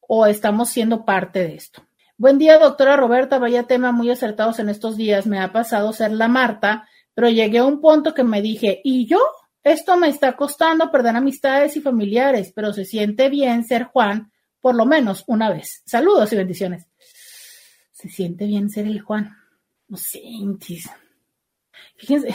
o 0.00 0.26
estamos 0.26 0.68
siendo 0.68 1.06
parte 1.06 1.38
de 1.38 1.54
esto? 1.54 1.86
Buen 2.18 2.36
día, 2.36 2.58
doctora 2.58 2.98
Roberta. 2.98 3.38
Vaya 3.38 3.62
tema 3.62 3.92
muy 3.92 4.10
acertados 4.10 4.58
en 4.58 4.68
estos 4.68 4.98
días. 4.98 5.26
Me 5.26 5.40
ha 5.40 5.52
pasado 5.52 5.94
ser 5.94 6.12
la 6.12 6.28
Marta, 6.28 6.86
pero 7.14 7.30
llegué 7.30 7.58
a 7.58 7.64
un 7.64 7.80
punto 7.80 8.12
que 8.12 8.24
me 8.24 8.42
dije, 8.42 8.82
¿y 8.84 9.06
yo? 9.06 9.20
Esto 9.64 9.96
me 9.96 10.08
está 10.08 10.36
costando 10.36 10.90
perder 10.90 11.16
amistades 11.16 11.76
y 11.76 11.80
familiares, 11.80 12.52
pero 12.54 12.72
se 12.72 12.84
siente 12.84 13.28
bien 13.28 13.64
ser 13.64 13.84
Juan 13.84 14.32
por 14.60 14.74
lo 14.74 14.86
menos 14.86 15.24
una 15.26 15.50
vez. 15.50 15.82
Saludos 15.84 16.32
y 16.32 16.36
bendiciones. 16.36 16.86
Se 17.90 18.08
siente 18.08 18.46
bien 18.46 18.70
ser 18.70 18.86
el 18.86 19.00
Juan. 19.00 19.36
No 19.88 19.96
sé, 19.98 20.22
fíjense, 21.96 22.34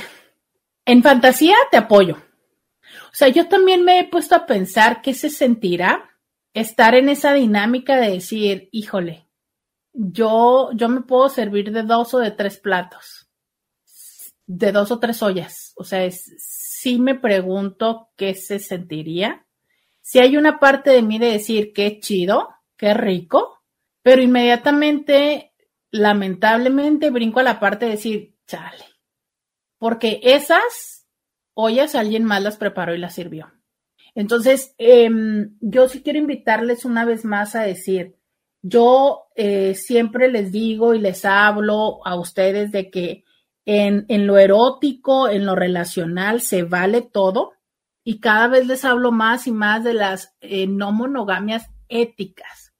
en 0.85 1.01
fantasía 1.01 1.55
te 1.71 1.77
apoyo. 1.77 2.17
O 2.17 3.13
sea, 3.13 3.29
yo 3.29 3.47
también 3.47 3.83
me 3.83 3.99
he 3.99 4.07
puesto 4.07 4.35
a 4.35 4.45
pensar 4.45 5.01
qué 5.01 5.13
se 5.13 5.29
sentirá 5.29 6.11
estar 6.53 6.95
en 6.95 7.09
esa 7.09 7.33
dinámica 7.33 7.97
de 7.97 8.11
decir, 8.11 8.69
híjole, 8.71 9.27
yo, 9.93 10.69
yo 10.73 10.89
me 10.89 11.01
puedo 11.01 11.29
servir 11.29 11.71
de 11.71 11.83
dos 11.83 12.13
o 12.13 12.19
de 12.19 12.31
tres 12.31 12.57
platos, 12.57 13.27
de 14.45 14.71
dos 14.71 14.91
o 14.91 14.99
tres 14.99 15.21
ollas. 15.23 15.73
O 15.75 15.83
sea, 15.83 16.03
es, 16.03 16.31
sí 16.79 16.99
me 16.99 17.15
pregunto 17.15 18.11
qué 18.15 18.35
se 18.35 18.59
sentiría. 18.59 19.47
Si 20.01 20.19
hay 20.19 20.37
una 20.37 20.59
parte 20.59 20.91
de 20.91 21.01
mí 21.01 21.17
de 21.17 21.31
decir 21.31 21.73
qué 21.73 21.99
chido, 21.99 22.49
qué 22.77 22.93
rico, 22.93 23.63
pero 24.03 24.21
inmediatamente, 24.21 25.53
lamentablemente, 25.89 27.09
brinco 27.09 27.39
a 27.39 27.43
la 27.43 27.59
parte 27.59 27.85
de 27.85 27.91
decir, 27.91 28.35
chale, 28.45 28.85
porque 29.79 30.19
esas 30.21 31.07
ollas 31.55 31.95
alguien 31.95 32.23
más 32.23 32.43
las 32.43 32.57
preparó 32.57 32.93
y 32.93 32.99
las 32.99 33.15
sirvió. 33.15 33.51
Entonces, 34.13 34.75
em, 34.77 35.57
yo 35.59 35.87
sí 35.87 36.03
quiero 36.03 36.19
invitarles 36.19 36.85
una 36.85 37.05
vez 37.05 37.25
más 37.25 37.55
a 37.55 37.63
decir, 37.63 38.15
yo 38.61 39.29
eh, 39.35 39.73
siempre 39.73 40.31
les 40.31 40.51
digo 40.51 40.93
y 40.93 40.99
les 40.99 41.25
hablo 41.25 42.05
a 42.05 42.15
ustedes 42.15 42.71
de 42.71 42.91
que 42.91 43.23
en, 43.67 44.25
lo 44.25 44.37
erótico, 44.37 45.27
en 45.27 45.45
lo 45.45 45.53
relacional, 45.53 46.39
se 46.39 46.63
vale 46.63 47.01
todo. 47.01 47.51
Y 48.03 48.21
cada 48.21 48.47
vez 48.47 48.65
les 48.65 48.85
hablo 48.85 49.11
más 49.11 49.45
y 49.45 49.51
más 49.51 49.83
de 49.83 49.93
las 49.93 50.33
eh, 50.39 50.67
no 50.67 50.93
monogamias 50.93 51.69
éticas. 51.89 52.73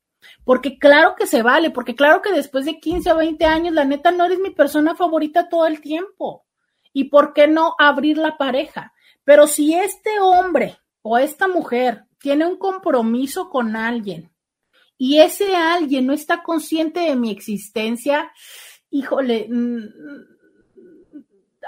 Porque 0.45 0.80
claro 0.80 1.15
que 1.18 1.27
se 1.27 1.43
vale, 1.43 1.72
porque 1.72 1.93
claro 1.93 2.22
que 2.22 2.31
después 2.31 2.64
de 2.64 2.80
15 2.80 3.11
o 3.11 3.18
20 3.18 3.43
años, 3.43 3.73
la 3.73 3.84
neta 3.84 4.11
no 4.11 4.23
eres 4.23 4.39
mi 4.39 4.51
persona 4.51 4.95
favorita 4.95 5.49
todo 5.49 5.68
el 5.68 5.81
tiempo. 5.81 6.45
¿Y 6.93 7.05
por 7.05 7.34
qué 7.34 7.49
no 7.49 7.76
abrir 7.77 8.18
la 8.18 8.38
pareja? 8.38 8.93
Pero 9.26 9.45
si 9.45 9.76
este 9.76 10.22
hombre 10.22 10.77
o 11.01 11.18
esta 11.18 11.49
mujer 11.49 12.05
tiene 12.18 12.45
un 12.45 12.55
compromiso 12.55 13.49
con 13.49 13.76
alguien 13.76 14.31
y 14.97 15.19
ese 15.19 15.53
alguien 15.53 16.07
no 16.07 16.14
está 16.14 16.43
consciente 16.43 17.01
de 17.01 17.18
mi 17.18 17.30
existencia, 17.30 18.31
híjole, 18.89 19.47
mm, 19.49 20.36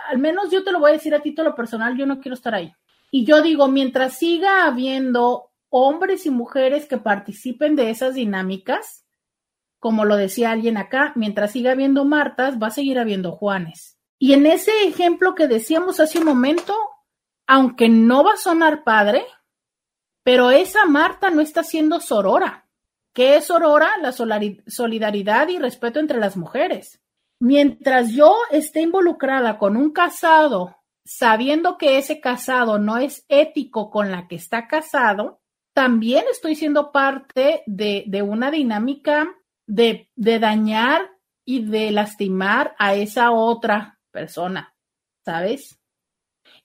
al 0.10 0.18
menos 0.18 0.52
yo 0.52 0.64
te 0.64 0.72
lo 0.72 0.80
voy 0.80 0.92
a 0.92 0.94
decir 0.94 1.14
a 1.14 1.22
título 1.22 1.56
personal, 1.56 1.98
yo 1.98 2.06
no 2.06 2.20
quiero 2.20 2.36
estar 2.36 2.56
ahí. 2.56 2.74
Y 3.12 3.26
yo 3.26 3.42
digo, 3.42 3.68
mientras 3.68 4.18
siga 4.18 4.66
habiendo 4.66 5.52
hombres 5.70 6.26
y 6.26 6.30
mujeres 6.30 6.88
que 6.88 6.98
participen 6.98 7.76
de 7.76 7.90
esas 7.90 8.16
dinámicas, 8.16 9.06
como 9.80 10.06
lo 10.06 10.18
decía 10.18 10.52
alguien 10.52 10.78
acá, 10.78 11.14
mientras 11.16 11.52
siga 11.52 11.72
habiendo 11.72 12.06
Martas, 12.06 12.62
va 12.62 12.68
a 12.68 12.72
seguir 12.72 13.00
habiendo 13.00 13.32
Juanes. 13.32 13.98
Y 14.18 14.34
en 14.34 14.46
ese 14.46 14.72
ejemplo 14.84 15.36
que 15.36 15.48
decíamos 15.48 16.00
hace 16.00 16.20
un 16.20 16.26
momento, 16.26 16.76
aunque 17.48 17.88
no 17.88 18.24
va 18.24 18.34
a 18.34 18.38
sonar 18.38 18.84
padre, 18.84 19.24
pero 20.24 20.52
esa 20.52 20.86
Marta 20.86 21.30
no 21.30 21.42
está 21.42 21.64
siendo 21.64 22.00
sorora. 22.02 22.68
¿Qué 23.14 23.38
es 23.38 23.46
sorora? 23.46 23.90
La 24.02 24.12
solidaridad 24.12 25.48
y 25.48 25.58
respeto 25.58 26.00
entre 26.00 26.20
las 26.20 26.38
mujeres. 26.38 27.02
Mientras 27.40 28.12
yo 28.12 28.36
esté 28.52 28.82
involucrada 28.82 29.58
con 29.58 29.78
un 29.78 29.92
casado, 29.92 30.76
sabiendo 31.06 31.78
que 31.78 31.98
ese 31.98 32.20
casado 32.20 32.80
no 32.80 32.98
es 32.98 33.26
ético 33.30 33.90
con 33.90 34.12
la 34.12 34.28
que 34.28 34.36
está 34.36 34.68
casado, 34.68 35.40
también 35.74 36.26
estoy 36.30 36.56
siendo 36.56 36.92
parte 36.92 37.64
de, 37.66 38.22
una 38.22 38.52
dinámica 38.52 39.34
de, 39.66 40.10
dañar 40.16 41.10
y 41.46 41.64
de 41.64 41.92
lastimar 41.92 42.76
a 42.78 42.96
esa 42.96 43.32
otra 43.32 44.00
persona, 44.12 44.76
¿sabes? 45.24 45.80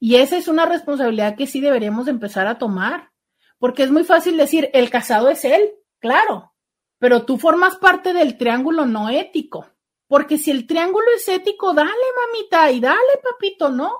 Y 0.00 0.16
esa 0.16 0.36
es 0.36 0.48
una 0.48 0.66
responsabilidad 0.66 1.36
que 1.36 1.46
sí 1.46 1.60
deberíamos 1.60 2.08
empezar 2.08 2.48
a 2.48 2.58
tomar, 2.58 3.12
porque 3.58 3.84
es 3.84 3.92
muy 3.92 4.02
fácil 4.02 4.36
decir, 4.36 4.70
el 4.72 4.90
casado 4.90 5.28
es 5.30 5.44
él, 5.44 5.70
claro, 6.00 6.52
pero 6.98 7.24
tú 7.24 7.38
formas 7.38 7.76
parte 7.76 8.12
del 8.12 8.36
triángulo 8.36 8.84
no 8.84 9.08
ético. 9.08 9.73
Porque 10.06 10.38
si 10.38 10.50
el 10.50 10.66
triángulo 10.66 11.06
es 11.16 11.28
ético, 11.28 11.72
dale, 11.72 11.90
mamita, 11.90 12.70
y 12.70 12.80
dale, 12.80 12.98
papito, 13.22 13.70
¿no? 13.70 13.92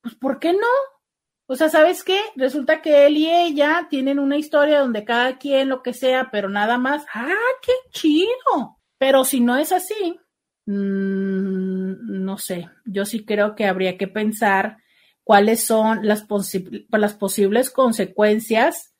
Pues, 0.00 0.14
¿por 0.14 0.38
qué 0.38 0.52
no? 0.52 0.68
O 1.46 1.56
sea, 1.56 1.68
¿sabes 1.68 2.02
qué? 2.04 2.20
Resulta 2.36 2.80
que 2.80 3.06
él 3.06 3.18
y 3.18 3.30
ella 3.30 3.86
tienen 3.90 4.18
una 4.18 4.38
historia 4.38 4.80
donde 4.80 5.04
cada 5.04 5.38
quien 5.38 5.68
lo 5.68 5.82
que 5.82 5.92
sea, 5.92 6.30
pero 6.32 6.48
nada 6.48 6.78
más. 6.78 7.04
¡Ah, 7.12 7.34
qué 7.62 7.72
chido! 7.90 8.78
Pero 8.98 9.24
si 9.24 9.40
no 9.40 9.56
es 9.56 9.70
así, 9.70 10.18
mmm, 10.66 12.24
no 12.24 12.38
sé, 12.38 12.70
yo 12.86 13.04
sí 13.04 13.24
creo 13.24 13.54
que 13.54 13.66
habría 13.66 13.98
que 13.98 14.08
pensar 14.08 14.78
cuáles 15.22 15.64
son 15.64 16.06
las, 16.06 16.26
las 16.90 17.14
posibles 17.14 17.70
consecuencias 17.70 18.94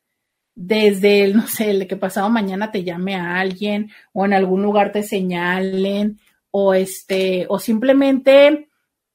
desde 0.55 1.25
el, 1.25 1.37
no 1.37 1.47
sé, 1.47 1.71
el 1.71 1.89
que 1.89 1.97
pasado 1.97 2.29
mañana 2.31 2.71
te 2.71 2.85
llame 2.85 3.17
a 3.17 3.39
alguien 3.41 3.91
o 4.13 4.25
en 4.25 4.35
algún 4.35 4.63
lugar 4.63 4.93
te 4.93 5.03
señalen 5.03 6.21
o 6.57 6.73
este, 6.73 7.47
o 7.49 7.59
simplemente 7.59 8.69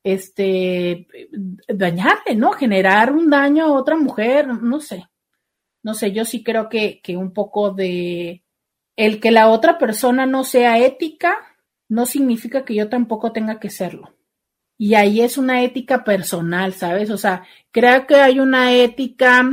este 0.03 1.07
dañarle, 1.69 2.35
¿no? 2.35 2.51
Generar 2.51 3.13
un 3.13 3.29
daño 3.29 3.63
a 3.63 3.71
otra 3.71 3.95
mujer, 3.95 4.45
no 4.49 4.81
sé. 4.81 5.05
No 5.81 5.93
sé, 5.93 6.11
yo 6.11 6.25
sí 6.25 6.43
creo 6.43 6.67
que, 6.67 6.99
que 7.01 7.15
un 7.15 7.31
poco 7.31 7.71
de 7.71 8.43
el 8.97 9.21
que 9.21 9.31
la 9.31 9.47
otra 9.47 9.77
persona 9.77 10.25
no 10.25 10.43
sea 10.43 10.79
ética 10.79 11.37
no 11.87 12.05
significa 12.05 12.65
que 12.65 12.75
yo 12.75 12.89
tampoco 12.89 13.31
tenga 13.31 13.57
que 13.57 13.69
serlo. 13.69 14.13
Y 14.77 14.95
ahí 14.95 15.21
es 15.21 15.37
una 15.37 15.63
ética 15.63 16.03
personal, 16.03 16.73
¿sabes? 16.73 17.09
O 17.09 17.17
sea, 17.17 17.43
creo 17.71 18.05
que 18.05 18.15
hay 18.15 18.41
una 18.41 18.73
ética 18.73 19.49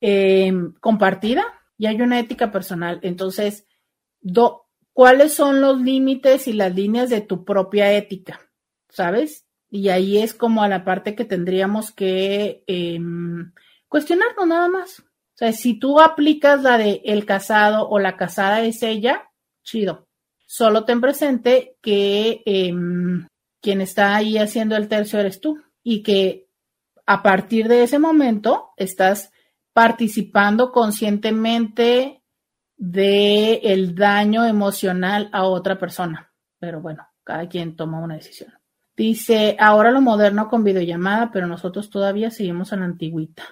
eh, 0.00 0.50
compartida 0.80 1.44
y 1.76 1.84
hay 1.84 2.00
una 2.00 2.18
ética 2.18 2.50
personal. 2.50 3.00
Entonces, 3.02 3.66
¿cuáles 4.98 5.32
son 5.32 5.60
los 5.60 5.80
límites 5.80 6.48
y 6.48 6.52
las 6.52 6.74
líneas 6.74 7.08
de 7.08 7.20
tu 7.20 7.44
propia 7.44 7.92
ética? 7.92 8.40
¿Sabes? 8.88 9.46
Y 9.70 9.90
ahí 9.90 10.18
es 10.18 10.34
como 10.34 10.60
a 10.60 10.68
la 10.68 10.84
parte 10.84 11.14
que 11.14 11.24
tendríamos 11.24 11.92
que 11.92 12.64
eh, 12.66 12.98
cuestionarnos 13.86 14.48
nada 14.48 14.66
más. 14.66 14.98
O 14.98 15.36
sea, 15.36 15.52
si 15.52 15.78
tú 15.78 16.00
aplicas 16.00 16.64
la 16.64 16.78
de 16.78 17.00
el 17.04 17.26
casado 17.26 17.88
o 17.88 18.00
la 18.00 18.16
casada 18.16 18.64
es 18.64 18.82
ella, 18.82 19.30
chido. 19.62 20.08
Solo 20.46 20.84
ten 20.84 21.00
presente 21.00 21.76
que 21.80 22.42
em, 22.44 23.24
quien 23.62 23.80
está 23.80 24.16
ahí 24.16 24.36
haciendo 24.36 24.74
el 24.74 24.88
tercio 24.88 25.20
eres 25.20 25.40
tú 25.40 25.62
y 25.84 26.02
que 26.02 26.48
a 27.06 27.22
partir 27.22 27.68
de 27.68 27.84
ese 27.84 28.00
momento 28.00 28.70
estás 28.76 29.30
participando 29.72 30.72
conscientemente 30.72 32.17
de 32.78 33.54
el 33.64 33.94
daño 33.94 34.46
emocional 34.46 35.28
a 35.32 35.44
otra 35.44 35.78
persona. 35.78 36.32
Pero 36.58 36.80
bueno, 36.80 37.06
cada 37.24 37.48
quien 37.48 37.76
toma 37.76 38.00
una 38.00 38.14
decisión. 38.14 38.52
Dice, 38.96 39.56
ahora 39.60 39.90
lo 39.90 40.00
moderno 40.00 40.48
con 40.48 40.64
videollamada, 40.64 41.30
pero 41.30 41.46
nosotros 41.46 41.90
todavía 41.90 42.30
seguimos 42.30 42.72
en 42.72 42.80
la 42.80 42.86
antigüita. 42.86 43.44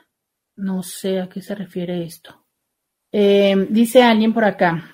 No 0.56 0.82
sé 0.82 1.20
a 1.20 1.28
qué 1.28 1.42
se 1.42 1.54
refiere 1.54 2.04
esto. 2.04 2.46
Eh, 3.12 3.66
dice 3.70 4.02
alguien 4.02 4.32
por 4.32 4.44
acá. 4.44 4.90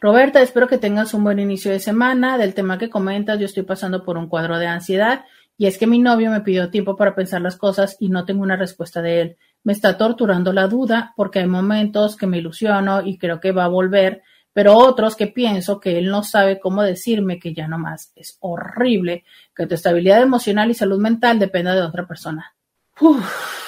Roberta, 0.00 0.42
espero 0.42 0.66
que 0.66 0.78
tengas 0.78 1.14
un 1.14 1.22
buen 1.22 1.38
inicio 1.38 1.70
de 1.70 1.78
semana. 1.78 2.38
Del 2.38 2.54
tema 2.54 2.78
que 2.78 2.90
comentas, 2.90 3.38
yo 3.38 3.46
estoy 3.46 3.62
pasando 3.62 4.04
por 4.04 4.18
un 4.18 4.28
cuadro 4.28 4.58
de 4.58 4.66
ansiedad 4.66 5.24
y 5.56 5.66
es 5.66 5.78
que 5.78 5.86
mi 5.86 6.00
novio 6.00 6.30
me 6.30 6.40
pidió 6.40 6.70
tiempo 6.70 6.96
para 6.96 7.14
pensar 7.14 7.40
las 7.40 7.56
cosas 7.56 7.96
y 8.00 8.08
no 8.08 8.24
tengo 8.24 8.42
una 8.42 8.56
respuesta 8.56 9.02
de 9.02 9.20
él. 9.20 9.36
Me 9.64 9.72
está 9.72 9.96
torturando 9.96 10.52
la 10.52 10.66
duda 10.66 11.12
porque 11.16 11.40
hay 11.40 11.46
momentos 11.46 12.16
que 12.16 12.26
me 12.26 12.38
ilusiono 12.38 13.02
y 13.06 13.18
creo 13.18 13.40
que 13.40 13.52
va 13.52 13.64
a 13.64 13.68
volver, 13.68 14.22
pero 14.52 14.76
otros 14.76 15.16
que 15.16 15.28
pienso 15.28 15.80
que 15.80 15.98
él 15.98 16.06
no 16.06 16.22
sabe 16.22 16.58
cómo 16.60 16.82
decirme 16.82 17.38
que 17.38 17.54
ya 17.54 17.68
no 17.68 17.78
más. 17.78 18.12
Es 18.16 18.36
horrible 18.40 19.24
que 19.54 19.66
tu 19.66 19.74
estabilidad 19.74 20.20
emocional 20.20 20.70
y 20.70 20.74
salud 20.74 21.00
mental 21.00 21.38
dependa 21.38 21.74
de 21.74 21.82
otra 21.82 22.06
persona. 22.06 22.54
Uf 23.00 23.62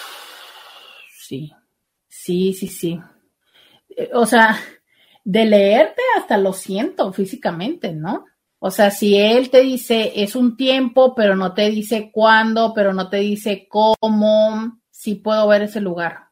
sí, 1.25 1.53
sí, 2.09 2.53
sí, 2.53 2.69
sí. 2.69 3.01
Eh, 3.97 4.11
o 4.13 4.27
sea, 4.27 4.59
de 5.25 5.45
leerte 5.47 6.03
hasta 6.19 6.37
lo 6.37 6.53
siento 6.53 7.13
físicamente, 7.13 7.93
¿no? 7.93 8.27
O 8.59 8.71
sea, 8.71 8.91
si 8.91 9.17
él 9.17 9.51
te 9.51 9.61
dice 9.61 10.13
es 10.17 10.37
un 10.37 10.57
tiempo, 10.57 11.15
pero 11.15 11.37
no 11.37 11.55
te 11.55 11.71
dice 11.71 12.11
cuándo, 12.13 12.73
pero 12.75 12.95
no 12.95 13.09
te 13.09 13.19
dice 13.19 13.67
cómo, 13.69 14.81
sí 15.05 15.17
puedo 15.17 15.47
ver 15.49 15.61
ese 15.61 15.83
lugar. 15.83 16.29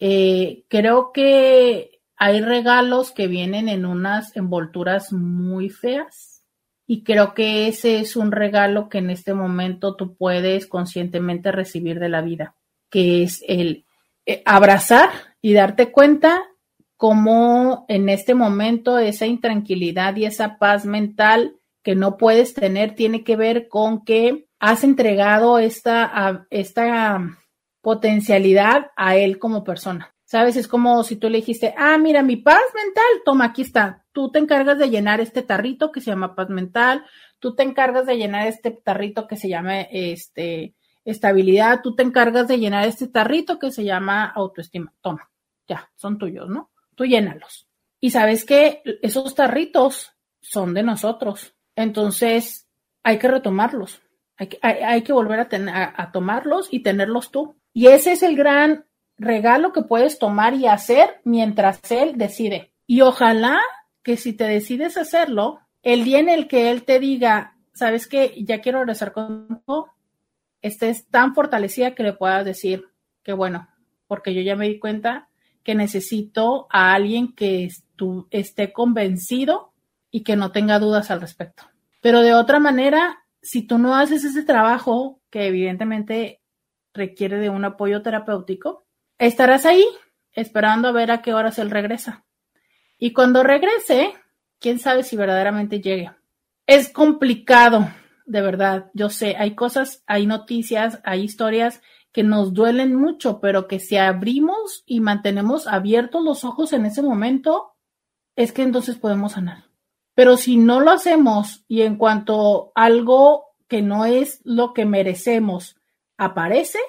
Eh, 0.00 0.64
creo 0.66 1.12
que 1.12 2.00
hay 2.16 2.40
regalos 2.40 3.12
que 3.12 3.28
vienen 3.28 3.68
en 3.68 3.86
unas 3.86 4.36
envolturas 4.36 5.12
muy 5.12 5.70
feas 5.70 6.42
y 6.84 7.04
creo 7.04 7.32
que 7.32 7.68
ese 7.68 8.00
es 8.00 8.16
un 8.16 8.32
regalo 8.32 8.88
que 8.88 8.98
en 8.98 9.10
este 9.10 9.34
momento 9.34 9.94
tú 9.94 10.16
puedes 10.16 10.66
conscientemente 10.66 11.52
recibir 11.52 12.00
de 12.00 12.08
la 12.08 12.20
vida, 12.20 12.56
que 12.90 13.22
es 13.22 13.44
el 13.46 13.84
eh, 14.26 14.42
abrazar 14.44 15.10
y 15.40 15.52
darte 15.52 15.92
cuenta 15.92 16.42
cómo 16.96 17.86
en 17.86 18.08
este 18.08 18.34
momento 18.34 18.98
esa 18.98 19.26
intranquilidad 19.26 20.16
y 20.16 20.24
esa 20.24 20.58
paz 20.58 20.86
mental 20.86 21.54
que 21.84 21.94
no 21.94 22.16
puedes 22.16 22.52
tener 22.52 22.96
tiene 22.96 23.22
que 23.22 23.36
ver 23.36 23.68
con 23.68 24.04
que 24.04 24.48
has 24.58 24.82
entregado 24.82 25.60
esta, 25.60 26.48
esta 26.50 27.38
potencialidad 27.88 28.90
a 28.96 29.16
él 29.16 29.38
como 29.38 29.64
persona. 29.64 30.14
¿Sabes? 30.22 30.56
Es 30.56 30.68
como 30.68 31.02
si 31.04 31.16
tú 31.16 31.30
le 31.30 31.38
dijiste, 31.38 31.72
ah, 31.74 31.96
mira, 31.96 32.22
mi 32.22 32.36
paz 32.36 32.60
mental, 32.74 33.22
toma, 33.24 33.46
aquí 33.46 33.62
está. 33.62 34.04
Tú 34.12 34.30
te 34.30 34.38
encargas 34.38 34.78
de 34.78 34.90
llenar 34.90 35.22
este 35.22 35.40
tarrito 35.40 35.90
que 35.90 36.02
se 36.02 36.10
llama 36.10 36.34
paz 36.34 36.50
mental, 36.50 37.06
tú 37.38 37.54
te 37.54 37.62
encargas 37.62 38.04
de 38.04 38.18
llenar 38.18 38.46
este 38.46 38.72
tarrito 38.72 39.26
que 39.26 39.36
se 39.36 39.48
llama 39.48 39.80
este 39.80 40.74
estabilidad, 41.02 41.80
tú 41.82 41.94
te 41.94 42.02
encargas 42.02 42.46
de 42.46 42.58
llenar 42.58 42.86
este 42.86 43.08
tarrito 43.08 43.58
que 43.58 43.70
se 43.70 43.84
llama 43.84 44.26
autoestima. 44.26 44.92
Toma, 45.00 45.30
ya, 45.66 45.90
son 45.96 46.18
tuyos, 46.18 46.46
¿no? 46.50 46.70
Tú 46.94 47.06
llénalos. 47.06 47.70
Y 47.98 48.10
sabes 48.10 48.44
que 48.44 48.82
esos 49.00 49.34
tarritos 49.34 50.12
son 50.42 50.74
de 50.74 50.82
nosotros. 50.82 51.54
Entonces, 51.74 52.68
hay 53.02 53.18
que 53.18 53.28
retomarlos. 53.28 54.02
Hay 54.36 54.48
que, 54.48 54.58
hay, 54.60 55.00
que 55.00 55.14
volver 55.14 55.40
a, 55.40 55.94
a 55.96 56.12
tomarlos 56.12 56.68
y 56.70 56.80
tenerlos 56.80 57.30
tú. 57.30 57.57
Y 57.72 57.88
ese 57.88 58.12
es 58.12 58.22
el 58.22 58.36
gran 58.36 58.84
regalo 59.16 59.72
que 59.72 59.82
puedes 59.82 60.18
tomar 60.18 60.54
y 60.54 60.66
hacer 60.66 61.20
mientras 61.24 61.80
él 61.90 62.16
decide. 62.16 62.72
Y 62.86 63.00
ojalá 63.02 63.60
que 64.02 64.16
si 64.16 64.32
te 64.32 64.44
decides 64.44 64.96
hacerlo, 64.96 65.60
el 65.82 66.04
día 66.04 66.18
en 66.18 66.28
el 66.28 66.48
que 66.48 66.70
él 66.70 66.84
te 66.84 66.98
diga, 66.98 67.56
sabes 67.72 68.06
que 68.06 68.34
ya 68.44 68.60
quiero 68.60 68.80
regresar 68.80 69.12
contigo, 69.12 69.92
estés 70.62 71.06
tan 71.08 71.34
fortalecida 71.34 71.94
que 71.94 72.02
le 72.02 72.12
puedas 72.12 72.44
decir 72.44 72.84
que 73.22 73.32
bueno, 73.32 73.68
porque 74.06 74.34
yo 74.34 74.40
ya 74.40 74.56
me 74.56 74.68
di 74.68 74.78
cuenta 74.78 75.28
que 75.62 75.74
necesito 75.74 76.66
a 76.70 76.94
alguien 76.94 77.34
que 77.34 77.68
esté 78.30 78.72
convencido 78.72 79.72
y 80.10 80.22
que 80.22 80.36
no 80.36 80.50
tenga 80.50 80.78
dudas 80.78 81.10
al 81.10 81.20
respecto. 81.20 81.64
Pero 82.00 82.22
de 82.22 82.32
otra 82.32 82.58
manera, 82.58 83.18
si 83.42 83.62
tú 83.66 83.78
no 83.78 83.94
haces 83.94 84.24
ese 84.24 84.42
trabajo, 84.44 85.20
que 85.30 85.46
evidentemente 85.46 86.37
requiere 86.98 87.38
de 87.38 87.48
un 87.48 87.64
apoyo 87.64 88.02
terapéutico, 88.02 88.84
estarás 89.16 89.64
ahí 89.64 89.84
esperando 90.32 90.88
a 90.88 90.92
ver 90.92 91.10
a 91.10 91.22
qué 91.22 91.32
horas 91.32 91.58
él 91.58 91.70
regresa. 91.70 92.26
Y 92.98 93.14
cuando 93.14 93.42
regrese, 93.42 94.12
quién 94.58 94.78
sabe 94.78 95.02
si 95.02 95.16
verdaderamente 95.16 95.80
llegue. 95.80 96.10
Es 96.66 96.90
complicado 96.90 97.88
de 98.28 98.42
verdad, 98.42 98.90
yo 98.92 99.08
sé, 99.08 99.36
hay 99.38 99.54
cosas, 99.54 100.04
hay 100.06 100.26
noticias, 100.26 101.00
hay 101.02 101.22
historias 101.22 101.80
que 102.12 102.22
nos 102.22 102.52
duelen 102.52 102.94
mucho, 102.94 103.40
pero 103.40 103.66
que 103.66 103.80
si 103.80 103.96
abrimos 103.96 104.82
y 104.84 105.00
mantenemos 105.00 105.66
abiertos 105.66 106.22
los 106.22 106.44
ojos 106.44 106.74
en 106.74 106.84
ese 106.84 107.00
momento, 107.00 107.72
es 108.36 108.52
que 108.52 108.62
entonces 108.62 108.98
podemos 108.98 109.32
sanar. 109.32 109.64
Pero 110.14 110.36
si 110.36 110.58
no 110.58 110.80
lo 110.80 110.90
hacemos 110.90 111.64
y 111.68 111.82
en 111.82 111.96
cuanto 111.96 112.70
algo 112.74 113.46
que 113.66 113.80
no 113.80 114.04
es 114.04 114.42
lo 114.44 114.74
que 114.74 114.84
merecemos 114.84 115.76
aparece, 116.18 116.80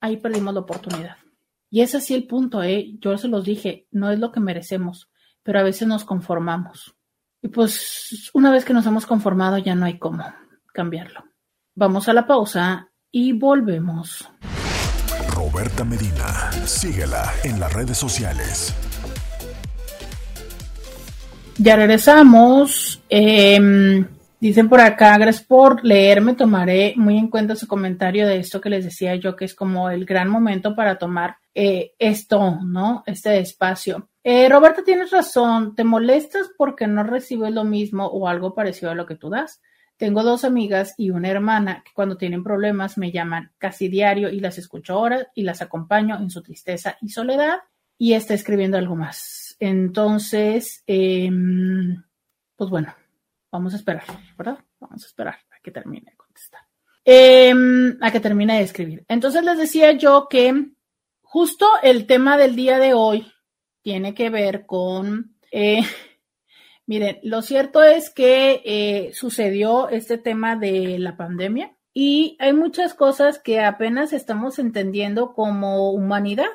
ahí 0.00 0.16
perdimos 0.16 0.54
la 0.54 0.60
oportunidad. 0.60 1.16
Y 1.70 1.82
es 1.82 1.94
así 1.94 2.14
el 2.14 2.26
punto, 2.26 2.62
¿eh? 2.62 2.96
Yo 2.98 3.16
se 3.16 3.28
los 3.28 3.44
dije, 3.44 3.86
no 3.92 4.10
es 4.10 4.18
lo 4.18 4.32
que 4.32 4.40
merecemos, 4.40 5.08
pero 5.42 5.60
a 5.60 5.62
veces 5.62 5.86
nos 5.86 6.04
conformamos. 6.04 6.96
Y 7.40 7.48
pues 7.48 8.30
una 8.34 8.50
vez 8.50 8.64
que 8.64 8.74
nos 8.74 8.86
hemos 8.86 9.06
conformado 9.06 9.58
ya 9.58 9.74
no 9.74 9.86
hay 9.86 9.98
cómo 9.98 10.24
cambiarlo. 10.72 11.24
Vamos 11.74 12.08
a 12.08 12.12
la 12.12 12.26
pausa 12.26 12.90
y 13.10 13.32
volvemos. 13.32 14.28
Roberta 15.34 15.84
Medina, 15.84 16.52
síguela 16.66 17.32
en 17.44 17.58
las 17.58 17.72
redes 17.72 17.98
sociales. 17.98 18.74
Ya 21.58 21.76
regresamos. 21.76 23.02
Em, 23.08 24.06
dicen 24.42 24.68
por 24.68 24.80
acá, 24.80 25.16
gracias 25.18 25.46
por 25.46 25.84
leerme, 25.84 26.34
tomaré 26.34 26.94
muy 26.96 27.16
en 27.16 27.28
cuenta 27.28 27.54
su 27.54 27.68
comentario 27.68 28.26
de 28.26 28.38
esto 28.38 28.60
que 28.60 28.70
les 28.70 28.84
decía 28.84 29.14
yo, 29.14 29.36
que 29.36 29.44
es 29.44 29.54
como 29.54 29.88
el 29.88 30.04
gran 30.04 30.28
momento 30.28 30.74
para 30.74 30.98
tomar 30.98 31.36
eh, 31.54 31.92
esto, 31.96 32.58
¿no? 32.60 33.04
Este 33.06 33.38
espacio. 33.38 34.08
Eh, 34.24 34.48
Roberta, 34.48 34.82
tienes 34.82 35.12
razón, 35.12 35.76
te 35.76 35.84
molestas 35.84 36.50
porque 36.58 36.88
no 36.88 37.04
recibes 37.04 37.52
lo 37.52 37.62
mismo 37.62 38.06
o 38.06 38.26
algo 38.26 38.52
parecido 38.52 38.90
a 38.90 38.96
lo 38.96 39.06
que 39.06 39.14
tú 39.14 39.30
das. 39.30 39.60
Tengo 39.96 40.24
dos 40.24 40.44
amigas 40.44 40.94
y 40.96 41.10
una 41.10 41.28
hermana 41.28 41.84
que 41.84 41.92
cuando 41.94 42.16
tienen 42.16 42.42
problemas 42.42 42.98
me 42.98 43.12
llaman 43.12 43.52
casi 43.58 43.86
diario 43.86 44.28
y 44.28 44.40
las 44.40 44.58
escucho 44.58 44.94
ahora 44.94 45.28
y 45.36 45.44
las 45.44 45.62
acompaño 45.62 46.18
en 46.18 46.30
su 46.30 46.42
tristeza 46.42 46.96
y 47.00 47.10
soledad 47.10 47.58
y 47.96 48.14
está 48.14 48.34
escribiendo 48.34 48.76
algo 48.76 48.96
más. 48.96 49.56
Entonces, 49.60 50.82
em, 50.88 52.02
pues 52.56 52.68
bueno, 52.68 52.92
vamos 53.52 53.74
a 53.74 53.76
esperar, 53.76 54.04
¿verdad? 54.36 54.58
Vamos 54.80 55.04
a 55.04 55.06
esperar 55.06 55.34
a 55.34 55.60
que 55.62 55.70
termine 55.70 56.10
de 56.10 56.16
contestar. 56.16 56.62
Em, 57.04 57.98
a 58.00 58.10
que 58.10 58.20
termine 58.20 58.56
de 58.56 58.62
escribir. 58.62 59.04
Entonces 59.08 59.44
les 59.44 59.58
decía 59.58 59.92
yo 59.92 60.28
que 60.28 60.70
justo 61.20 61.66
el 61.82 62.06
tema 62.06 62.36
del 62.36 62.56
día 62.56 62.78
de 62.78 62.94
hoy 62.94 63.30
tiene 63.82 64.14
que 64.14 64.30
ver 64.30 64.66
con... 64.66 65.36
Eh, 65.50 65.82
Miren, 66.86 67.20
lo 67.22 67.42
cierto 67.42 67.82
es 67.82 68.10
que 68.10 68.62
eh, 68.64 69.10
sucedió 69.14 69.88
este 69.88 70.18
tema 70.18 70.56
de 70.56 70.98
la 70.98 71.16
pandemia 71.16 71.76
y 71.94 72.36
hay 72.40 72.52
muchas 72.52 72.94
cosas 72.94 73.38
que 73.38 73.60
apenas 73.60 74.12
estamos 74.12 74.58
entendiendo 74.58 75.32
como 75.32 75.92
humanidad 75.92 76.50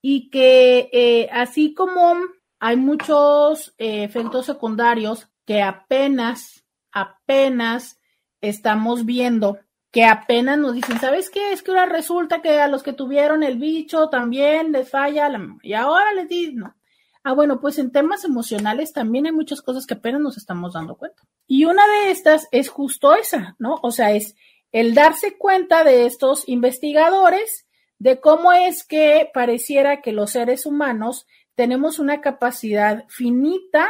y 0.00 0.30
que 0.30 0.88
eh, 0.92 1.28
así 1.30 1.74
como 1.74 2.14
hay 2.58 2.76
muchos 2.76 3.74
efectos 3.76 4.46
secundarios 4.46 5.28
que 5.46 5.62
apenas, 5.62 6.64
apenas 6.92 7.98
estamos 8.40 9.06
viendo, 9.06 9.58
que 9.90 10.04
apenas 10.04 10.58
nos 10.58 10.74
dicen, 10.74 11.00
¿sabes 11.00 11.30
qué? 11.30 11.52
Es 11.52 11.62
que 11.62 11.70
ahora 11.70 11.86
resulta 11.86 12.42
que 12.42 12.60
a 12.60 12.68
los 12.68 12.82
que 12.82 12.92
tuvieron 12.92 13.42
el 13.42 13.58
bicho 13.58 14.08
también 14.08 14.72
les 14.72 14.90
falla 14.90 15.28
la 15.28 15.40
y 15.62 15.72
ahora 15.72 16.12
les 16.12 16.28
dicen, 16.28 16.56
no. 16.56 16.76
Ah, 17.22 17.32
bueno, 17.32 17.60
pues 17.60 17.78
en 17.78 17.90
temas 17.90 18.24
emocionales 18.24 18.92
también 18.92 19.26
hay 19.26 19.32
muchas 19.32 19.60
cosas 19.60 19.84
que 19.84 19.94
apenas 19.94 20.20
nos 20.20 20.36
estamos 20.36 20.74
dando 20.74 20.96
cuenta. 20.96 21.22
Y 21.48 21.64
una 21.64 21.84
de 21.84 22.12
estas 22.12 22.46
es 22.52 22.68
justo 22.68 23.16
esa, 23.16 23.56
¿no? 23.58 23.80
O 23.82 23.90
sea, 23.90 24.12
es 24.12 24.36
el 24.70 24.94
darse 24.94 25.36
cuenta 25.36 25.82
de 25.82 26.06
estos 26.06 26.48
investigadores 26.48 27.66
de 27.98 28.20
cómo 28.20 28.52
es 28.52 28.86
que 28.86 29.28
pareciera 29.32 30.02
que 30.02 30.12
los 30.12 30.30
seres 30.30 30.66
humanos 30.66 31.26
tenemos 31.56 31.98
una 31.98 32.20
capacidad 32.20 33.04
finita 33.08 33.88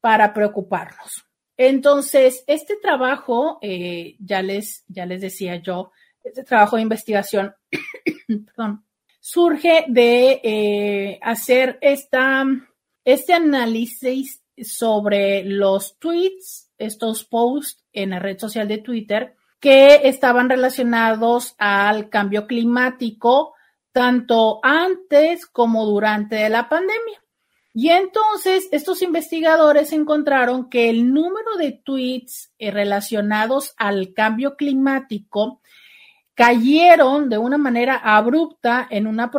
para 0.00 0.32
preocuparnos. 0.32 1.24
Entonces, 1.56 2.42
este 2.46 2.76
trabajo, 2.76 3.58
eh, 3.60 4.16
ya, 4.18 4.42
les, 4.42 4.84
ya 4.88 5.04
les 5.04 5.20
decía 5.20 5.56
yo, 5.56 5.92
este 6.24 6.42
trabajo 6.42 6.76
de 6.76 6.82
investigación, 6.82 7.54
perdón, 8.46 8.84
surge 9.20 9.84
de 9.88 10.40
eh, 10.42 11.18
hacer 11.22 11.78
esta, 11.82 12.44
este 13.04 13.34
análisis 13.34 14.42
sobre 14.62 15.44
los 15.44 15.98
tweets, 15.98 16.70
estos 16.78 17.24
posts 17.24 17.84
en 17.92 18.10
la 18.10 18.18
red 18.18 18.38
social 18.38 18.66
de 18.66 18.78
Twitter, 18.78 19.36
que 19.60 20.08
estaban 20.08 20.48
relacionados 20.48 21.54
al 21.58 22.08
cambio 22.08 22.46
climático, 22.46 23.54
tanto 23.92 24.60
antes 24.62 25.46
como 25.46 25.84
durante 25.84 26.48
la 26.48 26.68
pandemia. 26.68 27.22
Y 27.72 27.90
entonces 27.90 28.68
estos 28.72 29.00
investigadores 29.02 29.92
encontraron 29.92 30.68
que 30.68 30.90
el 30.90 31.12
número 31.12 31.56
de 31.56 31.72
tweets 31.72 32.52
eh, 32.58 32.70
relacionados 32.70 33.74
al 33.76 34.12
cambio 34.12 34.56
climático 34.56 35.60
cayeron 36.34 37.28
de 37.28 37.38
una 37.38 37.58
manera 37.58 37.96
abrupta 37.96 38.86
en 38.90 39.06
una 39.06 39.30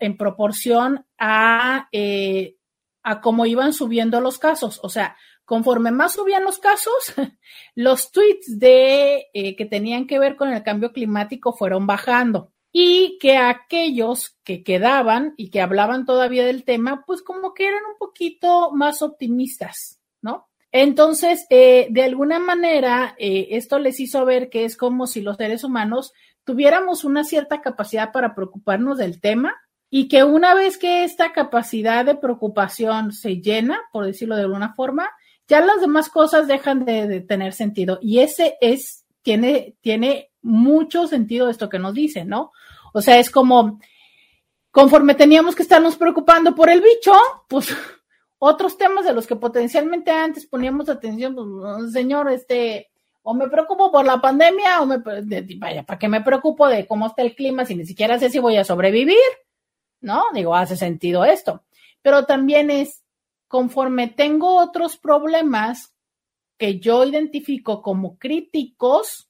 en 0.00 0.16
proporción 0.16 1.06
a, 1.18 1.88
eh, 1.90 2.56
a 3.02 3.20
cómo 3.20 3.46
iban 3.46 3.72
subiendo 3.72 4.20
los 4.20 4.38
casos. 4.38 4.78
O 4.82 4.88
sea, 4.88 5.16
conforme 5.44 5.90
más 5.90 6.12
subían 6.12 6.44
los 6.44 6.58
casos, 6.58 7.14
los 7.74 8.12
tweets 8.12 8.58
de 8.58 9.26
eh, 9.32 9.56
que 9.56 9.64
tenían 9.64 10.06
que 10.06 10.20
ver 10.20 10.36
con 10.36 10.52
el 10.52 10.62
cambio 10.62 10.92
climático 10.92 11.52
fueron 11.54 11.86
bajando 11.88 12.52
y 12.72 13.18
que 13.18 13.36
aquellos 13.36 14.36
que 14.44 14.62
quedaban 14.62 15.34
y 15.36 15.50
que 15.50 15.60
hablaban 15.60 16.04
todavía 16.04 16.44
del 16.44 16.64
tema, 16.64 17.04
pues 17.06 17.22
como 17.22 17.52
que 17.52 17.66
eran 17.66 17.82
un 17.90 17.98
poquito 17.98 18.70
más 18.72 19.02
optimistas, 19.02 20.00
¿no? 20.22 20.48
Entonces, 20.72 21.46
eh, 21.50 21.88
de 21.90 22.04
alguna 22.04 22.38
manera, 22.38 23.16
eh, 23.18 23.48
esto 23.50 23.80
les 23.80 23.98
hizo 23.98 24.24
ver 24.24 24.50
que 24.50 24.64
es 24.64 24.76
como 24.76 25.08
si 25.08 25.20
los 25.20 25.36
seres 25.36 25.64
humanos 25.64 26.12
tuviéramos 26.44 27.04
una 27.04 27.24
cierta 27.24 27.60
capacidad 27.60 28.12
para 28.12 28.36
preocuparnos 28.36 28.98
del 28.98 29.20
tema 29.20 29.56
y 29.90 30.06
que 30.06 30.22
una 30.22 30.54
vez 30.54 30.78
que 30.78 31.02
esta 31.02 31.32
capacidad 31.32 32.04
de 32.04 32.14
preocupación 32.14 33.12
se 33.12 33.40
llena, 33.40 33.80
por 33.92 34.06
decirlo 34.06 34.36
de 34.36 34.42
alguna 34.42 34.74
forma, 34.74 35.10
ya 35.48 35.60
las 35.60 35.80
demás 35.80 36.08
cosas 36.08 36.46
dejan 36.46 36.84
de, 36.84 37.08
de 37.08 37.20
tener 37.20 37.52
sentido. 37.52 37.98
Y 38.00 38.20
ese 38.20 38.56
es, 38.60 39.04
tiene, 39.22 39.74
tiene 39.80 40.29
mucho 40.42 41.06
sentido 41.06 41.48
esto 41.48 41.68
que 41.68 41.78
nos 41.78 41.94
dicen, 41.94 42.28
¿no? 42.28 42.52
O 42.92 43.02
sea, 43.02 43.18
es 43.18 43.30
como, 43.30 43.80
conforme 44.70 45.14
teníamos 45.14 45.54
que 45.54 45.62
estarnos 45.62 45.96
preocupando 45.96 46.54
por 46.54 46.70
el 46.70 46.80
bicho, 46.80 47.12
pues 47.48 47.68
otros 48.38 48.76
temas 48.78 49.04
de 49.04 49.12
los 49.12 49.26
que 49.26 49.36
potencialmente 49.36 50.10
antes 50.10 50.46
poníamos 50.46 50.88
atención, 50.88 51.34
pues, 51.34 51.92
señor, 51.92 52.30
este, 52.30 52.90
o 53.22 53.34
me 53.34 53.48
preocupo 53.48 53.90
por 53.92 54.04
la 54.04 54.20
pandemia, 54.20 54.80
o 54.80 54.86
me, 54.86 54.98
vaya, 55.58 55.82
¿para 55.84 55.98
qué 55.98 56.08
me 56.08 56.22
preocupo 56.22 56.66
de 56.68 56.86
cómo 56.86 57.06
está 57.06 57.22
el 57.22 57.34
clima 57.34 57.64
si 57.64 57.74
ni 57.74 57.84
siquiera 57.84 58.18
sé 58.18 58.30
si 58.30 58.38
voy 58.38 58.56
a 58.56 58.64
sobrevivir? 58.64 59.16
¿No? 60.00 60.24
Digo, 60.32 60.56
hace 60.56 60.76
sentido 60.76 61.24
esto. 61.24 61.62
Pero 62.00 62.24
también 62.24 62.70
es, 62.70 63.02
conforme 63.46 64.08
tengo 64.08 64.56
otros 64.56 64.96
problemas 64.96 65.92
que 66.56 66.78
yo 66.78 67.04
identifico 67.04 67.82
como 67.82 68.18
críticos, 68.18 69.29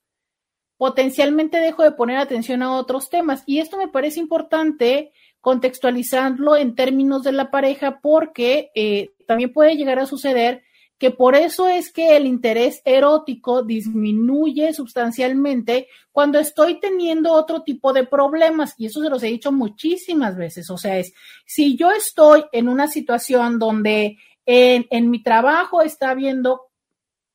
potencialmente 0.81 1.59
dejo 1.59 1.82
de 1.82 1.93
poner 1.93 2.16
atención 2.16 2.62
a 2.62 2.73
otros 2.73 3.11
temas. 3.11 3.43
Y 3.44 3.59
esto 3.59 3.77
me 3.77 3.89
parece 3.89 4.19
importante 4.19 5.12
contextualizarlo 5.43 6.57
en 6.57 6.74
términos 6.74 7.23
de 7.23 7.32
la 7.32 7.51
pareja 7.51 8.01
porque 8.01 8.70
eh, 8.74 9.11
también 9.27 9.52
puede 9.52 9.77
llegar 9.77 9.98
a 9.98 10.07
suceder 10.07 10.62
que 10.97 11.11
por 11.11 11.35
eso 11.35 11.69
es 11.69 11.93
que 11.93 12.16
el 12.16 12.24
interés 12.24 12.81
erótico 12.86 13.62
disminuye 13.62 14.73
sustancialmente 14.73 15.86
cuando 16.12 16.39
estoy 16.39 16.81
teniendo 16.81 17.35
otro 17.35 17.61
tipo 17.61 17.93
de 17.93 18.07
problemas. 18.07 18.73
Y 18.78 18.86
eso 18.86 19.02
se 19.02 19.11
los 19.11 19.23
he 19.23 19.27
dicho 19.27 19.52
muchísimas 19.52 20.35
veces. 20.35 20.70
O 20.70 20.78
sea, 20.78 20.97
es 20.97 21.12
si 21.44 21.77
yo 21.77 21.90
estoy 21.90 22.47
en 22.52 22.70
una 22.70 22.86
situación 22.86 23.59
donde 23.59 24.16
en, 24.47 24.86
en 24.89 25.11
mi 25.11 25.23
trabajo 25.23 25.82
está 25.82 26.09
habiendo 26.09 26.70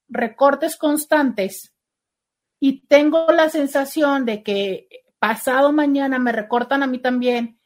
recortes 0.10 0.78
constantes, 0.78 1.75
y 2.60 2.86
tengo 2.88 3.28
la 3.32 3.50
sensación 3.50 4.26
de 4.26 4.44
que 4.44 4.88
pasado 5.20 5.72
mañana 5.72 6.20
me 6.20 6.32
recortan 6.32 6.84
a 6.84 6.88
mí 6.88 7.00
también, 7.00 7.60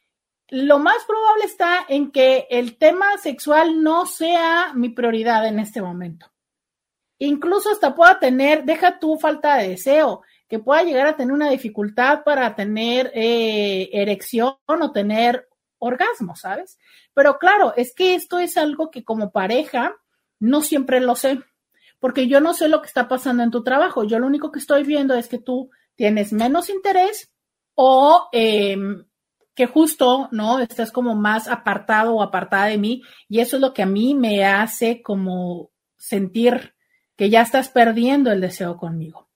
lo 0.48 0.78
más 0.78 1.04
probable 1.06 1.44
está 1.44 1.84
en 1.88 2.10
que 2.10 2.46
el 2.50 2.76
tema 2.76 3.16
sexual 3.18 3.82
no 3.82 4.06
sea 4.06 4.72
mi 4.74 4.88
prioridad 4.88 5.46
en 5.46 5.60
este 5.60 5.80
momento. 5.80 6.26
Incluso 7.18 7.70
hasta 7.70 7.94
pueda 7.94 8.18
tener, 8.18 8.64
deja 8.64 8.98
tu 8.98 9.18
falta 9.18 9.56
de 9.56 9.68
deseo, 9.68 10.22
que 10.48 10.58
pueda 10.58 10.82
llegar 10.82 11.06
a 11.06 11.16
tener 11.16 11.32
una 11.32 11.50
dificultad 11.50 12.24
para 12.24 12.56
tener 12.56 13.12
eh, 13.14 13.90
erección 13.92 14.56
o 14.66 14.90
tener 14.90 15.48
orgasmo, 15.78 16.34
¿sabes? 16.34 16.78
Pero 17.14 17.38
claro, 17.38 17.72
es 17.76 17.94
que 17.94 18.14
esto 18.14 18.38
es 18.38 18.56
algo 18.56 18.90
que 18.90 19.04
como 19.04 19.30
pareja 19.30 19.96
no 20.40 20.62
siempre 20.62 21.00
lo 21.00 21.14
sé 21.14 21.40
porque 22.00 22.26
yo 22.26 22.40
no 22.40 22.54
sé 22.54 22.68
lo 22.68 22.80
que 22.80 22.88
está 22.88 23.06
pasando 23.06 23.42
en 23.42 23.50
tu 23.50 23.62
trabajo. 23.62 24.04
Yo 24.04 24.18
lo 24.18 24.26
único 24.26 24.50
que 24.50 24.58
estoy 24.58 24.82
viendo 24.82 25.14
es 25.14 25.28
que 25.28 25.38
tú 25.38 25.70
tienes 25.94 26.32
menos 26.32 26.70
interés 26.70 27.30
o 27.74 28.28
em, 28.32 29.04
que 29.54 29.66
justo, 29.66 30.28
¿no? 30.32 30.58
Estás 30.58 30.90
como 30.90 31.14
más 31.14 31.46
apartado 31.46 32.14
o 32.14 32.22
apartada 32.22 32.66
de 32.66 32.78
mí 32.78 33.02
y 33.28 33.40
eso 33.40 33.56
es 33.56 33.62
lo 33.62 33.74
que 33.74 33.82
a 33.82 33.86
mí 33.86 34.14
me 34.14 34.44
hace 34.44 35.02
como 35.02 35.70
sentir 35.96 36.74
que 37.16 37.28
ya 37.28 37.42
estás 37.42 37.68
perdiendo 37.68 38.32
el 38.32 38.40
deseo 38.40 38.78
conmigo. 38.78 39.28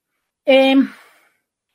Em, 0.43 0.89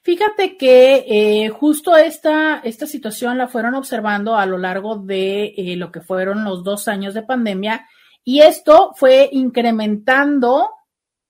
fíjate 0.02 0.56
que 0.56 1.04
eh, 1.06 1.48
justo 1.50 1.96
esta, 1.96 2.58
esta 2.64 2.86
situación 2.86 3.38
la 3.38 3.46
fueron 3.46 3.76
observando 3.76 4.36
a 4.36 4.44
lo 4.46 4.58
largo 4.58 4.96
de 4.96 5.54
eh, 5.56 5.76
lo 5.76 5.92
que 5.92 6.00
fueron 6.00 6.44
los 6.44 6.64
dos 6.64 6.88
años 6.88 7.14
de 7.14 7.22
pandemia 7.22 7.86
y 8.24 8.40
esto 8.40 8.92
fue 8.96 9.28
incrementando 9.32 10.70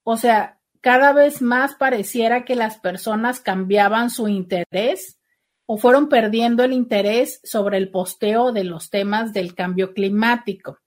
o 0.03 0.17
sea, 0.17 0.61
cada 0.81 1.13
vez 1.13 1.43
más 1.43 1.75
pareciera 1.75 2.45
que 2.45 2.57
las 2.57 2.79
personas 2.79 3.41
cambiaban 3.41 4.11
su 4.11 4.29
interés 4.29 5.19
o 5.67 5.77
fueron 5.79 6.09
perdiendo 6.09 6.65
el 6.65 6.73
interés 6.73 7.41
sobre 7.45 7.77
el 7.77 7.91
posteo 7.91 8.53
de 8.53 8.65
los 8.65 8.91
temas 8.91 9.33
del 9.33 9.55
cambio 9.55 9.93
climático. 9.95 10.79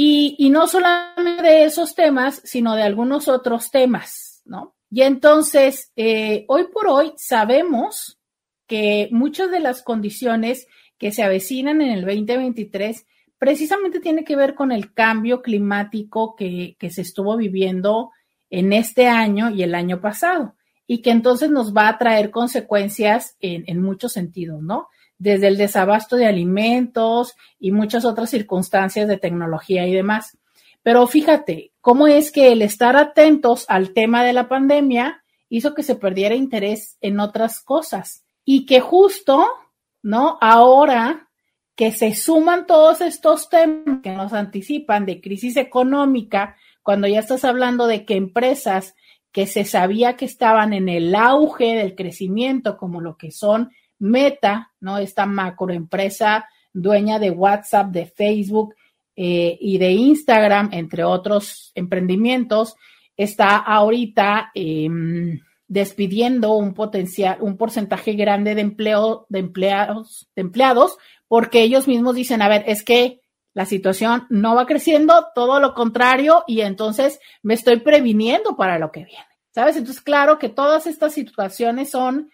Y, 0.00 0.48
no 0.50 0.68
solamente 0.68 1.42
de 1.42 1.64
esos 1.64 1.96
temas, 1.96 2.40
sino 2.44 2.76
de 2.76 2.84
algunos 2.84 3.26
otros 3.26 3.72
temas, 3.72 4.42
¿no? 4.44 4.76
Y 4.92 5.02
entonces, 5.02 5.90
eh, 5.96 6.44
hoy 6.46 6.68
por 6.72 6.86
hoy 6.86 7.12
sabemos 7.16 8.20
que 8.68 9.08
muchas 9.10 9.50
de 9.50 9.58
las 9.58 9.82
condiciones 9.82 10.68
que 10.98 11.10
se 11.10 11.24
avecinan 11.24 11.82
en 11.82 11.90
el 11.90 12.02
2023 12.02 13.06
precisamente 13.38 13.98
tiene 13.98 14.22
que 14.22 14.36
ver 14.36 14.54
con 14.54 14.70
el 14.70 14.94
cambio 14.94 15.42
climático 15.42 16.36
que, 16.36 16.76
que 16.78 16.90
se 16.90 17.02
estuvo 17.02 17.36
viviendo 17.36 18.12
en 18.50 18.72
este 18.72 19.08
año 19.08 19.50
y 19.50 19.62
el 19.62 19.74
año 19.74 20.00
pasado, 20.00 20.54
y 20.86 21.02
que 21.02 21.10
entonces 21.10 21.50
nos 21.50 21.74
va 21.74 21.88
a 21.88 21.98
traer 21.98 22.30
consecuencias 22.30 23.36
en, 23.40 23.80
muchos 23.82 24.12
sentidos, 24.12 24.62
¿no? 24.62 24.88
Desde 25.18 25.48
el 25.48 25.56
desabasto 25.56 26.16
de 26.16 26.26
alimentos 26.26 27.34
y 27.58 27.72
muchas 27.72 28.04
otras 28.04 28.30
circunstancias 28.30 29.08
de 29.08 29.18
tecnología 29.18 29.86
y 29.86 29.92
demás. 29.92 30.38
Pero 30.82 31.06
fíjate, 31.06 31.72
cómo 31.80 32.06
es 32.06 32.30
que 32.30 32.52
el 32.52 32.62
estar 32.62 32.96
atentos 32.96 33.66
al 33.68 33.92
tema 33.92 34.24
de 34.24 34.32
la 34.32 34.48
pandemia 34.48 35.24
hizo 35.48 35.74
que 35.74 35.82
se 35.82 35.96
perdiera 35.96 36.34
interés 36.34 36.96
en 37.00 37.20
otras 37.20 37.60
cosas 37.60 38.24
y 38.44 38.64
que 38.64 38.80
justo, 38.80 39.46
¿no? 40.02 40.38
Ahora 40.40 41.28
que 41.78 41.92
se 41.92 42.14
suman 42.14 42.66
todos 42.66 43.00
estos 43.00 43.48
temas 43.48 44.00
que 44.02 44.10
nos 44.10 44.32
anticipan 44.32 45.06
de 45.06 45.20
crisis 45.20 45.56
económica, 45.56 46.56
cuando 46.88 47.06
ya 47.06 47.20
estás 47.20 47.44
hablando 47.44 47.86
de 47.86 48.06
que 48.06 48.16
empresas 48.16 48.94
que 49.30 49.46
se 49.46 49.66
sabía 49.66 50.16
que 50.16 50.24
estaban 50.24 50.72
en 50.72 50.88
el 50.88 51.14
auge 51.14 51.74
del 51.74 51.94
crecimiento, 51.94 52.78
como 52.78 53.02
lo 53.02 53.18
que 53.18 53.30
son 53.30 53.72
Meta, 53.98 54.72
¿no? 54.80 54.96
Esta 54.96 55.26
macroempresa 55.26 56.48
dueña 56.72 57.18
de 57.18 57.30
WhatsApp, 57.30 57.90
de 57.90 58.06
Facebook, 58.06 58.74
eh, 59.16 59.58
y 59.60 59.76
de 59.76 59.90
Instagram, 59.90 60.70
entre 60.72 61.04
otros 61.04 61.72
emprendimientos, 61.74 62.74
está 63.18 63.58
ahorita 63.58 64.50
em, 64.54 65.40
despidiendo 65.66 66.54
un 66.54 66.72
potencial, 66.72 67.36
un 67.42 67.58
porcentaje 67.58 68.14
grande 68.14 68.54
de 68.54 68.62
empleo, 68.62 69.26
de 69.28 69.40
empleados, 69.40 70.30
de 70.34 70.40
empleados, 70.40 70.96
porque 71.26 71.60
ellos 71.60 71.86
mismos 71.86 72.14
dicen, 72.14 72.40
a 72.40 72.48
ver, 72.48 72.64
es 72.66 72.82
que 72.82 73.20
la 73.58 73.66
situación 73.66 74.24
no 74.30 74.54
va 74.54 74.66
creciendo, 74.66 75.30
todo 75.34 75.58
lo 75.58 75.74
contrario, 75.74 76.44
y 76.46 76.60
entonces 76.60 77.18
me 77.42 77.54
estoy 77.54 77.80
previniendo 77.80 78.54
para 78.54 78.78
lo 78.78 78.92
que 78.92 79.02
viene. 79.04 79.26
¿Sabes? 79.52 79.76
Entonces, 79.76 80.00
claro 80.00 80.38
que 80.38 80.48
todas 80.48 80.86
estas 80.86 81.12
situaciones 81.12 81.90
son 81.90 82.30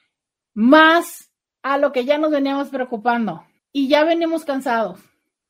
más 0.52 1.30
a 1.62 1.78
lo 1.78 1.92
que 1.92 2.04
ya 2.04 2.18
nos 2.18 2.30
veníamos 2.30 2.68
preocupando 2.68 3.42
y 3.72 3.88
ya 3.88 4.04
venimos 4.04 4.44
cansados. 4.44 5.00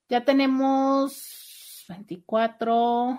Ya 0.09 0.25
tenemos 0.25 1.85
24, 1.89 3.19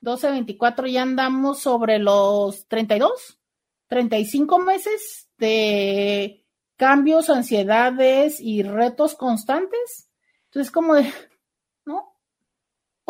12, 0.00 0.30
24, 0.32 0.88
ya 0.88 1.02
andamos 1.02 1.60
sobre 1.60 2.00
los 2.00 2.66
32, 2.66 3.38
35 3.86 4.58
meses 4.58 5.28
de 5.38 6.44
cambios, 6.76 7.30
ansiedades 7.30 8.40
y 8.40 8.64
retos 8.64 9.14
constantes. 9.14 10.10
Entonces, 10.46 10.72
como 10.72 10.96
de. 10.96 11.08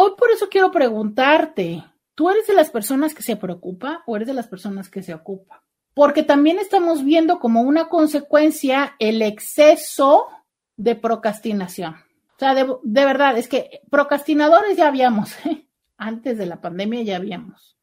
Hoy 0.00 0.12
por 0.16 0.30
eso 0.30 0.48
quiero 0.48 0.70
preguntarte, 0.70 1.82
¿tú 2.14 2.30
eres 2.30 2.46
de 2.46 2.54
las 2.54 2.70
personas 2.70 3.16
que 3.16 3.24
se 3.24 3.34
preocupa 3.34 4.04
o 4.06 4.14
eres 4.14 4.28
de 4.28 4.32
las 4.34 4.46
personas 4.46 4.88
que 4.88 5.02
se 5.02 5.12
ocupa? 5.12 5.64
Porque 5.92 6.22
también 6.22 6.60
estamos 6.60 7.02
viendo 7.02 7.40
como 7.40 7.62
una 7.62 7.88
consecuencia 7.88 8.94
el 9.00 9.22
exceso 9.22 10.28
de 10.76 10.94
procrastinación. 10.94 11.94
O 11.94 12.38
sea, 12.38 12.54
de, 12.54 13.04
verdad, 13.04 13.36
es 13.38 13.48
que 13.48 13.80
procrastinadores 13.90 14.76
ya 14.76 14.86
habíamos, 14.86 15.32
¿eh? 15.46 15.66
antes 15.96 16.38
de 16.38 16.46
la 16.46 16.60
pandemia 16.60 17.02
ya 17.02 17.16
habíamos. 17.16 17.76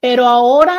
Pero 0.00 0.26
ahora 0.26 0.78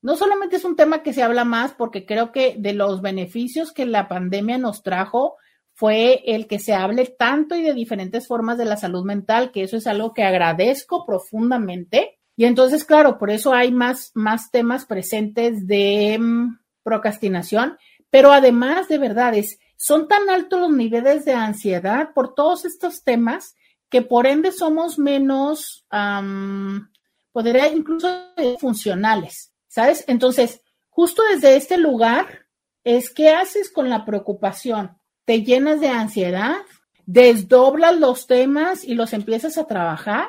no 0.00 0.14
solamente 0.14 0.54
es 0.54 0.64
un 0.64 0.76
tema 0.76 1.02
que 1.02 1.12
se 1.12 1.24
habla 1.24 1.44
más, 1.44 1.72
porque 1.72 2.06
creo 2.06 2.30
que 2.30 2.54
de 2.56 2.72
los 2.72 3.02
beneficios 3.02 3.72
que 3.72 3.84
la 3.84 4.06
pandemia 4.06 4.58
nos 4.58 4.84
trajo 4.84 5.38
fue 5.80 6.22
el 6.26 6.46
que 6.46 6.58
se 6.58 6.74
hable 6.74 7.06
tanto 7.06 7.56
y 7.56 7.62
de 7.62 7.72
diferentes 7.72 8.28
formas 8.28 8.58
de 8.58 8.66
la 8.66 8.76
salud 8.76 9.02
mental, 9.02 9.50
que 9.50 9.62
eso 9.62 9.78
es 9.78 9.86
algo 9.86 10.12
que 10.12 10.22
agradezco 10.22 11.06
profundamente. 11.06 12.18
Y 12.36 12.44
entonces, 12.44 12.84
claro, 12.84 13.16
por 13.16 13.30
eso 13.30 13.54
hay 13.54 13.72
más, 13.72 14.10
más 14.12 14.50
temas 14.50 14.84
presentes 14.84 15.66
de 15.66 16.18
mm, 16.20 16.58
procrastinación, 16.82 17.78
pero 18.10 18.30
además, 18.30 18.88
de 18.88 18.98
verdad, 18.98 19.34
es 19.34 19.58
son 19.74 20.06
tan 20.06 20.28
altos 20.28 20.60
los 20.60 20.70
niveles 20.70 21.24
de 21.24 21.32
ansiedad 21.32 22.12
por 22.12 22.34
todos 22.34 22.66
estos 22.66 23.02
temas 23.02 23.54
que 23.88 24.02
por 24.02 24.26
ende 24.26 24.52
somos 24.52 24.98
menos, 24.98 25.86
podría 27.32 27.68
incluso 27.68 28.34
funcionales, 28.58 29.54
¿sabes? 29.66 30.04
Entonces, 30.08 30.60
justo 30.90 31.22
desde 31.32 31.56
este 31.56 31.78
lugar 31.78 32.26
es 32.84 33.08
qué 33.08 33.30
haces 33.30 33.72
con 33.72 33.88
la 33.88 34.04
preocupación. 34.04 34.99
Te 35.30 35.44
llenas 35.44 35.78
de 35.80 35.90
ansiedad, 35.90 36.56
desdoblas 37.06 37.96
los 37.96 38.26
temas 38.26 38.82
y 38.82 38.94
los 38.94 39.12
empiezas 39.12 39.58
a 39.58 39.68
trabajar, 39.68 40.28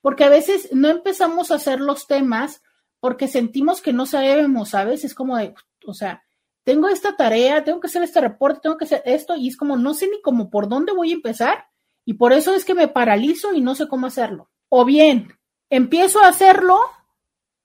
porque 0.00 0.24
a 0.24 0.30
veces 0.30 0.70
no 0.72 0.88
empezamos 0.88 1.50
a 1.50 1.56
hacer 1.56 1.78
los 1.78 2.06
temas 2.06 2.62
porque 3.00 3.28
sentimos 3.28 3.82
que 3.82 3.92
no 3.92 4.06
sabemos, 4.06 4.70
¿sabes? 4.70 5.04
Es 5.04 5.14
como 5.14 5.36
de, 5.36 5.52
o 5.84 5.92
sea, 5.92 6.24
tengo 6.64 6.88
esta 6.88 7.16
tarea, 7.16 7.64
tengo 7.64 7.80
que 7.80 7.88
hacer 7.88 8.02
este 8.02 8.22
reporte, 8.22 8.60
tengo 8.62 8.78
que 8.78 8.86
hacer 8.86 9.02
esto, 9.04 9.36
y 9.36 9.46
es 9.46 9.58
como 9.58 9.76
no 9.76 9.92
sé 9.92 10.08
ni 10.08 10.22
cómo 10.22 10.48
por 10.48 10.70
dónde 10.70 10.94
voy 10.94 11.10
a 11.10 11.16
empezar, 11.16 11.66
y 12.06 12.14
por 12.14 12.32
eso 12.32 12.54
es 12.54 12.64
que 12.64 12.72
me 12.72 12.88
paralizo 12.88 13.52
y 13.52 13.60
no 13.60 13.74
sé 13.74 13.88
cómo 13.88 14.06
hacerlo. 14.06 14.48
O 14.70 14.86
bien, 14.86 15.38
empiezo 15.68 16.18
a 16.20 16.28
hacerlo, 16.28 16.80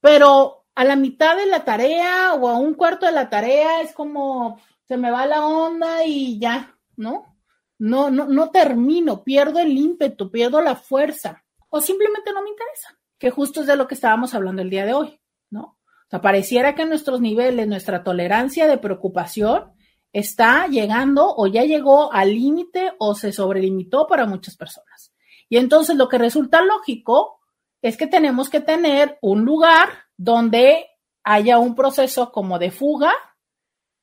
pero 0.02 0.66
a 0.76 0.84
la 0.84 0.98
mitad 0.98 1.38
de 1.38 1.46
la 1.46 1.64
tarea 1.64 2.34
o 2.34 2.50
a 2.50 2.58
un 2.58 2.74
cuarto 2.74 3.06
de 3.06 3.14
la 3.14 3.30
tarea 3.30 3.80
es 3.80 3.94
como 3.94 4.60
se 4.88 4.98
me 4.98 5.12
va 5.12 5.26
la 5.26 5.46
onda 5.46 6.06
y 6.06 6.40
ya, 6.40 6.78
¿no? 6.96 7.38
No, 7.78 8.10
no, 8.10 8.26
no 8.26 8.52
termino, 8.52 9.24
pierdo 9.24 9.60
el 9.60 9.78
ímpetu, 9.78 10.32
pierdo 10.32 10.62
la 10.62 10.76
fuerza, 10.76 11.44
o 11.70 11.82
simplemente 11.82 12.32
no 12.32 12.42
me 12.42 12.50
interesa, 12.50 12.98
que 13.18 13.32
justo 13.32 13.62
es 13.62 13.68
de 13.68 13.76
lo 13.76 13.88
que 13.88 13.96
estábamos 13.96 14.34
hablando 14.34 14.62
el 14.62 14.70
día 14.70 14.86
de 14.86 14.94
hoy, 14.94 15.20
¿no? 15.50 15.62
O 15.62 16.10
sea, 16.10 16.22
pareciera 16.22 16.76
que 16.76 16.86
nuestros 16.86 17.20
niveles, 17.20 17.68
nuestra 17.68 18.04
tolerancia 18.04 18.68
de 18.68 18.78
preocupación 18.78 19.74
está 20.14 20.68
llegando 20.68 21.34
o 21.36 21.48
ya 21.48 21.64
llegó 21.64 22.14
al 22.14 22.30
límite 22.30 22.94
o 23.00 23.16
se 23.16 23.34
sobrelimitó 23.34 24.08
para 24.08 24.26
muchas 24.26 24.56
personas. 24.56 25.12
Y 25.50 25.58
entonces 25.58 25.98
lo 25.98 26.08
que 26.08 26.18
resulta 26.18 26.62
lógico 26.62 27.42
es 27.82 27.98
que 27.98 28.08
tenemos 28.08 28.50
que 28.50 28.62
tener 28.62 29.18
un 29.22 29.44
lugar 29.44 29.90
donde 30.16 30.88
haya 31.24 31.60
un 31.60 31.76
proceso 31.76 32.32
como 32.32 32.60
de 32.60 32.72
fuga, 32.72 33.14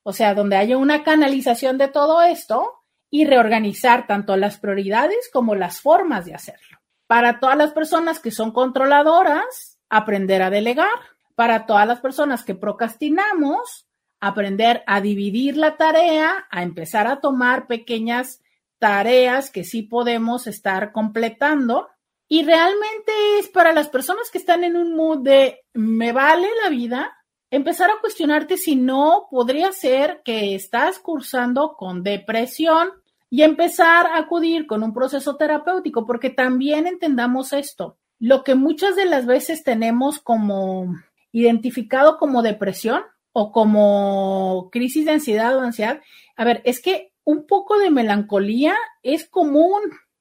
o 0.03 0.13
sea, 0.13 0.35
donde 0.35 0.57
haya 0.57 0.77
una 0.77 1.03
canalización 1.03 1.79
de 1.79 1.89
todo 1.89 2.23
esto 2.23 2.85
y 3.11 3.25
reorganizar 3.25 4.07
tanto 4.07 4.37
las 4.37 4.59
prioridades 4.59 5.31
como 5.33 5.55
las 5.55 5.81
formas 5.81 6.25
de 6.25 6.35
hacerlo. 6.35 6.79
Para 7.07 7.41
todas 7.41 7.57
las 7.57 7.73
personas 7.73 8.21
que 8.21 8.31
son 8.31 8.53
controladoras, 8.53 9.79
aprender 9.89 10.43
a 10.43 10.51
delegar 10.51 10.89
para 11.35 11.67
todas 11.67 11.87
las 11.87 12.01
personas 12.01 12.45
que 12.45 12.55
procrastinamos, 12.55 13.87
aprender 14.21 14.83
a 14.87 15.01
dividir 15.01 15.57
la 15.57 15.77
tarea, 15.77 16.47
a 16.51 16.63
empezar 16.63 17.07
a 17.07 17.21
tomar 17.21 17.67
pequeñas 17.67 18.41
tareas 18.79 19.51
que 19.51 19.65
sí 19.65 19.83
podemos 19.83 20.47
estar 20.47 20.93
completando. 20.93 21.89
Y 22.29 22.45
realmente 22.45 23.13
es 23.39 23.49
para 23.49 23.73
las 23.73 23.89
personas 23.89 24.31
que 24.31 24.39
están 24.39 24.65
en 24.65 24.77
un 24.77 24.95
mood 24.97 25.19
de 25.19 25.61
me 25.75 26.13
vale 26.13 26.49
la 26.63 26.71
vida, 26.71 27.17
empezar 27.53 27.91
a 27.91 28.01
cuestionarte 28.01 28.57
si 28.57 28.77
no 28.77 29.29
podría 29.31 29.71
ser 29.73 30.23
que 30.25 30.55
estás 30.55 30.99
cursando 30.99 31.77
con 31.77 32.03
depresión 32.03 32.89
y 33.29 33.43
empezar 33.43 34.07
a 34.07 34.17
acudir 34.17 34.67
con 34.67 34.83
un 34.83 34.95
proceso 34.95 35.37
terapéutico, 35.37 36.07
porque 36.07 36.31
también 36.31 36.87
entendamos 36.87 37.53
esto. 37.53 37.99
Lo 38.19 38.43
que 38.43 38.55
muchas 38.55 38.97
de 38.97 39.05
las 39.05 39.27
veces 39.27 39.63
tenemos 39.65 40.19
como 40.19 40.97
identificado 41.31 42.17
como 42.17 42.43
depresión 42.43 43.03
o 43.33 43.53
como 43.53 44.71
crisis 44.73 45.05
de 45.05 45.13
ansiedad 45.13 45.55
o 45.57 45.61
ansiedad, 45.61 46.01
a 46.37 46.45
ver, 46.45 46.63
es 46.65 46.81
que 46.81 47.13
un 47.25 47.47
poco 47.47 47.79
de 47.79 47.91
melancolía 47.91 48.77
es 49.03 49.29
común 49.29 49.81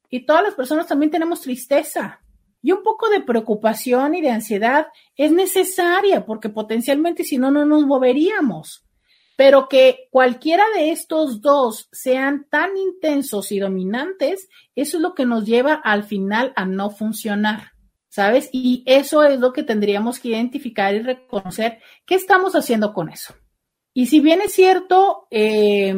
y 0.09 0.25
todas 0.25 0.43
las 0.43 0.55
personas 0.55 0.87
también 0.87 1.11
tenemos 1.11 1.41
tristeza. 1.41 2.20
Y 2.61 2.71
un 2.71 2.83
poco 2.83 3.09
de 3.09 3.21
preocupación 3.21 4.15
y 4.15 4.21
de 4.21 4.29
ansiedad 4.29 4.87
es 5.15 5.31
necesaria 5.31 6.25
porque 6.25 6.49
potencialmente 6.49 7.23
si 7.23 7.37
no, 7.37 7.51
no 7.51 7.65
nos 7.65 7.85
moveríamos. 7.85 8.85
Pero 9.35 9.67
que 9.67 10.07
cualquiera 10.11 10.63
de 10.75 10.91
estos 10.91 11.41
dos 11.41 11.89
sean 11.91 12.47
tan 12.49 12.77
intensos 12.77 13.51
y 13.51 13.59
dominantes, 13.59 14.47
eso 14.75 14.97
es 14.97 15.01
lo 15.01 15.15
que 15.15 15.25
nos 15.25 15.45
lleva 15.45 15.73
al 15.73 16.03
final 16.03 16.53
a 16.55 16.65
no 16.65 16.91
funcionar. 16.91 17.71
¿sabes? 18.11 18.49
Y 18.51 18.83
eso 18.85 19.23
es 19.23 19.39
lo 19.39 19.53
que 19.53 19.63
tendríamos 19.63 20.19
que 20.19 20.29
identificar 20.29 20.93
y 20.93 20.99
reconocer 20.99 21.79
qué 22.05 22.15
estamos 22.15 22.53
haciendo 22.55 22.93
con 22.93 23.09
eso. 23.09 23.33
Y 23.93 24.07
si 24.07 24.19
bien 24.19 24.41
es 24.41 24.53
cierto, 24.53 25.27
eh, 25.31 25.95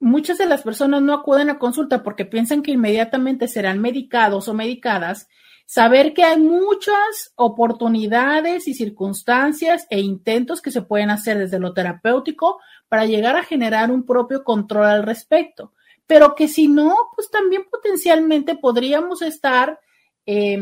muchas 0.00 0.38
de 0.38 0.46
las 0.46 0.62
personas 0.62 1.02
no 1.02 1.14
acuden 1.14 1.50
a 1.50 1.60
consulta 1.60 2.02
porque 2.02 2.24
piensan 2.24 2.62
que 2.62 2.72
inmediatamente 2.72 3.46
serán 3.46 3.80
medicados 3.80 4.48
o 4.48 4.54
medicadas, 4.54 5.28
saber 5.72 6.12
que 6.12 6.22
hay 6.22 6.38
muchas 6.38 7.32
oportunidades 7.34 8.68
y 8.68 8.74
circunstancias 8.74 9.86
e 9.88 10.00
intentos 10.00 10.60
que 10.60 10.70
se 10.70 10.82
pueden 10.82 11.08
hacer 11.08 11.38
desde 11.38 11.58
lo 11.58 11.72
terapéutico 11.72 12.60
para 12.90 13.06
llegar 13.06 13.36
a 13.36 13.42
generar 13.42 13.90
un 13.90 14.04
propio 14.04 14.44
control 14.44 14.84
al 14.84 15.02
respecto, 15.02 15.72
pero 16.06 16.34
que 16.34 16.46
si 16.46 16.68
no, 16.68 16.94
pues 17.16 17.30
también 17.30 17.64
potencialmente 17.70 18.54
podríamos 18.54 19.22
estar 19.22 19.80
eh, 20.26 20.60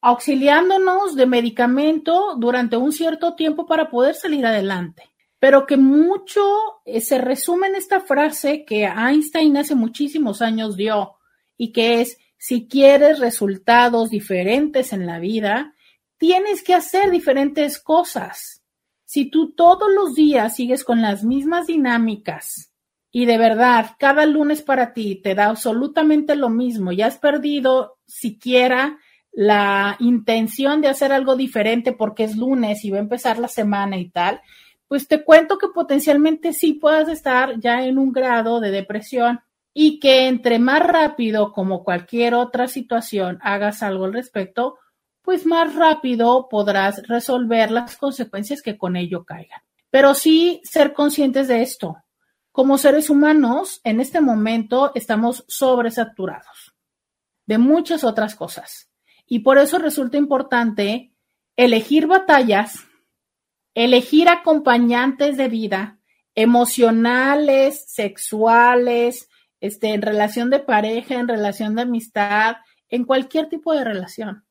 auxiliándonos 0.00 1.14
de 1.14 1.26
medicamento 1.26 2.34
durante 2.38 2.76
un 2.76 2.90
cierto 2.90 3.36
tiempo 3.36 3.66
para 3.66 3.88
poder 3.88 4.16
salir 4.16 4.44
adelante. 4.46 5.12
Pero 5.38 5.64
que 5.64 5.76
mucho 5.76 6.42
eh, 6.84 7.00
se 7.00 7.18
resume 7.18 7.68
en 7.68 7.76
esta 7.76 8.00
frase 8.00 8.64
que 8.64 8.82
Einstein 8.82 9.56
hace 9.58 9.76
muchísimos 9.76 10.42
años 10.42 10.76
dio 10.76 11.18
y 11.56 11.70
que 11.70 12.00
es, 12.00 12.18
si 12.42 12.66
quieres 12.66 13.18
resultados 13.18 14.08
diferentes 14.08 14.94
en 14.94 15.04
la 15.04 15.18
vida, 15.18 15.74
tienes 16.16 16.64
que 16.64 16.72
hacer 16.72 17.10
diferentes 17.10 17.78
cosas. 17.78 18.62
Si 19.04 19.26
tú 19.26 19.52
todos 19.52 19.90
los 19.94 20.14
días 20.14 20.56
sigues 20.56 20.82
con 20.82 21.02
las 21.02 21.22
mismas 21.22 21.66
dinámicas 21.66 22.72
y 23.12 23.26
de 23.26 23.36
verdad 23.36 23.90
cada 23.98 24.24
lunes 24.24 24.62
para 24.62 24.94
ti 24.94 25.20
te 25.22 25.34
da 25.34 25.50
absolutamente 25.50 26.34
lo 26.34 26.48
mismo 26.48 26.92
y 26.92 27.02
has 27.02 27.18
perdido 27.18 27.98
siquiera 28.06 28.98
la 29.32 29.96
intención 29.98 30.80
de 30.80 30.88
hacer 30.88 31.12
algo 31.12 31.36
diferente 31.36 31.92
porque 31.92 32.24
es 32.24 32.36
lunes 32.36 32.86
y 32.86 32.90
va 32.90 32.96
a 32.96 33.00
empezar 33.00 33.38
la 33.38 33.48
semana 33.48 33.98
y 33.98 34.08
tal, 34.08 34.40
pues 34.88 35.06
te 35.08 35.22
cuento 35.24 35.58
que 35.58 35.68
potencialmente 35.68 36.54
sí 36.54 36.72
puedas 36.72 37.10
estar 37.10 37.60
ya 37.60 37.84
en 37.84 37.98
un 37.98 38.12
grado 38.12 38.60
de 38.60 38.70
depresión 38.70 39.40
y 39.72 40.00
que 40.00 40.26
entre 40.26 40.58
más 40.58 40.82
rápido, 40.82 41.52
como 41.52 41.84
cualquier 41.84 42.34
otra 42.34 42.68
situación, 42.68 43.38
hagas 43.42 43.82
algo 43.82 44.04
al 44.04 44.12
respecto, 44.12 44.78
pues 45.22 45.46
más 45.46 45.74
rápido 45.74 46.48
podrás 46.48 47.06
resolver 47.06 47.70
las 47.70 47.96
consecuencias 47.96 48.62
que 48.62 48.76
con 48.76 48.96
ello 48.96 49.24
caigan. 49.24 49.60
Pero 49.90 50.14
sí 50.14 50.60
ser 50.64 50.92
conscientes 50.92 51.48
de 51.48 51.62
esto. 51.62 51.96
Como 52.52 52.78
seres 52.78 53.10
humanos, 53.10 53.80
en 53.84 54.00
este 54.00 54.20
momento 54.20 54.92
estamos 54.94 55.44
sobresaturados 55.46 56.74
de 57.46 57.58
muchas 57.58 58.04
otras 58.04 58.34
cosas. 58.34 58.90
Y 59.26 59.40
por 59.40 59.58
eso 59.58 59.78
resulta 59.78 60.16
importante 60.16 61.12
elegir 61.56 62.06
batallas, 62.06 62.84
elegir 63.74 64.28
acompañantes 64.28 65.36
de 65.36 65.48
vida 65.48 66.00
emocionales, 66.34 67.84
sexuales, 67.88 69.29
este, 69.60 69.94
en 69.94 70.02
relación 70.02 70.50
de 70.50 70.60
pareja, 70.60 71.14
en 71.14 71.28
relación 71.28 71.74
de 71.74 71.82
amistad, 71.82 72.56
en 72.88 73.04
cualquier 73.04 73.48
tipo 73.48 73.72
de 73.72 73.84
relación. 73.84 74.44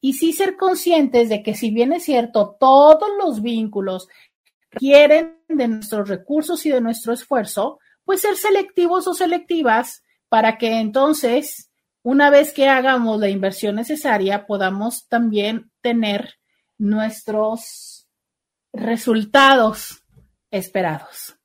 Y 0.00 0.14
sí 0.14 0.32
ser 0.32 0.56
conscientes 0.56 1.28
de 1.28 1.42
que 1.42 1.54
si 1.54 1.70
bien 1.70 1.92
es 1.92 2.04
cierto, 2.04 2.56
todos 2.60 3.08
los 3.18 3.42
vínculos 3.42 4.08
quieren 4.70 5.38
de 5.48 5.68
nuestros 5.68 6.08
recursos 6.08 6.64
y 6.66 6.70
de 6.70 6.80
nuestro 6.80 7.12
esfuerzo, 7.12 7.80
pues 8.04 8.20
ser 8.20 8.36
selectivos 8.36 9.06
o 9.06 9.14
selectivas 9.14 10.04
para 10.28 10.58
que 10.58 10.80
entonces, 10.80 11.70
una 12.02 12.30
vez 12.30 12.52
que 12.52 12.68
hagamos 12.68 13.18
la 13.20 13.28
inversión 13.28 13.76
necesaria, 13.76 14.46
podamos 14.46 15.08
también 15.08 15.70
tener 15.80 16.34
nuestros 16.78 18.06
resultados 18.72 20.04
esperados. 20.50 21.36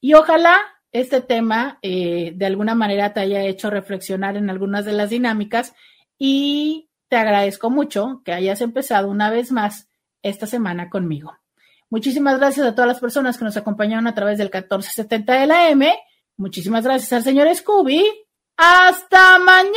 Y 0.00 0.14
ojalá 0.14 0.58
este 1.00 1.20
tema 1.20 1.78
eh, 1.82 2.32
de 2.34 2.46
alguna 2.46 2.74
manera 2.74 3.12
te 3.12 3.20
haya 3.20 3.42
hecho 3.42 3.68
reflexionar 3.68 4.38
en 4.38 4.48
algunas 4.48 4.86
de 4.86 4.92
las 4.92 5.10
dinámicas 5.10 5.74
y 6.18 6.88
te 7.08 7.16
agradezco 7.16 7.68
mucho 7.68 8.22
que 8.24 8.32
hayas 8.32 8.62
empezado 8.62 9.08
una 9.08 9.28
vez 9.30 9.52
más 9.52 9.88
esta 10.22 10.46
semana 10.46 10.88
conmigo. 10.88 11.36
Muchísimas 11.90 12.38
gracias 12.38 12.66
a 12.66 12.74
todas 12.74 12.88
las 12.88 12.98
personas 13.00 13.36
que 13.36 13.44
nos 13.44 13.58
acompañaron 13.58 14.06
a 14.06 14.14
través 14.14 14.38
del 14.38 14.46
1470 14.46 15.34
de 15.34 15.46
la 15.46 15.68
M. 15.68 15.94
Muchísimas 16.38 16.82
gracias 16.82 17.12
al 17.12 17.24
señor 17.24 17.54
Scooby. 17.54 18.02
Hasta 18.56 19.38
mañana. 19.38 19.76